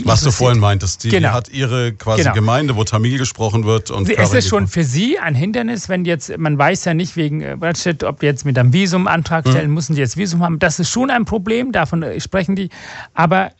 Was 0.06 0.22
du 0.22 0.32
vorhin 0.32 0.60
meintest, 0.60 1.04
die, 1.04 1.10
genau. 1.10 1.30
hat 1.30 1.50
ihre 1.50 1.94
quasi 1.94 2.24
genau. 2.24 2.34
Gemeinde, 2.34 2.76
wo 2.76 2.84
Tamil 2.84 3.18
gesprochen 3.18 3.66
wird. 3.66 3.92
Und 3.92 4.10
ist 4.10 4.34
es 4.34 4.48
schon 4.48 4.68
für 4.68 4.84
sie 4.84 5.20
ein 5.20 5.36
Hindernis, 5.36 5.90
wenn 5.90 6.06
jetzt, 6.06 6.38
man 6.38 6.58
weiß 6.58 6.86
ja 6.86 6.94
nicht 6.94 7.16
wegen 7.16 7.42
äh, 7.42 7.56
Brexit, 7.60 8.04
ob 8.04 8.20
die 8.20 8.26
jetzt 8.26 8.46
mit 8.46 8.58
einem 8.58 8.74
Visum 8.74 9.08
Antrag 9.08 9.48
stellen, 9.48 9.70
mhm. 9.70 9.74
müssen 9.74 9.96
die 9.96 10.02
jetzt 10.02 10.18
Visum 10.18 10.44
haben. 10.44 10.60
Das 10.60 10.80
ist 10.80 10.90
schon 10.90 11.10
ein 11.10 11.26
Problem, 11.26 11.72
davon 11.72 12.04
äh, 12.04 12.20
sprechen 12.20 12.56
die. 12.56 12.70
Aber 13.14 13.52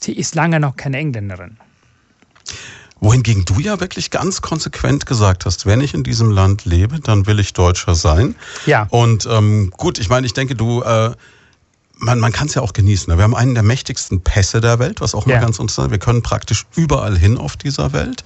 sie 0.00 0.12
ist 0.12 0.34
lange 0.34 0.60
noch 0.60 0.76
keine 0.76 0.98
Engländerin. 0.98 1.58
Wohingegen 3.00 3.44
du 3.44 3.60
ja 3.60 3.78
wirklich 3.80 4.10
ganz 4.10 4.42
konsequent 4.42 5.06
gesagt 5.06 5.46
hast, 5.46 5.66
wenn 5.66 5.80
ich 5.80 5.94
in 5.94 6.02
diesem 6.02 6.30
Land 6.30 6.64
lebe, 6.64 6.98
dann 6.98 7.26
will 7.26 7.38
ich 7.38 7.52
Deutscher 7.52 7.94
sein. 7.94 8.34
Ja. 8.66 8.88
Und 8.90 9.28
ähm, 9.30 9.72
gut, 9.76 9.98
ich 10.00 10.08
meine, 10.08 10.26
ich 10.26 10.32
denke, 10.32 10.56
du, 10.56 10.82
äh, 10.82 11.12
man, 11.98 12.20
man 12.20 12.32
kann 12.32 12.48
es 12.48 12.54
ja 12.54 12.62
auch 12.62 12.72
genießen. 12.72 13.10
Ne? 13.12 13.18
Wir 13.18 13.24
haben 13.24 13.34
einen 13.34 13.54
der 13.54 13.62
mächtigsten 13.62 14.20
Pässe 14.20 14.60
der 14.60 14.78
Welt, 14.78 15.00
was 15.00 15.14
auch 15.14 15.26
mal 15.26 15.34
ja. 15.34 15.40
ganz 15.40 15.58
interessant 15.58 15.86
ist. 15.86 15.92
Wir 15.92 15.98
können 15.98 16.22
praktisch 16.22 16.66
überall 16.76 17.16
hin 17.16 17.36
auf 17.36 17.56
dieser 17.56 17.92
Welt. 17.92 18.24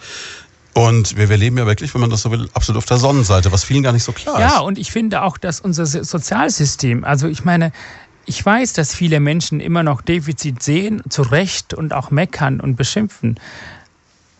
Und 0.74 1.16
wir, 1.16 1.28
wir 1.28 1.36
leben 1.36 1.58
ja 1.58 1.66
wirklich, 1.66 1.92
wenn 1.94 2.00
man 2.00 2.10
das 2.10 2.22
so 2.22 2.30
will, 2.30 2.48
absolut 2.54 2.78
auf 2.78 2.86
der 2.86 2.96
Sonnenseite, 2.96 3.52
was 3.52 3.64
vielen 3.64 3.82
gar 3.82 3.92
nicht 3.92 4.04
so 4.04 4.12
klar 4.12 4.40
ja, 4.40 4.46
ist. 4.46 4.52
Ja, 4.54 4.60
und 4.60 4.78
ich 4.78 4.90
finde 4.90 5.22
auch, 5.22 5.36
dass 5.36 5.60
unser 5.60 5.84
Sozialsystem, 5.84 7.04
also 7.04 7.28
ich 7.28 7.44
meine, 7.44 7.72
ich 8.24 8.44
weiß, 8.44 8.72
dass 8.72 8.94
viele 8.94 9.20
Menschen 9.20 9.60
immer 9.60 9.82
noch 9.82 10.00
Defizit 10.00 10.62
sehen, 10.62 11.02
zu 11.08 11.22
Recht 11.22 11.74
und 11.74 11.92
auch 11.92 12.10
meckern 12.10 12.60
und 12.60 12.76
beschimpfen. 12.76 13.38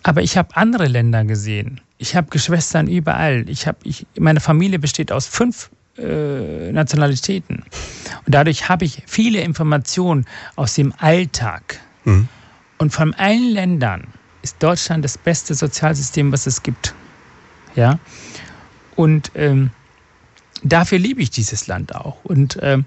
Aber 0.03 0.23
ich 0.23 0.37
habe 0.37 0.57
andere 0.57 0.87
Länder 0.87 1.25
gesehen. 1.25 1.81
Ich 1.99 2.17
habe 2.17 2.29
Geschwistern 2.31 2.89
überall. 2.89 3.49
Ich 3.49 3.67
hab, 3.67 3.85
ich, 3.85 4.07
meine 4.19 4.41
Familie 4.41 4.79
besteht 4.79 5.13
aus 5.13 5.27
fünf 5.27 5.71
äh, 5.99 6.73
Nationalitäten. 6.73 7.65
Und 8.27 8.35
dadurch 8.35 8.69
habe 8.69 8.85
ich 8.85 9.03
viele 9.07 9.41
Informationen 9.41 10.27
aus 10.57 10.75
dem 10.75 10.93
Alltag. 10.99 11.81
Mhm. 12.05 12.29
Und 12.79 12.93
von 12.93 13.15
allen 13.15 13.51
Ländern 13.51 14.09
ist 14.43 14.63
Deutschland 14.63 15.05
das 15.05 15.19
beste 15.19 15.55
Sozialsystem, 15.55 16.33
was 16.33 16.47
es 16.47 16.63
gibt. 16.63 16.95
Ja. 17.75 17.99
Und 18.97 19.31
ähm, 19.35 19.71
dafür 20.63 20.99
liebe 20.99 21.23
ich 21.23 21.31
dieses 21.31 21.67
Land 21.67 21.95
auch. 21.95 22.25
Und 22.25 22.59
ähm, 22.61 22.85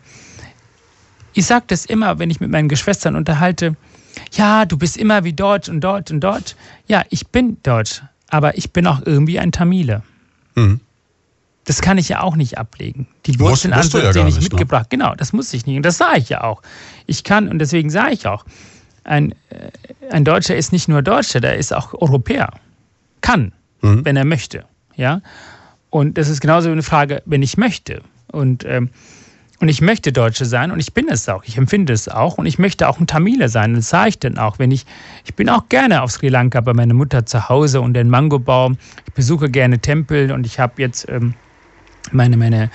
ich 1.34 1.46
sage 1.46 1.66
das 1.68 1.86
immer, 1.86 2.20
wenn 2.20 2.30
ich 2.30 2.40
mit 2.40 2.50
meinen 2.50 2.70
Geschwistern 2.70 3.16
unterhalte 3.16 3.76
ja, 4.34 4.66
du 4.66 4.78
bist 4.78 4.98
immer 4.98 5.24
wie 5.24 5.34
Deutsch 5.34 5.70
und 5.70 5.82
Deutsch 5.82 6.12
und 6.12 6.22
Deutsch. 6.22 6.56
Ja, 6.88 7.04
ich 7.10 7.28
bin 7.28 7.58
Deutsch, 7.64 8.02
aber 8.30 8.58
ich 8.58 8.72
bin 8.72 8.88
auch 8.88 9.02
irgendwie 9.06 9.40
ein 9.40 9.52
Tamile. 9.52 10.04
Mhm. 10.56 10.80
Das 11.66 11.82
kann 11.82 11.98
ich 11.98 12.10
ja 12.10 12.22
auch 12.22 12.36
nicht 12.36 12.58
ablegen. 12.58 13.08
Die 13.26 13.40
Wurzeln 13.40 13.74
ja 13.74 14.12
den 14.12 14.28
ich 14.28 14.36
ne? 14.36 14.42
mitgebracht. 14.42 14.92
Ne? 14.92 14.98
Genau, 14.98 15.16
das 15.16 15.34
muss 15.34 15.54
ich 15.54 15.66
nicht. 15.66 15.78
Und 15.78 15.84
das 15.84 15.98
sage 15.98 16.20
ich 16.20 16.30
ja 16.30 16.44
auch. 16.44 16.62
Ich 17.08 17.24
kann, 17.24 17.48
und 17.48 17.60
deswegen 17.60 17.90
sage 17.90 18.14
ich 18.14 18.28
auch, 18.28 18.46
ein, 19.04 19.32
äh, 19.50 19.72
ein 20.12 20.26
Deutscher 20.26 20.56
ist 20.56 20.72
nicht 20.72 20.88
nur 20.88 21.02
Deutscher, 21.02 21.40
der 21.40 21.58
ist 21.58 21.74
auch 21.74 21.94
Europäer. 21.94 22.52
Kann, 23.22 23.52
mhm. 23.82 24.06
wenn 24.06 24.16
er 24.16 24.26
möchte. 24.26 24.66
Ja? 24.96 25.22
Und 25.90 26.18
das 26.18 26.30
ist 26.30 26.42
genauso 26.42 26.70
eine 26.70 26.84
Frage, 26.84 27.24
wenn 27.26 27.42
ich 27.42 27.58
möchte. 27.58 28.02
Und 28.32 28.64
ähm, 28.66 28.90
und 29.62 29.70
ich 29.70 29.82
möchte 29.82 30.12
Deutsche 30.12 30.46
sein 30.46 30.72
und 30.72 30.80
ich 30.80 30.94
bin 30.94 31.08
es 31.08 31.30
auch. 31.30 31.44
Ich 31.46 31.58
empfinde 31.58 31.94
es 31.94 32.10
auch 32.10 32.38
und 32.38 32.46
ich 32.46 32.60
möchte 32.60 32.90
auch 32.90 33.00
ein 33.00 33.08
Tamile 33.08 33.48
sein. 33.48 33.74
Das 33.74 33.90
sage 33.90 34.10
ich 34.10 34.20
dann 34.20 34.38
auch, 34.38 34.60
wenn 34.60 34.70
ich, 34.70 34.86
ich 35.24 35.34
bin 35.34 35.50
auch 35.50 35.70
gerne 35.70 36.02
auf 36.02 36.12
Sri 36.12 36.28
Lanka 36.28 36.60
bei 36.60 36.74
meiner 36.74 36.94
Mutter 36.94 37.26
zu 37.26 37.48
Hause 37.48 37.80
und 37.80 37.94
den 37.94 38.10
Mangobaum. 38.10 38.78
Ich 39.08 39.14
besuche 39.14 39.50
gerne 39.50 39.80
Tempel 39.80 40.34
und 40.34 40.46
ich 40.46 40.60
habe 40.60 40.82
jetzt 40.82 41.08
ähm, 41.08 41.36
meine, 42.12 42.38
meine 42.38 42.70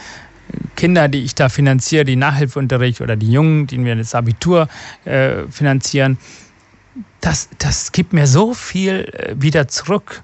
Kinder, 0.77 1.09
die 1.09 1.23
ich 1.23 1.35
da 1.35 1.49
finanziere, 1.49 2.05
die 2.05 2.17
Nachhilfeunterricht 2.17 3.01
oder 3.01 3.17
die 3.17 3.31
Jungen, 3.31 3.67
die 3.67 3.79
mir 3.79 3.97
das 3.97 4.15
Abitur 4.15 4.69
äh, 5.05 5.45
finanzieren. 5.51 6.19
Das, 7.21 7.49
das 7.59 7.93
gibt 7.93 8.13
mir 8.13 8.27
so 8.27 8.55
viel 8.55 9.13
äh, 9.13 9.35
wieder 9.41 9.69
zurück. 9.69 10.23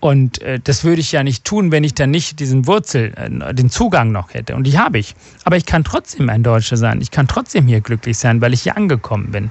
Und 0.00 0.42
äh, 0.42 0.60
das 0.62 0.84
würde 0.84 1.00
ich 1.00 1.12
ja 1.12 1.22
nicht 1.22 1.44
tun, 1.44 1.72
wenn 1.72 1.82
ich 1.82 1.94
dann 1.94 2.10
nicht 2.10 2.38
diesen 2.38 2.66
Wurzel, 2.66 3.12
äh, 3.16 3.54
den 3.54 3.70
Zugang 3.70 4.12
noch 4.12 4.34
hätte. 4.34 4.54
Und 4.54 4.64
die 4.64 4.78
habe 4.78 4.98
ich. 4.98 5.14
Aber 5.44 5.56
ich 5.56 5.66
kann 5.66 5.84
trotzdem 5.84 6.28
ein 6.28 6.42
Deutscher 6.42 6.76
sein. 6.76 7.00
Ich 7.00 7.10
kann 7.10 7.28
trotzdem 7.28 7.66
hier 7.66 7.80
glücklich 7.80 8.18
sein, 8.18 8.40
weil 8.40 8.52
ich 8.52 8.62
hier 8.62 8.76
angekommen 8.76 9.30
bin. 9.30 9.50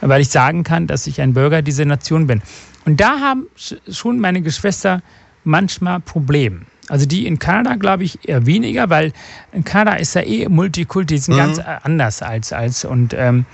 Weil 0.00 0.20
ich 0.20 0.28
sagen 0.28 0.64
kann, 0.64 0.86
dass 0.86 1.06
ich 1.06 1.20
ein 1.20 1.34
Bürger 1.34 1.62
dieser 1.62 1.84
Nation 1.84 2.26
bin. 2.26 2.42
Und 2.84 3.00
da 3.00 3.20
haben 3.20 3.46
schon 3.88 4.18
meine 4.18 4.42
Geschwister 4.42 5.02
manchmal 5.44 6.00
Probleme. 6.00 6.62
Also 6.88 7.06
die 7.06 7.26
in 7.26 7.38
Kanada, 7.38 7.76
glaube 7.76 8.04
ich, 8.04 8.28
eher 8.28 8.44
weniger, 8.46 8.90
weil 8.90 9.12
in 9.52 9.64
Kanada 9.64 9.96
ist 9.96 10.14
ja 10.14 10.22
eh 10.22 10.48
Multikulti, 10.48 11.16
sind 11.18 11.34
mhm. 11.34 11.38
ganz 11.38 11.58
äh, 11.58 11.64
anders 11.82 12.22
als 12.22 12.52
als. 12.52 12.84
Und 12.84 13.14
ähm, 13.16 13.46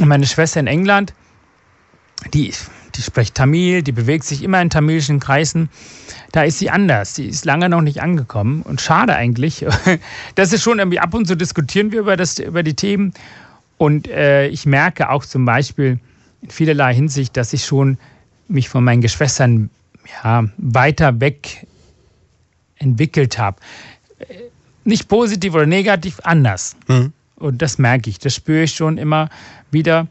meine 0.00 0.26
Schwester 0.26 0.60
in 0.60 0.66
England, 0.66 1.14
die 2.34 2.52
die 2.98 3.02
spricht 3.02 3.36
Tamil, 3.36 3.82
die 3.82 3.92
bewegt 3.92 4.24
sich 4.24 4.42
immer 4.42 4.60
in 4.60 4.70
tamilischen 4.70 5.20
Kreisen. 5.20 5.68
Da 6.32 6.42
ist 6.42 6.58
sie 6.58 6.68
anders. 6.68 7.14
Sie 7.14 7.26
ist 7.26 7.44
lange 7.44 7.68
noch 7.68 7.80
nicht 7.80 8.02
angekommen 8.02 8.62
und 8.62 8.80
schade 8.80 9.14
eigentlich. 9.14 9.64
Das 10.34 10.52
ist 10.52 10.62
schon 10.62 10.78
irgendwie 10.78 10.98
ab 10.98 11.14
und 11.14 11.26
zu 11.26 11.36
diskutieren 11.36 11.92
wir 11.92 12.00
über, 12.00 12.16
das, 12.16 12.38
über 12.38 12.62
die 12.62 12.74
Themen. 12.74 13.14
Und 13.76 14.08
äh, 14.08 14.48
ich 14.48 14.66
merke 14.66 15.10
auch 15.10 15.24
zum 15.24 15.44
Beispiel 15.44 16.00
in 16.42 16.50
vielerlei 16.50 16.92
Hinsicht, 16.92 17.36
dass 17.36 17.52
ich 17.52 17.64
schon 17.64 17.98
mich 18.48 18.68
von 18.68 18.82
meinen 18.82 19.00
Geschwistern 19.00 19.70
ja, 20.24 20.44
weiter 20.56 21.20
weg 21.20 21.66
entwickelt 22.78 23.38
habe. 23.38 23.58
nicht 24.84 25.08
positiv 25.08 25.54
oder 25.54 25.66
negativ, 25.66 26.20
anders. 26.22 26.76
Mhm. 26.86 27.12
Und 27.36 27.62
das 27.62 27.78
merke 27.78 28.10
ich, 28.10 28.18
das 28.18 28.34
spüre 28.34 28.64
ich 28.64 28.74
schon 28.74 28.98
immer 28.98 29.28
wieder. 29.70 30.06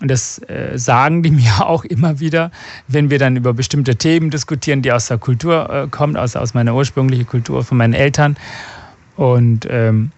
Und 0.00 0.08
das 0.08 0.38
äh, 0.48 0.78
sagen 0.78 1.22
die 1.22 1.30
mir 1.42 1.66
auch 1.66 1.84
immer 1.84 2.20
wieder, 2.20 2.50
wenn 2.88 3.10
wir 3.10 3.18
dann 3.18 3.36
über 3.36 3.52
bestimmte 3.52 3.96
Themen 3.96 4.30
diskutieren, 4.30 4.82
die 4.82 4.92
aus 4.92 5.08
der 5.08 5.18
Kultur 5.18 5.68
äh, 5.68 5.88
kommen, 5.88 6.16
aus, 6.16 6.36
aus 6.36 6.54
meiner 6.54 6.74
ursprünglichen 6.74 7.26
Kultur 7.26 7.64
von 7.64 7.78
meinen 7.78 7.94
Eltern. 7.94 8.36
Und 9.16 9.66
ähm, 9.68 10.12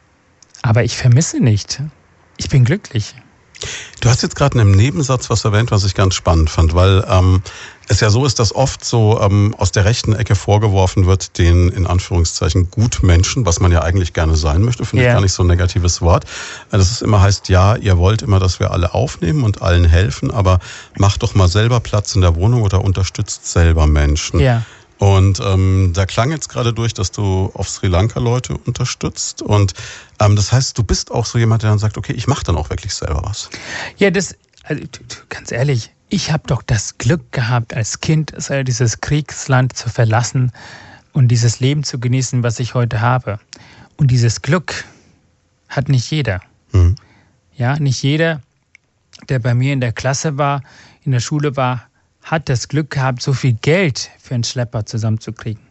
aber 0.62 0.84
ich 0.84 0.96
vermisse 0.96 1.40
nicht. 1.40 1.82
Ich 2.36 2.48
bin 2.48 2.64
glücklich. 2.64 3.14
Du 4.00 4.08
hast 4.08 4.22
jetzt 4.22 4.36
gerade 4.36 4.54
in 4.54 4.60
einem 4.60 4.72
Nebensatz 4.72 5.30
was 5.30 5.44
erwähnt, 5.44 5.70
was 5.70 5.84
ich 5.84 5.94
ganz 5.94 6.14
spannend 6.14 6.50
fand, 6.50 6.74
weil 6.74 7.04
ähm, 7.08 7.42
es 7.88 8.00
ja 8.00 8.10
so 8.10 8.24
ist, 8.24 8.38
dass 8.38 8.54
oft 8.54 8.84
so 8.84 9.20
ähm, 9.20 9.54
aus 9.58 9.72
der 9.72 9.84
rechten 9.84 10.14
Ecke 10.14 10.34
vorgeworfen 10.34 11.06
wird, 11.06 11.38
den 11.38 11.68
in 11.68 11.86
Anführungszeichen 11.86 12.70
Gutmenschen, 12.70 13.44
was 13.44 13.60
man 13.60 13.72
ja 13.72 13.82
eigentlich 13.82 14.12
gerne 14.12 14.36
sein 14.36 14.62
möchte, 14.62 14.84
finde 14.84 15.04
yeah. 15.04 15.12
ich 15.12 15.16
gar 15.16 15.20
nicht 15.22 15.32
so 15.32 15.42
ein 15.42 15.48
negatives 15.48 16.00
Wort. 16.00 16.24
Dass 16.70 16.90
es 16.90 17.02
immer 17.02 17.20
heißt, 17.20 17.48
ja, 17.48 17.76
ihr 17.76 17.98
wollt 17.98 18.22
immer, 18.22 18.38
dass 18.38 18.60
wir 18.60 18.70
alle 18.70 18.94
aufnehmen 18.94 19.44
und 19.44 19.62
allen 19.62 19.84
helfen, 19.84 20.30
aber 20.30 20.58
macht 20.96 21.22
doch 21.22 21.34
mal 21.34 21.48
selber 21.48 21.80
Platz 21.80 22.14
in 22.14 22.20
der 22.22 22.34
Wohnung 22.36 22.62
oder 22.62 22.82
unterstützt 22.82 23.46
selber 23.50 23.86
Menschen. 23.86 24.40
Ja. 24.40 24.46
Yeah. 24.46 24.62
Und 25.03 25.40
ähm, 25.40 25.90
da 25.94 26.07
klang 26.07 26.30
jetzt 26.30 26.48
gerade 26.48 26.72
durch, 26.72 26.94
dass 26.94 27.11
du 27.11 27.50
auf 27.55 27.68
Sri 27.68 27.88
Lanka 27.88 28.20
Leute 28.20 28.57
unterstützt. 28.57 29.42
Und 29.42 29.74
ähm, 30.20 30.36
das 30.36 30.53
heißt, 30.53 30.78
du 30.78 30.84
bist 30.84 31.11
auch 31.11 31.26
so 31.26 31.38
jemand, 31.38 31.64
der 31.64 31.70
dann 31.70 31.80
sagt, 31.80 31.98
okay, 31.98 32.12
ich 32.12 32.28
mache 32.28 32.44
dann 32.44 32.57
auch 32.57 32.70
wirklich 32.70 32.94
selber 32.94 33.20
was. 33.24 33.50
Ja, 33.96 34.12
das, 34.12 34.36
also, 34.62 34.84
ganz 35.28 35.50
ehrlich, 35.50 35.90
ich 36.09 36.30
habe 36.30 36.44
doch 36.46 36.62
das 36.62 36.98
Glück 36.98 37.32
gehabt, 37.32 37.74
als 37.74 37.98
Kind 37.98 38.32
dieses 38.64 39.00
Kriegsland 39.00 39.76
zu 39.76 39.90
verlassen 39.90 40.53
und 41.12 41.26
dieses 41.26 41.59
Leben 41.59 41.82
zu 41.82 41.98
genießen, 41.98 42.44
was 42.44 42.61
ich 42.61 42.74
heute 42.74 43.00
habe. 43.00 43.40
Und 43.96 44.12
dieses 44.12 44.40
Glück 44.40 44.84
hat 45.68 45.88
nicht 45.88 46.09
jeder. 46.12 46.42
Mhm. 46.70 46.94
Ja, 47.57 47.76
nicht 47.76 48.05
jeder, 48.05 48.40
der 49.28 49.40
bei 49.40 49.53
mir 49.53 49.72
in 49.72 49.80
der 49.80 49.92
Klasse 49.92 50.38
war, 50.38 50.62
in 51.03 51.11
der 51.11 51.18
Schule 51.18 51.57
war, 51.57 51.88
hat 52.22 52.48
das 52.48 52.68
Glück 52.68 52.90
gehabt, 52.90 53.20
so 53.20 53.32
viel 53.32 53.54
Geld 53.54 54.10
für 54.18 54.34
einen 54.34 54.44
Schlepper 54.44 54.86
zusammenzukriegen. 54.86 55.62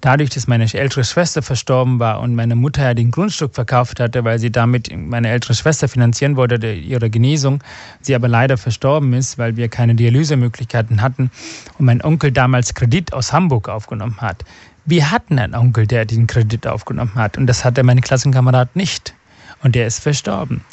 Dadurch, 0.00 0.30
dass 0.30 0.48
meine 0.48 0.64
ältere 0.72 1.04
Schwester 1.04 1.42
verstorben 1.42 2.00
war 2.00 2.20
und 2.20 2.34
meine 2.34 2.56
Mutter 2.56 2.82
ja 2.82 2.94
den 2.94 3.12
Grundstück 3.12 3.54
verkauft 3.54 4.00
hatte, 4.00 4.24
weil 4.24 4.38
sie 4.38 4.50
damit 4.50 4.90
meine 4.94 5.28
ältere 5.30 5.54
Schwester 5.54 5.88
finanzieren 5.88 6.36
wollte, 6.36 6.72
ihre 6.72 7.08
Genesung, 7.08 7.62
sie 8.00 8.14
aber 8.14 8.28
leider 8.28 8.58
verstorben 8.58 9.12
ist, 9.12 9.38
weil 9.38 9.56
wir 9.56 9.68
keine 9.68 9.94
Dialysemöglichkeiten 9.94 11.02
hatten 11.02 11.30
und 11.78 11.86
mein 11.86 12.02
Onkel 12.02 12.32
damals 12.32 12.74
Kredit 12.74 13.12
aus 13.12 13.32
Hamburg 13.32 13.68
aufgenommen 13.68 14.20
hat. 14.20 14.44
Wir 14.84 15.12
hatten 15.12 15.38
einen 15.38 15.54
Onkel, 15.54 15.86
der 15.86 16.04
den 16.04 16.26
Kredit 16.26 16.66
aufgenommen 16.66 17.14
hat 17.14 17.38
und 17.38 17.46
das 17.46 17.64
hatte 17.64 17.84
mein 17.84 18.00
Klassenkamerad 18.00 18.74
nicht 18.74 19.14
und 19.62 19.76
der 19.76 19.86
ist 19.86 20.00
verstorben. 20.00 20.64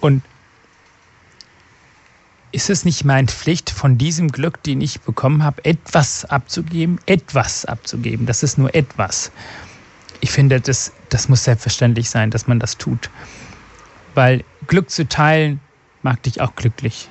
Und 0.00 0.22
ist 2.52 2.70
es 2.70 2.84
nicht 2.84 3.04
meine 3.04 3.28
Pflicht, 3.28 3.70
von 3.70 3.98
diesem 3.98 4.30
Glück, 4.32 4.62
den 4.62 4.80
ich 4.80 5.00
bekommen 5.00 5.44
habe, 5.44 5.64
etwas 5.64 6.24
abzugeben? 6.24 6.98
Etwas 7.06 7.64
abzugeben. 7.64 8.26
Das 8.26 8.42
ist 8.42 8.58
nur 8.58 8.74
etwas. 8.74 9.30
Ich 10.20 10.32
finde, 10.32 10.60
das, 10.60 10.92
das 11.08 11.28
muss 11.28 11.44
selbstverständlich 11.44 12.10
sein, 12.10 12.30
dass 12.30 12.46
man 12.46 12.58
das 12.58 12.76
tut. 12.76 13.10
Weil 14.14 14.44
Glück 14.66 14.90
zu 14.90 15.08
teilen 15.08 15.60
macht 16.02 16.26
dich 16.26 16.40
auch 16.40 16.54
glücklich. 16.56 17.08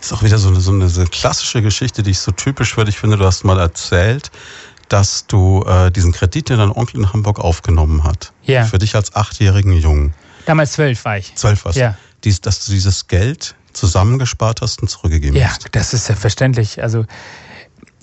Ist 0.00 0.12
auch 0.12 0.22
wieder 0.22 0.38
so 0.38 0.48
eine, 0.48 0.60
so 0.60 0.72
eine, 0.72 0.88
so 0.88 1.00
eine 1.00 1.10
klassische 1.10 1.62
Geschichte, 1.62 2.02
die 2.02 2.10
ich 2.10 2.18
so 2.18 2.32
typisch 2.32 2.74
finde. 2.74 2.90
Ich 2.90 2.98
finde, 2.98 3.16
du 3.16 3.24
hast 3.24 3.44
mal 3.44 3.58
erzählt, 3.58 4.30
dass 4.88 5.26
du 5.26 5.64
äh, 5.64 5.90
diesen 5.90 6.12
Kredit, 6.12 6.48
den 6.48 6.58
dein 6.58 6.70
Onkel 6.70 7.00
in 7.00 7.12
Hamburg 7.12 7.38
aufgenommen 7.40 8.04
hat, 8.04 8.32
ja. 8.44 8.64
für 8.64 8.78
dich 8.78 8.94
als 8.94 9.14
achtjährigen 9.14 9.72
Jungen. 9.72 10.14
Damals 10.46 10.72
zwölf 10.72 11.04
war 11.04 11.18
ich. 11.18 11.34
Zwölf 11.34 11.64
warst 11.64 11.78
ja. 11.78 11.96
Dies, 12.24 12.40
dass 12.40 12.64
du 12.64 12.72
dieses 12.72 13.06
Geld 13.06 13.54
zusammengespart 13.72 14.60
hast 14.62 14.82
und 14.82 14.88
zurückgegeben 14.88 15.36
ja, 15.36 15.48
hast. 15.48 15.64
Ja, 15.64 15.68
das 15.72 15.94
ist 15.94 16.06
selbstverständlich. 16.06 16.82
Also 16.82 17.04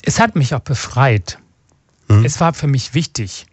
es 0.01 0.19
hat 0.19 0.35
mich 0.35 0.53
auch 0.53 0.59
befreit. 0.59 1.39
Hm. 2.09 2.23
Es 2.23 2.39
war 2.39 2.53
für 2.53 2.67
mich 2.67 2.93
wichtig. 2.93 3.45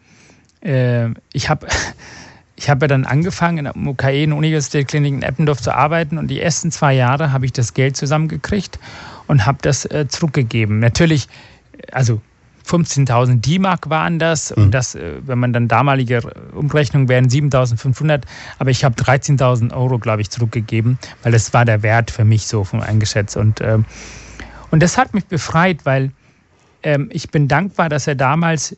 Äh, 0.60 1.10
ich 1.32 1.48
habe 1.48 1.66
ich 2.56 2.70
hab 2.70 2.80
ja 2.80 2.88
dann 2.88 3.04
angefangen, 3.04 3.58
in 3.58 3.64
der 3.64 3.76
UKE, 3.76 4.22
in 4.22 4.30
der 4.30 4.38
Universitätsklinik 4.38 5.14
in 5.14 5.22
Eppendorf 5.22 5.60
zu 5.60 5.74
arbeiten 5.74 6.18
und 6.18 6.28
die 6.28 6.40
ersten 6.40 6.70
zwei 6.70 6.94
Jahre 6.94 7.32
habe 7.32 7.46
ich 7.46 7.52
das 7.52 7.74
Geld 7.74 7.96
zusammengekriegt 7.96 8.78
und 9.26 9.46
habe 9.46 9.58
das 9.62 9.84
äh, 9.86 10.06
zurückgegeben. 10.08 10.78
Natürlich, 10.78 11.28
also 11.90 12.20
15.000 12.66 13.40
D-Mark 13.40 13.90
waren 13.90 14.18
das. 14.18 14.52
Und 14.52 14.66
mhm. 14.66 14.70
das, 14.70 14.94
äh, 14.94 15.14
wenn 15.24 15.38
man 15.38 15.52
dann 15.52 15.68
damalige 15.68 16.20
Umrechnung 16.54 17.08
wären 17.08 17.28
7.500. 17.28 18.22
Aber 18.58 18.70
ich 18.70 18.84
habe 18.84 18.94
13.000 18.94 19.74
Euro, 19.74 19.98
glaube 19.98 20.22
ich, 20.22 20.30
zurückgegeben, 20.30 20.98
weil 21.22 21.32
das 21.32 21.52
war 21.52 21.64
der 21.64 21.82
Wert 21.82 22.10
für 22.10 22.24
mich 22.24 22.46
so 22.46 22.64
von 22.64 22.82
eingeschätzt. 22.82 23.36
Und, 23.36 23.60
ähm, 23.60 23.84
und 24.70 24.82
das 24.82 24.98
hat 24.98 25.14
mich 25.14 25.26
befreit, 25.26 25.84
weil 25.84 26.12
ähm, 26.82 27.08
ich 27.12 27.30
bin 27.30 27.48
dankbar, 27.48 27.88
dass 27.88 28.06
er 28.06 28.14
damals 28.14 28.76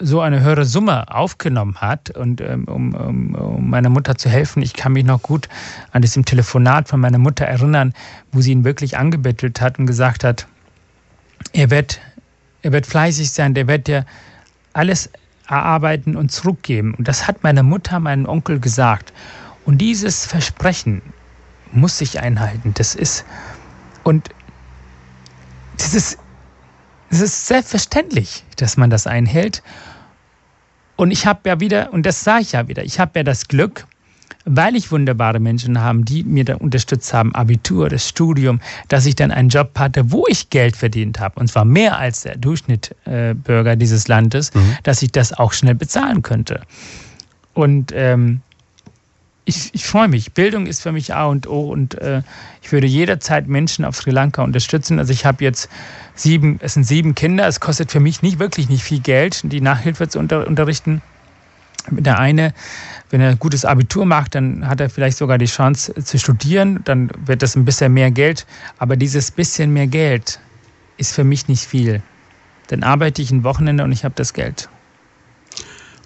so 0.00 0.20
eine 0.20 0.40
höhere 0.40 0.64
Summe 0.64 1.14
aufgenommen 1.14 1.76
hat 1.76 2.10
und 2.10 2.40
ähm, 2.40 2.64
um, 2.64 2.94
um, 2.94 3.34
um 3.34 3.70
meiner 3.70 3.90
Mutter 3.90 4.16
zu 4.16 4.30
helfen. 4.30 4.62
Ich 4.62 4.72
kann 4.72 4.92
mich 4.92 5.04
noch 5.04 5.22
gut 5.22 5.48
an 5.92 6.02
diesem 6.02 6.24
Telefonat 6.24 6.88
von 6.88 7.00
meiner 7.00 7.18
Mutter 7.18 7.44
erinnern, 7.44 7.92
wo 8.32 8.40
sie 8.40 8.52
ihn 8.52 8.64
wirklich 8.64 8.96
angebettelt 8.96 9.60
hat 9.60 9.78
und 9.78 9.86
gesagt 9.86 10.24
hat, 10.24 10.46
er 11.52 11.70
wird 11.70 12.00
er 12.62 12.72
wird 12.72 12.86
fleißig 12.86 13.30
sein, 13.30 13.54
der 13.54 13.66
wird 13.66 13.86
dir 13.86 14.04
alles 14.72 15.10
erarbeiten 15.48 16.16
und 16.16 16.30
zurückgeben. 16.30 16.94
Und 16.94 17.08
das 17.08 17.26
hat 17.26 17.42
meine 17.42 17.62
Mutter, 17.62 17.98
meinen 18.00 18.26
Onkel 18.26 18.60
gesagt. 18.60 19.12
Und 19.64 19.78
dieses 19.78 20.26
Versprechen 20.26 21.02
muss 21.72 22.00
ich 22.00 22.20
einhalten. 22.20 22.72
Das 22.74 22.94
ist, 22.94 23.24
und 24.04 24.30
das 25.76 25.94
ist, 25.94 26.18
das 27.10 27.20
ist 27.20 27.46
selbstverständlich, 27.46 28.44
dass 28.56 28.76
man 28.76 28.90
das 28.90 29.06
einhält. 29.06 29.62
Und 30.96 31.10
ich 31.10 31.26
habe 31.26 31.48
ja 31.48 31.60
wieder, 31.60 31.92
und 31.92 32.04
das 32.04 32.22
sage 32.22 32.42
ich 32.42 32.52
ja 32.52 32.68
wieder, 32.68 32.84
ich 32.84 33.00
habe 33.00 33.18
ja 33.18 33.22
das 33.24 33.48
Glück, 33.48 33.86
weil 34.56 34.74
ich 34.74 34.90
wunderbare 34.90 35.38
Menschen 35.38 35.80
habe, 35.80 36.02
die 36.02 36.24
mir 36.24 36.44
da 36.44 36.56
unterstützt 36.56 37.14
haben, 37.14 37.34
Abitur, 37.34 37.88
das 37.88 38.08
Studium, 38.08 38.60
dass 38.88 39.06
ich 39.06 39.14
dann 39.14 39.30
einen 39.30 39.48
Job 39.48 39.78
hatte, 39.78 40.10
wo 40.10 40.26
ich 40.28 40.50
Geld 40.50 40.76
verdient 40.76 41.20
habe, 41.20 41.38
und 41.38 41.48
zwar 41.48 41.64
mehr 41.64 41.98
als 41.98 42.22
der 42.22 42.36
Durchschnittbürger 42.36 43.72
äh, 43.72 43.76
dieses 43.76 44.08
Landes, 44.08 44.52
mhm. 44.52 44.76
dass 44.82 45.02
ich 45.02 45.12
das 45.12 45.32
auch 45.32 45.52
schnell 45.52 45.76
bezahlen 45.76 46.22
könnte. 46.22 46.62
Und 47.54 47.92
ähm, 47.94 48.40
ich, 49.44 49.70
ich 49.72 49.84
freue 49.84 50.08
mich. 50.08 50.32
Bildung 50.32 50.66
ist 50.66 50.82
für 50.82 50.92
mich 50.92 51.14
A 51.14 51.26
und 51.26 51.46
O 51.46 51.70
und 51.70 51.94
äh, 51.94 52.22
ich 52.62 52.72
würde 52.72 52.86
jederzeit 52.86 53.48
Menschen 53.48 53.84
auf 53.84 53.96
Sri 53.96 54.10
Lanka 54.10 54.42
unterstützen. 54.42 54.98
Also 54.98 55.12
ich 55.12 55.24
habe 55.24 55.42
jetzt 55.44 55.68
sieben, 56.14 56.58
es 56.62 56.74
sind 56.74 56.84
sieben 56.84 57.14
Kinder. 57.14 57.46
Es 57.46 57.60
kostet 57.60 57.90
für 57.90 58.00
mich 58.00 58.22
nicht 58.22 58.38
wirklich 58.38 58.68
nicht 58.68 58.84
viel 58.84 59.00
Geld, 59.00 59.40
die 59.44 59.60
Nachhilfe 59.60 60.08
zu 60.08 60.18
unter, 60.18 60.46
unterrichten. 60.46 61.02
Der 61.90 62.18
eine 62.18 62.52
wenn 63.10 63.20
er 63.20 63.30
ein 63.30 63.38
gutes 63.38 63.64
Abitur 63.64 64.06
macht, 64.06 64.36
dann 64.36 64.66
hat 64.66 64.80
er 64.80 64.88
vielleicht 64.88 65.18
sogar 65.18 65.36
die 65.36 65.46
Chance 65.46 65.92
zu 66.02 66.18
studieren, 66.18 66.80
dann 66.84 67.10
wird 67.26 67.42
das 67.42 67.56
ein 67.56 67.64
bisschen 67.64 67.92
mehr 67.92 68.10
Geld. 68.10 68.46
Aber 68.78 68.96
dieses 68.96 69.30
bisschen 69.30 69.72
mehr 69.72 69.88
Geld 69.88 70.40
ist 70.96 71.12
für 71.12 71.24
mich 71.24 71.48
nicht 71.48 71.64
viel. 71.64 72.02
Dann 72.68 72.84
arbeite 72.84 73.20
ich 73.20 73.32
ein 73.32 73.42
Wochenende 73.42 73.82
und 73.82 73.90
ich 73.90 74.04
habe 74.04 74.14
das 74.14 74.32
Geld. 74.32 74.68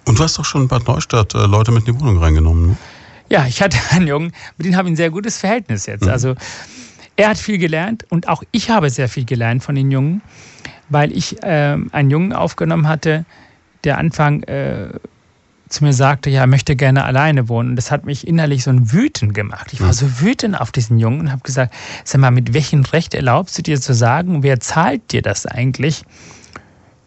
Und 0.05 0.17
du 0.17 0.23
hast 0.23 0.37
doch 0.37 0.45
schon 0.45 0.63
in 0.63 0.67
Bad 0.67 0.87
Neustadt 0.87 1.33
äh, 1.35 1.45
Leute 1.45 1.71
mit 1.71 1.87
in 1.87 1.93
die 1.93 2.01
Wohnung 2.01 2.17
reingenommen, 2.17 2.69
ne? 2.69 2.77
Ja, 3.29 3.45
ich 3.47 3.61
hatte 3.61 3.77
einen 3.91 4.07
Jungen, 4.07 4.31
mit 4.57 4.67
dem 4.67 4.75
habe 4.75 4.87
ich 4.87 4.93
ein 4.93 4.97
sehr 4.97 5.09
gutes 5.09 5.37
Verhältnis 5.37 5.85
jetzt. 5.85 6.03
Mhm. 6.03 6.09
Also 6.09 6.35
er 7.15 7.29
hat 7.29 7.37
viel 7.37 7.57
gelernt 7.57 8.05
und 8.09 8.27
auch 8.27 8.43
ich 8.51 8.69
habe 8.69 8.89
sehr 8.89 9.09
viel 9.09 9.25
gelernt 9.25 9.63
von 9.63 9.75
den 9.75 9.91
Jungen, 9.91 10.21
weil 10.89 11.11
ich 11.11 11.41
äh, 11.43 11.77
einen 11.91 12.09
Jungen 12.09 12.33
aufgenommen 12.33 12.87
hatte, 12.87 13.25
der 13.83 13.97
Anfang 13.97 14.43
äh, 14.43 14.89
zu 15.69 15.83
mir 15.83 15.93
sagte, 15.93 16.29
ja, 16.29 16.41
er 16.41 16.47
möchte 16.47 16.75
gerne 16.75 17.05
alleine 17.05 17.49
wohnen. 17.49 17.71
Und 17.71 17.75
das 17.75 17.91
hat 17.91 18.05
mich 18.05 18.27
innerlich 18.27 18.63
so 18.63 18.69
ein 18.69 18.91
Wüten 18.91 19.33
gemacht. 19.33 19.73
Ich 19.73 19.81
war 19.81 19.89
hm. 19.89 19.93
so 19.93 20.21
wütend 20.21 20.59
auf 20.59 20.71
diesen 20.71 20.99
Jungen 20.99 21.21
und 21.21 21.31
habe 21.31 21.41
gesagt, 21.41 21.73
sag 22.03 22.21
mal, 22.21 22.31
mit 22.31 22.53
welchem 22.53 22.81
Recht 22.81 23.13
erlaubst 23.13 23.57
du 23.57 23.61
dir 23.61 23.79
zu 23.79 23.93
sagen, 23.93 24.43
wer 24.43 24.59
zahlt 24.59 25.11
dir 25.11 25.21
das 25.21 25.45
eigentlich? 25.45 26.03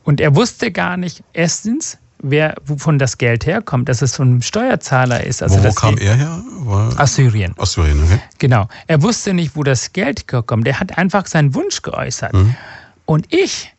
Und 0.05 0.21
er 0.21 0.35
wusste 0.35 0.73
gar 0.73 0.97
nicht, 0.97 1.23
erstens, 1.33 1.99
wer, 2.21 2.55
wovon 2.65 2.99
das 2.99 3.19
Geld 3.19 3.47
herkommt, 3.47 3.89
dass 3.89 4.03
es 4.03 4.17
von 4.17 4.29
einem 4.29 4.43
Steuerzahler 4.43 5.25
ist. 5.25 5.43
Also 5.43 5.63
wo, 5.63 5.69
wo 5.69 5.73
kam 5.73 5.99
er 5.99 6.15
her? 6.15 6.43
War 6.61 7.01
aus 7.01 7.15
Syrien. 7.15 7.55
Aus 7.59 7.75
Syrien, 7.75 8.03
okay. 8.03 8.19
Genau. 8.39 8.69
Er 8.87 9.03
wusste 9.03 9.35
nicht, 9.35 9.55
wo 9.55 9.63
das 9.63 9.93
Geld 9.93 10.25
herkommt. 10.33 10.67
Er 10.67 10.81
hat 10.81 10.99
einfach 10.99 11.27
seinen 11.27 11.55
Wunsch 11.55 11.83
geäußert. 11.83 12.33
Mhm. 12.33 12.57
Und 13.05 13.33
ich 13.33 13.73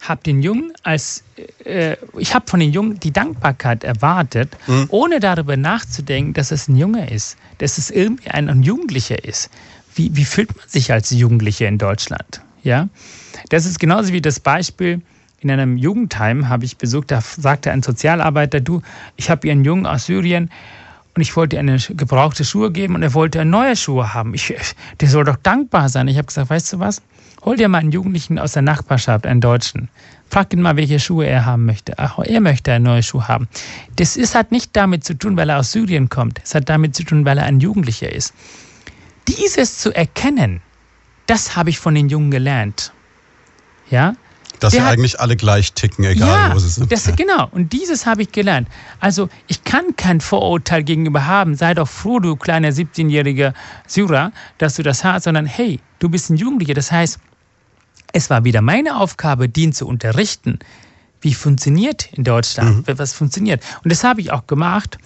habe 0.00 0.22
den 0.22 0.42
Jungen 0.42 0.72
als, 0.82 1.22
äh, 1.64 1.96
ich 2.18 2.34
habe 2.34 2.46
von 2.48 2.60
den 2.60 2.72
Jungen 2.72 2.98
die 3.00 3.12
Dankbarkeit 3.12 3.84
erwartet, 3.84 4.56
mhm. 4.66 4.86
ohne 4.88 5.20
darüber 5.20 5.56
nachzudenken, 5.56 6.32
dass 6.32 6.50
es 6.50 6.68
ein 6.68 6.76
Junge 6.76 7.10
ist, 7.10 7.36
dass 7.58 7.78
es 7.78 7.90
irgendwie 7.90 8.30
ein, 8.30 8.48
ein 8.48 8.62
Jugendlicher 8.62 9.24
ist. 9.24 9.50
Wie, 9.94 10.14
wie 10.16 10.24
fühlt 10.24 10.56
man 10.56 10.66
sich 10.68 10.92
als 10.92 11.10
Jugendlicher 11.10 11.68
in 11.68 11.78
Deutschland? 11.78 12.42
Ja, 12.62 12.88
das 13.48 13.66
ist 13.66 13.78
genauso 13.78 14.12
wie 14.12 14.20
das 14.20 14.40
Beispiel, 14.40 15.02
in 15.40 15.50
einem 15.50 15.78
Jugendheim 15.78 16.48
habe 16.50 16.66
ich 16.66 16.76
besucht, 16.76 17.10
da 17.10 17.22
sagte 17.22 17.72
ein 17.72 17.82
Sozialarbeiter, 17.82 18.60
du, 18.60 18.82
ich 19.16 19.30
habe 19.30 19.42
hier 19.42 19.52
einen 19.52 19.64
Jungen 19.64 19.86
aus 19.86 20.04
Syrien 20.04 20.50
und 21.14 21.22
ich 21.22 21.34
wollte 21.34 21.58
eine 21.58 21.78
gebrauchte 21.78 22.44
Schuhe 22.44 22.70
geben 22.70 22.94
und 22.94 23.02
er 23.02 23.14
wollte 23.14 23.44
neue 23.46 23.74
Schuhe 23.74 24.12
haben. 24.12 24.34
Ich, 24.34 24.54
der 25.00 25.08
soll 25.08 25.24
doch 25.24 25.36
dankbar 25.42 25.88
sein. 25.88 26.08
Ich 26.08 26.18
habe 26.18 26.26
gesagt, 26.26 26.50
weißt 26.50 26.74
du 26.74 26.78
was? 26.78 27.00
Hol 27.42 27.56
dir 27.56 27.68
mal 27.68 27.78
einen 27.78 27.90
Jugendlichen 27.90 28.38
aus 28.38 28.52
der 28.52 28.62
Nachbarschaft, 28.62 29.26
einen 29.26 29.40
Deutschen. 29.40 29.88
Frag 30.28 30.52
ihn 30.52 30.60
mal, 30.60 30.76
welche 30.76 31.00
Schuhe 31.00 31.26
er 31.26 31.46
haben 31.46 31.64
möchte. 31.64 31.98
Ach, 31.98 32.18
er 32.18 32.40
möchte 32.40 32.72
eine 32.72 32.84
neue 32.84 33.02
Schuhe 33.02 33.28
haben. 33.28 33.48
Das 33.96 34.16
ist, 34.16 34.34
hat 34.34 34.52
nicht 34.52 34.76
damit 34.76 35.04
zu 35.04 35.14
tun, 35.14 35.36
weil 35.36 35.48
er 35.48 35.58
aus 35.58 35.72
Syrien 35.72 36.08
kommt. 36.08 36.40
Es 36.44 36.54
hat 36.54 36.68
damit 36.68 36.94
zu 36.94 37.02
tun, 37.02 37.24
weil 37.24 37.38
er 37.38 37.44
ein 37.44 37.60
Jugendlicher 37.60 38.12
ist. 38.12 38.34
Dieses 39.26 39.78
zu 39.78 39.94
erkennen, 39.94 40.60
das 41.26 41.56
habe 41.56 41.70
ich 41.70 41.78
von 41.78 41.94
den 41.94 42.08
Jungen 42.08 42.30
gelernt. 42.30 42.92
Ja? 43.90 44.14
Dass 44.60 44.74
sie 44.74 44.80
eigentlich 44.80 45.18
alle 45.18 45.36
gleich 45.36 45.72
ticken, 45.72 46.04
egal 46.04 46.48
ja, 46.50 46.54
wo 46.54 46.58
sie 46.58 46.68
sind. 46.68 46.92
Das, 46.92 47.10
genau, 47.16 47.48
und 47.50 47.72
dieses 47.72 48.04
habe 48.04 48.22
ich 48.22 48.30
gelernt. 48.30 48.68
Also 49.00 49.30
ich 49.46 49.64
kann 49.64 49.96
kein 49.96 50.20
Vorurteil 50.20 50.84
gegenüber 50.84 51.26
haben. 51.26 51.54
Sei 51.54 51.72
doch 51.72 51.88
froh, 51.88 52.18
du 52.18 52.36
kleiner 52.36 52.68
17-jähriger 52.68 53.54
Syrer, 53.86 54.32
dass 54.58 54.74
du 54.74 54.82
das 54.82 55.02
hast, 55.02 55.24
sondern 55.24 55.46
hey, 55.46 55.80
du 55.98 56.10
bist 56.10 56.28
ein 56.28 56.36
Jugendlicher. 56.36 56.74
Das 56.74 56.92
heißt, 56.92 57.18
es 58.12 58.30
war 58.30 58.44
wieder 58.44 58.62
meine 58.62 58.98
Aufgabe, 58.98 59.48
den 59.48 59.72
zu 59.72 59.86
unterrichten. 59.86 60.58
Wie 61.20 61.34
funktioniert 61.34 62.12
in 62.12 62.24
Deutschland? 62.24 62.88
Mhm. 62.88 62.98
Was 62.98 63.12
funktioniert? 63.12 63.62
Und 63.84 63.92
das 63.92 64.04
habe 64.04 64.20
ich 64.20 64.32
auch 64.32 64.46
gemacht. 64.46 64.98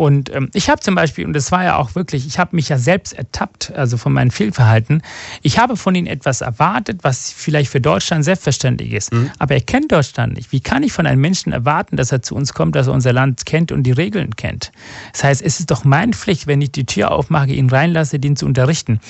Und 0.00 0.34
ähm, 0.34 0.48
ich 0.54 0.70
habe 0.70 0.80
zum 0.80 0.94
Beispiel, 0.94 1.26
und 1.26 1.34
das 1.34 1.52
war 1.52 1.62
ja 1.62 1.76
auch 1.76 1.94
wirklich, 1.94 2.26
ich 2.26 2.38
habe 2.38 2.56
mich 2.56 2.70
ja 2.70 2.78
selbst 2.78 3.12
ertappt, 3.12 3.70
also 3.76 3.98
von 3.98 4.14
meinem 4.14 4.30
Fehlverhalten. 4.30 5.02
Ich 5.42 5.58
habe 5.58 5.76
von 5.76 5.94
ihnen 5.94 6.06
etwas 6.06 6.40
erwartet, 6.40 7.00
was 7.02 7.30
vielleicht 7.30 7.70
für 7.70 7.82
Deutschland 7.82 8.24
selbstverständlich 8.24 8.94
ist. 8.94 9.12
Mhm. 9.12 9.30
Aber 9.38 9.52
er 9.52 9.60
kennt 9.60 9.92
Deutschland 9.92 10.36
nicht. 10.36 10.52
Wie 10.52 10.60
kann 10.60 10.82
ich 10.84 10.94
von 10.94 11.06
einem 11.06 11.20
Menschen 11.20 11.52
erwarten, 11.52 11.98
dass 11.98 12.12
er 12.12 12.22
zu 12.22 12.34
uns 12.34 12.54
kommt, 12.54 12.76
dass 12.76 12.86
er 12.86 12.94
unser 12.94 13.12
Land 13.12 13.44
kennt 13.44 13.72
und 13.72 13.82
die 13.82 13.92
Regeln 13.92 14.36
kennt? 14.36 14.72
Das 15.12 15.22
heißt, 15.22 15.42
es 15.42 15.60
ist 15.60 15.70
doch 15.70 15.84
meine 15.84 16.14
Pflicht, 16.14 16.46
wenn 16.46 16.62
ich 16.62 16.72
die 16.72 16.86
Tür 16.86 17.10
aufmache, 17.10 17.50
ihn 17.50 17.68
reinlasse, 17.68 18.18
den 18.18 18.36
zu 18.36 18.46
unterrichten. 18.46 19.00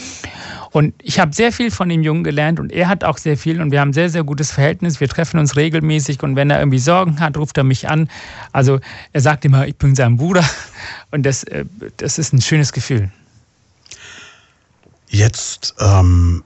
Und 0.72 0.94
ich 1.02 1.20
habe 1.20 1.32
sehr 1.32 1.52
viel 1.52 1.70
von 1.70 1.88
dem 1.88 2.02
Jungen 2.02 2.24
gelernt 2.24 2.58
und 2.58 2.72
er 2.72 2.88
hat 2.88 3.04
auch 3.04 3.18
sehr 3.18 3.36
viel 3.36 3.60
und 3.60 3.70
wir 3.70 3.80
haben 3.80 3.92
sehr, 3.92 4.10
sehr 4.10 4.24
gutes 4.24 4.50
Verhältnis. 4.50 4.98
Wir 4.98 5.08
treffen 5.08 5.38
uns 5.38 5.54
regelmäßig 5.54 6.20
und 6.24 6.34
wenn 6.34 6.50
er 6.50 6.58
irgendwie 6.58 6.78
Sorgen 6.78 7.20
hat, 7.20 7.36
ruft 7.36 7.58
er 7.58 7.64
mich 7.64 7.88
an. 7.88 8.08
Also 8.50 8.80
er 9.12 9.20
sagt 9.20 9.44
immer, 9.44 9.68
ich 9.68 9.76
bin 9.76 9.94
sein 9.94 10.16
Bruder 10.16 10.44
und 11.10 11.24
das, 11.24 11.44
äh, 11.44 11.64
das 11.96 12.18
ist 12.18 12.32
ein 12.32 12.40
schönes 12.40 12.72
Gefühl. 12.72 13.10
Jetzt 15.08 15.74
ähm, 15.80 16.44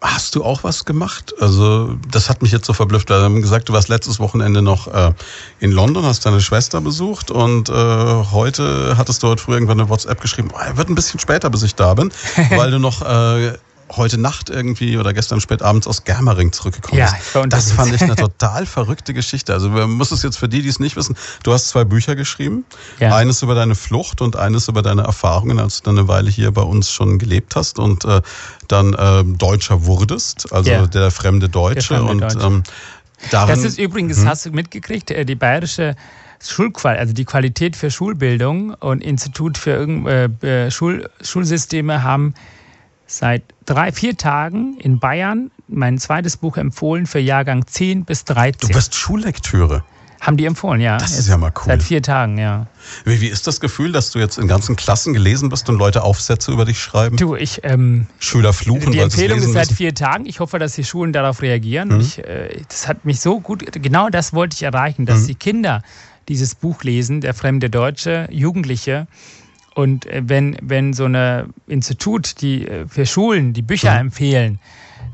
hast 0.00 0.34
du 0.34 0.44
auch 0.44 0.64
was 0.64 0.84
gemacht? 0.84 1.34
Also 1.40 1.96
das 2.10 2.30
hat 2.30 2.42
mich 2.42 2.52
jetzt 2.52 2.66
so 2.66 2.72
verblüfft. 2.72 3.10
Wir 3.10 3.16
haben 3.16 3.42
gesagt, 3.42 3.68
du 3.68 3.72
warst 3.72 3.88
letztes 3.88 4.20
Wochenende 4.20 4.62
noch 4.62 4.86
äh, 4.88 5.12
in 5.60 5.72
London, 5.72 6.04
hast 6.04 6.24
deine 6.24 6.40
Schwester 6.40 6.80
besucht 6.80 7.30
und 7.30 7.68
äh, 7.68 7.72
heute 7.72 8.94
hattest 8.96 9.22
du 9.22 9.28
heute 9.28 9.42
früh 9.42 9.54
irgendwann 9.54 9.80
eine 9.80 9.88
WhatsApp 9.88 10.20
geschrieben, 10.20 10.50
oh, 10.52 10.76
wird 10.76 10.88
ein 10.88 10.94
bisschen 10.94 11.20
später, 11.20 11.50
bis 11.50 11.62
ich 11.62 11.74
da 11.74 11.94
bin, 11.94 12.12
weil 12.50 12.70
du 12.70 12.78
noch 12.78 13.02
äh, 13.02 13.52
heute 13.96 14.18
Nacht 14.18 14.50
irgendwie 14.50 14.98
oder 14.98 15.12
gestern 15.12 15.40
spät 15.40 15.62
abends 15.62 15.86
aus 15.86 16.04
Germering 16.04 16.52
zurückgekommen 16.52 16.98
ja, 16.98 17.06
ist. 17.06 17.52
Das 17.52 17.72
fand 17.72 17.94
ich 17.94 18.02
eine 18.02 18.16
total 18.16 18.66
verrückte 18.66 19.14
Geschichte. 19.14 19.52
Also 19.52 19.70
man 19.70 19.90
muss 19.90 20.10
es 20.10 20.22
jetzt 20.22 20.38
für 20.38 20.48
die, 20.48 20.62
die 20.62 20.68
es 20.68 20.80
nicht 20.80 20.96
wissen, 20.96 21.16
du 21.42 21.52
hast 21.52 21.68
zwei 21.68 21.84
Bücher 21.84 22.16
geschrieben. 22.16 22.64
Ja. 23.00 23.14
Eines 23.14 23.42
über 23.42 23.54
deine 23.54 23.74
Flucht 23.74 24.20
und 24.20 24.36
eines 24.36 24.68
über 24.68 24.82
deine 24.82 25.02
Erfahrungen, 25.02 25.58
als 25.58 25.78
du 25.78 25.84
dann 25.84 25.98
eine 25.98 26.08
Weile 26.08 26.30
hier 26.30 26.50
bei 26.52 26.62
uns 26.62 26.90
schon 26.90 27.18
gelebt 27.18 27.56
hast 27.56 27.78
und 27.78 28.04
äh, 28.04 28.20
dann 28.68 28.94
äh, 28.94 29.24
Deutscher 29.24 29.86
wurdest, 29.86 30.52
also 30.52 30.70
ja. 30.70 30.86
der 30.86 31.10
fremde 31.10 31.48
Deutsche. 31.48 31.88
Der 31.88 31.98
fremde 31.98 32.26
Deutsche. 32.26 32.38
und 32.38 32.44
ähm, 32.44 32.62
darin, 33.30 33.54
Das 33.54 33.64
ist 33.64 33.78
übrigens, 33.78 34.18
hm? 34.18 34.28
hast 34.28 34.46
du 34.46 34.50
mitgekriegt, 34.50 35.10
äh, 35.10 35.24
die 35.24 35.34
bayerische 35.34 35.96
Schulqual, 36.40 36.96
also 36.96 37.12
die 37.12 37.24
Qualität 37.24 37.74
für 37.76 37.90
Schulbildung 37.90 38.74
und 38.74 39.02
Institut 39.02 39.58
für 39.58 39.80
äh, 40.42 40.70
Schul 40.70 41.08
Schulsysteme 41.20 42.02
haben 42.02 42.34
seit 43.08 43.42
drei, 43.64 43.90
vier 43.90 44.16
Tagen 44.16 44.78
in 44.78 45.00
Bayern 45.00 45.50
mein 45.66 45.98
zweites 45.98 46.36
Buch 46.36 46.56
empfohlen 46.56 47.06
für 47.06 47.18
Jahrgang 47.18 47.66
10 47.66 48.04
bis 48.04 48.24
13. 48.24 48.68
Du 48.68 48.74
bist 48.74 48.94
Schullektüre. 48.94 49.82
Haben 50.20 50.36
die 50.36 50.46
empfohlen, 50.46 50.80
ja. 50.80 50.98
Das 50.98 51.16
ist 51.16 51.28
ja 51.28 51.36
mal 51.36 51.52
cool. 51.56 51.64
Seit 51.66 51.82
vier 51.82 52.02
Tagen, 52.02 52.38
ja. 52.38 52.66
Wie, 53.04 53.20
wie 53.20 53.28
ist 53.28 53.46
das 53.46 53.60
Gefühl, 53.60 53.92
dass 53.92 54.10
du 54.10 54.18
jetzt 54.18 54.36
in 54.36 54.48
ganzen 54.48 54.74
Klassen 54.74 55.12
gelesen 55.12 55.48
bist 55.48 55.68
und 55.68 55.78
Leute 55.78 56.02
Aufsätze 56.02 56.50
über 56.50 56.64
dich 56.64 56.80
schreiben? 56.80 57.16
Du, 57.16 57.36
ich. 57.36 57.60
Ähm, 57.62 58.08
Schüler 58.18 58.52
fluchen, 58.52 58.90
Die 58.90 58.98
Empfehlung 58.98 59.38
ist 59.38 59.52
seit 59.52 59.70
vier 59.70 59.94
Tagen. 59.94 60.26
Ich 60.26 60.40
hoffe, 60.40 60.58
dass 60.58 60.72
die 60.72 60.82
Schulen 60.82 61.12
darauf 61.12 61.40
reagieren. 61.40 61.90
Mhm. 61.90 62.00
Ich, 62.00 62.18
äh, 62.18 62.62
das 62.68 62.88
hat 62.88 63.04
mich 63.04 63.20
so 63.20 63.38
gut. 63.38 63.64
Genau 63.72 64.08
das 64.08 64.32
wollte 64.32 64.54
ich 64.56 64.64
erreichen, 64.64 65.06
dass 65.06 65.20
mhm. 65.20 65.26
die 65.28 65.34
Kinder 65.36 65.82
dieses 66.28 66.56
Buch 66.56 66.82
lesen, 66.82 67.20
der 67.20 67.32
fremde 67.32 67.70
Deutsche, 67.70 68.28
Jugendliche 68.30 69.06
und 69.78 70.06
äh, 70.06 70.22
wenn, 70.24 70.56
wenn 70.60 70.92
so 70.92 71.04
ein 71.04 71.54
Institut, 71.68 72.40
die 72.40 72.66
äh, 72.66 72.88
für 72.88 73.06
Schulen 73.06 73.52
die 73.52 73.62
Bücher 73.62 73.92
mhm. 73.92 74.08
empfehlen, 74.08 74.58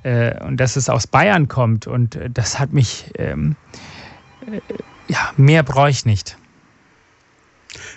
äh, 0.05 0.43
und 0.43 0.57
dass 0.57 0.77
es 0.77 0.89
aus 0.89 1.07
Bayern 1.07 1.49
kommt, 1.49 1.87
und 1.87 2.17
äh, 2.17 2.31
das 2.31 2.59
hat 2.59 2.73
mich, 2.73 3.11
ähm, 3.19 3.57
äh, 4.51 4.61
ja, 5.07 5.33
mehr 5.37 5.65
brauche 5.65 5.91
ich 5.91 6.07
nicht. 6.07 6.39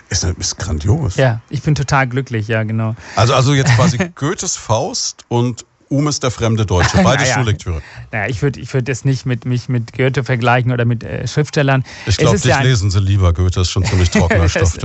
Ist, 0.10 0.26
ist 0.26 0.58
grandios. 0.58 1.16
Ja, 1.16 1.40
ich 1.50 1.62
bin 1.62 1.74
total 1.74 2.06
glücklich, 2.06 2.50
ja, 2.50 2.64
genau. 2.64 2.98
Also, 3.16 3.34
also 3.34 3.54
jetzt 3.54 3.74
quasi 3.74 3.98
Goethes 4.16 4.58
Faust 4.58 5.24
und 5.30 5.66
Umes 5.90 6.20
der 6.20 6.32
fremde 6.32 6.66
Deutsche, 6.66 6.98
beide 7.04 7.24
naja, 7.24 7.36
Schullektüre. 7.36 7.82
Naja, 8.12 8.28
ich 8.28 8.42
würde 8.42 8.60
ich 8.60 8.74
würd 8.74 8.90
das 8.90 9.06
nicht 9.06 9.26
mit 9.26 9.46
mich 9.46 9.70
mit 9.70 9.94
Goethe 9.94 10.26
vergleichen 10.26 10.74
oder 10.74 10.84
mit 10.84 11.06
äh, 11.06 11.26
Schriftstellern. 11.28 11.86
Ich 12.06 12.18
glaube, 12.18 12.38
dich 12.38 12.46
ja 12.46 12.60
lesen 12.60 12.92
sie 12.92 13.00
lieber. 13.00 13.32
Goethe 13.32 13.62
ist 13.62 13.70
schon 13.70 13.86
ziemlich 13.86 14.10
trockener 14.10 14.50
Stoff. 14.50 14.78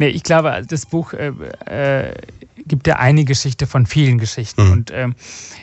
Nee, 0.00 0.08
ich 0.08 0.22
glaube, 0.22 0.62
das 0.66 0.86
Buch 0.86 1.12
äh, 1.12 1.28
äh, 1.66 2.14
gibt 2.66 2.86
ja 2.86 2.96
eine 2.96 3.26
Geschichte 3.26 3.66
von 3.66 3.84
vielen 3.84 4.16
Geschichten. 4.16 4.64
Mhm. 4.64 4.72
Und 4.72 4.90
ähm, 4.94 5.14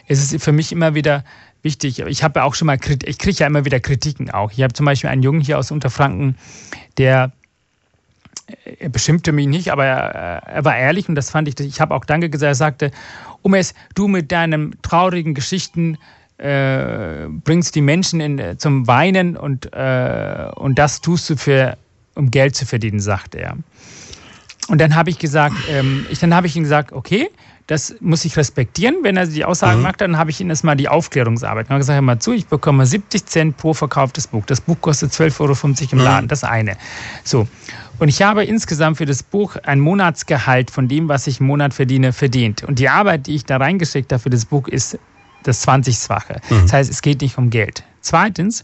es 0.07 0.31
ist 0.31 0.43
für 0.43 0.51
mich 0.51 0.71
immer 0.71 0.93
wieder 0.93 1.23
wichtig. 1.63 2.01
Ich 2.01 2.21
habe 2.21 2.39
ja 2.39 2.45
auch 2.45 2.53
schon 2.53 2.67
mal, 2.67 2.77
ich 3.05 3.17
kriege 3.17 3.37
ja 3.39 3.47
immer 3.47 3.65
wieder 3.65 3.79
Kritiken 3.79 4.29
auch. 4.29 4.51
Ich 4.51 4.61
habe 4.61 4.73
zum 4.73 4.85
Beispiel 4.85 5.09
einen 5.09 5.23
Jungen 5.23 5.41
hier 5.41 5.57
aus 5.57 5.71
Unterfranken, 5.71 6.37
der 6.99 7.31
äh, 8.45 8.75
er 8.77 8.89
beschimpfte 8.89 9.31
mich 9.31 9.47
nicht, 9.47 9.71
aber 9.71 9.85
er, 9.85 10.43
er, 10.43 10.63
war 10.63 10.77
ehrlich 10.77 11.09
und 11.09 11.15
das 11.15 11.31
fand 11.31 11.47
ich, 11.47 11.59
ich 11.59 11.81
habe 11.81 11.95
auch 11.95 12.05
Danke 12.05 12.29
gesagt, 12.29 12.51
er 12.51 12.53
sagte, 12.53 12.91
Umes, 13.41 13.73
du 13.95 14.07
mit 14.07 14.31
deinen 14.31 14.79
traurigen 14.83 15.33
Geschichten 15.33 15.97
äh, 16.37 17.25
bringst 17.27 17.73
die 17.73 17.81
Menschen 17.81 18.21
in, 18.21 18.59
zum 18.59 18.85
Weinen 18.85 19.35
und, 19.35 19.73
äh, 19.73 20.51
und 20.57 20.77
das 20.77 21.01
tust 21.01 21.27
du 21.27 21.37
für, 21.37 21.75
um 22.13 22.29
Geld 22.29 22.55
zu 22.55 22.67
verdienen, 22.67 22.99
sagte 22.99 23.39
er. 23.39 23.57
Und 24.67 24.79
dann 24.81 24.95
habe 24.95 25.09
ich 25.09 25.19
gesagt, 25.19 25.55
ähm, 25.69 26.05
ich, 26.09 26.19
dann 26.19 26.33
habe 26.33 26.47
ich 26.47 26.55
ihm 26.55 26.63
gesagt, 26.63 26.91
okay, 26.91 27.29
das 27.67 27.95
muss 27.99 28.23
ich 28.23 28.37
respektieren, 28.37 28.95
wenn 29.03 29.17
er 29.17 29.27
die 29.27 29.43
Aussagen 29.43 29.77
mhm. 29.77 29.83
macht, 29.83 29.99
dann 29.99 30.17
habe 30.17 30.31
ich 30.31 30.39
ihm 30.39 30.49
erstmal 30.49 30.77
die 30.77 30.87
Aufklärungsarbeit. 30.87 31.65
Dann 31.65 31.71
habe 31.71 31.79
ich 31.79 31.83
gesagt, 31.83 31.95
hör 31.95 32.01
mal 32.01 32.19
zu, 32.19 32.31
ich 32.31 32.47
bekomme 32.47 32.85
70 32.85 33.25
Cent 33.25 33.57
pro 33.57 33.73
verkauftes 33.73 34.27
Buch. 34.27 34.45
Das 34.45 34.61
Buch 34.61 34.77
kostet 34.79 35.11
12,50 35.11 35.41
Euro 35.41 35.53
im 35.91 35.97
mhm. 35.97 36.03
Laden, 36.03 36.27
das 36.29 36.45
eine. 36.45 36.77
So. 37.25 37.47
Und 37.99 38.07
ich 38.07 38.21
habe 38.21 38.45
insgesamt 38.45 38.97
für 38.97 39.05
das 39.05 39.21
Buch 39.21 39.57
ein 39.63 39.81
Monatsgehalt 39.81 40.71
von 40.71 40.87
dem, 40.87 41.09
was 41.09 41.27
ich 41.27 41.41
im 41.41 41.47
Monat 41.47 41.73
verdiene, 41.73 42.13
verdient. 42.13 42.63
Und 42.63 42.79
die 42.79 42.87
Arbeit, 42.87 43.27
die 43.27 43.35
ich 43.35 43.43
da 43.43 43.57
reingeschickt 43.57 44.13
habe 44.13 44.23
für 44.23 44.29
das 44.29 44.45
Buch, 44.45 44.67
ist 44.69 44.97
das 45.43 45.67
20-fache. 45.67 46.39
Mhm. 46.49 46.61
Das 46.61 46.73
heißt, 46.73 46.91
es 46.91 47.01
geht 47.01 47.21
nicht 47.21 47.37
um 47.37 47.49
Geld. 47.49 47.83
Zweitens, 47.99 48.63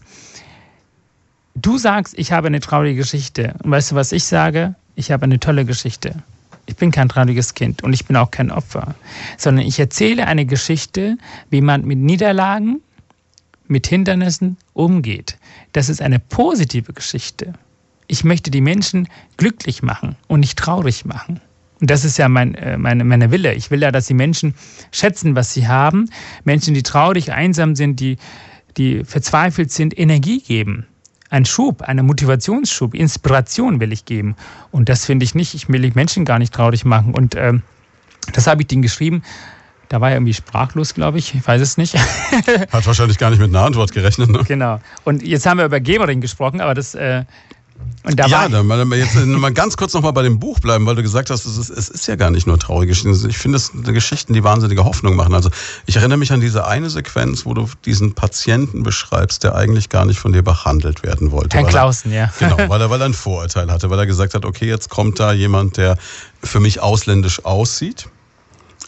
du 1.54 1.76
sagst, 1.76 2.14
ich 2.16 2.32
habe 2.32 2.46
eine 2.46 2.60
traurige 2.60 2.96
Geschichte. 2.96 3.54
Und 3.62 3.70
weißt 3.70 3.92
du, 3.92 3.96
was 3.96 4.12
ich 4.12 4.24
sage? 4.24 4.76
Ich 4.94 5.10
habe 5.10 5.24
eine 5.24 5.40
tolle 5.40 5.64
Geschichte. 5.64 6.22
Ich 6.66 6.76
bin 6.76 6.90
kein 6.90 7.08
trauriges 7.08 7.54
Kind 7.54 7.82
und 7.82 7.92
ich 7.92 8.06
bin 8.06 8.16
auch 8.16 8.30
kein 8.30 8.50
Opfer, 8.50 8.94
sondern 9.36 9.66
ich 9.66 9.78
erzähle 9.78 10.26
eine 10.26 10.46
Geschichte, 10.46 11.18
wie 11.50 11.60
man 11.60 11.84
mit 11.84 11.98
Niederlagen, 11.98 12.80
mit 13.66 13.86
Hindernissen 13.86 14.56
umgeht. 14.72 15.36
Das 15.72 15.88
ist 15.88 16.00
eine 16.00 16.18
positive 16.18 16.92
Geschichte. 16.92 17.52
Ich 18.06 18.24
möchte 18.24 18.50
die 18.50 18.60
Menschen 18.60 19.08
glücklich 19.36 19.82
machen 19.82 20.16
und 20.26 20.40
nicht 20.40 20.58
traurig 20.58 21.04
machen. 21.04 21.40
Und 21.80 21.90
das 21.90 22.04
ist 22.04 22.18
ja 22.18 22.28
mein, 22.28 22.54
äh, 22.54 22.78
meine, 22.78 23.04
meine 23.04 23.30
Wille. 23.30 23.54
Ich 23.54 23.70
will 23.70 23.82
ja, 23.82 23.90
dass 23.90 24.06
die 24.06 24.14
Menschen 24.14 24.54
schätzen, 24.92 25.34
was 25.34 25.52
sie 25.52 25.66
haben. 25.66 26.08
Menschen, 26.44 26.72
die 26.72 26.82
traurig, 26.82 27.32
einsam 27.32 27.74
sind, 27.74 28.00
die, 28.00 28.16
die 28.76 29.04
verzweifelt 29.04 29.70
sind, 29.70 29.98
Energie 29.98 30.40
geben 30.40 30.86
einen 31.30 31.44
Schub, 31.44 31.82
einen 31.82 32.06
Motivationsschub, 32.06 32.94
Inspiration 32.94 33.80
will 33.80 33.92
ich 33.92 34.04
geben. 34.04 34.36
Und 34.70 34.88
das 34.88 35.04
finde 35.04 35.24
ich 35.24 35.34
nicht, 35.34 35.54
ich 35.54 35.68
will 35.68 35.82
die 35.82 35.92
Menschen 35.94 36.24
gar 36.24 36.38
nicht 36.38 36.54
traurig 36.54 36.84
machen. 36.84 37.14
Und 37.14 37.34
ähm, 37.34 37.62
das 38.32 38.46
habe 38.46 38.62
ich 38.62 38.68
denen 38.68 38.82
geschrieben. 38.82 39.22
Da 39.88 40.00
war 40.00 40.10
er 40.10 40.16
irgendwie 40.16 40.34
sprachlos, 40.34 40.94
glaube 40.94 41.18
ich. 41.18 41.34
Ich 41.34 41.46
weiß 41.46 41.60
es 41.60 41.76
nicht. 41.76 41.94
Hat 42.72 42.86
wahrscheinlich 42.86 43.18
gar 43.18 43.30
nicht 43.30 43.38
mit 43.38 43.50
einer 43.50 43.64
Antwort 43.64 43.92
gerechnet. 43.92 44.30
Ne? 44.30 44.40
Genau. 44.46 44.80
Und 45.04 45.22
jetzt 45.22 45.46
haben 45.46 45.58
wir 45.58 45.66
über 45.66 45.80
Gemering 45.80 46.20
gesprochen, 46.20 46.60
aber 46.60 46.74
das, 46.74 46.94
äh, 46.94 47.24
Und 48.04 48.20
da 48.20 48.26
ja, 48.26 48.48
dann 48.48 48.66
mal 48.66 48.86
jetzt 48.94 49.14
mal 49.14 49.52
ganz 49.52 49.76
kurz 49.78 49.94
noch 49.94 50.02
mal 50.02 50.10
bei 50.10 50.22
dem 50.22 50.38
Buch 50.38 50.60
bleiben, 50.60 50.84
weil 50.84 50.94
du 50.94 51.02
gesagt 51.02 51.30
hast, 51.30 51.46
es 51.46 51.56
ist, 51.56 51.70
es 51.70 51.88
ist 51.88 52.06
ja 52.06 52.16
gar 52.16 52.30
nicht 52.30 52.46
nur 52.46 52.58
traurige 52.58 52.90
Geschichten. 52.90 53.30
Ich 53.30 53.38
finde 53.38 53.56
es 53.56 53.72
Geschichten, 53.72 54.34
die 54.34 54.44
wahnsinnige 54.44 54.84
Hoffnung 54.84 55.16
machen. 55.16 55.34
Also 55.34 55.50
ich 55.86 55.96
erinnere 55.96 56.18
mich 56.18 56.30
an 56.30 56.40
diese 56.40 56.66
eine 56.66 56.90
Sequenz, 56.90 57.46
wo 57.46 57.54
du 57.54 57.68
diesen 57.86 58.14
Patienten 58.14 58.82
beschreibst, 58.82 59.42
der 59.42 59.54
eigentlich 59.54 59.88
gar 59.88 60.04
nicht 60.04 60.18
von 60.18 60.32
dir 60.32 60.42
behandelt 60.42 61.02
werden 61.02 61.30
wollte. 61.30 61.56
Herr 61.56 61.64
Klausen, 61.64 62.12
ja. 62.12 62.30
Genau, 62.38 62.58
weil 62.68 62.80
er, 62.80 62.90
weil 62.90 63.00
er 63.00 63.06
ein 63.06 63.14
Vorurteil 63.14 63.70
hatte, 63.70 63.88
weil 63.88 63.98
er 63.98 64.06
gesagt 64.06 64.34
hat, 64.34 64.44
okay, 64.44 64.66
jetzt 64.66 64.90
kommt 64.90 65.18
da 65.18 65.32
jemand, 65.32 65.78
der 65.78 65.96
für 66.42 66.60
mich 66.60 66.80
ausländisch 66.80 67.44
aussieht. 67.44 68.08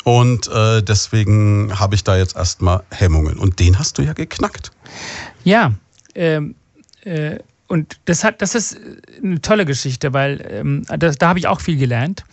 Und 0.05 0.47
äh, 0.48 0.82
deswegen 0.82 1.81
habe 1.81 1.94
ich 1.94 2.05
da 2.05 2.16
jetzt 2.16 2.36
erstmal 2.36 2.82
Hemmungen. 2.90 3.39
Und 3.39 3.59
den 3.59 3.78
hast 3.78 3.98
du 3.98 4.02
ja 4.02 4.12
geknackt. 4.12 4.70
Ja, 5.43 5.73
ähm, 6.14 6.55
äh, 7.02 7.39
und 7.68 7.98
das, 8.05 8.22
hat, 8.24 8.43
das 8.43 8.55
ist 8.55 8.78
eine 9.22 9.40
tolle 9.40 9.64
Geschichte, 9.64 10.12
weil 10.12 10.44
ähm, 10.48 10.82
das, 10.98 11.16
da 11.18 11.28
habe 11.28 11.38
ich 11.38 11.47
auch 11.47 11.60
viel 11.60 11.76
gelernt. 11.76 12.24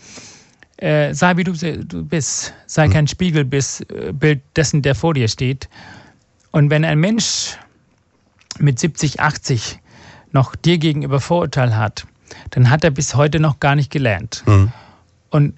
Äh, 0.76 1.14
sei 1.14 1.36
wie 1.36 1.44
du, 1.44 1.52
du 1.52 2.04
bist, 2.04 2.54
sei 2.66 2.88
kein 2.88 3.06
Spiegelbild 3.06 3.90
äh, 3.90 4.40
dessen, 4.56 4.82
der 4.82 4.94
vor 4.94 5.14
dir 5.14 5.28
steht. 5.28 5.68
Und 6.50 6.70
wenn 6.70 6.84
ein 6.84 6.98
Mensch 6.98 7.58
mit 8.58 8.78
70, 8.78 9.20
80 9.20 9.80
noch 10.32 10.54
dir 10.56 10.78
gegenüber 10.78 11.20
Vorurteil 11.20 11.76
hat, 11.76 12.06
dann 12.50 12.70
hat 12.70 12.84
er 12.84 12.90
bis 12.90 13.14
heute 13.14 13.40
noch 13.40 13.60
gar 13.60 13.74
nicht 13.74 13.90
gelernt. 13.90 14.42
Mhm. 14.46 14.72
Und, 15.30 15.54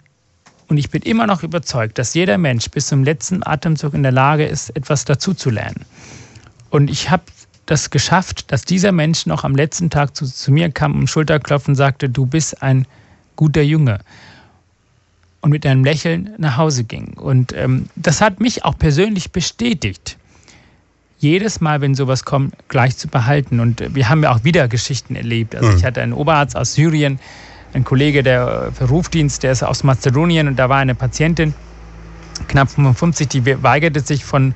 und 0.68 0.78
ich 0.78 0.90
bin 0.90 1.02
immer 1.02 1.26
noch 1.26 1.42
überzeugt, 1.42 1.98
dass 1.98 2.14
jeder 2.14 2.38
Mensch 2.38 2.70
bis 2.70 2.88
zum 2.88 3.04
letzten 3.04 3.46
Atemzug 3.46 3.94
in 3.94 4.02
der 4.02 4.12
Lage 4.12 4.46
ist, 4.46 4.70
etwas 4.76 5.04
dazuzulernen. 5.04 5.84
Und 6.70 6.90
ich 6.90 7.10
habe 7.10 7.24
das 7.66 7.90
geschafft, 7.90 8.52
dass 8.52 8.64
dieser 8.64 8.92
Mensch 8.92 9.26
noch 9.26 9.44
am 9.44 9.54
letzten 9.54 9.90
Tag 9.90 10.16
zu, 10.16 10.24
zu 10.24 10.52
mir 10.52 10.70
kam 10.70 10.94
und 10.94 11.10
Schulterklopfen 11.10 11.74
sagte, 11.74 12.08
du 12.08 12.26
bist 12.26 12.62
ein 12.62 12.86
guter 13.34 13.62
Junge. 13.62 14.00
Und 15.40 15.50
mit 15.50 15.66
einem 15.66 15.84
Lächeln 15.84 16.30
nach 16.38 16.56
Hause 16.56 16.84
ging. 16.84 17.14
Und 17.14 17.52
ähm, 17.52 17.88
das 17.94 18.20
hat 18.20 18.40
mich 18.40 18.64
auch 18.64 18.76
persönlich 18.78 19.30
bestätigt, 19.30 20.16
jedes 21.18 21.60
Mal, 21.60 21.80
wenn 21.80 21.94
sowas 21.94 22.24
kommt, 22.24 22.54
gleich 22.68 22.96
zu 22.96 23.08
behalten. 23.08 23.60
Und 23.60 23.80
äh, 23.80 23.94
wir 23.94 24.08
haben 24.08 24.22
ja 24.22 24.34
auch 24.34 24.44
wieder 24.44 24.66
Geschichten 24.68 25.14
erlebt. 25.14 25.54
Also 25.54 25.70
mhm. 25.70 25.76
ich 25.76 25.84
hatte 25.84 26.02
einen 26.02 26.12
Oberarzt 26.12 26.56
aus 26.56 26.74
Syrien, 26.74 27.18
ein 27.74 27.84
Kollege 27.84 28.22
der 28.22 28.72
für 28.72 28.86
Rufdienst, 28.86 29.42
der 29.42 29.52
ist 29.52 29.62
aus 29.62 29.84
Mazedonien 29.84 30.48
und 30.48 30.56
da 30.56 30.68
war 30.68 30.78
eine 30.78 30.94
Patientin, 30.94 31.54
knapp 32.48 32.70
55, 32.70 33.28
die 33.28 33.62
weigerte 33.62 34.00
sich 34.00 34.24
von 34.24 34.54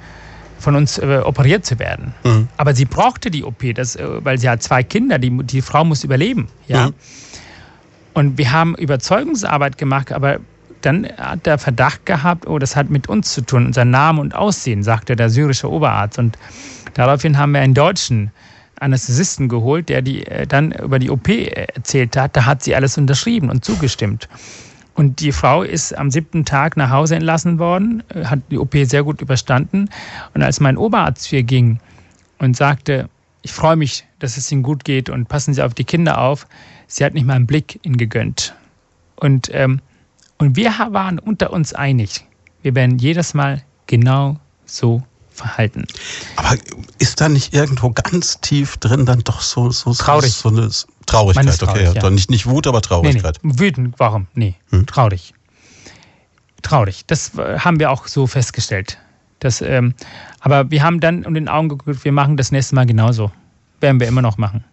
von 0.60 0.76
uns 0.76 0.98
äh, 0.98 1.20
operiert 1.24 1.64
zu 1.64 1.78
werden. 1.78 2.14
Mhm. 2.24 2.48
Aber 2.56 2.74
sie 2.74 2.84
brauchte 2.84 3.30
die 3.30 3.44
OP, 3.44 3.74
das, 3.74 3.96
äh, 3.96 4.06
weil 4.24 4.38
sie 4.38 4.48
hat 4.48 4.62
zwei 4.62 4.82
Kinder, 4.82 5.18
die, 5.18 5.30
die 5.44 5.62
Frau 5.62 5.84
muss 5.84 6.04
überleben. 6.04 6.48
Ja? 6.68 6.88
Mhm. 6.88 6.94
Und 8.14 8.38
wir 8.38 8.52
haben 8.52 8.74
Überzeugungsarbeit 8.74 9.78
gemacht, 9.78 10.12
aber 10.12 10.40
dann 10.82 11.06
hat 11.16 11.46
der 11.46 11.58
Verdacht 11.58 12.06
gehabt, 12.06 12.46
oh, 12.46 12.58
das 12.58 12.74
hat 12.76 12.90
mit 12.90 13.08
uns 13.08 13.32
zu 13.32 13.42
tun, 13.42 13.66
unser 13.66 13.84
Name 13.84 14.20
und 14.20 14.34
Aussehen, 14.34 14.82
sagte 14.82 15.16
der 15.16 15.30
syrische 15.30 15.70
Oberarzt. 15.70 16.18
Und 16.18 16.38
daraufhin 16.94 17.38
haben 17.38 17.52
wir 17.52 17.60
einen 17.60 17.74
deutschen 17.74 18.30
Anästhesisten 18.80 19.48
geholt, 19.48 19.88
der 19.88 20.02
die 20.02 20.26
äh, 20.26 20.46
dann 20.46 20.72
über 20.72 20.98
die 20.98 21.10
OP 21.10 21.28
äh, 21.28 21.66
erzählt 21.74 22.16
hat. 22.16 22.36
Da 22.36 22.46
hat 22.46 22.62
sie 22.62 22.74
alles 22.74 22.96
unterschrieben 22.96 23.50
und 23.50 23.64
zugestimmt. 23.64 24.28
Und 24.94 25.20
die 25.20 25.32
Frau 25.32 25.62
ist 25.62 25.96
am 25.96 26.10
siebten 26.10 26.44
Tag 26.44 26.76
nach 26.76 26.90
Hause 26.90 27.16
entlassen 27.16 27.58
worden, 27.58 28.02
äh, 28.08 28.24
hat 28.24 28.40
die 28.50 28.58
OP 28.58 28.74
sehr 28.84 29.04
gut 29.04 29.20
überstanden. 29.20 29.88
Und 30.34 30.42
als 30.42 30.60
mein 30.60 30.76
Oberarzt 30.76 31.26
hier 31.26 31.42
ging 31.42 31.80
und 32.38 32.56
sagte, 32.56 33.08
ich 33.42 33.52
freue 33.52 33.76
mich, 33.76 34.04
dass 34.18 34.36
es 34.36 34.50
Ihnen 34.52 34.62
gut 34.62 34.84
geht 34.84 35.08
und 35.08 35.28
passen 35.28 35.54
Sie 35.54 35.62
auf 35.62 35.74
die 35.74 35.84
Kinder 35.84 36.20
auf, 36.20 36.46
sie 36.86 37.04
hat 37.04 37.14
nicht 37.14 37.26
mal 37.26 37.34
einen 37.34 37.46
Blick 37.46 37.78
ihn 37.82 37.96
gegönnt. 37.96 38.54
Und, 39.16 39.50
ähm, 39.52 39.80
und 40.38 40.56
wir 40.56 40.70
waren 40.90 41.18
unter 41.18 41.52
uns 41.52 41.72
einig, 41.72 42.24
wir 42.62 42.74
werden 42.74 42.98
jedes 42.98 43.34
Mal 43.34 43.62
genau 43.86 44.38
so 44.64 45.02
verhalten. 45.40 45.86
Aber 46.36 46.56
ist 46.98 47.20
da 47.20 47.28
nicht 47.28 47.54
irgendwo 47.54 47.90
ganz 47.90 48.40
tief 48.40 48.76
drin 48.76 49.06
dann 49.06 49.20
doch 49.20 49.40
so, 49.40 49.70
so, 49.70 49.92
traurig. 49.94 50.32
so 50.32 50.48
eine 50.48 50.70
Traurigkeit? 51.06 51.58
Traurig, 51.58 51.62
okay, 51.62 51.84
ja. 51.84 51.92
Dann 51.94 52.14
nicht, 52.14 52.30
nicht 52.30 52.46
Wut, 52.46 52.66
aber 52.66 52.80
Traurigkeit. 52.82 53.38
Nee, 53.42 53.52
nee. 53.52 53.58
Wütend, 53.58 53.94
warum? 53.98 54.26
Nee, 54.34 54.54
hm? 54.70 54.86
traurig. 54.86 55.34
Traurig. 56.62 57.04
Das 57.06 57.36
äh, 57.36 57.58
haben 57.58 57.80
wir 57.80 57.90
auch 57.90 58.06
so 58.06 58.26
festgestellt. 58.26 58.98
Das, 59.38 59.62
ähm, 59.62 59.94
aber 60.40 60.70
wir 60.70 60.82
haben 60.82 61.00
dann 61.00 61.24
um 61.24 61.34
den 61.34 61.48
Augen 61.48 61.70
geguckt, 61.70 62.04
wir 62.04 62.12
machen 62.12 62.36
das 62.36 62.52
nächste 62.52 62.74
Mal 62.74 62.86
genauso. 62.86 63.32
Werden 63.80 63.98
wir 63.98 64.06
immer 64.06 64.22
noch 64.22 64.36
machen. 64.36 64.64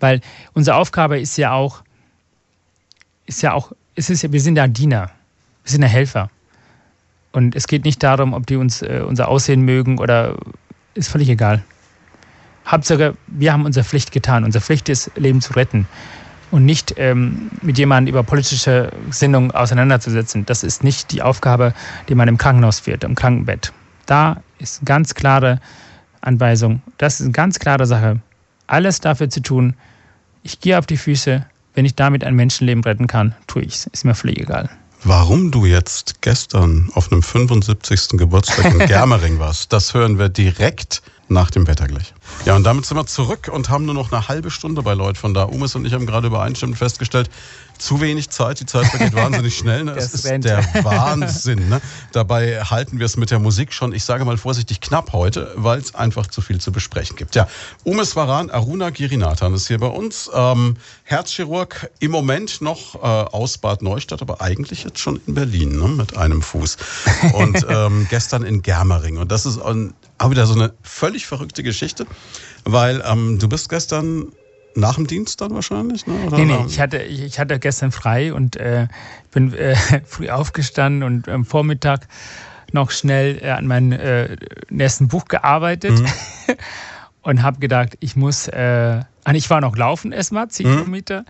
Weil 0.00 0.20
unsere 0.52 0.76
Aufgabe 0.76 1.20
ist 1.20 1.38
ja 1.38 1.52
auch, 1.52 1.82
ist 3.26 3.42
ja 3.42 3.52
auch, 3.52 3.72
es 3.94 4.10
ist 4.10 4.22
ja, 4.22 4.32
wir 4.32 4.40
sind 4.40 4.56
ja 4.56 4.66
Diener, 4.66 5.10
wir 5.62 5.70
sind 5.70 5.82
ja 5.82 5.88
Helfer. 5.88 6.30
Und 7.36 7.54
es 7.54 7.66
geht 7.66 7.84
nicht 7.84 8.02
darum, 8.02 8.32
ob 8.32 8.46
die 8.46 8.56
uns 8.56 8.80
äh, 8.80 9.02
unser 9.06 9.28
Aussehen 9.28 9.60
mögen 9.60 9.98
oder 9.98 10.36
ist 10.94 11.10
völlig 11.10 11.28
egal. 11.28 11.62
Hauptsache, 12.66 13.14
wir 13.26 13.52
haben 13.52 13.66
unsere 13.66 13.84
Pflicht 13.84 14.10
getan. 14.10 14.42
Unsere 14.42 14.64
Pflicht 14.64 14.88
ist, 14.88 15.10
Leben 15.16 15.42
zu 15.42 15.52
retten 15.52 15.86
und 16.50 16.64
nicht 16.64 16.94
ähm, 16.96 17.50
mit 17.60 17.76
jemandem 17.76 18.14
über 18.14 18.22
politische 18.22 18.90
Gesinnung 19.08 19.50
auseinanderzusetzen. 19.50 20.46
Das 20.46 20.64
ist 20.64 20.82
nicht 20.82 21.12
die 21.12 21.20
Aufgabe, 21.20 21.74
die 22.08 22.14
man 22.14 22.26
im 22.26 22.38
Krankenhaus 22.38 22.80
führt, 22.80 23.04
im 23.04 23.14
Krankenbett. 23.14 23.70
Da 24.06 24.40
ist 24.58 24.78
eine 24.78 24.86
ganz 24.86 25.14
klare 25.14 25.60
Anweisung. 26.22 26.80
Das 26.96 27.20
ist 27.20 27.26
eine 27.26 27.32
ganz 27.32 27.58
klare 27.58 27.84
Sache. 27.84 28.18
Alles 28.66 29.00
dafür 29.00 29.28
zu 29.28 29.42
tun. 29.42 29.74
Ich 30.42 30.60
gehe 30.60 30.78
auf 30.78 30.86
die 30.86 30.96
Füße. 30.96 31.44
Wenn 31.74 31.84
ich 31.84 31.96
damit 31.96 32.24
ein 32.24 32.34
Menschenleben 32.34 32.82
retten 32.82 33.08
kann, 33.08 33.34
tue 33.46 33.60
ich 33.60 33.74
es. 33.74 33.86
Ist 33.88 34.06
mir 34.06 34.14
völlig 34.14 34.40
egal. 34.40 34.70
Warum 35.08 35.52
du 35.52 35.66
jetzt 35.66 36.20
gestern 36.20 36.90
auf 36.94 37.12
einem 37.12 37.22
75. 37.22 38.18
Geburtstag 38.18 38.64
in 38.74 38.78
Germering 38.88 39.38
warst, 39.38 39.72
das 39.72 39.94
hören 39.94 40.18
wir 40.18 40.28
direkt 40.28 41.00
nach 41.28 41.50
dem 41.50 41.66
Wetter 41.66 41.86
gleich. 41.86 42.14
Ja, 42.44 42.54
und 42.54 42.64
damit 42.64 42.86
sind 42.86 42.96
wir 42.96 43.06
zurück 43.06 43.50
und 43.52 43.68
haben 43.68 43.84
nur 43.84 43.94
noch 43.94 44.12
eine 44.12 44.28
halbe 44.28 44.50
Stunde 44.50 44.82
bei 44.82 44.94
Leuten 44.94 45.16
von 45.16 45.34
da. 45.34 45.44
Umes 45.44 45.74
und 45.74 45.84
ich 45.84 45.92
haben 45.92 46.06
gerade 46.06 46.28
übereinstimmend 46.28 46.78
festgestellt, 46.78 47.30
zu 47.78 48.00
wenig 48.00 48.30
Zeit, 48.30 48.60
die 48.60 48.66
Zeit 48.66 48.86
vergeht 48.86 49.14
wahnsinnig 49.14 49.56
schnell. 49.56 49.84
Ne? 49.84 49.96
Das 50.06 50.12
ist 50.12 50.24
der 50.24 50.64
Wahnsinn. 50.84 51.68
Ne? 51.68 51.80
Dabei 52.12 52.62
halten 52.62 52.98
wir 52.98 53.06
es 53.06 53.16
mit 53.16 53.30
der 53.30 53.38
Musik 53.38 53.72
schon, 53.72 53.92
ich 53.92 54.04
sage 54.04 54.24
mal 54.24 54.36
vorsichtig, 54.36 54.80
knapp 54.80 55.12
heute, 55.12 55.52
weil 55.56 55.78
es 55.78 55.94
einfach 55.94 56.26
zu 56.26 56.40
viel 56.40 56.60
zu 56.60 56.70
besprechen 56.70 57.16
gibt. 57.16 57.34
Ja, 57.34 57.48
Umes 57.84 58.14
Varan, 58.14 58.50
Aruna 58.50 58.90
Girinathan 58.90 59.54
ist 59.54 59.68
hier 59.68 59.78
bei 59.78 59.86
uns. 59.88 60.30
Ähm, 60.32 60.76
Herzchirurg 61.04 61.90
im 61.98 62.10
Moment 62.10 62.60
noch 62.60 62.94
äh, 62.94 62.98
aus 62.98 63.58
Bad 63.58 63.82
Neustadt, 63.82 64.22
aber 64.22 64.40
eigentlich 64.40 64.84
jetzt 64.84 64.98
schon 64.98 65.20
in 65.26 65.34
Berlin 65.34 65.78
ne? 65.78 65.88
mit 65.88 66.16
einem 66.16 66.42
Fuß. 66.42 66.76
Und 67.32 67.66
ähm, 67.68 68.06
gestern 68.10 68.42
in 68.42 68.62
Germering. 68.62 69.18
Und 69.18 69.32
das 69.32 69.46
ist 69.46 69.58
ein, 69.58 69.94
auch 70.18 70.30
wieder 70.30 70.46
so 70.46 70.54
eine 70.54 70.72
völlig 70.82 71.26
verrückte 71.26 71.62
Geschichte, 71.62 72.06
weil 72.64 73.02
ähm, 73.06 73.38
du 73.38 73.48
bist 73.48 73.68
gestern 73.68 74.32
nach 74.74 74.96
dem 74.96 75.06
Dienst 75.06 75.40
dann 75.40 75.54
wahrscheinlich? 75.54 76.06
Ne? 76.06 76.14
Oder 76.26 76.38
nee, 76.38 76.44
nee, 76.44 76.64
ich 76.66 76.80
hatte, 76.80 76.98
ich, 76.98 77.38
hatte 77.38 77.58
gestern 77.58 77.92
frei 77.92 78.32
und 78.32 78.56
äh, 78.56 78.88
bin 79.32 79.52
äh, 79.54 79.74
früh 80.04 80.28
aufgestanden 80.28 81.02
und 81.02 81.28
am 81.28 81.44
Vormittag 81.44 82.06
noch 82.72 82.90
schnell 82.90 83.38
äh, 83.42 83.50
an 83.50 83.66
meinem 83.66 83.92
äh, 83.92 84.36
nächsten 84.70 85.08
Buch 85.08 85.26
gearbeitet 85.26 85.98
mhm. 85.98 86.06
und 87.22 87.42
habe 87.42 87.58
gedacht, 87.58 87.96
ich 88.00 88.16
muss, 88.16 88.48
äh, 88.48 89.00
ich 89.32 89.50
war 89.50 89.60
noch 89.60 89.76
laufen 89.76 90.12
erstmal, 90.12 90.48
10 90.48 90.66
mhm. 90.66 90.76
Kilometer 90.76 91.24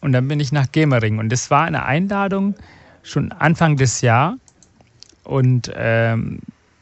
und 0.00 0.12
dann 0.12 0.28
bin 0.28 0.40
ich 0.40 0.52
nach 0.52 0.70
Gemering 0.70 1.18
und 1.18 1.30
das 1.30 1.50
war 1.50 1.64
eine 1.64 1.84
Einladung 1.84 2.54
schon 3.02 3.32
Anfang 3.32 3.76
des 3.76 4.00
Jahres 4.00 4.38
und 5.24 5.72
ähm, 5.74 6.40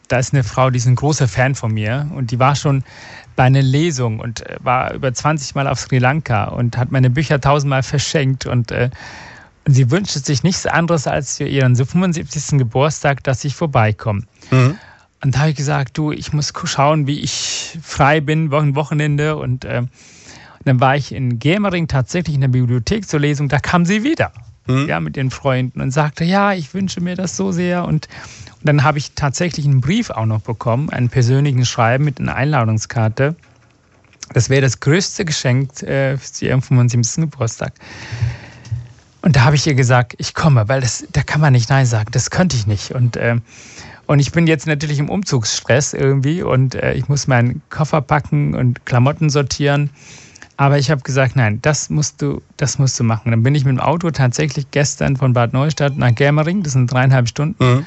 da 0.08 0.18
ist 0.18 0.32
eine 0.32 0.44
Frau, 0.44 0.70
die 0.70 0.78
ist 0.78 0.86
ein 0.86 0.96
großer 0.96 1.28
Fan 1.28 1.54
von 1.54 1.72
mir 1.72 2.10
und 2.14 2.30
die 2.30 2.38
war 2.38 2.56
schon 2.56 2.84
bei 3.36 3.44
einer 3.44 3.62
Lesung 3.62 4.20
und 4.20 4.46
äh, 4.46 4.56
war 4.60 4.92
über 4.94 5.12
20 5.12 5.54
Mal 5.54 5.66
auf 5.66 5.80
Sri 5.80 5.98
Lanka 5.98 6.44
und 6.44 6.76
hat 6.76 6.92
meine 6.92 7.10
Bücher 7.10 7.40
tausendmal 7.40 7.82
verschenkt 7.82 8.46
und, 8.46 8.70
äh, 8.70 8.90
sie 9.66 9.90
wünscht 9.90 10.12
sich 10.12 10.42
nichts 10.42 10.66
anderes 10.66 11.06
als 11.06 11.38
für 11.38 11.44
ihren 11.44 11.74
75. 11.84 12.58
Geburtstag, 12.58 13.24
dass 13.24 13.44
ich 13.44 13.54
vorbeikomme. 13.54 14.22
Mhm. 14.50 14.78
Und 15.22 15.34
da 15.34 15.40
habe 15.40 15.50
ich 15.50 15.56
gesagt, 15.56 15.96
du, 15.96 16.12
ich 16.12 16.32
muss 16.32 16.52
schauen, 16.64 17.06
wie 17.06 17.20
ich 17.20 17.78
frei 17.82 18.20
bin, 18.20 18.50
Wochenende 18.76 19.36
und 19.36 19.64
äh, 19.64 19.82
dann 20.64 20.80
war 20.80 20.96
ich 20.96 21.12
in 21.12 21.38
Germering 21.38 21.88
tatsächlich 21.88 22.34
in 22.34 22.40
der 22.42 22.48
Bibliothek 22.48 23.08
zur 23.08 23.20
Lesung, 23.20 23.48
da 23.48 23.58
kam 23.58 23.84
sie 23.84 24.02
wieder. 24.02 24.32
Mhm. 24.66 24.88
Ja, 24.88 25.00
mit 25.00 25.16
ihren 25.16 25.30
Freunden 25.30 25.80
und 25.80 25.90
sagte, 25.90 26.24
ja, 26.24 26.52
ich 26.52 26.72
wünsche 26.72 27.00
mir 27.00 27.16
das 27.16 27.36
so 27.36 27.52
sehr 27.52 27.84
und 27.84 28.08
dann 28.62 28.82
habe 28.82 28.96
ich 28.96 29.12
tatsächlich 29.14 29.66
einen 29.66 29.82
Brief 29.82 30.10
auch 30.10 30.24
noch 30.24 30.40
bekommen, 30.40 30.88
einen 30.88 31.10
persönlichen 31.10 31.66
Schreiben 31.66 32.04
mit 32.04 32.18
einer 32.18 32.34
Einladungskarte. 32.34 33.36
Das 34.32 34.48
wäre 34.48 34.62
das 34.62 34.80
größte 34.80 35.26
Geschenk 35.26 35.82
äh, 35.82 36.16
zu 36.18 36.46
ihrem 36.46 36.62
75. 36.62 37.30
Geburtstag. 37.30 37.74
Und 39.20 39.36
da 39.36 39.44
habe 39.44 39.56
ich 39.56 39.66
ihr 39.66 39.74
gesagt, 39.74 40.14
ich 40.18 40.34
komme, 40.34 40.68
weil 40.68 40.80
das, 40.80 41.06
da 41.12 41.22
kann 41.22 41.40
man 41.40 41.52
nicht 41.52 41.68
Nein 41.68 41.86
sagen. 41.86 42.08
Das 42.12 42.30
könnte 42.30 42.56
ich 42.56 42.66
nicht. 42.66 42.92
Und, 42.92 43.16
äh, 43.16 43.36
und 44.06 44.18
ich 44.18 44.32
bin 44.32 44.46
jetzt 44.46 44.66
natürlich 44.66 44.98
im 44.98 45.10
Umzugsstress 45.10 45.92
irgendwie 45.92 46.42
und 46.42 46.74
äh, 46.74 46.94
ich 46.94 47.08
muss 47.08 47.26
meinen 47.26 47.62
Koffer 47.70 48.00
packen 48.00 48.54
und 48.54 48.84
Klamotten 48.86 49.28
sortieren. 49.30 49.90
Aber 50.56 50.78
ich 50.78 50.90
habe 50.90 51.02
gesagt, 51.02 51.34
nein, 51.34 51.58
das 51.62 51.90
musst 51.90 52.22
du, 52.22 52.40
das 52.56 52.78
musst 52.78 52.98
du 53.00 53.04
machen. 53.04 53.30
Dann 53.32 53.42
bin 53.42 53.54
ich 53.54 53.64
mit 53.64 53.72
dem 53.72 53.80
Auto 53.80 54.10
tatsächlich 54.10 54.70
gestern 54.70 55.16
von 55.16 55.32
Bad 55.32 55.52
Neustadt 55.52 55.96
nach 55.96 56.14
Germering, 56.14 56.62
das 56.62 56.74
sind 56.74 56.92
dreieinhalb 56.92 57.28
Stunden, 57.28 57.64
mhm. 57.64 57.86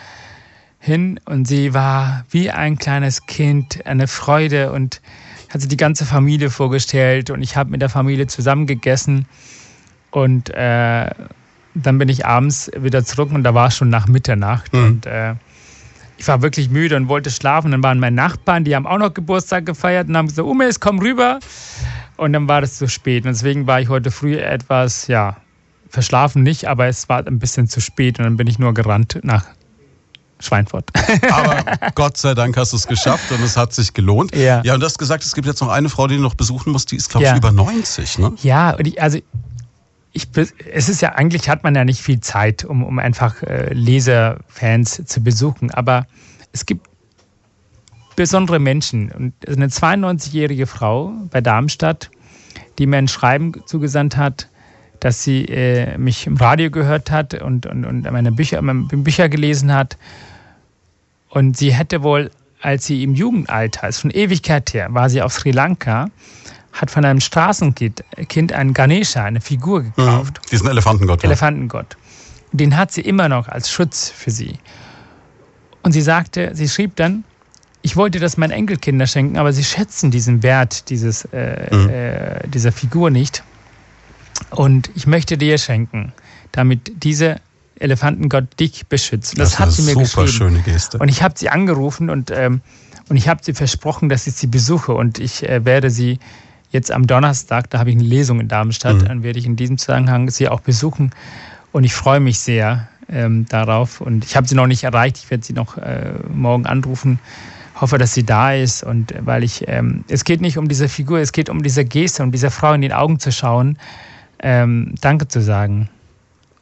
hin 0.79 1.19
und 1.25 1.47
sie 1.47 1.73
war 1.73 2.25
wie 2.29 2.51
ein 2.51 2.77
kleines 2.77 3.25
Kind, 3.25 3.85
eine 3.85 4.07
Freude 4.07 4.71
und 4.73 5.01
hat 5.49 5.61
sich 5.61 5.69
die 5.69 5.77
ganze 5.77 6.05
Familie 6.05 6.49
vorgestellt 6.49 7.29
und 7.29 7.41
ich 7.41 7.55
habe 7.55 7.69
mit 7.69 7.81
der 7.81 7.89
Familie 7.89 8.27
zusammen 8.27 8.67
gegessen 8.67 9.27
und 10.11 10.49
äh, 10.49 11.09
dann 11.73 11.97
bin 11.97 12.09
ich 12.09 12.25
abends 12.25 12.69
wieder 12.75 13.05
zurück 13.05 13.31
und 13.31 13.43
da 13.43 13.53
war 13.53 13.67
es 13.67 13.77
schon 13.77 13.89
nach 13.89 14.07
Mitternacht 14.07 14.73
mhm. 14.73 14.83
und 14.83 15.05
äh, 15.05 15.35
ich 16.17 16.27
war 16.27 16.41
wirklich 16.41 16.69
müde 16.69 16.95
und 16.95 17.07
wollte 17.09 17.29
schlafen. 17.29 17.71
Dann 17.71 17.83
waren 17.83 17.99
meine 17.99 18.15
Nachbarn, 18.15 18.63
die 18.63 18.75
haben 18.75 18.87
auch 18.87 18.97
noch 18.97 19.13
Geburtstag 19.13 19.65
gefeiert 19.65 20.09
und 20.09 20.17
haben 20.17 20.27
gesagt, 20.27 20.47
Umes, 20.47 20.79
komm 20.79 20.99
rüber. 20.99 21.39
Und 22.17 22.33
dann 22.33 22.47
war 22.47 22.63
es 22.63 22.77
zu 22.77 22.87
spät. 22.87 23.25
Und 23.25 23.31
deswegen 23.31 23.67
war 23.67 23.79
ich 23.79 23.89
heute 23.89 24.11
früh 24.11 24.37
etwas, 24.37 25.07
ja, 25.07 25.37
verschlafen 25.89 26.43
nicht, 26.43 26.65
aber 26.67 26.87
es 26.87 27.07
war 27.09 27.25
ein 27.25 27.39
bisschen 27.39 27.67
zu 27.67 27.79
spät 27.79 28.19
und 28.19 28.25
dann 28.25 28.37
bin 28.37 28.47
ich 28.47 28.59
nur 28.59 28.73
gerannt 28.73 29.19
nach 29.23 29.45
Schweinfurt. 30.39 30.91
Aber 31.31 31.63
Gott 31.95 32.17
sei 32.17 32.33
Dank 32.33 32.57
hast 32.57 32.73
du 32.73 32.77
es 32.77 32.85
geschafft 32.85 33.31
und 33.31 33.41
es 33.41 33.57
hat 33.57 33.73
sich 33.73 33.93
gelohnt. 33.93 34.35
Ja. 34.35 34.61
ja, 34.63 34.75
und 34.75 34.81
du 34.81 34.85
hast 34.85 34.99
gesagt, 34.99 35.23
es 35.23 35.33
gibt 35.33 35.47
jetzt 35.47 35.61
noch 35.61 35.69
eine 35.69 35.89
Frau, 35.89 36.07
die 36.07 36.15
du 36.15 36.21
noch 36.21 36.35
besuchen 36.35 36.71
musst, 36.71 36.91
die 36.91 36.95
ist, 36.95 37.09
glaube 37.09 37.25
ich, 37.25 37.31
ja. 37.31 37.37
über 37.37 37.51
90, 37.51 38.19
ne? 38.19 38.33
Ja, 38.43 38.71
und 38.71 38.85
ich, 38.85 39.01
also 39.01 39.17
ich, 40.13 40.27
es 40.71 40.89
ist 40.89 41.01
ja, 41.01 41.13
eigentlich 41.13 41.49
hat 41.49 41.63
man 41.63 41.73
ja 41.73 41.85
nicht 41.85 42.01
viel 42.01 42.19
Zeit, 42.19 42.65
um, 42.65 42.83
um 42.83 42.99
einfach 42.99 43.41
äh, 43.43 43.73
Leserfans 43.73 45.03
zu 45.05 45.21
besuchen, 45.21 45.71
aber 45.71 46.05
es 46.51 46.65
gibt 46.65 46.87
besondere 48.17 48.59
Menschen. 48.59 49.09
Und 49.11 49.33
eine 49.47 49.67
92-jährige 49.67 50.67
Frau 50.67 51.13
bei 51.31 51.39
Darmstadt, 51.39 52.09
die 52.77 52.85
mir 52.85 52.97
ein 52.97 53.07
Schreiben 53.07 53.53
zugesandt 53.65 54.17
hat, 54.17 54.49
dass 54.99 55.23
sie 55.23 55.45
äh, 55.45 55.97
mich 55.97 56.27
im 56.27 56.35
Radio 56.35 56.69
gehört 56.69 57.11
hat 57.11 57.39
und, 57.41 57.65
und, 57.67 57.85
und 57.85 58.11
meine 58.11 58.31
Bücher, 58.33 58.61
meine 58.61 58.83
Bücher 58.83 59.29
gelesen 59.29 59.71
hat. 59.71 59.97
Und 61.29 61.55
sie 61.55 61.73
hätte 61.73 62.01
wohl, 62.03 62.31
als 62.61 62.87
sie 62.87 63.03
im 63.03 63.13
Jugendalter, 63.13 63.87
ist 63.87 64.01
schon 64.01 64.11
Ewigkeit 64.11 64.73
her, 64.73 64.87
war 64.89 65.09
sie 65.09 65.21
auf 65.21 65.33
Sri 65.33 65.51
Lanka, 65.51 66.09
hat 66.73 66.89
von 66.89 67.05
einem 67.05 67.19
Straßenkind 67.19 68.03
kind 68.27 68.51
einen 68.51 68.73
Ganesha, 68.73 69.23
eine 69.23 69.41
Figur 69.41 69.83
gekauft. 69.83 70.39
Mhm, 70.41 70.49
diesen 70.51 70.67
Elefantengott. 70.67 71.23
Elefantengott. 71.23 71.95
Den 72.51 72.75
hat 72.75 72.91
sie 72.91 73.01
immer 73.01 73.29
noch 73.29 73.47
als 73.47 73.69
Schutz 73.69 74.09
für 74.09 74.31
sie. 74.31 74.57
Und 75.83 75.91
sie 75.91 76.01
sagte, 76.01 76.51
sie 76.55 76.67
schrieb 76.67 76.95
dann, 76.95 77.23
ich 77.81 77.95
wollte 77.95 78.19
das 78.19 78.37
meinen 78.37 78.51
Enkelkindern 78.51 79.07
schenken, 79.07 79.37
aber 79.37 79.53
sie 79.53 79.63
schätzen 79.63 80.11
diesen 80.11 80.43
Wert 80.43 80.89
dieses, 80.89 81.25
äh, 81.25 81.73
mhm. 81.73 81.89
äh, 81.89 82.47
dieser 82.47 82.71
Figur 82.71 83.09
nicht. 83.09 83.43
Und 84.51 84.89
ich 84.95 85.07
möchte 85.07 85.37
dir 85.37 85.57
schenken, 85.57 86.13
damit 86.51 87.03
diese 87.03 87.37
Elefantengott 87.79 88.59
dich 88.59 88.87
beschützt. 88.87 89.37
Das, 89.37 89.51
das 89.51 89.59
hat 89.59 89.71
sie 89.71 89.83
mir 89.83 90.05
super 90.05 90.23
geschrieben. 90.23 90.51
schöne 90.51 90.59
Geste. 90.61 90.97
Und 90.97 91.09
ich 91.09 91.21
habe 91.21 91.35
sie 91.37 91.49
angerufen 91.49 92.09
und, 92.09 92.31
ähm, 92.31 92.61
und 93.09 93.17
ich 93.17 93.27
habe 93.27 93.41
sie 93.43 93.53
versprochen, 93.53 94.09
dass 94.09 94.27
ich 94.27 94.33
sie 94.33 94.47
besuche. 94.47 94.93
Und 94.93 95.19
ich 95.19 95.47
äh, 95.47 95.63
werde 95.65 95.89
sie 95.89 96.19
jetzt 96.71 96.91
am 96.91 97.07
Donnerstag, 97.07 97.69
da 97.69 97.79
habe 97.79 97.91
ich 97.91 97.95
eine 97.95 98.05
Lesung 98.05 98.39
in 98.39 98.47
Darmstadt, 98.47 98.97
mhm. 98.97 99.05
dann 99.05 99.23
werde 99.23 99.39
ich 99.39 99.45
in 99.45 99.55
diesem 99.55 99.77
Zusammenhang 99.77 100.29
sie 100.29 100.49
auch 100.49 100.59
besuchen. 100.59 101.11
Und 101.71 101.83
ich 101.83 101.93
freue 101.93 102.19
mich 102.19 102.39
sehr 102.39 102.87
ähm, 103.09 103.45
darauf. 103.47 104.01
Und 104.01 104.25
ich 104.25 104.35
habe 104.35 104.47
sie 104.47 104.55
noch 104.55 104.67
nicht 104.67 104.83
erreicht. 104.83 105.17
Ich 105.17 105.29
werde 105.29 105.45
sie 105.45 105.53
noch 105.53 105.77
äh, 105.77 106.13
morgen 106.33 106.65
anrufen 106.65 107.19
hoffe, 107.79 107.97
dass 107.97 108.13
sie 108.13 108.23
da 108.23 108.53
ist 108.53 108.83
und 108.83 109.13
weil 109.19 109.43
ich, 109.43 109.67
ähm, 109.67 110.03
es 110.07 110.23
geht 110.23 110.41
nicht 110.41 110.57
um 110.57 110.67
diese 110.67 110.89
Figur, 110.89 111.19
es 111.19 111.31
geht 111.31 111.49
um 111.49 111.63
diese 111.63 111.85
Geste, 111.85 112.23
um 112.23 112.31
dieser 112.31 112.51
Frau 112.51 112.73
in 112.73 112.81
die 112.81 112.93
Augen 112.93 113.19
zu 113.19 113.31
schauen, 113.31 113.77
ähm, 114.39 114.95
Danke 115.01 115.27
zu 115.27 115.41
sagen. 115.41 115.89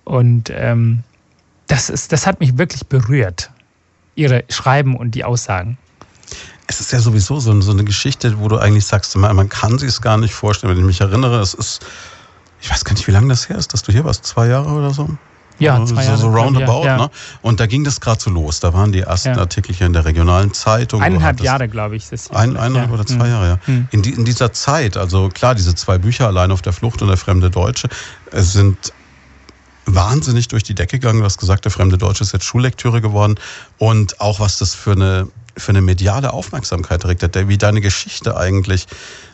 Und 0.03 0.51
ähm, 0.53 1.03
das, 1.67 1.89
ist, 1.89 2.11
das 2.11 2.27
hat 2.27 2.39
mich 2.39 2.57
wirklich 2.57 2.85
berührt, 2.87 3.51
ihre 4.15 4.43
Schreiben 4.49 4.95
und 4.95 5.15
die 5.15 5.23
Aussagen. 5.23 5.77
Es 6.67 6.79
ist 6.79 6.91
ja 6.91 6.99
sowieso 6.99 7.39
so, 7.39 7.59
so 7.61 7.71
eine 7.71 7.83
Geschichte, 7.83 8.39
wo 8.39 8.47
du 8.47 8.57
eigentlich 8.57 8.85
sagst, 8.85 9.15
man 9.15 9.49
kann 9.49 9.77
sich 9.77 9.89
es 9.89 10.01
gar 10.01 10.17
nicht 10.17 10.33
vorstellen. 10.33 10.71
Wenn 10.71 10.79
ich 10.79 10.85
mich 10.85 11.01
erinnere, 11.01 11.39
es 11.39 11.53
ist, 11.53 11.85
ich 12.61 12.71
weiß 12.71 12.83
gar 12.85 12.93
nicht, 12.93 13.07
wie 13.07 13.11
lange 13.11 13.27
das 13.27 13.49
her 13.49 13.57
ist, 13.57 13.73
dass 13.73 13.83
du 13.83 13.91
hier 13.91 14.03
warst, 14.03 14.25
zwei 14.25 14.47
Jahre 14.47 14.69
oder 14.69 14.91
so? 14.91 15.09
Ja, 15.59 15.85
zwei 15.85 16.03
so, 16.03 16.15
so 16.17 16.27
roundabout. 16.29 16.85
Ja. 16.85 16.97
Ne? 16.97 17.09
Und 17.41 17.59
da 17.59 17.65
ging 17.65 17.83
das 17.83 18.01
gerade 18.01 18.21
so 18.21 18.29
los. 18.29 18.59
Da 18.59 18.73
waren 18.73 18.91
die 18.91 19.01
ersten 19.01 19.29
ja. 19.29 19.37
Artikel 19.37 19.73
hier 19.73 19.87
in 19.87 19.93
der 19.93 20.05
regionalen 20.05 20.53
Zeitung. 20.53 21.01
Eineinhalb 21.01 21.39
Jahre, 21.41 21.67
glaube 21.67 21.95
ich. 21.95 22.09
Das 22.09 22.29
ein, 22.31 22.57
eineinhalb 22.57 22.91
oder 22.91 23.05
zwei 23.05 23.25
hm. 23.25 23.31
Jahre, 23.31 23.47
ja. 23.47 23.59
Hm. 23.65 23.87
In, 23.91 24.01
die, 24.01 24.11
in 24.11 24.25
dieser 24.25 24.51
Zeit, 24.53 24.97
also 24.97 25.29
klar, 25.29 25.55
diese 25.55 25.75
zwei 25.75 25.97
Bücher, 25.97 26.27
Allein 26.27 26.51
auf 26.51 26.61
der 26.61 26.73
Flucht 26.73 27.01
und 27.01 27.07
Der 27.07 27.17
fremde 27.17 27.49
Deutsche, 27.49 27.87
es 28.31 28.53
sind 28.53 28.93
wahnsinnig 29.85 30.47
durch 30.47 30.63
die 30.63 30.75
Decke 30.75 30.99
gegangen. 30.99 31.19
Du 31.19 31.25
hast 31.25 31.37
gesagt, 31.37 31.65
Der 31.65 31.71
fremde 31.71 31.97
Deutsche 31.97 32.23
ist 32.23 32.33
jetzt 32.33 32.45
Schullektüre 32.45 33.01
geworden. 33.01 33.35
Und 33.77 34.19
auch 34.19 34.39
was 34.39 34.57
das 34.57 34.75
für 34.75 34.91
eine 34.91 35.27
für 35.57 35.69
eine 35.69 35.81
mediale 35.81 36.33
Aufmerksamkeit 36.33 37.01
trägt, 37.01 37.47
wie 37.47 37.57
deine 37.57 37.81
Geschichte 37.81 38.37
eigentlich, 38.37 38.87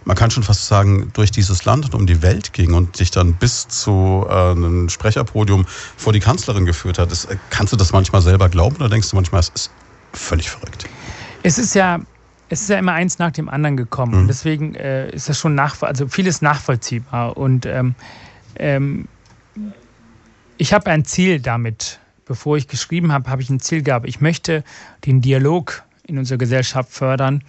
man 0.06 0.16
kann 0.16 0.32
schon 0.32 0.44
fast 0.44 0.68
sagen, 0.68 1.12
durch 1.14 1.32
dieses 1.32 1.66
Land 1.66 1.86
und 1.86 1.96
um 1.96 2.08
die 2.08 2.22
Welt 2.22 2.54
ging 2.54 2.74
und 2.74 3.00
dich 3.00 3.12
dann 3.12 3.34
bis 3.34 3.68
zu 3.68 4.26
äh, 4.30 4.52
einem 4.52 4.90
Sprecherpodium 4.90 5.66
vor 5.98 6.14
die 6.14 6.20
Kanzlerin 6.20 6.66
geführt 6.66 7.00
hat. 7.00 7.12
Das, 7.12 7.26
äh, 7.26 7.38
kannst 7.50 7.74
du 7.74 7.78
das 7.78 7.92
manchmal 7.92 8.22
selber 8.22 8.50
glauben 8.50 8.76
oder 8.78 8.90
denkst 8.90 9.10
du 9.10 9.16
manchmal, 9.16 9.42
es 9.42 9.50
ist 9.50 9.72
völlig 10.14 10.50
verrückt? 10.50 10.86
Es 11.44 11.58
ist 11.58 11.74
ja 11.74 12.00
es 12.52 12.64
ist 12.64 12.70
ja 12.70 12.78
immer 12.78 12.92
eins 12.92 13.18
nach 13.18 13.32
dem 13.32 13.48
anderen 13.48 13.78
gekommen. 13.78 14.24
Mhm. 14.24 14.28
Deswegen 14.28 14.76
äh, 14.76 15.10
ist 15.12 15.30
das 15.30 15.40
schon 15.40 15.56
nach, 15.56 15.82
also 15.84 16.10
vieles 16.10 16.42
nachvollziehbar. 16.42 17.38
Und 17.38 17.66
ähm, 17.66 17.96
ähm, 18.58 19.08
ich 20.58 20.74
habe 20.74 20.92
ein 20.92 21.06
Ziel 21.06 21.40
damit. 21.40 22.00
Bevor 22.26 22.58
ich 22.58 22.68
geschrieben 22.68 23.14
habe, 23.14 23.30
habe 23.30 23.42
ich 23.42 23.50
ein 23.50 23.62
Ziel 23.62 23.84
gehabt. 23.84 24.06
Ich 24.06 24.20
möchte 24.20 24.66
den 25.06 25.22
Dialog 25.22 25.84
in 26.08 26.18
unserer 26.18 26.38
Gesellschaft 26.38 26.92
fördern. 26.92 27.44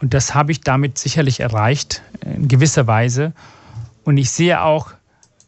Und 0.00 0.14
das 0.14 0.34
habe 0.34 0.52
ich 0.52 0.60
damit 0.60 0.98
sicherlich 0.98 1.40
erreicht, 1.40 2.02
in 2.24 2.48
gewisser 2.48 2.86
Weise. 2.86 3.32
Und 4.04 4.16
ich 4.16 4.30
sehe 4.30 4.62
auch 4.62 4.92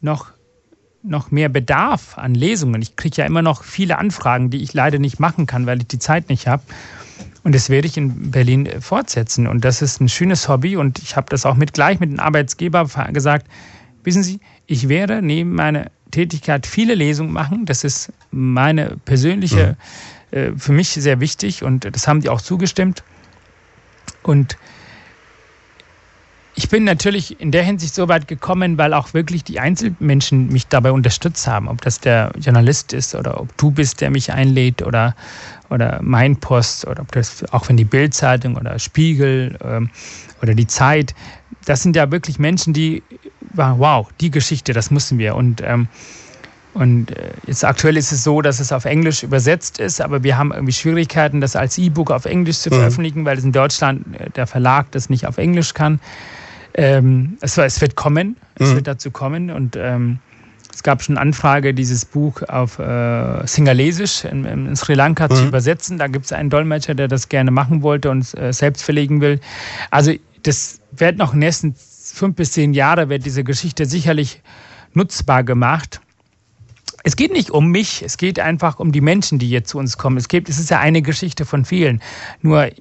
noch, 0.01 0.27
noch 1.03 1.31
mehr 1.31 1.49
Bedarf 1.49 2.17
an 2.17 2.33
Lesungen. 2.33 2.81
Ich 2.81 2.95
kriege 2.95 3.17
ja 3.17 3.25
immer 3.25 3.41
noch 3.41 3.63
viele 3.63 3.97
Anfragen, 3.97 4.49
die 4.49 4.63
ich 4.63 4.73
leider 4.73 4.97
nicht 4.97 5.19
machen 5.19 5.45
kann, 5.45 5.65
weil 5.65 5.79
ich 5.79 5.87
die 5.87 5.99
Zeit 5.99 6.29
nicht 6.29 6.47
habe. 6.47 6.63
Und 7.43 7.53
das 7.53 7.69
werde 7.69 7.87
ich 7.87 7.97
in 7.97 8.31
Berlin 8.31 8.81
fortsetzen. 8.81 9.45
Und 9.45 9.65
das 9.65 9.81
ist 9.81 10.01
ein 10.01 10.09
schönes 10.09 10.47
Hobby. 10.47 10.77
Und 10.77 10.99
ich 10.99 11.15
habe 11.15 11.27
das 11.29 11.45
auch 11.45 11.55
mit 11.55 11.73
gleich 11.73 11.99
mit 11.99 12.09
dem 12.11 12.19
Arbeitsgeber 12.19 12.87
gesagt. 13.11 13.47
Wissen 14.03 14.23
Sie, 14.23 14.39
ich 14.67 14.87
werde 14.87 15.21
neben 15.21 15.53
meiner 15.53 15.91
Tätigkeit 16.11 16.65
viele 16.65 16.95
Lesungen 16.95 17.33
machen. 17.33 17.65
Das 17.65 17.83
ist 17.83 18.11
meine 18.35 18.97
persönliche 19.05 19.69
mhm. 19.69 19.75
Äh, 20.31 20.51
für 20.57 20.73
mich 20.73 20.89
sehr 20.89 21.19
wichtig 21.19 21.63
und 21.63 21.85
das 21.95 22.07
haben 22.07 22.19
die 22.19 22.29
auch 22.29 22.41
zugestimmt. 22.41 23.03
Und 24.23 24.57
ich 26.55 26.69
bin 26.69 26.83
natürlich 26.85 27.39
in 27.39 27.51
der 27.51 27.63
Hinsicht 27.63 27.93
so 27.93 28.07
weit 28.07 28.27
gekommen, 28.27 28.77
weil 28.77 28.93
auch 28.93 29.13
wirklich 29.13 29.43
die 29.43 29.59
Einzelmenschen 29.59 30.47
mich 30.47 30.67
dabei 30.67 30.91
unterstützt 30.91 31.47
haben. 31.47 31.67
Ob 31.67 31.81
das 31.81 31.99
der 31.99 32.31
Journalist 32.39 32.93
ist 32.93 33.13
oder 33.13 33.39
ob 33.39 33.55
du 33.57 33.71
bist, 33.71 33.99
der 33.99 34.09
mich 34.09 34.31
einlädt 34.31 34.81
oder, 34.81 35.15
oder 35.69 35.99
mein 36.01 36.37
Post 36.37 36.87
oder 36.87 37.01
ob 37.01 37.11
das 37.11 37.43
auch 37.51 37.67
wenn 37.67 37.77
die 37.77 37.83
Bildzeitung 37.83 38.55
oder 38.55 38.79
Spiegel 38.79 39.57
ähm, 39.63 39.89
oder 40.41 40.55
die 40.55 40.67
Zeit. 40.67 41.13
Das 41.65 41.83
sind 41.83 41.95
ja 41.95 42.09
wirklich 42.09 42.39
Menschen, 42.39 42.73
die, 42.73 43.03
wow, 43.53 44.07
die 44.21 44.31
Geschichte, 44.31 44.71
das 44.71 44.91
müssen 44.91 45.17
wir. 45.17 45.35
Und 45.35 45.61
ähm, 45.61 45.89
und 46.75 47.17
äh, 47.17 47.31
jetzt 47.47 47.63
aktuell 47.63 47.95
ist 47.95 48.11
es 48.11 48.25
so, 48.25 48.41
dass 48.41 48.59
es 48.59 48.73
auf 48.73 48.83
Englisch 48.83 49.23
übersetzt 49.23 49.79
ist, 49.79 50.01
aber 50.01 50.23
wir 50.23 50.37
haben 50.37 50.51
irgendwie 50.51 50.73
Schwierigkeiten, 50.73 51.39
das 51.39 51.55
als 51.55 51.77
E-Book 51.77 52.11
auf 52.11 52.25
Englisch 52.25 52.57
zu 52.57 52.69
mhm. 52.69 52.75
veröffentlichen, 52.75 53.23
weil 53.23 53.37
es 53.37 53.45
in 53.45 53.53
Deutschland 53.53 54.05
äh, 54.19 54.29
der 54.31 54.45
Verlag 54.45 54.91
das 54.91 55.09
nicht 55.09 55.25
auf 55.25 55.37
Englisch 55.37 55.73
kann. 55.73 56.01
Ähm, 56.73 57.37
es, 57.39 57.57
es, 57.57 57.79
wird 57.79 57.95
kommen, 57.95 58.35
es 58.55 58.69
mhm. 58.69 58.75
wird 58.75 58.87
dazu 58.87 59.09
kommen 59.09 59.51
und 59.51 59.77
ähm, 59.77 60.19
es 60.73 60.83
gab 60.83 61.01
schon 61.01 61.17
Anfrage, 61.17 61.73
dieses 61.73 62.03
Buch 62.03 62.41
auf 62.49 62.77
äh, 62.77 63.47
Singalesisch 63.47 64.25
in, 64.25 64.43
in, 64.43 64.75
Sri 64.75 64.95
Lanka 64.95 65.29
mhm. 65.29 65.35
zu 65.35 65.45
übersetzen. 65.45 65.97
Da 65.97 66.07
gibt 66.07 66.25
es 66.25 66.33
einen 66.33 66.49
Dolmetscher, 66.49 66.93
der 66.93 67.07
das 67.07 67.29
gerne 67.29 67.51
machen 67.51 67.83
wollte 67.83 68.09
und 68.09 68.37
äh, 68.37 68.51
selbst 68.51 68.83
verlegen 68.83 69.21
will. 69.21 69.39
Also 69.91 70.11
das 70.43 70.81
wird 70.91 71.17
noch 71.17 71.33
in 71.33 71.39
den 71.39 71.47
nächsten 71.47 71.75
fünf 71.77 72.35
bis 72.35 72.51
zehn 72.51 72.73
Jahre 72.73 73.07
wird 73.07 73.25
diese 73.25 73.45
Geschichte 73.45 73.85
sicherlich 73.85 74.41
nutzbar 74.93 75.45
gemacht. 75.45 76.01
Es 77.05 77.15
geht 77.15 77.31
nicht 77.31 77.51
um 77.51 77.69
mich, 77.69 78.01
es 78.03 78.17
geht 78.17 78.39
einfach 78.39 78.79
um 78.79 78.91
die 78.91 78.99
Menschen, 78.99 79.37
die 79.37 79.47
jetzt 79.47 79.69
zu 79.69 79.77
uns 79.77 79.99
kommen. 79.99 80.17
Es, 80.17 80.27
gibt, 80.27 80.49
es 80.49 80.57
ist 80.57 80.71
ja 80.71 80.79
eine 80.79 81.03
Geschichte 81.03 81.45
von 81.45 81.63
vielen. 81.63 82.01
Nur 82.41 82.71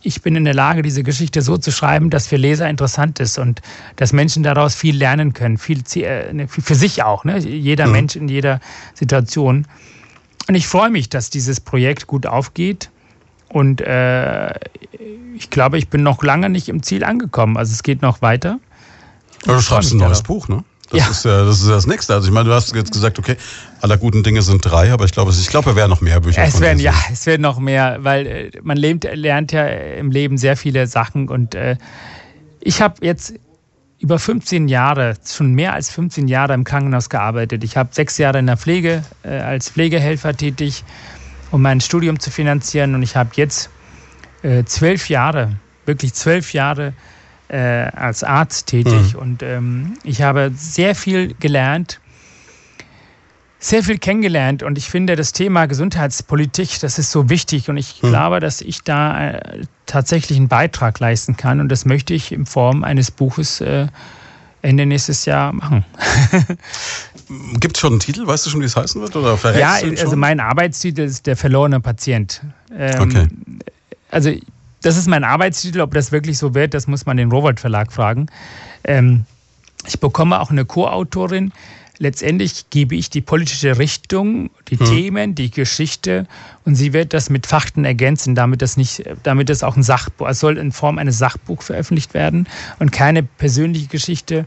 ich 0.00 0.22
bin 0.22 0.34
in 0.36 0.44
der 0.44 0.54
Lage, 0.54 0.80
diese 0.80 1.02
Geschichte 1.02 1.42
so 1.42 1.58
zu 1.58 1.70
schreiben, 1.70 2.08
dass 2.08 2.26
für 2.26 2.36
Leser 2.36 2.70
interessant 2.70 3.20
ist 3.20 3.38
und 3.38 3.60
dass 3.96 4.14
Menschen 4.14 4.42
daraus 4.42 4.74
viel 4.74 4.96
lernen 4.96 5.34
können, 5.34 5.58
viel 5.58 5.82
äh, 5.96 6.32
ne, 6.32 6.48
für 6.48 6.74
sich 6.74 7.02
auch, 7.02 7.24
ne? 7.24 7.38
jeder 7.40 7.86
mhm. 7.86 7.92
Mensch 7.92 8.16
in 8.16 8.26
jeder 8.26 8.58
Situation. 8.94 9.66
Und 10.48 10.54
ich 10.54 10.66
freue 10.66 10.88
mich, 10.88 11.10
dass 11.10 11.28
dieses 11.28 11.60
Projekt 11.60 12.06
gut 12.06 12.26
aufgeht. 12.26 12.90
Und 13.50 13.82
äh, 13.82 14.54
ich 15.36 15.50
glaube, 15.50 15.76
ich 15.76 15.88
bin 15.88 16.02
noch 16.02 16.22
lange 16.22 16.48
nicht 16.48 16.70
im 16.70 16.82
Ziel 16.82 17.04
angekommen. 17.04 17.58
Also 17.58 17.74
es 17.74 17.82
geht 17.82 18.00
noch 18.00 18.22
weiter. 18.22 18.60
du 19.44 19.60
schreibst 19.60 19.92
ein 19.92 19.98
neues 19.98 20.22
Buch, 20.22 20.48
ne? 20.48 20.64
Das 20.92 21.00
ja. 21.00 21.10
ist 21.10 21.24
ja 21.24 21.44
das 21.44 21.60
ist 21.60 21.70
das 21.70 21.86
Nächste. 21.86 22.14
Also 22.14 22.28
ich 22.28 22.34
meine, 22.34 22.48
du 22.48 22.54
hast 22.54 22.74
jetzt 22.74 22.92
gesagt, 22.92 23.18
okay, 23.18 23.36
aller 23.80 23.96
guten 23.96 24.22
Dinge 24.22 24.42
sind 24.42 24.60
drei, 24.64 24.92
aber 24.92 25.06
ich 25.06 25.12
glaube, 25.12 25.32
ich 25.32 25.48
glaube, 25.48 25.70
es 25.70 25.76
werden 25.76 25.90
noch 25.90 26.02
mehr 26.02 26.20
Bücher. 26.20 26.42
Es 26.44 26.60
werden 26.60 26.78
ja, 26.78 26.94
es 27.10 27.24
werden 27.24 27.42
noch 27.42 27.58
mehr, 27.58 27.98
weil 28.00 28.26
äh, 28.26 28.50
man 28.62 28.76
lebt, 28.76 29.04
lernt 29.04 29.52
ja 29.52 29.66
im 29.66 30.10
Leben 30.10 30.36
sehr 30.36 30.56
viele 30.56 30.86
Sachen 30.86 31.28
und 31.28 31.54
äh, 31.54 31.76
ich 32.60 32.82
habe 32.82 32.94
jetzt 33.00 33.34
über 33.98 34.18
15 34.18 34.68
Jahre, 34.68 35.14
schon 35.24 35.54
mehr 35.54 35.72
als 35.72 35.90
15 35.90 36.28
Jahre 36.28 36.54
im 36.54 36.64
Krankenhaus 36.64 37.08
gearbeitet. 37.08 37.64
Ich 37.64 37.76
habe 37.76 37.90
sechs 37.92 38.18
Jahre 38.18 38.40
in 38.40 38.46
der 38.46 38.56
Pflege 38.56 39.04
äh, 39.22 39.30
als 39.38 39.70
Pflegehelfer 39.70 40.36
tätig, 40.36 40.84
um 41.52 41.62
mein 41.62 41.80
Studium 41.80 42.18
zu 42.18 42.30
finanzieren 42.30 42.94
und 42.94 43.02
ich 43.02 43.16
habe 43.16 43.30
jetzt 43.36 43.70
äh, 44.42 44.64
zwölf 44.64 45.08
Jahre, 45.08 45.56
wirklich 45.86 46.12
zwölf 46.14 46.52
Jahre 46.52 46.92
äh, 47.52 47.90
als 47.94 48.24
Arzt 48.24 48.66
tätig 48.68 49.14
mhm. 49.14 49.20
und 49.20 49.42
ähm, 49.42 49.98
ich 50.04 50.22
habe 50.22 50.50
sehr 50.56 50.94
viel 50.94 51.34
gelernt, 51.34 52.00
sehr 53.58 53.82
viel 53.82 53.98
kennengelernt 53.98 54.62
und 54.62 54.78
ich 54.78 54.88
finde 54.88 55.16
das 55.16 55.32
Thema 55.32 55.66
Gesundheitspolitik, 55.66 56.80
das 56.80 56.98
ist 56.98 57.10
so 57.10 57.28
wichtig 57.28 57.68
und 57.68 57.76
ich 57.76 58.02
mhm. 58.02 58.08
glaube, 58.08 58.40
dass 58.40 58.62
ich 58.62 58.82
da 58.82 59.32
äh, 59.32 59.60
tatsächlich 59.84 60.38
einen 60.38 60.48
Beitrag 60.48 60.98
leisten 60.98 61.36
kann 61.36 61.60
und 61.60 61.68
das 61.68 61.84
möchte 61.84 62.14
ich 62.14 62.32
in 62.32 62.46
Form 62.46 62.84
eines 62.84 63.10
Buches 63.10 63.60
äh, 63.60 63.86
Ende 64.62 64.86
nächstes 64.86 65.26
Jahr 65.26 65.52
machen. 65.52 65.84
Gibt 67.60 67.76
es 67.76 67.80
schon 67.80 67.94
einen 67.94 68.00
Titel? 68.00 68.26
Weißt 68.26 68.46
du 68.46 68.50
schon, 68.50 68.60
wie 68.60 68.64
es 68.64 68.76
heißen 68.76 69.00
wird? 69.00 69.14
Oder 69.16 69.36
ja, 69.58 69.72
also 69.72 70.16
mein 70.16 70.40
Arbeitstitel 70.40 71.02
ist 71.02 71.26
Der 71.26 71.36
verlorene 71.36 71.80
Patient. 71.80 72.40
Ähm, 72.74 73.00
okay. 73.02 73.28
Also 74.10 74.32
das 74.82 74.96
ist 74.96 75.08
mein 75.08 75.24
Arbeitstitel. 75.24 75.80
Ob 75.80 75.94
das 75.94 76.12
wirklich 76.12 76.38
so 76.38 76.54
wird, 76.54 76.74
das 76.74 76.86
muss 76.86 77.06
man 77.06 77.16
den 77.16 77.30
Robert 77.30 77.60
Verlag 77.60 77.92
fragen. 77.92 78.26
Ähm, 78.84 79.24
ich 79.86 79.98
bekomme 79.98 80.40
auch 80.40 80.50
eine 80.50 80.64
Co-Autorin. 80.64 81.52
Letztendlich 81.98 82.68
gebe 82.70 82.96
ich 82.96 83.10
die 83.10 83.20
politische 83.20 83.78
Richtung, 83.78 84.50
die 84.68 84.78
hm. 84.78 84.86
Themen, 84.86 85.34
die 85.34 85.50
Geschichte 85.50 86.26
und 86.64 86.74
sie 86.74 86.92
wird 86.92 87.14
das 87.14 87.30
mit 87.30 87.46
Fakten 87.46 87.84
ergänzen, 87.84 88.34
damit 88.34 88.60
das 88.60 88.76
nicht, 88.76 89.04
damit 89.22 89.48
das 89.48 89.62
auch 89.62 89.76
ein 89.76 89.84
Sachbuch, 89.84 90.28
es 90.28 90.40
soll 90.40 90.58
in 90.58 90.72
Form 90.72 90.98
eines 90.98 91.18
Sachbuchs 91.18 91.66
veröffentlicht 91.66 92.12
werden 92.12 92.48
und 92.80 92.90
keine 92.90 93.22
persönliche 93.22 93.86
Geschichte. 93.86 94.46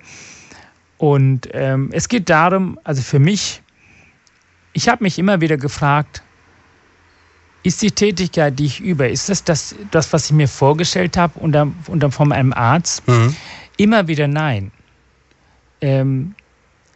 Und 0.97 1.47
ähm, 1.53 1.91
es 1.93 2.09
geht 2.09 2.29
darum, 2.29 2.79
also 2.83 3.01
für 3.01 3.19
mich, 3.19 3.61
ich 4.73 4.89
habe 4.89 5.03
mich 5.03 5.17
immer 5.17 5.39
wieder 5.39 5.55
gefragt, 5.55 6.23
ist 7.65 7.81
die 7.81 7.91
Tätigkeit, 7.91 8.59
die 8.59 8.65
ich 8.65 8.79
übe, 8.79 9.07
ist 9.07 9.27
das 9.27 9.43
das, 9.43 9.75
das 9.89 10.13
was 10.13 10.25
ich 10.25 10.33
mir 10.33 10.47
vorgestellt 10.47 11.17
habe 11.17 11.39
unter, 11.39 11.67
unter 11.87 12.11
von 12.11 12.31
einem 12.31 12.53
Arzt? 12.53 13.07
Mhm. 13.07 13.35
Immer 13.77 14.07
wieder 14.07 14.27
nein. 14.27 14.71
Ähm, 15.81 16.35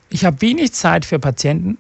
ich 0.10 0.26
habe 0.26 0.42
wenig 0.42 0.74
Zeit 0.74 1.06
für 1.06 1.18
Patienten. 1.18 1.80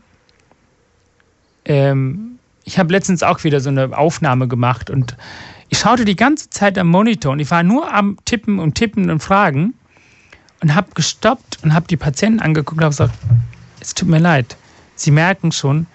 Ähm, 1.65 2.39
ich 2.63 2.79
habe 2.79 2.91
letztens 2.91 3.21
auch 3.21 3.43
wieder 3.43 3.59
so 3.59 3.69
eine 3.69 3.95
Aufnahme 3.95 4.47
gemacht 4.47 4.89
und 4.89 5.15
ich 5.69 5.77
schaute 5.77 6.03
die 6.03 6.15
ganze 6.15 6.49
Zeit 6.49 6.75
am 6.79 6.87
Monitor 6.87 7.33
und 7.33 7.39
ich 7.39 7.51
war 7.51 7.61
nur 7.61 7.93
am 7.93 8.17
Tippen 8.25 8.57
und 8.57 8.73
Tippen 8.73 9.11
und 9.11 9.19
Fragen 9.19 9.75
und 10.61 10.73
habe 10.73 10.89
gestoppt 10.95 11.59
und 11.63 11.75
habe 11.75 11.85
die 11.87 11.97
Patienten 11.97 12.39
angeguckt 12.39 12.79
und 12.79 12.85
habe 12.85 12.91
gesagt, 12.91 13.13
es 13.79 13.93
tut 13.93 14.09
mir 14.09 14.19
leid. 14.19 14.57
Sie 14.95 15.11
merken 15.11 15.51
schon, 15.51 15.85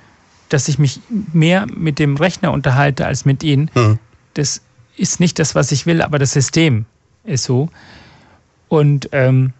dass 0.48 0.68
ich 0.68 0.78
mich 0.78 1.00
mehr 1.32 1.66
mit 1.74 1.98
dem 1.98 2.16
Rechner 2.16 2.52
unterhalte 2.52 3.06
als 3.06 3.24
mit 3.24 3.42
Ihnen. 3.42 3.70
Mhm. 3.74 3.98
Das 4.34 4.62
ist 4.96 5.20
nicht 5.20 5.38
das, 5.38 5.54
was 5.54 5.72
ich 5.72 5.86
will, 5.86 6.02
aber 6.02 6.18
das 6.18 6.32
System 6.32 6.86
ist 7.24 7.44
so. 7.44 7.68
Und, 8.68 9.08
ähm, 9.12 9.52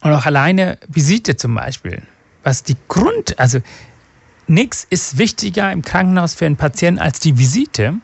und 0.00 0.12
auch 0.12 0.26
alleine 0.26 0.78
Visite 0.88 1.36
zum 1.36 1.54
Beispiel, 1.54 2.02
was 2.42 2.62
die 2.62 2.76
Grund, 2.88 3.38
also 3.38 3.60
nichts 4.46 4.86
ist 4.90 5.16
wichtiger 5.18 5.70
im 5.72 5.82
Krankenhaus 5.82 6.34
für 6.34 6.46
einen 6.46 6.56
Patienten 6.56 7.00
als 7.00 7.20
die 7.20 7.38
Visite, 7.38 7.94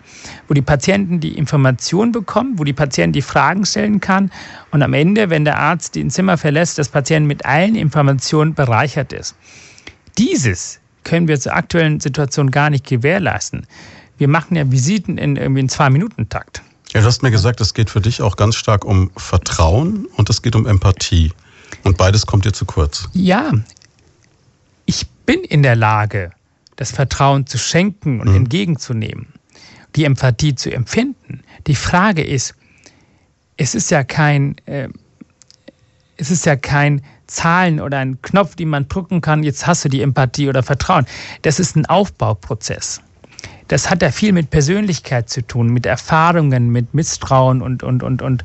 wo 0.49 0.55
die 0.55 0.63
Patienten 0.63 1.21
die 1.21 1.37
Information 1.37 2.13
bekommen, 2.13 2.59
wo 2.59 2.65
die 2.65 2.73
Patienten 2.73 3.13
die 3.13 3.23
Fragen 3.23 3.67
stellen 3.67 4.01
kann 4.01 4.31
und 4.71 4.83
am 4.83 4.95
Ende, 4.95 5.29
wenn 5.29 5.45
der 5.45 5.59
Arzt 5.59 5.97
den 5.97 6.11
Zimmer 6.11 6.39
verlässt, 6.39 6.79
das 6.79 6.89
Patienten 6.89 7.27
mit 7.27 7.45
allen 7.45 7.75
Informationen 7.75 8.55
bereichert 8.55 9.13
ist. 9.13 9.35
Dieses 10.19 10.81
können 11.07 11.29
wir 11.29 11.39
zur 11.41 11.55
aktuellen 11.55 12.01
Situation 12.01 12.51
gar 12.51 12.69
nicht 12.69 12.85
gewährleisten. 12.85 13.67
Wir 14.19 14.29
machen 14.29 14.57
ja 14.57 14.71
Visiten 14.71 15.19
in 15.19 15.37
irgendwie 15.37 15.61
in 15.61 15.69
Zwei-Minuten-Takt. 15.69 16.63
Ja, 16.93 17.01
du 17.01 17.07
hast 17.07 17.23
mir 17.23 17.31
gesagt, 17.31 17.61
es 17.61 17.75
geht 17.75 17.91
für 17.91 18.01
dich 18.01 18.21
auch 18.23 18.37
ganz 18.37 18.57
stark 18.57 18.85
um 18.85 19.11
Vertrauen 19.17 20.07
und 20.17 20.29
es 20.29 20.43
geht 20.43 20.57
um 20.57 20.67
Empathie. 20.67 21.33
Und 21.85 21.97
beides 21.97 22.27
kommt 22.27 22.45
dir 22.45 22.53
zu 22.53 22.65
kurz. 22.65 23.09
Ja, 23.13 23.53
ich 24.85 25.07
bin 25.27 25.43
in 25.43 25.63
der 25.63 25.77
Lage, 25.77 26.33
das 26.75 26.91
Vertrauen 26.91 27.47
zu 27.47 27.57
schenken 27.57 28.21
und 28.21 28.31
mhm. 28.31 28.37
entgegenzunehmen, 28.37 29.29
die 29.95 30.05
Empathie 30.05 30.57
zu 30.57 30.73
empfinden. 30.73 31.43
Die 31.69 31.77
Frage 31.77 32.25
ist, 32.25 32.55
es 33.57 33.77
ist 33.77 33.91
ja 33.93 34.03
kein, 34.03 34.57
äh, 34.67 34.89
es 36.17 36.33
ist 36.33 36.47
ja 36.47 36.57
kein 36.57 37.03
Zahlen 37.27 37.81
oder 37.81 37.99
ein 37.99 38.21
Knopf, 38.23 38.55
den 38.57 38.69
man 38.69 38.89
drücken 38.89 39.21
kann, 39.21 39.43
jetzt 39.43 39.67
hast 39.67 39.85
du 39.85 39.89
die 39.89 40.03
Empathie 40.03 40.49
oder 40.49 40.63
Vertrauen. 40.63 41.07
Das 41.43 41.59
ist 41.59 41.77
ein 41.77 41.87
Aufbauprozess. 41.87 43.01
Das 43.69 43.91
hat 43.91 44.03
ja 44.03 44.13
viel 44.13 44.33
mit 44.33 44.51
Persönlichkeit 44.51 45.29
zu 45.29 45.43
tun, 45.45 45.69
mit 45.71 45.87
Erfahrungen, 45.87 46.71
mit 46.71 46.95
Misstrauen 46.95 47.63
und, 47.63 47.83
und, 47.83 48.03
und, 48.03 48.23
und 48.23 48.45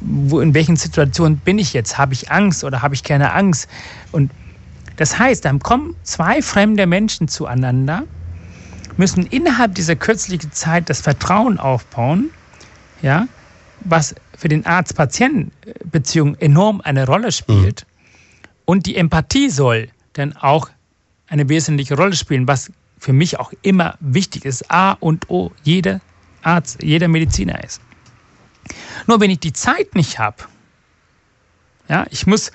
wo, 0.00 0.40
in 0.40 0.54
welchen 0.54 0.76
Situationen 0.76 1.38
bin 1.38 1.58
ich 1.58 1.74
jetzt? 1.74 1.98
Habe 1.98 2.14
ich 2.14 2.30
Angst 2.30 2.64
oder 2.64 2.82
habe 2.82 2.94
ich 2.94 3.04
keine 3.04 3.32
Angst? 3.32 3.68
Und 4.12 4.30
das 4.96 5.18
heißt, 5.18 5.44
dann 5.44 5.60
kommen 5.60 5.94
zwei 6.02 6.42
fremde 6.42 6.86
Menschen 6.86 7.28
zueinander, 7.28 8.04
müssen 8.96 9.26
innerhalb 9.26 9.74
dieser 9.74 9.96
kürzlichen 9.96 10.52
Zeit 10.52 10.88
das 10.90 11.00
Vertrauen 11.00 11.58
aufbauen, 11.58 12.30
ja, 13.02 13.26
was 13.80 14.14
für 14.36 14.48
den 14.48 14.64
Arzt-Patienten-Beziehung 14.64 16.36
enorm 16.36 16.80
eine 16.82 17.06
Rolle 17.06 17.32
spielt. 17.32 17.82
Mhm. 17.82 17.91
Und 18.64 18.86
die 18.86 18.96
Empathie 18.96 19.50
soll 19.50 19.88
dann 20.12 20.36
auch 20.36 20.70
eine 21.26 21.48
wesentliche 21.48 21.96
Rolle 21.96 22.14
spielen, 22.14 22.46
was 22.46 22.70
für 22.98 23.12
mich 23.12 23.38
auch 23.38 23.52
immer 23.62 23.96
wichtig 24.00 24.44
ist. 24.44 24.70
A 24.70 24.92
und 24.92 25.28
O, 25.30 25.50
jeder 25.62 26.00
Arzt, 26.42 26.82
jeder 26.82 27.08
Mediziner 27.08 27.62
ist. 27.64 27.80
Nur 29.06 29.20
wenn 29.20 29.30
ich 29.30 29.40
die 29.40 29.52
Zeit 29.52 29.94
nicht 29.94 30.18
habe, 30.18 30.44
ja, 31.88 32.06
ich 32.10 32.26
muss 32.26 32.52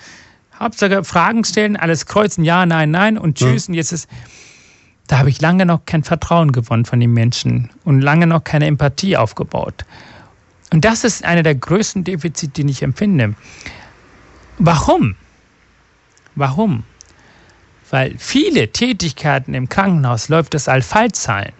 Hauptsache 0.57 1.03
Fragen 1.03 1.43
stellen, 1.43 1.75
alles 1.75 2.05
kreuzen, 2.05 2.43
ja, 2.43 2.65
nein, 2.65 2.91
nein 2.91 3.17
und 3.17 3.37
tschüss. 3.37 3.67
Mhm. 3.67 3.73
Und 3.73 3.77
jetzt 3.77 3.91
ist, 3.91 4.09
da 5.07 5.19
habe 5.19 5.29
ich 5.29 5.41
lange 5.41 5.65
noch 5.65 5.85
kein 5.85 6.03
Vertrauen 6.03 6.51
gewonnen 6.51 6.85
von 6.85 6.99
den 6.99 7.13
Menschen 7.13 7.69
und 7.83 8.01
lange 8.01 8.27
noch 8.27 8.43
keine 8.43 8.65
Empathie 8.65 9.17
aufgebaut. 9.17 9.85
Und 10.71 10.83
das 10.83 11.03
ist 11.03 11.23
einer 11.23 11.43
der 11.43 11.55
größten 11.55 12.03
Defizite, 12.03 12.63
die 12.63 12.71
ich 12.71 12.83
empfinde. 12.83 13.35
Warum? 14.57 15.15
Warum? 16.37 16.83
Weil 17.89 18.15
viele 18.17 18.71
Tätigkeiten 18.71 19.53
im 19.53 19.69
Krankenhaus 19.69 20.29
läuft 20.29 20.53
es 20.53 20.67
als 20.67 20.85
Fallzahlen. 20.85 21.53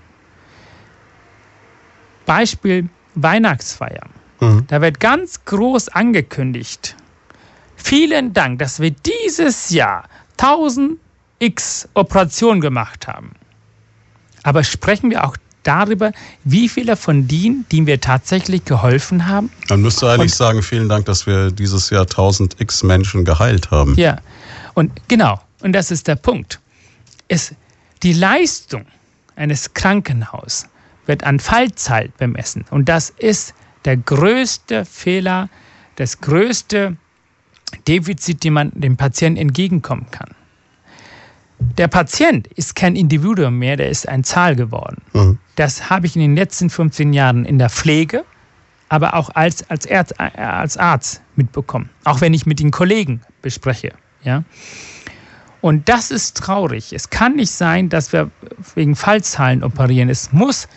Beispiel 2.26 2.90
Weihnachtsfeier. 3.16 4.06
Mhm. 4.40 4.66
Da 4.68 4.82
wird 4.82 5.00
ganz 5.00 5.44
groß 5.46 5.90
angekündigt. 5.90 6.96
Vielen 7.76 8.34
Dank, 8.34 8.60
dass 8.60 8.80
wir 8.80 8.92
dieses 8.92 9.72
Jahr 9.72 10.04
1000 10.38 11.00
X 11.40 11.90
Operationen 11.96 12.62
gemacht 12.62 13.08
haben. 13.08 13.32
Aber 14.44 14.64
sprechen 14.64 15.10
wir 15.10 15.26
auch 15.26 15.38
darüber, 15.64 16.12
wie 16.44 16.70
viele 16.70 16.96
von 16.96 17.28
denen, 17.28 17.66
die 17.72 17.86
wir 17.86 18.00
tatsächlich 18.00 18.66
geholfen 18.66 19.28
haben? 19.28 19.50
Man 19.70 19.82
müsste 19.82 20.10
eigentlich 20.10 20.32
Und, 20.32 20.38
sagen, 20.38 20.64
vielen 20.64 20.90
Dank, 20.90 21.06
dass 21.06 21.28
wir 21.28 21.52
dieses 21.52 21.90
Jahr 21.90 22.04
1000 22.04 22.60
X 22.62 22.84
Menschen 22.84 23.26
geheilt 23.26 23.72
haben. 23.72 23.96
Ja, 23.96 24.18
und 24.78 24.92
genau, 25.08 25.40
und 25.64 25.74
das 25.74 25.90
ist 25.90 26.08
der 26.08 26.18
Punkt. 26.18 26.60
Es, 27.28 27.56
die 28.04 28.14
Leistung 28.14 28.86
eines 29.36 29.74
Krankenhauses 29.74 30.70
wird 31.08 31.24
an 31.24 31.40
Fallzahl 31.40 32.10
bemessen. 32.20 32.64
Und 32.70 32.88
das 32.88 33.10
ist 33.10 33.56
der 33.86 33.98
größte 33.98 34.86
Fehler, 34.86 35.50
das 35.96 36.22
größte 36.22 36.96
Defizit, 37.88 38.44
dem 38.44 38.54
man 38.54 38.72
dem 38.76 38.98
Patienten 38.98 39.42
entgegenkommen 39.42 40.06
kann. 40.12 40.30
Der 41.58 41.88
Patient 41.88 42.46
ist 42.46 42.76
kein 42.76 42.96
Individuum 42.96 43.58
mehr, 43.58 43.78
der 43.78 43.90
ist 43.90 44.08
eine 44.08 44.22
Zahl 44.22 44.56
geworden. 44.56 45.02
Mhm. 45.14 45.40
Das 45.56 45.90
habe 45.90 46.06
ich 46.06 46.16
in 46.16 46.22
den 46.22 46.36
letzten 46.36 46.70
15 46.70 47.14
Jahren 47.14 47.46
in 47.46 47.58
der 47.58 47.72
Pflege, 47.72 48.26
aber 48.90 49.16
auch 49.16 49.32
als, 49.34 49.68
als, 49.72 49.90
Arzt, 49.90 50.20
als 50.20 50.78
Arzt 50.78 51.24
mitbekommen. 51.36 51.90
Auch 52.04 52.22
wenn 52.22 52.36
ich 52.36 52.46
mit 52.46 52.60
den 52.60 52.70
Kollegen 52.70 53.22
bespreche. 53.42 53.94
Ja? 54.24 54.44
Und 55.62 55.90
das 55.90 56.12
ist 56.12 56.38
traurig. 56.38 56.94
Es 56.94 57.10
kann 57.10 57.36
nicht 57.36 57.52
sein, 57.52 57.90
dass 57.90 58.14
wir 58.14 58.30
wegen 58.76 58.96
Fallzahlen 58.96 59.64
operieren. 59.64 60.10
Es 60.10 60.32
muss 60.32 60.68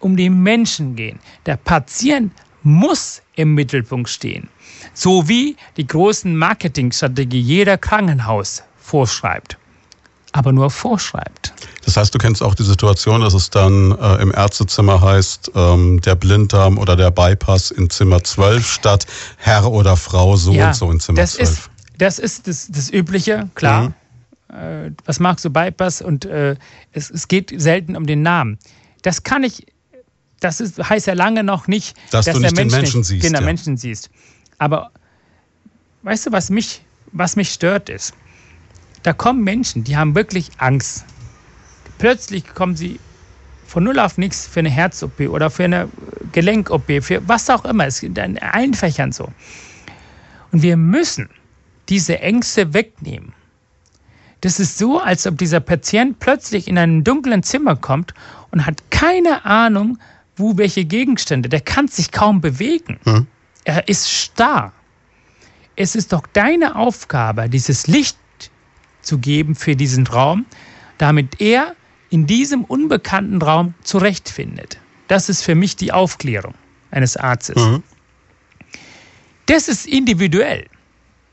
um 0.00 0.16
den 0.16 0.42
Menschen 0.42 0.96
gehen. 0.96 1.18
Der 1.46 1.56
Patient 1.56 2.32
muss 2.62 3.22
im 3.36 3.54
Mittelpunkt 3.54 4.08
stehen. 4.08 4.48
So 4.92 5.28
wie 5.28 5.56
die 5.76 5.86
großen 5.86 6.36
Marketingstrategie 6.36 7.40
jeder 7.40 7.78
Krankenhaus 7.78 8.62
vorschreibt. 8.78 9.58
Aber 10.32 10.52
nur 10.52 10.70
vorschreibt. 10.70 11.52
Das 11.84 11.96
heißt, 11.96 12.14
du 12.14 12.18
kennst 12.18 12.42
auch 12.42 12.54
die 12.54 12.64
Situation, 12.64 13.20
dass 13.20 13.34
es 13.34 13.50
dann 13.50 13.92
äh, 13.92 14.16
im 14.16 14.32
Ärztezimmer 14.32 15.00
heißt, 15.00 15.52
ähm, 15.54 16.00
der 16.00 16.16
Blinddarm 16.16 16.78
oder 16.78 16.96
der 16.96 17.10
Bypass 17.10 17.70
in 17.70 17.88
Zimmer 17.90 18.22
12 18.22 18.66
statt 18.66 19.06
Herr 19.36 19.70
oder 19.70 19.96
Frau 19.96 20.36
so 20.36 20.52
ja, 20.52 20.68
und 20.68 20.74
so 20.74 20.90
in 20.90 21.00
Zimmer 21.00 21.20
das 21.20 21.34
12. 21.34 21.48
Ist, 21.48 21.70
das 21.98 22.18
ist 22.18 22.46
das, 22.48 22.68
das 22.70 22.92
Übliche, 22.92 23.48
klar. 23.54 23.88
Mhm. 23.88 23.94
Äh, 24.54 24.90
was 25.04 25.20
magst 25.20 25.44
du 25.44 25.50
Bypass? 25.50 26.02
Und 26.02 26.24
äh, 26.24 26.56
es, 26.92 27.10
es 27.10 27.28
geht 27.28 27.52
selten 27.56 27.96
um 27.96 28.06
den 28.06 28.22
Namen. 28.22 28.58
Das 29.02 29.22
kann 29.22 29.44
ich, 29.44 29.66
das 30.40 30.60
ist, 30.60 30.78
heißt 30.78 31.06
ja 31.06 31.14
lange 31.14 31.44
noch 31.44 31.68
nicht, 31.68 31.96
dass, 32.10 32.26
dass 32.26 32.36
du 32.36 32.40
nicht 32.40 32.56
Mensch 32.56 32.72
den 32.72 32.80
Menschen 32.80 33.00
nicht, 33.00 33.08
siehst. 33.08 33.26
Genau, 33.26 33.40
ja. 33.40 33.44
Menschen 33.44 33.76
siehst. 33.76 34.10
Aber 34.58 34.90
weißt 36.02 36.26
du, 36.26 36.32
was 36.32 36.50
mich, 36.50 36.82
was 37.12 37.36
mich 37.36 37.50
stört 37.50 37.88
ist? 37.88 38.14
Da 39.02 39.12
kommen 39.12 39.44
Menschen, 39.44 39.84
die 39.84 39.96
haben 39.96 40.14
wirklich 40.14 40.50
Angst. 40.58 41.04
Plötzlich 41.98 42.46
kommen 42.54 42.74
sie 42.74 42.98
von 43.66 43.84
null 43.84 43.98
auf 43.98 44.18
nichts 44.18 44.46
für 44.46 44.60
eine 44.60 44.70
Herz-OP 44.70 45.20
oder 45.20 45.50
für 45.50 45.64
eine 45.64 45.88
Gelenk-OP, 46.32 47.02
für 47.02 47.26
was 47.26 47.50
auch 47.50 47.64
immer. 47.64 47.86
Es 47.86 48.02
ist 48.02 48.16
in 48.16 48.38
allen 48.38 48.74
Fächern 48.74 49.12
so. 49.12 49.28
Und 50.52 50.62
wir 50.62 50.76
müssen 50.76 51.28
diese 51.88 52.20
Ängste 52.20 52.74
wegnehmen. 52.74 53.32
Das 54.40 54.60
ist 54.60 54.76
so, 54.76 55.00
als 55.00 55.26
ob 55.26 55.38
dieser 55.38 55.60
Patient 55.60 56.18
plötzlich 56.18 56.68
in 56.68 56.76
einem 56.76 57.02
dunklen 57.02 57.42
Zimmer 57.42 57.76
kommt 57.76 58.12
und 58.50 58.66
hat 58.66 58.90
keine 58.90 59.44
Ahnung, 59.44 59.98
wo 60.36 60.56
welche 60.58 60.84
Gegenstände. 60.84 61.48
Der 61.48 61.60
kann 61.60 61.88
sich 61.88 62.12
kaum 62.12 62.40
bewegen. 62.40 62.98
Hm. 63.04 63.26
Er 63.64 63.88
ist 63.88 64.10
starr. 64.10 64.72
Es 65.76 65.96
ist 65.96 66.12
doch 66.12 66.26
deine 66.32 66.76
Aufgabe, 66.76 67.48
dieses 67.48 67.86
Licht 67.86 68.18
zu 69.00 69.18
geben 69.18 69.54
für 69.54 69.76
diesen 69.76 70.06
Raum, 70.06 70.46
damit 70.98 71.40
er 71.40 71.74
in 72.10 72.26
diesem 72.26 72.64
unbekannten 72.64 73.42
Raum 73.42 73.74
zurechtfindet. 73.82 74.78
Das 75.08 75.28
ist 75.28 75.42
für 75.42 75.54
mich 75.54 75.76
die 75.76 75.92
Aufklärung 75.92 76.54
eines 76.90 77.16
Arztes. 77.16 77.56
Mhm. 77.56 77.82
Das 79.46 79.68
ist 79.68 79.86
individuell. 79.86 80.66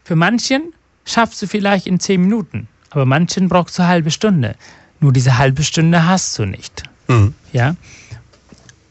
Für 0.04 0.16
manchen 0.16 0.74
schaffst 1.06 1.42
du 1.42 1.48
vielleicht 1.48 1.88
in 1.88 2.00
zehn 2.00 2.22
Minuten, 2.22 2.68
aber 2.90 3.06
manchen 3.06 3.50
brauchst 3.50 3.78
du 3.78 3.84
eine 3.84 3.90
halbe 3.90 4.12
Stunde. 4.12 4.56
Nur 5.00 5.14
diese 5.14 5.38
halbe 5.38 5.64
Stunde 5.64 6.06
hast 6.06 6.38
du 6.38 6.46
nicht. 6.46 6.84
Mhm. 7.08 7.34
Ja? 7.52 7.76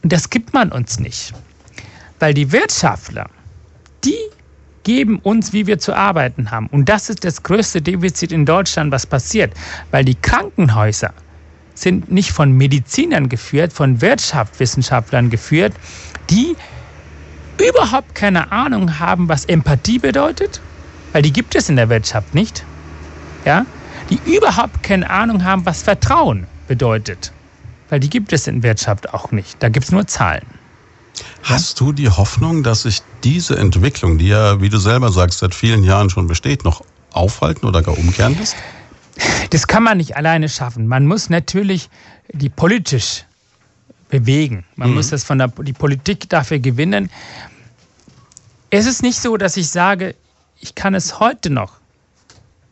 Und 0.03 0.11
das 0.11 0.29
gibt 0.29 0.53
man 0.53 0.71
uns 0.71 0.99
nicht. 0.99 1.33
Weil 2.19 2.33
die 2.33 2.51
Wirtschaftler, 2.51 3.29
die 4.03 4.17
geben 4.83 5.19
uns, 5.19 5.53
wie 5.53 5.67
wir 5.67 5.79
zu 5.79 5.93
arbeiten 5.95 6.51
haben. 6.51 6.67
Und 6.67 6.89
das 6.89 7.09
ist 7.09 7.23
das 7.23 7.43
größte 7.43 7.81
Defizit 7.81 8.31
in 8.31 8.45
Deutschland, 8.45 8.91
was 8.91 9.05
passiert. 9.05 9.53
Weil 9.91 10.05
die 10.05 10.15
Krankenhäuser 10.15 11.13
sind 11.75 12.11
nicht 12.11 12.31
von 12.31 12.51
Medizinern 12.51 13.29
geführt, 13.29 13.73
von 13.73 14.01
Wirtschaftswissenschaftlern 14.01 15.29
geführt, 15.29 15.73
die 16.29 16.55
überhaupt 17.59 18.15
keine 18.15 18.51
Ahnung 18.51 18.99
haben, 18.99 19.29
was 19.29 19.45
Empathie 19.45 19.99
bedeutet, 19.99 20.61
weil 21.13 21.21
die 21.21 21.33
gibt 21.33 21.55
es 21.55 21.69
in 21.69 21.75
der 21.75 21.89
Wirtschaft 21.89 22.33
nicht. 22.33 22.65
Ja? 23.45 23.65
Die 24.09 24.19
überhaupt 24.25 24.83
keine 24.83 25.09
Ahnung 25.09 25.43
haben, 25.43 25.65
was 25.65 25.83
Vertrauen 25.83 26.47
bedeutet, 26.67 27.31
weil 27.89 27.99
die 27.99 28.09
gibt 28.09 28.33
es 28.33 28.47
in 28.47 28.63
Wirtschaft 28.63 29.13
auch 29.13 29.31
nicht. 29.31 29.57
Da 29.59 29.69
gibt 29.69 29.85
es 29.85 29.91
nur 29.91 30.07
Zahlen. 30.07 30.45
Hast 31.43 31.79
du 31.79 31.91
die 31.91 32.09
Hoffnung, 32.09 32.63
dass 32.63 32.83
sich 32.83 33.01
diese 33.23 33.57
Entwicklung, 33.57 34.17
die 34.17 34.27
ja, 34.27 34.61
wie 34.61 34.69
du 34.69 34.77
selber 34.77 35.11
sagst, 35.11 35.39
seit 35.39 35.53
vielen 35.53 35.83
Jahren 35.83 36.09
schon 36.09 36.27
besteht, 36.27 36.63
noch 36.63 36.83
aufhalten 37.11 37.65
oder 37.65 37.81
gar 37.81 37.97
umkehren 37.97 38.37
lässt? 38.37 38.55
Das 39.49 39.67
kann 39.67 39.83
man 39.83 39.97
nicht 39.97 40.15
alleine 40.15 40.49
schaffen. 40.49 40.87
Man 40.87 41.05
muss 41.05 41.29
natürlich 41.29 41.89
die 42.31 42.49
politisch 42.49 43.25
bewegen. 44.09 44.63
Man 44.75 44.89
mhm. 44.89 44.95
muss 44.95 45.09
das 45.09 45.23
von 45.23 45.37
der 45.37 45.49
die 45.49 45.73
Politik 45.73 46.29
dafür 46.29 46.59
gewinnen. 46.59 47.09
Es 48.69 48.85
ist 48.85 49.03
nicht 49.03 49.19
so, 49.19 49.37
dass 49.37 49.57
ich 49.57 49.69
sage, 49.69 50.15
ich 50.61 50.75
kann 50.75 50.93
es 50.93 51.19
heute 51.19 51.49
noch 51.49 51.73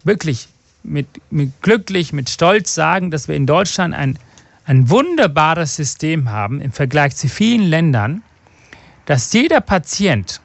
wirklich 0.04 0.48
mit, 0.84 1.08
mit 1.30 1.62
glücklich, 1.62 2.14
mit 2.14 2.30
Stolz 2.30 2.74
sagen, 2.74 3.12
dass 3.12 3.28
wir 3.28 3.36
in 3.36 3.46
Deutschland 3.46 3.94
ein, 3.94 4.18
ein 4.66 4.90
wunderbares 4.90 5.76
System 5.76 6.30
haben 6.30 6.62
im 6.62 6.72
Vergleich 6.72 7.16
zu 7.16 7.28
vielen 7.28 7.64
Ländern, 7.64 8.24
dass 9.06 9.34
jeder 9.34 9.60
Patient, 9.60 10.40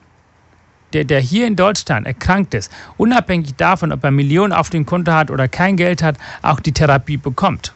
der, 0.93 1.05
der 1.05 1.21
hier 1.21 1.47
in 1.47 1.55
Deutschland 1.55 2.07
erkrankt 2.07 2.55
ist, 2.55 2.73
unabhängig 2.97 3.55
davon, 3.57 3.93
ob 3.93 4.03
er 4.03 4.11
Millionen 4.11 4.53
auf 4.53 4.71
dem 4.71 4.87
Konto 4.87 5.13
hat 5.13 5.31
oder 5.31 5.49
kein 5.49 5.77
Geld 5.77 6.03
hat, 6.03 6.17
auch 6.43 6.61
die 6.61 6.73
Therapie 6.73 7.17
bekommt. 7.17 7.75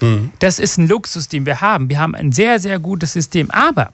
Mhm. 0.00 0.32
Das 0.40 0.58
ist 0.58 0.76
ein 0.76 0.88
Luxus, 0.88 1.28
den 1.28 1.46
wir 1.46 1.60
haben. 1.60 1.88
Wir 1.88 2.00
haben 2.00 2.14
ein 2.14 2.32
sehr, 2.32 2.58
sehr 2.58 2.78
gutes 2.78 3.12
System. 3.12 3.50
Aber 3.50 3.90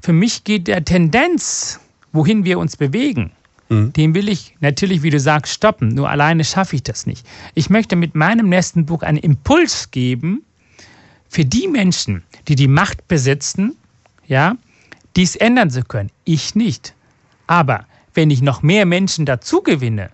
für 0.00 0.12
mich 0.12 0.44
geht 0.44 0.68
der 0.68 0.84
Tendenz, 0.84 1.80
wohin 2.12 2.44
wir 2.44 2.58
uns 2.58 2.76
bewegen, 2.76 3.32
mhm. 3.70 3.92
den 3.94 4.14
will 4.14 4.28
ich 4.28 4.54
natürlich, 4.60 5.02
wie 5.02 5.10
du 5.10 5.18
sagst, 5.18 5.54
stoppen. 5.54 5.88
Nur 5.88 6.10
alleine 6.10 6.44
schaffe 6.44 6.76
ich 6.76 6.82
das 6.82 7.06
nicht. 7.06 7.26
Ich 7.54 7.70
möchte 7.70 7.96
mit 7.96 8.14
meinem 8.14 8.48
nächsten 8.48 8.84
Buch 8.84 9.02
einen 9.02 9.18
Impuls 9.18 9.90
geben 9.90 10.42
für 11.28 11.44
die 11.44 11.68
Menschen, 11.68 12.22
die 12.48 12.56
die 12.56 12.68
Macht 12.68 13.08
besitzen, 13.08 13.76
ja, 14.26 14.56
dies 15.16 15.36
ändern 15.36 15.70
zu 15.70 15.82
können. 15.82 16.10
Ich 16.24 16.54
nicht. 16.54 16.94
Aber 17.46 17.86
wenn 18.14 18.30
ich 18.30 18.42
noch 18.42 18.62
mehr 18.62 18.86
Menschen 18.86 19.24
dazu 19.26 19.62
gewinne, 19.62 20.10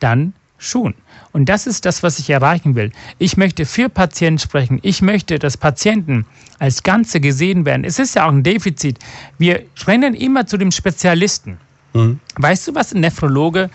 dann 0.00 0.34
schon. 0.58 0.94
Und 1.32 1.48
das 1.48 1.66
ist 1.66 1.84
das, 1.84 2.02
was 2.02 2.18
ich 2.18 2.30
erreichen 2.30 2.74
will. 2.74 2.92
Ich 3.18 3.36
möchte 3.36 3.66
für 3.66 3.88
Patienten 3.88 4.38
sprechen. 4.38 4.78
Ich 4.82 5.02
möchte, 5.02 5.38
dass 5.38 5.56
Patienten 5.56 6.26
als 6.58 6.82
Ganze 6.82 7.20
gesehen 7.20 7.64
werden. 7.64 7.84
Es 7.84 7.98
ist 7.98 8.14
ja 8.14 8.26
auch 8.26 8.32
ein 8.32 8.42
Defizit. 8.42 8.98
Wir 9.38 9.64
rennen 9.86 10.14
immer 10.14 10.46
zu 10.46 10.56
dem 10.56 10.70
Spezialisten. 10.70 11.58
Mhm. 11.94 12.20
Weißt 12.36 12.68
du, 12.68 12.74
was 12.74 12.92
ein 12.92 13.00
Nephrologe 13.00 13.70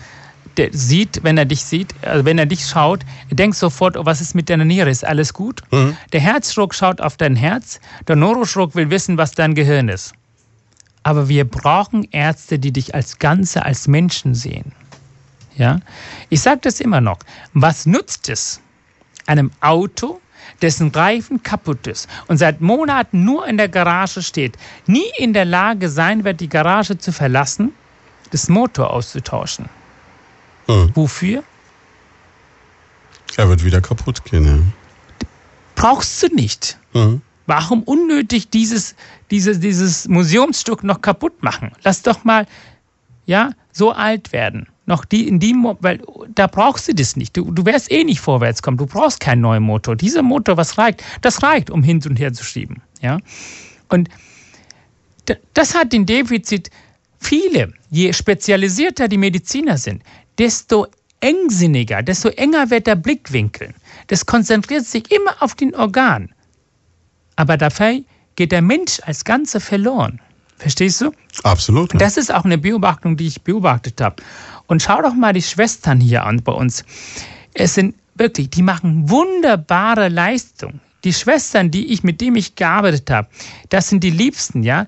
der 0.57 0.69
sieht, 0.73 1.23
wenn 1.23 1.37
er 1.37 1.45
dich 1.45 1.63
sieht, 1.63 1.95
also 2.01 2.25
wenn 2.25 2.37
er 2.37 2.45
dich 2.45 2.67
schaut, 2.67 3.05
denkt 3.31 3.55
sofort, 3.55 3.95
oh, 3.95 4.05
was 4.05 4.19
ist 4.19 4.35
mit 4.35 4.49
deiner 4.49 4.65
Niere? 4.65 4.89
Ist 4.89 5.05
alles 5.05 5.33
gut? 5.33 5.61
Mhm. 5.71 5.95
Der 6.11 6.19
Herzschruck 6.19 6.75
schaut 6.75 6.99
auf 6.99 7.15
dein 7.15 7.37
Herz, 7.37 7.79
der 8.07 8.17
Neuroschruck 8.17 8.75
will 8.75 8.89
wissen, 8.89 9.17
was 9.17 9.31
dein 9.31 9.55
Gehirn 9.55 9.87
ist. 9.87 10.13
Aber 11.03 11.29
wir 11.29 11.45
brauchen 11.45 12.03
Ärzte, 12.11 12.59
die 12.59 12.73
dich 12.73 12.93
als 12.93 13.19
Ganze, 13.19 13.63
als 13.63 13.87
Menschen 13.87 14.35
sehen. 14.35 14.73
Ja? 15.55 15.79
Ich 16.27 16.41
sage 16.41 16.59
das 16.61 16.81
immer 16.81 16.99
noch. 16.99 17.19
Was 17.53 17.85
nutzt 17.85 18.27
es 18.27 18.59
einem 19.27 19.51
Auto, 19.61 20.19
dessen 20.61 20.89
Reifen 20.89 21.41
kaputt 21.41 21.87
ist 21.87 22.09
und 22.27 22.37
seit 22.37 22.59
Monaten 22.59 23.23
nur 23.23 23.47
in 23.47 23.55
der 23.55 23.69
Garage 23.69 24.21
steht, 24.21 24.57
nie 24.87 25.09
in 25.17 25.31
der 25.31 25.45
Lage 25.45 25.89
sein 25.89 26.25
wird, 26.25 26.41
die 26.41 26.49
Garage 26.49 26.97
zu 26.97 27.13
verlassen, 27.13 27.71
das 28.31 28.49
Motor 28.49 28.91
auszutauschen? 28.91 29.69
Hm. 30.68 30.91
Wofür? 30.93 31.43
Er 33.38 33.49
wird 33.49 33.64
wieder 33.64 33.81
kaputt 33.81 34.26
gehen. 34.26 34.45
Ja. 34.45 35.27
Brauchst 35.76 36.22
du 36.23 36.27
nicht. 36.27 36.77
Hm. 36.93 37.22
Warum 37.45 37.84
unnötig 37.84 38.49
dieses, 38.49 38.95
dieses, 39.31 39.60
dieses 39.60 40.07
Museumsstück 40.07 40.84
noch 40.84 41.01
kaputt 41.01 41.41
machen? 41.41 41.72
Lass 41.84 42.01
doch 42.01 42.23
mal 42.23 42.45
ja, 43.26 43.51
so 43.72 43.91
alt 43.91 44.34
werden. 44.34 44.68
Noch 44.85 45.06
die 45.06 45.27
in 45.27 45.39
die, 45.39 45.53
weil 45.81 46.01
da 46.34 46.47
brauchst 46.47 46.88
du 46.88 46.95
das 46.95 47.15
nicht. 47.15 47.38
Du, 47.38 47.51
du 47.51 47.64
wirst 47.64 47.91
eh 47.91 48.03
nicht 48.03 48.19
vorwärts 48.19 48.64
kommen. 48.64 48.77
Du 48.77 48.88
brauchst 48.88 49.19
keinen 49.19 49.41
neuen 49.41 49.61
Motor. 49.61 49.95
Dieser 49.95 50.23
Motor, 50.23 50.57
was 50.57 50.80
reicht? 50.80 51.03
Das 51.22 51.43
reicht, 51.43 51.69
um 51.69 51.84
hin 51.84 52.01
und 52.10 52.19
her 52.19 52.34
zu 52.34 52.43
schieben. 52.43 52.81
Ja? 53.01 53.19
Und 53.88 54.10
das 55.53 55.76
hat 55.76 55.93
den 55.93 56.07
Defizit. 56.07 56.72
Viele, 57.19 57.73
je 57.89 58.13
spezialisierter 58.13 59.07
die 59.07 59.17
Mediziner 59.17 59.77
sind, 59.77 60.03
desto 60.37 60.87
engsinniger, 61.19 62.01
desto 62.01 62.29
enger 62.29 62.69
wird 62.69 62.87
der 62.87 62.95
Blickwinkel. 62.95 63.73
Das 64.07 64.25
konzentriert 64.25 64.85
sich 64.85 65.11
immer 65.11 65.35
auf 65.41 65.55
den 65.55 65.75
Organ. 65.75 66.33
Aber 67.35 67.57
dafür 67.57 68.01
geht 68.35 68.51
der 68.51 68.61
Mensch 68.61 68.99
als 69.03 69.23
Ganze 69.23 69.59
verloren. 69.59 70.19
Verstehst 70.57 71.01
du? 71.01 71.11
Absolut. 71.43 71.93
Ja. 71.93 71.99
Das 71.99 72.17
ist 72.17 72.33
auch 72.33 72.43
eine 72.43 72.57
Beobachtung, 72.57 73.15
die 73.15 73.27
ich 73.27 73.41
beobachtet 73.41 74.01
habe. 74.01 74.21
Und 74.67 74.81
schau 74.81 75.01
doch 75.01 75.13
mal 75.13 75.33
die 75.33 75.41
Schwestern 75.41 75.99
hier 75.99 76.25
an 76.25 76.43
bei 76.43 76.51
uns. 76.51 76.83
Es 77.53 77.75
sind 77.75 77.95
wirklich, 78.15 78.49
die 78.49 78.61
machen 78.61 79.09
wunderbare 79.09 80.09
Leistung. 80.09 80.81
Die 81.05 81.13
Schwestern, 81.13 81.71
die 81.71 81.93
ich, 81.93 82.03
mit 82.03 82.19
denen 82.19 82.35
ich 82.35 82.55
gearbeitet 82.55 83.09
habe, 83.09 83.29
das 83.69 83.87
sind 83.87 84.03
die 84.03 84.09
Liebsten, 84.09 84.63
ja. 84.63 84.85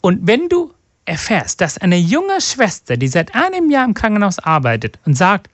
Und 0.00 0.26
wenn 0.26 0.48
du 0.48 0.72
erfährst, 1.10 1.60
dass 1.60 1.76
eine 1.76 1.98
junge 1.98 2.40
Schwester, 2.40 2.96
die 2.96 3.08
seit 3.08 3.34
einem 3.34 3.68
Jahr 3.68 3.84
im 3.84 3.94
Krankenhaus 3.94 4.38
arbeitet 4.38 4.98
und 5.04 5.14
sagt, 5.14 5.50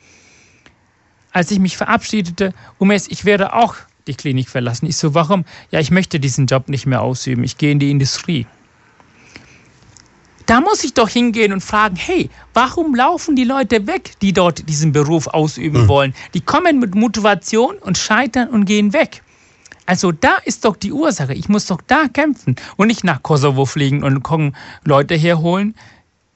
als 1.32 1.50
ich 1.50 1.58
mich 1.58 1.76
verabschiedete, 1.76 2.52
Umes, 2.78 3.08
ich 3.08 3.24
werde 3.24 3.54
auch 3.54 3.74
die 4.06 4.14
Klinik 4.14 4.48
verlassen. 4.48 4.86
Ich 4.86 4.98
so, 4.98 5.14
warum? 5.14 5.44
Ja, 5.70 5.80
ich 5.80 5.90
möchte 5.90 6.20
diesen 6.20 6.46
Job 6.46 6.68
nicht 6.68 6.86
mehr 6.86 7.00
ausüben. 7.00 7.42
Ich 7.42 7.56
gehe 7.56 7.72
in 7.72 7.78
die 7.78 7.90
Industrie. 7.90 8.46
Da 10.44 10.60
muss 10.60 10.84
ich 10.84 10.94
doch 10.94 11.08
hingehen 11.08 11.52
und 11.52 11.62
fragen, 11.62 11.96
hey, 11.96 12.30
warum 12.54 12.94
laufen 12.94 13.34
die 13.34 13.44
Leute 13.44 13.86
weg, 13.86 14.12
die 14.22 14.32
dort 14.32 14.68
diesen 14.68 14.92
Beruf 14.92 15.26
ausüben 15.26 15.84
mhm. 15.84 15.88
wollen? 15.88 16.14
Die 16.34 16.40
kommen 16.40 16.78
mit 16.78 16.94
Motivation 16.94 17.76
und 17.78 17.98
scheitern 17.98 18.48
und 18.50 18.66
gehen 18.66 18.92
weg. 18.92 19.22
Also 19.86 20.12
da 20.12 20.36
ist 20.44 20.64
doch 20.64 20.76
die 20.76 20.92
Ursache. 20.92 21.32
Ich 21.32 21.48
muss 21.48 21.66
doch 21.66 21.80
da 21.86 22.08
kämpfen 22.08 22.56
und 22.76 22.88
nicht 22.88 23.04
nach 23.04 23.22
Kosovo 23.22 23.64
fliegen 23.64 24.02
und 24.02 24.22
Leute 24.84 25.14
herholen. 25.14 25.74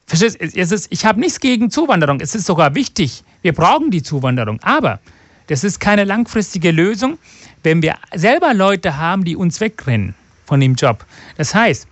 Verstehst 0.06 0.40
du? 0.40 0.76
Ich 0.90 1.04
habe 1.04 1.20
nichts 1.20 1.40
gegen 1.40 1.70
Zuwanderung. 1.70 2.20
Es 2.20 2.34
ist 2.34 2.46
sogar 2.46 2.74
wichtig. 2.74 3.22
Wir 3.42 3.52
brauchen 3.52 3.90
die 3.90 4.02
Zuwanderung. 4.02 4.60
Aber 4.62 5.00
das 5.48 5.64
ist 5.64 5.80
keine 5.80 6.04
langfristige 6.04 6.70
Lösung, 6.70 7.18
wenn 7.64 7.82
wir 7.82 7.96
selber 8.14 8.54
Leute 8.54 8.96
haben, 8.96 9.24
die 9.24 9.36
uns 9.36 9.60
wegrennen 9.60 10.14
von 10.46 10.60
dem 10.60 10.74
Job. 10.74 11.04
Das 11.36 11.54
heißt, 11.54 11.86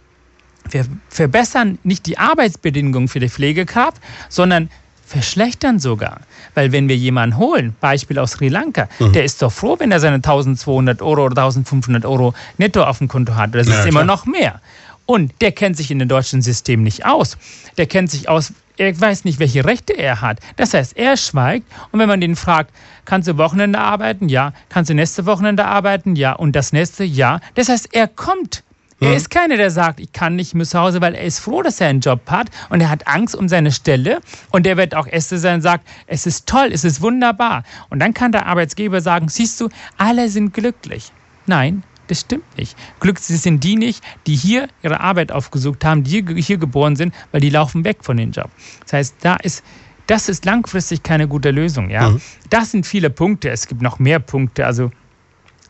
wir 0.70 0.86
verbessern 1.08 1.78
nicht 1.82 2.06
die 2.06 2.18
Arbeitsbedingungen 2.18 3.08
für 3.08 3.20
die 3.20 3.28
Pflegekraft, 3.28 4.00
sondern 4.28 4.70
verschlechtern 5.08 5.78
sogar. 5.78 6.20
Weil 6.54 6.70
wenn 6.72 6.88
wir 6.88 6.96
jemanden 6.96 7.38
holen, 7.38 7.74
Beispiel 7.80 8.18
aus 8.18 8.32
Sri 8.32 8.48
Lanka, 8.48 8.88
mhm. 8.98 9.12
der 9.12 9.24
ist 9.24 9.40
doch 9.40 9.50
froh, 9.50 9.76
wenn 9.78 9.90
er 9.90 10.00
seine 10.00 10.16
1200 10.16 11.00
Euro 11.02 11.24
oder 11.24 11.42
1500 11.42 12.04
Euro 12.04 12.34
netto 12.58 12.82
auf 12.82 12.98
dem 12.98 13.08
Konto 13.08 13.34
hat. 13.34 13.54
Das 13.54 13.66
ja, 13.66 13.80
ist 13.80 13.86
immer 13.86 14.04
noch 14.04 14.26
mehr. 14.26 14.60
Und 15.06 15.32
der 15.40 15.52
kennt 15.52 15.76
sich 15.76 15.90
in 15.90 15.98
dem 15.98 16.08
deutschen 16.08 16.42
System 16.42 16.82
nicht 16.82 17.06
aus. 17.06 17.38
Der 17.78 17.86
kennt 17.86 18.10
sich 18.10 18.28
aus, 18.28 18.52
er 18.76 19.00
weiß 19.00 19.24
nicht, 19.24 19.38
welche 19.38 19.64
Rechte 19.64 19.94
er 19.94 20.20
hat. 20.20 20.40
Das 20.56 20.74
heißt, 20.74 20.96
er 20.98 21.16
schweigt. 21.16 21.66
Und 21.90 21.98
wenn 21.98 22.08
man 22.08 22.20
den 22.20 22.36
fragt, 22.36 22.72
kannst 23.06 23.26
du 23.26 23.38
Wochenende 23.38 23.78
arbeiten? 23.78 24.28
Ja. 24.28 24.52
Kannst 24.68 24.90
du 24.90 24.94
nächste 24.94 25.24
Wochenende 25.24 25.64
arbeiten? 25.64 26.14
Ja. 26.14 26.34
Und 26.34 26.54
das 26.54 26.72
nächste? 26.72 27.04
Ja. 27.04 27.40
Das 27.54 27.70
heißt, 27.70 27.88
er 27.92 28.06
kommt 28.06 28.62
er 29.00 29.14
ist 29.14 29.30
keiner, 29.30 29.56
der 29.56 29.70
sagt, 29.70 30.00
ich 30.00 30.12
kann 30.12 30.36
nicht, 30.36 30.48
ich 30.48 30.54
muss 30.54 30.70
zu 30.70 30.78
Hause, 30.78 31.00
weil 31.00 31.14
er 31.14 31.24
ist 31.24 31.38
froh, 31.38 31.62
dass 31.62 31.80
er 31.80 31.88
einen 31.88 32.00
Job 32.00 32.20
hat 32.28 32.48
und 32.68 32.80
er 32.80 32.90
hat 32.90 33.06
Angst 33.06 33.36
um 33.36 33.48
seine 33.48 33.70
Stelle 33.70 34.20
und 34.50 34.66
der 34.66 34.76
wird 34.76 34.94
auch 34.94 35.06
Äste 35.06 35.38
sein 35.38 35.56
und 35.56 35.62
sagt, 35.62 35.86
es 36.06 36.26
ist 36.26 36.48
toll, 36.48 36.70
es 36.72 36.84
ist 36.84 37.00
wunderbar. 37.00 37.62
Und 37.90 38.00
dann 38.00 38.12
kann 38.12 38.32
der 38.32 38.46
Arbeitsgeber 38.46 39.00
sagen, 39.00 39.28
siehst 39.28 39.60
du, 39.60 39.68
alle 39.98 40.28
sind 40.28 40.52
glücklich. 40.52 41.12
Nein, 41.46 41.84
das 42.08 42.20
stimmt 42.20 42.56
nicht. 42.58 42.76
Glücklich 42.98 43.40
sind 43.40 43.62
die 43.62 43.76
nicht, 43.76 44.02
die 44.26 44.34
hier 44.34 44.68
ihre 44.82 45.00
Arbeit 45.00 45.30
aufgesucht 45.30 45.84
haben, 45.84 46.02
die 46.02 46.24
hier 46.42 46.58
geboren 46.58 46.96
sind, 46.96 47.14
weil 47.30 47.40
die 47.40 47.50
laufen 47.50 47.84
weg 47.84 47.98
von 48.02 48.16
dem 48.16 48.32
Job. 48.32 48.50
Das 48.82 48.92
heißt, 48.94 49.16
da 49.20 49.36
ist 49.36 49.62
das 50.08 50.30
ist 50.30 50.46
langfristig 50.46 51.02
keine 51.02 51.28
gute 51.28 51.50
Lösung. 51.50 51.90
Ja? 51.90 52.10
Mhm. 52.10 52.20
Das 52.48 52.70
sind 52.70 52.86
viele 52.86 53.10
Punkte. 53.10 53.50
Es 53.50 53.68
gibt 53.68 53.82
noch 53.82 53.98
mehr 53.98 54.18
Punkte. 54.18 54.64
Also 54.64 54.90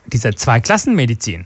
diese 0.07 0.33
Zweiklassenmedizin. 0.33 1.45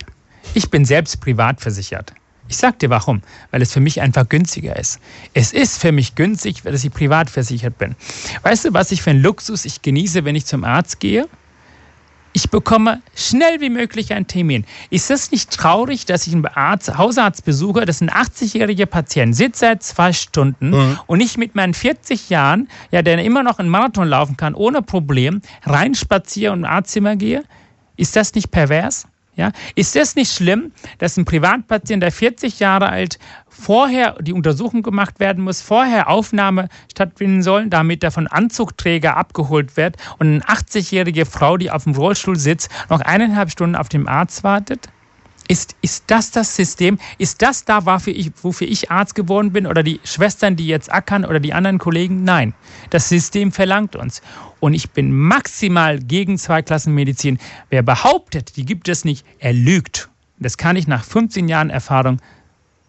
Ich 0.54 0.70
bin 0.70 0.84
selbst 0.84 1.20
privat 1.20 1.60
versichert. 1.60 2.12
Ich 2.48 2.56
sag 2.58 2.78
dir 2.80 2.90
warum, 2.90 3.22
weil 3.50 3.62
es 3.62 3.72
für 3.72 3.80
mich 3.80 4.00
einfach 4.00 4.28
günstiger 4.28 4.78
ist. 4.78 5.00
Es 5.32 5.52
ist 5.52 5.80
für 5.80 5.92
mich 5.92 6.14
günstig, 6.14 6.64
weil 6.64 6.74
ich 6.74 6.92
privat 6.92 7.30
versichert 7.30 7.78
bin. 7.78 7.94
Weißt 8.42 8.66
du, 8.66 8.74
was 8.74 8.92
ich 8.92 9.02
für 9.02 9.10
einen 9.10 9.22
Luxus 9.22 9.64
ich 9.64 9.80
genieße, 9.80 10.24
wenn 10.24 10.36
ich 10.36 10.44
zum 10.44 10.64
Arzt 10.64 11.00
gehe? 11.00 11.28
Ich 12.34 12.48
bekomme 12.50 13.02
schnell 13.14 13.60
wie 13.60 13.68
möglich 13.68 14.12
einen 14.14 14.26
Termin. 14.26 14.64
Ist 14.88 15.10
es 15.10 15.30
nicht 15.30 15.50
traurig, 15.50 16.06
dass 16.06 16.26
ich 16.26 16.32
einen 16.32 16.46
Arzt, 16.46 16.96
Hausarzt 16.96 17.44
besuche, 17.44 17.84
das 17.84 17.96
ist 17.96 18.02
ein 18.02 18.10
80-jähriger 18.10 18.86
Patient, 18.86 19.36
sitzt 19.36 19.60
seit 19.60 19.82
zwei 19.82 20.14
Stunden 20.14 20.70
mhm. 20.70 20.98
und 21.06 21.20
ich 21.20 21.36
mit 21.36 21.54
meinen 21.54 21.74
40 21.74 22.30
Jahren, 22.30 22.68
ja, 22.90 23.02
der 23.02 23.22
immer 23.22 23.42
noch 23.42 23.58
einen 23.58 23.68
Marathon 23.68 24.08
laufen 24.08 24.38
kann, 24.38 24.54
ohne 24.54 24.80
Problem, 24.80 25.42
reinspaziere 25.64 26.52
und 26.52 26.60
ins 26.60 26.68
Arztzimmer 26.68 27.16
gehe? 27.16 27.44
Ist 27.96 28.16
das 28.16 28.34
nicht 28.34 28.50
pervers? 28.50 29.06
Ja, 29.34 29.50
ist 29.76 29.96
es 29.96 30.14
nicht 30.14 30.30
schlimm, 30.30 30.72
dass 30.98 31.16
ein 31.16 31.24
Privatpatient, 31.24 32.02
der 32.02 32.12
40 32.12 32.60
Jahre 32.60 32.90
alt, 32.90 33.18
vorher 33.48 34.16
die 34.20 34.34
Untersuchung 34.34 34.82
gemacht 34.82 35.20
werden 35.20 35.42
muss, 35.42 35.62
vorher 35.62 36.08
Aufnahme 36.10 36.68
stattfinden 36.90 37.42
soll, 37.42 37.68
damit 37.68 38.04
er 38.04 38.10
von 38.10 38.26
Anzugträger 38.26 39.16
abgeholt 39.16 39.78
wird 39.78 39.96
und 40.18 40.26
eine 40.26 40.44
80-jährige 40.44 41.24
Frau, 41.24 41.56
die 41.56 41.70
auf 41.70 41.84
dem 41.84 41.94
Rollstuhl 41.94 42.36
sitzt, 42.36 42.70
noch 42.90 43.00
eineinhalb 43.00 43.50
Stunden 43.50 43.74
auf 43.74 43.88
den 43.88 44.06
Arzt 44.06 44.44
wartet? 44.44 44.90
Ist, 45.52 45.76
ist 45.82 46.04
das 46.06 46.30
das 46.30 46.56
System? 46.56 46.98
Ist 47.18 47.42
das 47.42 47.66
da, 47.66 47.84
wofür 47.84 48.14
ich, 48.14 48.30
wofür 48.42 48.66
ich 48.66 48.90
Arzt 48.90 49.14
geworden 49.14 49.52
bin 49.52 49.66
oder 49.66 49.82
die 49.82 50.00
Schwestern, 50.02 50.56
die 50.56 50.66
jetzt 50.66 50.90
ackern 50.90 51.26
oder 51.26 51.40
die 51.40 51.52
anderen 51.52 51.76
Kollegen? 51.76 52.24
Nein, 52.24 52.54
das 52.88 53.10
System 53.10 53.52
verlangt 53.52 53.94
uns. 53.94 54.22
Und 54.60 54.72
ich 54.72 54.92
bin 54.92 55.12
maximal 55.12 55.98
gegen 55.98 56.38
Zweiklassenmedizin. 56.38 57.38
Wer 57.68 57.82
behauptet, 57.82 58.56
die 58.56 58.64
gibt 58.64 58.88
es 58.88 59.04
nicht, 59.04 59.26
er 59.40 59.52
lügt. 59.52 60.08
Das 60.38 60.56
kann 60.56 60.74
ich 60.74 60.88
nach 60.88 61.04
15 61.04 61.48
Jahren 61.48 61.68
Erfahrung 61.68 62.22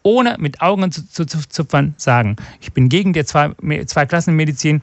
ohne 0.04 0.38
mit 0.40 0.62
Augen 0.62 0.90
zu, 0.90 1.06
zu, 1.06 1.26
zu 1.26 1.46
zupfern 1.50 1.96
sagen. 1.98 2.38
Ich 2.62 2.72
bin 2.72 2.88
gegen 2.88 3.12
die 3.12 3.26
Zweiklassenmedizin. 3.26 4.82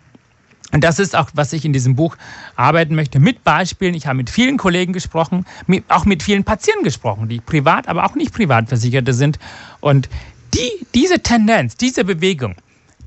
Und 0.72 0.84
das 0.84 0.98
ist 0.98 1.16
auch, 1.16 1.30
was 1.34 1.52
ich 1.52 1.64
in 1.64 1.72
diesem 1.72 1.96
Buch 1.96 2.16
arbeiten 2.56 2.94
möchte, 2.94 3.18
mit 3.18 3.42
Beispielen. 3.42 3.94
Ich 3.94 4.06
habe 4.06 4.16
mit 4.16 4.30
vielen 4.30 4.56
Kollegen 4.56 4.92
gesprochen, 4.92 5.44
mit, 5.66 5.84
auch 5.88 6.04
mit 6.04 6.22
vielen 6.22 6.44
Patienten 6.44 6.84
gesprochen, 6.84 7.28
die 7.28 7.40
privat, 7.40 7.88
aber 7.88 8.04
auch 8.04 8.14
nicht 8.14 8.32
privat 8.32 8.68
Versicherte 8.68 9.12
sind. 9.12 9.38
Und 9.80 10.08
die, 10.54 10.86
diese 10.94 11.20
Tendenz, 11.20 11.76
diese 11.76 12.04
Bewegung, 12.04 12.54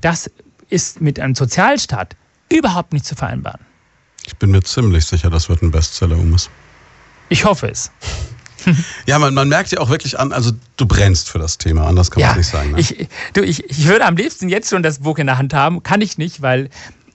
das 0.00 0.30
ist 0.68 1.00
mit 1.00 1.18
einem 1.18 1.34
Sozialstaat 1.34 2.16
überhaupt 2.50 2.92
nicht 2.92 3.06
zu 3.06 3.14
vereinbaren. 3.14 3.60
Ich 4.26 4.36
bin 4.36 4.50
mir 4.50 4.62
ziemlich 4.62 5.04
sicher, 5.04 5.30
das 5.30 5.48
wird 5.48 5.62
ein 5.62 5.70
Bestseller, 5.70 6.16
Umas. 6.16 6.50
Ich 7.28 7.44
hoffe 7.44 7.68
es. 7.68 7.90
ja, 9.06 9.18
man, 9.18 9.34
man 9.34 9.48
merkt 9.48 9.72
ja 9.72 9.80
auch 9.80 9.90
wirklich 9.90 10.18
an, 10.18 10.32
also 10.32 10.52
du 10.76 10.86
brennst 10.86 11.28
für 11.28 11.38
das 11.38 11.58
Thema, 11.58 11.86
anders 11.86 12.10
kann 12.10 12.20
ja, 12.20 12.28
man 12.28 12.38
nicht 12.38 12.48
sagen. 12.48 12.72
Ne? 12.72 12.80
Ich, 12.80 13.08
du, 13.34 13.42
ich, 13.42 13.68
ich 13.68 13.86
würde 13.86 14.06
am 14.06 14.16
liebsten 14.16 14.48
jetzt 14.48 14.70
schon 14.70 14.82
das 14.82 15.00
Buch 15.00 15.18
in 15.18 15.26
der 15.26 15.38
Hand 15.38 15.54
haben, 15.54 15.82
kann 15.82 16.00
ich 16.00 16.18
nicht, 16.18 16.42
weil 16.42 16.70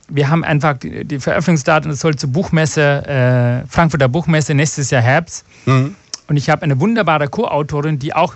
wir 0.10 0.30
haben 0.30 0.44
einfach 0.44 0.77
die 0.80 1.19
Veröffentlichungsdaten, 1.19 1.91
es 1.91 1.99
soll 1.99 2.15
zur 2.15 2.31
Buchmesse, 2.31 3.06
äh, 3.06 3.68
Frankfurter 3.68 4.07
Buchmesse 4.07 4.53
nächstes 4.53 4.90
Jahr 4.90 5.02
Herbst. 5.02 5.45
Mhm. 5.65 5.95
Und 6.27 6.38
ich 6.38 6.49
habe 6.49 6.64
eine 6.64 6.80
wunderbare 6.80 7.27
Co-Autorin, 7.27 7.99
die 7.99 8.14
auch, 8.14 8.36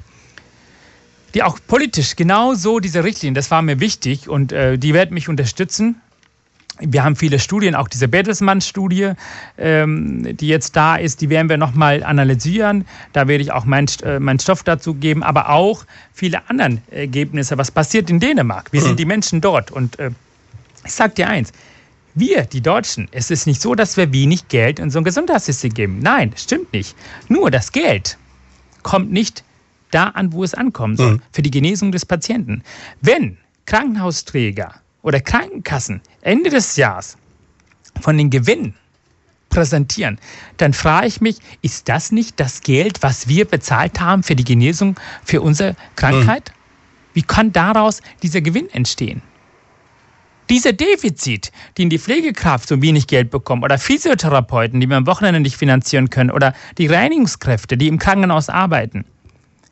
die 1.34 1.44
auch 1.44 1.60
politisch 1.68 2.16
genau 2.16 2.54
so 2.54 2.80
diese 2.80 3.04
Richtlinien, 3.04 3.36
das 3.36 3.52
war 3.52 3.62
mir 3.62 3.80
wichtig 3.80 4.30
und 4.30 4.52
äh, 4.52 4.78
die 4.78 4.94
wird 4.94 5.12
mich 5.12 5.30
unterstützen. 5.30 6.02
Wir 6.80 7.04
haben 7.04 7.16
viele 7.16 7.38
Studien, 7.38 7.76
auch 7.76 7.88
diese 7.88 8.08
Bertelsmann-Studie, 8.08 9.12
ähm, 9.60 10.36
die 10.36 10.48
jetzt 10.48 10.76
da 10.76 10.96
ist, 10.96 11.22
die 11.22 11.30
werden 11.30 11.48
wir 11.48 11.58
nochmal 11.58 12.04
analysieren. 12.04 12.86
Da 13.14 13.28
werde 13.28 13.44
ich 13.44 13.52
auch 13.52 13.66
meinen 13.66 13.88
äh, 14.04 14.20
mein 14.20 14.40
Stoff 14.40 14.64
dazu 14.64 14.96
geben, 14.96 15.22
aber 15.22 15.50
auch 15.50 15.86
viele 16.14 16.50
andere 16.50 16.80
Ergebnisse. 16.90 17.60
Was 17.60 17.70
passiert 17.70 18.10
in 18.10 18.20
Dänemark? 18.20 18.70
Wie 18.72 18.80
sind 18.80 18.94
mhm. 18.94 18.98
die 18.98 19.06
Menschen 19.06 19.40
dort? 19.40 19.70
Und 19.70 20.00
äh, 20.00 20.10
ich 20.86 20.94
sag 20.94 21.16
dir 21.16 21.28
eins, 21.28 21.52
wir, 22.16 22.44
die 22.44 22.62
Deutschen, 22.62 23.08
es 23.12 23.32
ist 23.32 23.48
nicht 23.48 23.62
so, 23.62 23.74
dass 23.74 23.98
wir 23.98 24.14
wenig 24.14 24.48
Geld 24.48 24.80
in 24.80 24.92
so 24.92 25.00
ein 25.00 25.04
Gesundheitssystem 25.04 25.74
geben. 25.74 26.00
Nein, 26.00 26.32
stimmt 26.36 26.72
nicht. 26.72 26.96
Nur 27.28 27.50
das 27.50 27.72
Geld 27.72 28.18
kommt 28.84 29.12
nicht 29.12 29.44
da 29.90 30.10
an, 30.10 30.32
wo 30.32 30.44
es 30.44 30.54
ankommen 30.54 30.96
soll, 30.96 31.14
mhm. 31.14 31.22
für 31.32 31.42
die 31.42 31.52
Genesung 31.52 31.92
des 31.92 32.06
Patienten. 32.06 32.64
Wenn 33.02 33.38
Krankenhausträger 33.66 34.76
oder 35.02 35.20
Krankenkassen 35.22 36.02
Ende 36.22 36.50
des 36.50 36.76
Jahres 36.76 37.18
von 38.02 38.18
den 38.18 38.30
Gewinnen 38.30 38.76
präsentieren, 39.50 40.20
dann 40.58 40.74
frage 40.74 41.08
ich 41.08 41.22
mich, 41.22 41.38
ist 41.62 41.90
das 41.90 42.12
nicht 42.12 42.40
das 42.40 42.62
Geld, 42.62 43.02
was 43.02 43.28
wir 43.28 43.46
bezahlt 43.46 44.00
haben 44.00 44.24
für 44.24 44.36
die 44.36 44.44
Genesung 44.44 45.00
für 45.24 45.42
unsere 45.42 45.76
Krankheit? 45.96 46.50
Mhm. 46.50 46.60
Wie 47.16 47.22
kann 47.22 47.52
daraus 47.52 48.02
dieser 48.22 48.42
Gewinn 48.42 48.70
entstehen? 48.70 49.22
Dieser 50.54 50.72
Defizit, 50.72 51.52
den 51.80 51.90
die 51.90 51.98
Pflegekraft 51.98 52.68
so 52.68 52.80
wenig 52.80 53.08
Geld 53.08 53.32
bekommen 53.32 53.64
oder 53.64 53.80
Physiotherapeuten, 53.80 54.80
die 54.80 54.88
wir 54.88 54.98
am 54.98 55.08
Wochenende 55.08 55.40
nicht 55.40 55.58
finanzieren 55.58 56.12
können 56.12 56.30
oder 56.30 56.54
die 56.78 56.86
Reinigungskräfte, 56.86 57.76
die 57.76 57.88
im 57.88 57.98
Krankenhaus 57.98 58.50
arbeiten, 58.50 59.04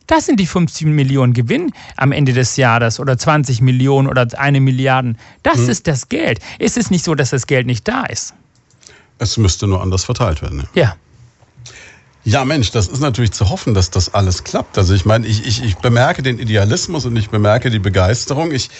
das 0.08 0.26
sind 0.26 0.40
die 0.40 0.48
15 0.48 0.92
Millionen 0.92 1.34
Gewinn 1.34 1.72
am 1.98 2.12
Ende 2.12 2.34
des 2.34 2.58
Jahres 2.58 3.00
oder 3.00 3.16
20 3.16 3.62
Millionen 3.62 4.08
oder 4.08 4.28
eine 4.40 4.60
Milliarde. 4.60 5.14
Das 5.44 5.58
hm. 5.58 5.70
ist 5.70 5.86
das 5.86 6.10
Geld. 6.10 6.40
Ist 6.58 6.78
es 6.80 6.90
nicht 6.90 7.06
so, 7.06 7.14
dass 7.14 7.30
das 7.30 7.46
Geld 7.46 7.68
nicht 7.68 7.88
da 7.88 8.06
ist? 8.06 8.34
Es 9.20 9.38
müsste 9.38 9.68
nur 9.68 9.84
anders 9.84 10.04
verteilt 10.04 10.42
werden. 10.42 10.68
Ja. 10.74 10.96
Ja, 12.24 12.44
Mensch, 12.44 12.72
das 12.72 12.88
ist 12.88 13.02
natürlich 13.02 13.34
zu 13.34 13.52
hoffen, 13.52 13.76
dass 13.76 13.92
das 13.92 14.16
alles 14.16 14.44
klappt. 14.44 14.80
Also 14.80 14.96
ich 14.96 15.06
meine, 15.06 15.28
ich, 15.28 15.46
ich, 15.46 15.64
ich 15.64 15.76
bemerke 15.76 16.24
den 16.24 16.40
Idealismus 16.40 17.06
und 17.06 17.16
ich 17.18 17.30
bemerke 17.30 17.70
die 17.70 17.78
Begeisterung. 17.78 18.52
Ich 18.52 18.72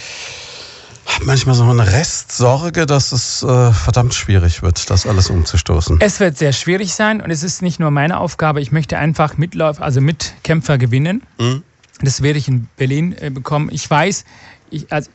habe 1.06 1.26
manchmal 1.26 1.56
so 1.56 1.64
eine 1.64 1.92
Restsorge, 1.92 2.86
dass 2.86 3.12
es 3.12 3.44
äh, 3.44 3.72
verdammt 3.72 4.14
schwierig 4.14 4.62
wird, 4.62 4.90
das 4.90 5.06
alles 5.06 5.30
umzustoßen. 5.30 6.00
Es 6.00 6.20
wird 6.20 6.38
sehr 6.38 6.54
schwierig 6.54 6.94
sein 6.94 7.22
und 7.22 7.32
es 7.32 7.44
ist 7.44 7.62
nicht 7.62 7.80
nur 7.80 7.92
meine 7.92 8.20
Aufgabe. 8.20 8.62
Ich 8.62 8.72
möchte 8.72 8.98
einfach 8.98 9.38
Mitläufer, 9.38 9.84
also 9.84 10.02
Mitkämpfer 10.02 10.78
gewinnen. 10.78 11.24
Mhm. 11.40 11.64
Das 12.02 12.22
werde 12.22 12.40
ich 12.40 12.48
in 12.48 12.68
Berlin 12.78 13.16
äh, 13.20 13.30
bekommen. 13.30 13.70
Ich 13.72 13.90
weiß, 13.90 14.26
ich, 14.70 14.92
also, 14.92 15.10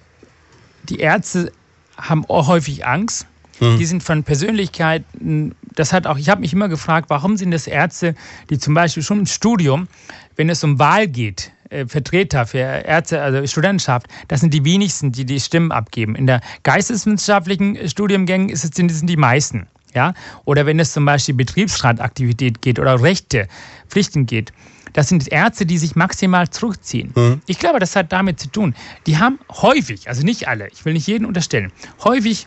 die 0.85 1.01
Ärzte 1.01 1.53
haben 1.97 2.25
auch 2.27 2.47
häufig 2.47 2.87
Angst. 2.87 3.27
Mhm. 3.61 3.79
Die 3.79 3.87
sind 3.87 4.03
von 4.03 4.23
Persönlichkeiten, 4.23 5.55
das 5.75 5.93
hat 5.93 6.07
auch, 6.07 6.19
ich 6.19 6.29
habe 6.29 6.41
mich 6.43 6.53
immer 6.53 6.69
gefragt, 6.69 7.09
warum 7.09 7.37
sind 7.37 7.51
das 7.51 7.67
Ärzte, 7.67 8.15
die 8.51 8.59
zum 8.59 8.75
Beispiel 8.75 9.03
schon 9.03 9.21
im 9.21 9.27
Studium, 9.27 9.89
wenn 10.37 10.49
es 10.49 10.63
um 10.63 10.79
Wahl 10.79 11.09
geht, 11.09 11.51
äh, 11.71 11.87
Vertreter 11.87 12.47
für 12.47 12.59
Ärzte, 12.59 13.21
also 13.21 13.45
Studentenschaft, 13.47 14.07
das 14.29 14.41
sind 14.41 14.55
die 14.55 14.65
wenigsten, 14.65 15.13
die 15.13 15.25
die 15.25 15.41
Stimmen 15.41 15.73
abgeben. 15.73 16.15
In 16.15 16.27
der 16.27 16.41
geisteswissenschaftlichen 16.63 17.89
Studiengängen 17.89 18.49
ist 18.49 18.65
es, 18.65 18.71
sind 18.75 19.09
die 19.09 19.17
meisten. 19.17 19.67
Ja? 19.95 20.15
Oder 20.45 20.67
wenn 20.67 20.79
es 20.79 20.93
zum 20.93 21.05
Beispiel 21.05 21.35
Betriebsrataktivität 21.35 22.63
geht 22.63 22.79
oder 22.79 23.03
Rechte, 23.03 23.49
Pflichten 23.89 24.27
geht. 24.27 24.53
Das 24.93 25.09
sind 25.09 25.31
Ärzte, 25.31 25.67
die 25.67 25.77
sich 25.77 25.97
maximal 25.97 26.49
zurückziehen. 26.49 27.13
Mhm. 27.15 27.41
Ich 27.47 27.59
glaube, 27.59 27.81
das 27.81 27.97
hat 27.97 28.13
damit 28.13 28.41
zu 28.41 28.49
tun. 28.49 28.75
Die 29.07 29.19
haben 29.19 29.39
häufig, 29.51 30.09
also 30.09 30.25
nicht 30.25 30.49
alle, 30.49 30.69
ich 30.69 30.85
will 30.85 30.95
nicht 30.95 31.07
jeden 31.07 31.27
unterstellen, 31.27 31.73
häufig 32.05 32.47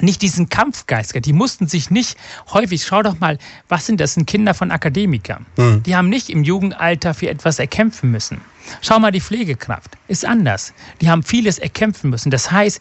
nicht 0.00 0.22
diesen 0.22 0.48
Kampfgeist. 0.48 1.14
Die 1.24 1.32
mussten 1.32 1.66
sich 1.66 1.90
nicht 1.90 2.16
häufig, 2.52 2.84
schau 2.84 3.02
doch 3.02 3.18
mal, 3.20 3.38
was 3.68 3.86
sind 3.86 4.00
das? 4.00 4.14
sind 4.14 4.26
Kinder 4.26 4.54
von 4.54 4.70
Akademikern. 4.70 5.46
Mhm. 5.56 5.82
Die 5.82 5.96
haben 5.96 6.08
nicht 6.08 6.30
im 6.30 6.44
Jugendalter 6.44 7.14
für 7.14 7.28
etwas 7.28 7.58
erkämpfen 7.58 8.10
müssen. 8.10 8.40
Schau 8.80 8.98
mal, 8.98 9.10
die 9.10 9.20
Pflegekraft 9.20 9.96
ist 10.08 10.24
anders. 10.24 10.72
Die 11.00 11.10
haben 11.10 11.22
vieles 11.22 11.58
erkämpfen 11.58 12.10
müssen. 12.10 12.30
Das 12.30 12.50
heißt, 12.50 12.80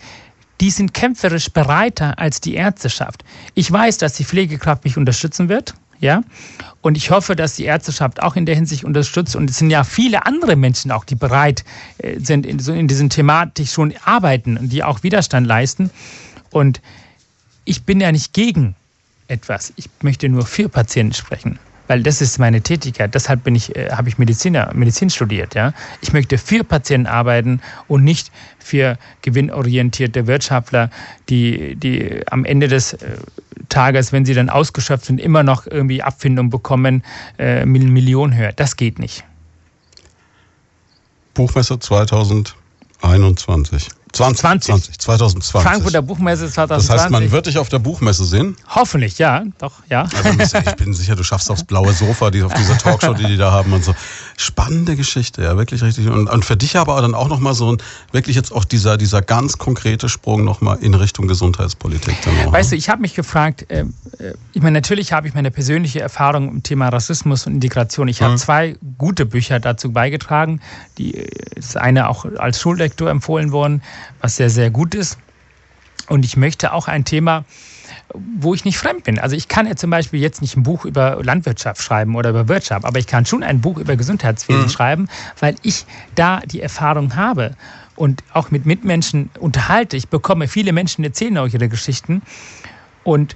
die 0.61 0.69
sind 0.69 0.93
kämpferisch 0.93 1.49
bereiter 1.49 2.19
als 2.19 2.39
die 2.39 2.53
Ärzteschaft. 2.53 3.23
Ich 3.55 3.71
weiß, 3.71 3.97
dass 3.97 4.13
die 4.13 4.23
Pflegekraft 4.23 4.83
mich 4.83 4.95
unterstützen 4.95 5.49
wird. 5.49 5.73
Ja? 5.99 6.23
Und 6.81 6.97
ich 6.97 7.09
hoffe, 7.09 7.35
dass 7.35 7.55
die 7.55 7.65
Ärzteschaft 7.65 8.21
auch 8.21 8.35
in 8.35 8.45
der 8.45 8.55
Hinsicht 8.55 8.83
unterstützt. 8.83 9.35
Und 9.35 9.49
es 9.49 9.57
sind 9.57 9.71
ja 9.71 9.83
viele 9.83 10.25
andere 10.25 10.55
Menschen 10.55 10.91
auch, 10.91 11.03
die 11.03 11.15
bereit 11.15 11.63
äh, 11.97 12.19
sind, 12.19 12.45
in, 12.45 12.59
in 12.59 12.87
diesen 12.87 13.09
Thematik 13.09 13.69
schon 13.69 13.93
arbeiten 14.03 14.57
und 14.57 14.69
die 14.69 14.83
auch 14.83 15.03
Widerstand 15.03 15.47
leisten. 15.47 15.89
Und 16.51 16.81
ich 17.65 17.83
bin 17.83 18.01
ja 18.01 18.11
nicht 18.11 18.33
gegen 18.33 18.75
etwas. 19.27 19.73
Ich 19.75 19.89
möchte 20.01 20.29
nur 20.29 20.45
für 20.45 20.69
Patienten 20.69 21.13
sprechen 21.13 21.59
weil 21.91 22.03
das 22.03 22.21
ist 22.21 22.39
meine 22.39 22.61
Tätigkeit. 22.61 23.13
Deshalb 23.13 23.43
bin 23.43 23.53
ich, 23.53 23.75
äh, 23.75 23.91
habe 23.91 24.07
ich 24.07 24.17
Mediziner, 24.17 24.71
Medizin 24.73 25.09
studiert. 25.09 25.55
Ja? 25.55 25.73
Ich 25.99 26.13
möchte 26.13 26.37
für 26.37 26.63
Patienten 26.63 27.05
arbeiten 27.05 27.59
und 27.89 28.05
nicht 28.05 28.31
für 28.59 28.97
gewinnorientierte 29.23 30.25
Wirtschaftler, 30.25 30.89
die, 31.27 31.75
die 31.75 32.21
am 32.27 32.45
Ende 32.45 32.69
des 32.69 32.93
äh, 32.93 33.17
Tages, 33.67 34.13
wenn 34.13 34.23
sie 34.23 34.33
dann 34.33 34.49
ausgeschöpft 34.49 35.03
sind, 35.03 35.19
immer 35.19 35.43
noch 35.43 35.67
irgendwie 35.67 36.01
Abfindung 36.01 36.49
bekommen, 36.49 37.03
äh, 37.37 37.65
Millionen 37.65 38.37
höher. 38.37 38.53
Das 38.53 38.77
geht 38.77 38.97
nicht. 38.97 39.25
Buchmesse 41.33 41.77
2021. 41.77 43.89
20, 44.13 44.63
20. 44.63 44.99
2020. 44.99 45.61
Frankfurter 45.61 46.01
Buchmesse 46.01 46.49
2020. 46.49 46.87
Das 46.87 47.03
heißt, 47.03 47.11
man 47.11 47.31
wird 47.31 47.45
dich 47.45 47.57
auf 47.57 47.69
der 47.69 47.79
Buchmesse 47.79 48.25
sehen? 48.25 48.57
Hoffentlich, 48.67 49.17
ja. 49.17 49.43
Doch, 49.59 49.73
ja. 49.89 50.07
Also 50.23 50.57
ich 50.57 50.75
bin 50.75 50.93
sicher, 50.93 51.15
du 51.15 51.23
schaffst 51.23 51.49
aufs 51.49 51.63
blaue 51.63 51.93
Sofa, 51.93 52.29
die, 52.29 52.43
auf 52.43 52.53
dieser 52.53 52.77
Talkshow, 52.77 53.13
die 53.13 53.25
die 53.25 53.37
da 53.37 53.51
haben 53.51 53.71
und 53.73 53.83
so. 53.83 53.95
Spannende 54.37 54.95
Geschichte, 54.95 55.43
ja, 55.43 55.55
wirklich 55.57 55.81
richtig. 55.81 56.07
Und, 56.07 56.27
und 56.27 56.43
für 56.43 56.57
dich 56.57 56.77
aber 56.77 57.01
dann 57.01 57.15
auch 57.15 57.29
nochmal 57.29 57.53
so 57.53 57.71
ein, 57.71 57.77
wirklich 58.11 58.35
jetzt 58.35 58.51
auch 58.51 58.65
dieser, 58.65 58.97
dieser 58.97 59.21
ganz 59.21 59.57
konkrete 59.57 60.09
Sprung 60.09 60.43
nochmal 60.43 60.79
in 60.81 60.93
Richtung 60.93 61.27
Gesundheitspolitik. 61.27 62.15
Auch, 62.45 62.51
weißt 62.51 62.71
ne? 62.71 62.75
du, 62.75 62.79
ich 62.79 62.89
habe 62.89 63.01
mich 63.01 63.15
gefragt, 63.15 63.65
äh, 63.69 63.85
äh, 64.19 64.33
ich 64.51 64.61
meine, 64.61 64.77
natürlich 64.77 65.13
habe 65.13 65.27
ich 65.27 65.33
meine 65.33 65.51
persönliche 65.51 66.01
Erfahrung 66.01 66.49
im 66.49 66.63
Thema 66.63 66.89
Rassismus 66.89 67.47
und 67.47 67.55
Integration. 67.55 68.07
Ich 68.07 68.21
habe 68.21 68.33
mhm. 68.33 68.37
zwei 68.37 68.75
gute 68.97 69.25
Bücher 69.25 69.59
dazu 69.59 69.91
beigetragen. 69.91 70.59
Die, 70.97 71.15
äh, 71.15 71.29
das 71.55 71.75
eine 71.75 72.09
auch 72.09 72.25
als 72.37 72.59
Schullektor 72.59 73.09
empfohlen 73.09 73.51
worden 73.51 73.81
was 74.21 74.35
sehr, 74.35 74.49
sehr 74.49 74.69
gut 74.69 74.95
ist. 74.95 75.17
Und 76.07 76.25
ich 76.25 76.37
möchte 76.37 76.73
auch 76.73 76.87
ein 76.87 77.05
Thema, 77.05 77.45
wo 78.13 78.53
ich 78.53 78.65
nicht 78.65 78.77
fremd 78.77 79.03
bin. 79.03 79.19
Also 79.19 79.35
ich 79.35 79.47
kann 79.47 79.67
ja 79.67 79.75
zum 79.75 79.89
Beispiel 79.89 80.19
jetzt 80.19 80.41
nicht 80.41 80.57
ein 80.57 80.63
Buch 80.63 80.85
über 80.85 81.23
Landwirtschaft 81.23 81.81
schreiben 81.81 82.15
oder 82.15 82.31
über 82.31 82.47
Wirtschaft, 82.47 82.85
aber 82.85 82.99
ich 82.99 83.07
kann 83.07 83.25
schon 83.25 83.43
ein 83.43 83.61
Buch 83.61 83.77
über 83.77 83.95
Gesundheitswesen 83.95 84.63
mhm. 84.63 84.69
schreiben, 84.69 85.09
weil 85.39 85.55
ich 85.61 85.85
da 86.15 86.39
die 86.41 86.61
Erfahrung 86.61 87.15
habe 87.15 87.55
und 87.95 88.23
auch 88.33 88.51
mit 88.51 88.65
Mitmenschen 88.65 89.29
unterhalte. 89.39 89.97
Ich 89.97 90.09
bekomme 90.09 90.47
viele 90.47 90.73
Menschen 90.73 91.03
erzählen 91.03 91.37
auch 91.37 91.47
ihre 91.47 91.69
Geschichten 91.69 92.21
und 93.03 93.35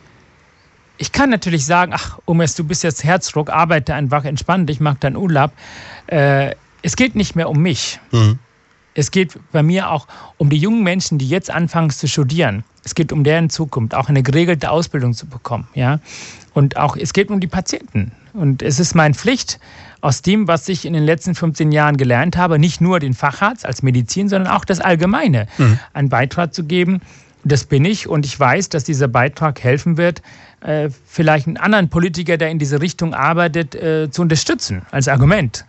ich 0.97 1.11
kann 1.11 1.29
natürlich 1.29 1.65
sagen, 1.65 1.91
ach, 1.93 2.19
Umes, 2.25 2.55
du 2.55 2.63
bist 2.63 2.83
jetzt 2.83 3.03
Herzdruck, 3.03 3.49
arbeite 3.49 3.93
einfach 3.93 4.23
entspannt, 4.23 4.69
ich 4.69 4.79
mag 4.79 4.99
deinen 5.01 5.17
Urlaub. 5.17 5.51
Äh, 6.07 6.55
es 6.81 6.95
geht 6.95 7.15
nicht 7.15 7.35
mehr 7.35 7.49
um 7.49 7.61
mich. 7.61 7.99
Mhm. 8.11 8.39
Es 8.95 9.11
geht 9.11 9.38
bei 9.51 9.61
mir 9.61 9.91
auch 9.91 10.07
um 10.38 10.49
die 10.49 10.57
jungen 10.57 10.84
Menschen, 10.84 11.17
die 11.17 11.27
jetzt 11.27 11.51
anfangen 11.51 11.91
zu 11.91 12.07
studieren. 12.07 12.63
Es 12.84 12.95
geht 12.95 13.11
um 13.11 13.23
deren 13.23 13.49
Zukunft, 13.49 13.93
auch 13.93 14.09
eine 14.09 14.23
geregelte 14.23 14.72
Ausbildung 14.72 15.13
zu 15.13 15.27
bekommen. 15.27 15.67
Ja? 15.76 15.99
Und 16.53 16.77
auch 16.77 16.95
es 16.95 17.13
geht 17.13 17.30
um 17.30 17.39
die 17.39 17.47
Patienten. 17.47 18.11
Und 18.34 18.61
es 18.61 18.80
ist 18.80 18.95
meine 18.95 19.13
Pflicht, 19.13 19.59
aus 20.01 20.22
dem, 20.22 20.47
was 20.47 20.69
ich 20.69 20.85
in 20.85 20.93
den 20.93 21.03
letzten 21.03 21.35
15 21.35 21.72
Jahren 21.72 21.97
gelernt 21.97 22.38
habe, 22.38 22.59
nicht 22.59 22.80
nur 22.80 22.99
den 22.99 23.13
Facharzt 23.13 23.65
als 23.65 23.81
Medizin, 23.81 24.30
sondern 24.30 24.53
auch 24.53 24.63
das 24.63 24.80
Allgemeine, 24.80 25.47
mhm. 25.57 25.80
einen 25.93 26.09
Beitrag 26.09 26.53
zu 26.53 26.63
geben. 26.63 27.01
Das 27.43 27.65
bin 27.65 27.85
ich 27.85 28.07
und 28.07 28.26
ich 28.26 28.39
weiß, 28.39 28.69
dass 28.69 28.84
dieser 28.84 29.07
Beitrag 29.07 29.63
helfen 29.63 29.97
wird, 29.97 30.22
äh, 30.61 30.89
vielleicht 31.05 31.47
einen 31.47 31.57
anderen 31.57 31.89
Politiker, 31.89 32.38
der 32.38 32.49
in 32.49 32.59
diese 32.59 32.81
Richtung 32.81 33.13
arbeitet, 33.13 33.76
äh, 33.76 34.09
zu 34.09 34.22
unterstützen 34.22 34.84
als 34.91 35.07
Argument. 35.07 35.65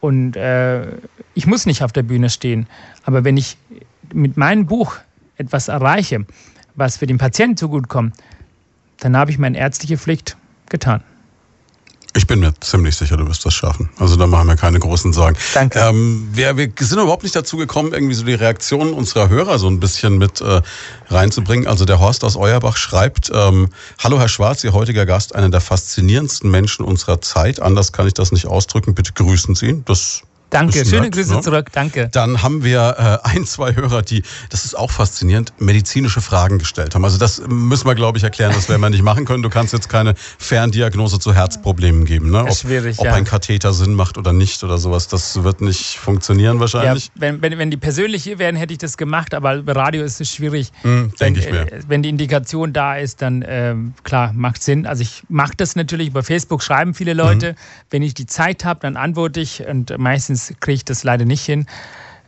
Und 0.00 0.36
äh, 0.36 0.86
ich 1.34 1.46
muss 1.46 1.66
nicht 1.66 1.82
auf 1.82 1.92
der 1.92 2.02
Bühne 2.02 2.30
stehen. 2.30 2.66
Aber 3.04 3.24
wenn 3.24 3.36
ich 3.36 3.56
mit 4.12 4.36
meinem 4.36 4.66
Buch 4.66 4.96
etwas 5.36 5.68
erreiche, 5.68 6.26
was 6.74 6.96
für 6.96 7.06
den 7.06 7.18
Patienten 7.18 7.56
zugutekommt, 7.56 8.14
dann 8.98 9.16
habe 9.16 9.30
ich 9.30 9.38
meine 9.38 9.58
ärztliche 9.58 9.98
Pflicht 9.98 10.36
getan. 10.68 11.02
Ich 12.16 12.26
bin 12.26 12.40
mir 12.40 12.54
ziemlich 12.60 12.96
sicher, 12.96 13.18
du 13.18 13.28
wirst 13.28 13.44
das 13.44 13.52
schaffen. 13.52 13.90
Also 13.98 14.16
da 14.16 14.26
machen 14.26 14.48
wir 14.48 14.56
keine 14.56 14.78
großen 14.78 15.12
Sorgen. 15.12 15.36
Danke. 15.52 15.78
Ähm, 15.78 16.26
wir, 16.32 16.56
wir 16.56 16.72
sind 16.80 16.98
überhaupt 16.98 17.24
nicht 17.24 17.36
dazu 17.36 17.58
gekommen, 17.58 17.92
irgendwie 17.92 18.14
so 18.14 18.24
die 18.24 18.32
Reaktionen 18.32 18.94
unserer 18.94 19.28
Hörer 19.28 19.58
so 19.58 19.68
ein 19.68 19.80
bisschen 19.80 20.16
mit 20.16 20.40
äh, 20.40 20.62
reinzubringen. 21.08 21.66
Also 21.66 21.84
der 21.84 22.00
Horst 22.00 22.24
aus 22.24 22.36
Euerbach 22.36 22.78
schreibt, 22.78 23.30
ähm, 23.34 23.68
Hallo 24.02 24.18
Herr 24.18 24.28
Schwarz, 24.28 24.64
Ihr 24.64 24.72
heutiger 24.72 25.04
Gast, 25.04 25.34
einer 25.34 25.50
der 25.50 25.60
faszinierendsten 25.60 26.50
Menschen 26.50 26.86
unserer 26.86 27.20
Zeit. 27.20 27.60
Anders 27.60 27.92
kann 27.92 28.06
ich 28.06 28.14
das 28.14 28.32
nicht 28.32 28.46
ausdrücken. 28.46 28.94
Bitte 28.94 29.12
grüßen 29.12 29.54
Sie 29.54 29.66
ihn. 29.66 29.84
Das 29.84 30.22
Danke, 30.50 30.84
schöne 30.84 31.02
nett, 31.02 31.14
Grüße 31.14 31.34
ne? 31.34 31.40
zurück, 31.40 31.72
danke. 31.72 32.08
Dann 32.12 32.42
haben 32.42 32.62
wir 32.62 33.20
äh, 33.24 33.28
ein, 33.28 33.44
zwei 33.46 33.74
Hörer, 33.74 34.02
die, 34.02 34.22
das 34.50 34.64
ist 34.64 34.78
auch 34.78 34.92
faszinierend, 34.92 35.52
medizinische 35.58 36.20
Fragen 36.20 36.58
gestellt 36.58 36.94
haben. 36.94 37.04
Also 37.04 37.18
das 37.18 37.42
müssen 37.48 37.86
wir, 37.86 37.96
glaube 37.96 38.18
ich, 38.18 38.24
erklären, 38.24 38.52
das 38.54 38.68
werden 38.68 38.80
wir 38.80 38.90
nicht 38.90 39.02
machen 39.02 39.24
können. 39.24 39.42
Du 39.42 39.50
kannst 39.50 39.72
jetzt 39.72 39.88
keine 39.88 40.14
Ferndiagnose 40.38 41.18
zu 41.18 41.34
Herzproblemen 41.34 42.04
geben. 42.04 42.30
Ne? 42.30 42.44
Ob, 42.44 42.54
schwierig, 42.54 42.98
ob 42.98 43.06
ja. 43.06 43.14
ein 43.14 43.24
Katheter 43.24 43.72
Sinn 43.72 43.94
macht 43.94 44.18
oder 44.18 44.32
nicht 44.32 44.62
oder 44.62 44.78
sowas, 44.78 45.08
das 45.08 45.42
wird 45.42 45.60
nicht 45.60 45.98
funktionieren 45.98 46.60
wahrscheinlich. 46.60 47.06
Ja, 47.06 47.10
wenn, 47.16 47.42
wenn, 47.42 47.58
wenn 47.58 47.70
die 47.72 47.76
persönlich 47.76 48.22
hier 48.22 48.38
wären, 48.38 48.54
hätte 48.54 48.72
ich 48.72 48.78
das 48.78 48.96
gemacht, 48.96 49.34
aber 49.34 49.62
bei 49.62 49.72
Radio 49.72 50.04
ist 50.04 50.20
es 50.20 50.30
schwierig. 50.30 50.70
Hm, 50.82 51.12
Denke 51.20 51.40
ich 51.40 51.50
mir. 51.50 51.72
Äh, 51.72 51.80
wenn 51.88 52.04
die 52.04 52.08
Indikation 52.08 52.72
da 52.72 52.96
ist, 52.96 53.20
dann 53.20 53.42
äh, 53.42 53.74
klar, 54.04 54.32
macht 54.32 54.62
Sinn. 54.62 54.86
Also 54.86 55.02
ich 55.02 55.24
mache 55.28 55.54
das 55.56 55.74
natürlich, 55.74 56.08
über 56.08 56.22
Facebook 56.22 56.62
schreiben 56.62 56.94
viele 56.94 57.14
Leute. 57.14 57.52
Mhm. 57.52 57.56
Wenn 57.90 58.02
ich 58.02 58.14
die 58.14 58.26
Zeit 58.26 58.64
habe, 58.64 58.78
dann 58.80 58.96
antworte 58.96 59.40
ich 59.40 59.66
und 59.66 59.96
meistens 59.98 60.35
kriege 60.60 60.74
ich 60.74 60.84
das 60.84 61.04
leider 61.04 61.24
nicht 61.24 61.44
hin. 61.44 61.66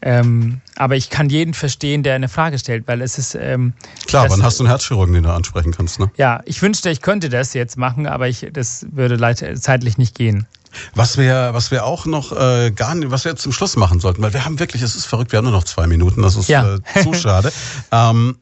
Ähm, 0.01 0.61
aber 0.77 0.95
ich 0.97 1.11
kann 1.11 1.29
jeden 1.29 1.55
verstehen, 1.55 2.03
der 2.03 2.15
eine 2.15 2.29
Frage 2.29 2.59
stellt, 2.59 2.87
weil 2.87 3.03
es 3.03 3.19
ist. 3.19 3.35
Ähm, 3.35 3.73
Klar, 4.07 4.31
wann 4.31 4.43
hast 4.43 4.61
du 4.61 4.65
einen 4.65 4.71
Herzchirurgen, 4.71 5.13
den 5.13 5.25
du 5.25 5.33
ansprechen 5.33 5.73
kannst, 5.73 5.99
ne? 5.99 6.11
Ja, 6.17 6.41
ich 6.45 6.63
wünschte, 6.63 6.91
ich 6.91 7.03
könnte 7.03 7.29
das 7.29 7.53
jetzt 7.55 7.77
machen, 7.77 8.07
aber 8.07 8.29
ich, 8.29 8.47
das 8.53 8.87
würde 8.93 9.17
leider 9.17 9.55
zeitlich 9.57 9.99
nicht 9.99 10.15
gehen. 10.15 10.47
Was 10.95 11.19
wir, 11.19 11.51
was 11.53 11.71
wir 11.71 11.85
auch 11.85 12.07
noch 12.07 12.31
äh, 12.31 12.71
gar 12.71 12.95
nicht, 12.95 13.11
was 13.11 13.25
wir 13.25 13.33
jetzt 13.33 13.43
zum 13.43 13.53
Schluss 13.53 13.77
machen 13.77 13.99
sollten, 13.99 14.23
weil 14.23 14.33
wir 14.33 14.45
haben 14.45 14.61
wirklich, 14.61 14.83
es 14.83 14.95
ist 14.95 15.07
verrückt, 15.07 15.33
wir 15.33 15.39
haben 15.39 15.47
nur 15.47 15.53
noch 15.53 15.65
zwei 15.65 15.87
Minuten, 15.87 16.23
das 16.23 16.37
ist 16.37 16.49
ja. 16.49 16.77
äh, 16.95 17.03
zu 17.03 17.15
schade. 17.15 17.53
ähm, 17.91 18.37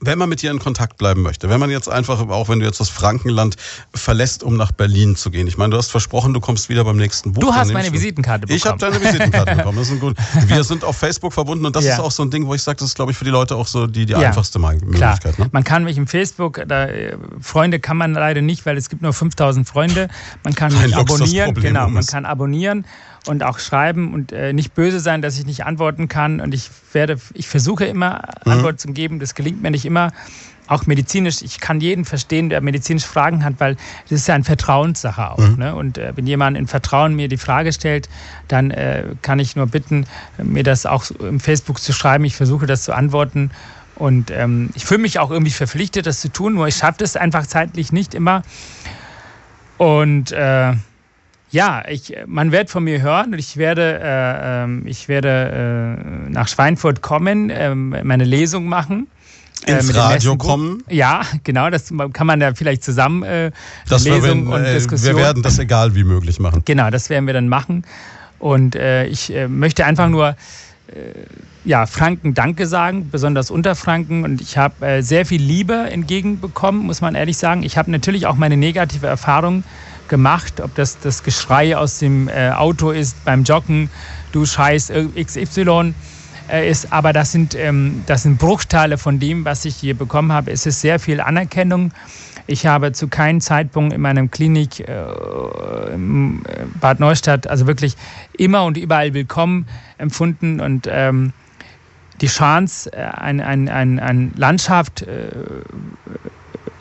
wenn 0.00 0.18
man 0.18 0.28
mit 0.28 0.42
dir 0.42 0.50
in 0.50 0.58
Kontakt 0.60 0.96
bleiben 0.96 1.22
möchte, 1.22 1.48
wenn 1.50 1.58
man 1.58 1.70
jetzt 1.70 1.88
einfach, 1.88 2.20
auch 2.28 2.48
wenn 2.48 2.60
du 2.60 2.66
jetzt 2.66 2.78
das 2.78 2.88
Frankenland 2.88 3.56
verlässt, 3.94 4.42
um 4.44 4.56
nach 4.56 4.70
Berlin 4.70 5.16
zu 5.16 5.30
gehen. 5.30 5.48
Ich 5.48 5.58
meine, 5.58 5.72
du 5.72 5.76
hast 5.76 5.90
versprochen, 5.90 6.32
du 6.32 6.40
kommst 6.40 6.68
wieder 6.68 6.84
beim 6.84 6.96
nächsten 6.96 7.32
Buch. 7.32 7.42
Du 7.42 7.52
hast 7.52 7.72
meine 7.72 7.92
Visitenkarte 7.92 8.46
bekommen. 8.46 8.56
Ich 8.56 8.64
habe 8.64 8.78
deine 8.78 9.00
Visitenkarte 9.00 9.56
bekommen. 9.56 9.78
Das 9.78 9.90
ist 9.90 10.00
gut. 10.00 10.16
Wir 10.46 10.62
sind 10.62 10.84
auf 10.84 10.96
Facebook 10.96 11.32
verbunden 11.32 11.66
und 11.66 11.74
das 11.74 11.84
ja. 11.84 11.94
ist 11.94 12.00
auch 12.00 12.12
so 12.12 12.22
ein 12.22 12.30
Ding, 12.30 12.46
wo 12.46 12.54
ich 12.54 12.62
sage, 12.62 12.76
das 12.76 12.90
ist, 12.90 12.94
glaube 12.94 13.10
ich, 13.10 13.18
für 13.18 13.24
die 13.24 13.30
Leute 13.30 13.56
auch 13.56 13.66
so 13.66 13.86
die, 13.86 14.06
die 14.06 14.12
ja. 14.12 14.20
einfachste 14.20 14.58
Möglichkeit. 14.58 15.38
Ne? 15.38 15.48
Man 15.50 15.64
kann 15.64 15.82
mich 15.82 15.96
im 15.96 16.06
Facebook, 16.06 16.62
da, 16.68 16.86
äh, 16.86 17.16
Freunde 17.40 17.80
kann 17.80 17.96
man 17.96 18.12
leider 18.12 18.40
nicht, 18.40 18.66
weil 18.66 18.76
es 18.76 18.88
gibt 18.88 19.02
nur 19.02 19.12
5000 19.12 19.66
Freunde. 19.66 20.08
Man 20.44 20.54
kann 20.54 20.72
mich 20.80 20.96
abonnieren. 20.96 21.54
Genau, 21.54 21.88
man 21.88 22.06
kann 22.06 22.24
abonnieren 22.24 22.84
und 23.26 23.42
auch 23.42 23.58
schreiben 23.58 24.14
und 24.14 24.32
äh, 24.32 24.52
nicht 24.52 24.74
böse 24.74 25.00
sein, 25.00 25.22
dass 25.22 25.38
ich 25.38 25.46
nicht 25.46 25.64
antworten 25.64 26.08
kann. 26.08 26.40
Und 26.40 26.54
ich 26.54 26.70
werde, 26.92 27.18
ich 27.34 27.48
versuche 27.48 27.84
immer 27.84 28.22
mhm. 28.44 28.52
Antworten 28.52 28.78
zu 28.78 28.88
geben. 28.92 29.18
Das 29.18 29.34
gelingt 29.34 29.62
mir 29.62 29.70
nicht 29.70 29.84
immer. 29.84 30.12
Auch 30.66 30.84
medizinisch, 30.86 31.40
ich 31.40 31.60
kann 31.60 31.80
jeden 31.80 32.04
verstehen, 32.04 32.50
der 32.50 32.60
medizinisch 32.60 33.06
Fragen 33.06 33.42
hat, 33.42 33.54
weil 33.58 33.76
das 34.10 34.20
ist 34.20 34.28
ja 34.28 34.34
eine 34.34 34.44
Vertrauenssache 34.44 35.30
auch. 35.30 35.38
Mhm. 35.38 35.56
Ne? 35.56 35.74
Und 35.74 35.96
äh, 35.96 36.12
wenn 36.14 36.26
jemand 36.26 36.58
in 36.58 36.66
Vertrauen 36.66 37.14
mir 37.16 37.28
die 37.28 37.38
Frage 37.38 37.72
stellt, 37.72 38.08
dann 38.48 38.70
äh, 38.70 39.04
kann 39.22 39.38
ich 39.38 39.56
nur 39.56 39.66
bitten, 39.66 40.06
mir 40.36 40.62
das 40.64 40.84
auch 40.84 41.10
im 41.20 41.40
Facebook 41.40 41.80
zu 41.80 41.94
schreiben. 41.94 42.24
Ich 42.24 42.36
versuche 42.36 42.66
das 42.66 42.82
zu 42.82 42.92
antworten 42.92 43.50
Und 43.94 44.30
ähm, 44.30 44.70
ich 44.74 44.84
fühle 44.84 45.00
mich 45.00 45.18
auch 45.18 45.30
irgendwie 45.30 45.50
verpflichtet, 45.52 46.06
das 46.06 46.20
zu 46.20 46.28
tun, 46.28 46.54
nur 46.54 46.68
ich 46.68 46.76
schaffe 46.76 46.98
das 46.98 47.16
einfach 47.16 47.46
zeitlich 47.46 47.90
nicht 47.92 48.14
immer. 48.14 48.42
Und 49.76 50.32
äh, 50.32 50.74
ja, 51.50 51.82
ich, 51.88 52.14
man 52.26 52.52
wird 52.52 52.70
von 52.70 52.84
mir 52.84 53.00
hören 53.00 53.32
und 53.32 53.38
ich 53.38 53.56
werde, 53.56 54.00
äh, 54.02 54.64
ähm, 54.64 54.82
ich 54.86 55.08
werde 55.08 55.96
äh, 56.28 56.30
nach 56.30 56.48
Schweinfurt 56.48 57.00
kommen, 57.00 57.50
äh, 57.50 57.74
meine 57.74 58.24
Lesung 58.24 58.66
machen. 58.66 59.06
Äh, 59.66 59.72
Ins 59.72 59.94
Radio 59.94 60.36
kommen? 60.36 60.84
Ja, 60.88 61.22
genau, 61.44 61.70
das 61.70 61.92
kann 62.12 62.26
man 62.26 62.40
da 62.40 62.54
vielleicht 62.54 62.84
zusammen 62.84 63.22
äh, 63.22 63.50
das 63.88 64.04
Lesung 64.04 64.48
wir, 64.48 64.56
und 64.56 64.64
äh, 64.64 64.74
Diskussion. 64.74 65.16
Wir 65.16 65.22
werden 65.22 65.42
das 65.42 65.58
egal 65.58 65.94
wie 65.94 66.04
möglich 66.04 66.38
machen. 66.38 66.62
Genau, 66.64 66.90
das 66.90 67.10
werden 67.10 67.26
wir 67.26 67.34
dann 67.34 67.48
machen. 67.48 67.84
Und 68.38 68.76
äh, 68.76 69.06
ich 69.06 69.34
äh, 69.34 69.48
möchte 69.48 69.84
einfach 69.84 70.08
nur 70.08 70.36
ja, 71.68 71.84
Franken 71.84 72.32
Danke 72.32 72.66
sagen, 72.66 73.10
besonders 73.10 73.50
Unterfranken. 73.50 74.24
Und 74.24 74.40
ich 74.40 74.56
habe 74.56 74.86
äh, 74.86 75.02
sehr 75.02 75.26
viel 75.26 75.42
Liebe 75.42 75.74
entgegenbekommen, 75.90 76.86
muss 76.86 77.02
man 77.02 77.14
ehrlich 77.14 77.36
sagen. 77.36 77.62
Ich 77.62 77.76
habe 77.76 77.90
natürlich 77.90 78.26
auch 78.26 78.36
meine 78.36 78.56
negative 78.56 79.06
Erfahrung 79.06 79.64
gemacht, 80.08 80.60
ob 80.60 80.74
das 80.74 80.98
das 80.98 81.22
Geschrei 81.22 81.76
aus 81.76 81.98
dem 81.98 82.28
äh, 82.28 82.50
Auto 82.50 82.90
ist 82.90 83.24
beim 83.24 83.44
Joggen, 83.44 83.90
du 84.32 84.44
Scheiß 84.44 84.92
XY 85.16 85.94
äh, 86.50 86.68
ist. 86.70 86.92
Aber 86.92 87.12
das 87.12 87.32
sind, 87.32 87.54
ähm, 87.54 88.02
das 88.06 88.22
sind 88.22 88.38
Bruchteile 88.38 88.98
von 88.98 89.18
dem, 89.18 89.44
was 89.44 89.64
ich 89.64 89.76
hier 89.76 89.96
bekommen 89.96 90.32
habe. 90.32 90.50
Es 90.50 90.66
ist 90.66 90.80
sehr 90.80 90.98
viel 90.98 91.20
Anerkennung. 91.20 91.92
Ich 92.46 92.66
habe 92.66 92.92
zu 92.92 93.08
keinem 93.08 93.42
Zeitpunkt 93.42 93.92
in 93.92 94.00
meinem 94.00 94.30
Klinik 94.30 94.80
äh, 94.80 95.94
in 95.94 96.42
Bad 96.80 96.98
Neustadt, 96.98 97.46
also 97.46 97.66
wirklich 97.66 97.94
immer 98.36 98.64
und 98.64 98.78
überall 98.78 99.12
willkommen 99.12 99.66
empfunden 99.98 100.58
und 100.60 100.88
ähm, 100.90 101.34
die 102.22 102.26
Chance, 102.26 102.90
äh, 102.92 103.02
ein, 103.02 103.40
ein, 103.40 103.68
ein, 103.68 104.00
ein 104.00 104.32
Landschaft 104.34 105.04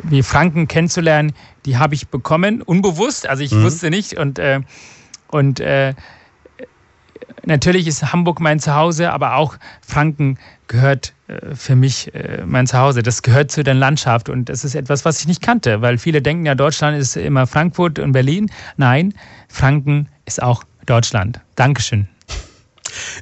wie 0.03 0.23
Franken 0.23 0.67
kennenzulernen, 0.67 1.33
die 1.65 1.77
habe 1.77 1.95
ich 1.95 2.07
bekommen, 2.07 2.61
unbewusst. 2.61 3.27
Also 3.27 3.43
ich 3.43 3.51
mhm. 3.51 3.63
wusste 3.63 3.89
nicht 3.89 4.17
und, 4.17 4.39
äh, 4.39 4.61
und 5.27 5.59
äh, 5.59 5.93
natürlich 7.45 7.87
ist 7.87 8.11
Hamburg 8.11 8.39
mein 8.39 8.59
Zuhause, 8.59 9.11
aber 9.11 9.35
auch 9.35 9.57
Franken 9.85 10.37
gehört 10.67 11.13
äh, 11.27 11.55
für 11.55 11.75
mich 11.75 12.13
äh, 12.13 12.43
mein 12.45 12.67
Zuhause. 12.67 13.03
Das 13.03 13.21
gehört 13.21 13.51
zu 13.51 13.63
der 13.63 13.73
Landschaft 13.73 14.29
und 14.29 14.49
das 14.49 14.63
ist 14.63 14.75
etwas, 14.75 15.05
was 15.05 15.19
ich 15.19 15.27
nicht 15.27 15.41
kannte, 15.41 15.81
weil 15.81 15.97
viele 15.97 16.21
denken 16.21 16.45
ja, 16.45 16.55
Deutschland 16.55 16.97
ist 16.97 17.17
immer 17.17 17.47
Frankfurt 17.47 17.99
und 17.99 18.11
Berlin. 18.11 18.51
Nein, 18.77 19.13
Franken 19.47 20.09
ist 20.25 20.41
auch 20.41 20.63
Deutschland. 20.85 21.41
Dankeschön. 21.55 22.07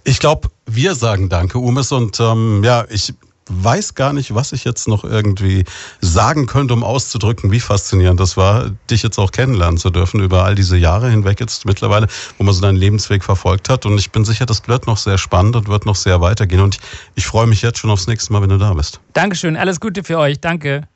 Ich 0.04 0.20
glaube, 0.20 0.50
wir 0.66 0.96
sagen 0.96 1.30
Danke, 1.30 1.60
Umes. 1.60 1.92
Und 1.92 2.20
ähm, 2.20 2.64
ja, 2.64 2.86
ich 2.90 3.14
weiß 3.50 3.96
gar 3.96 4.14
nicht, 4.14 4.34
was 4.34 4.52
ich 4.52 4.64
jetzt 4.64 4.88
noch 4.88 5.04
irgendwie 5.04 5.66
sagen 6.02 6.46
könnte, 6.48 6.74
um 6.74 6.84
auszudrücken, 6.84 7.52
wie 7.52 7.60
faszinierend 7.60 8.20
das 8.20 8.38
war, 8.38 8.72
dich 8.90 9.04
jetzt 9.04 9.20
auch 9.20 9.32
kennenlernen 9.32 9.78
zu 9.78 9.90
dürfen 9.90 10.22
über 10.22 10.44
all 10.44 10.56
diese 10.56 10.78
Jahre 10.78 11.10
hinweg 11.10 11.40
jetzt 11.40 11.66
mittlerweile, 11.66 12.08
wo 12.38 12.44
man 12.44 12.54
so 12.54 12.62
deinen 12.62 12.78
Lebensweg 12.78 13.24
verfolgt 13.24 13.70
hat. 13.70 13.86
Und 13.86 13.98
ich 13.98 14.12
bin 14.12 14.26
sicher, 14.26 14.46
das 14.46 14.68
wird 14.68 14.88
noch 14.88 14.98
sehr 14.98 15.18
spannend 15.18 15.56
und 15.56 15.68
wird 15.68 15.86
noch 15.86 15.96
sehr 15.96 16.22
weitergehen. 16.22 16.62
Und 16.62 16.76
ich, 16.76 16.82
ich 17.16 17.26
freue 17.28 17.48
mich 17.48 17.62
jetzt 17.62 17.80
schon 17.80 17.90
aufs 17.90 18.08
nächste 18.08 18.34
Mal, 18.34 18.42
wenn 18.42 18.50
du 18.50 18.58
da 18.58 18.74
bist. 18.74 19.00
Dankeschön, 19.14 19.58
alles 19.58 19.80
Gute 19.80 20.04
für 20.04 20.18
euch. 20.18 20.40
Danke. 20.40 20.88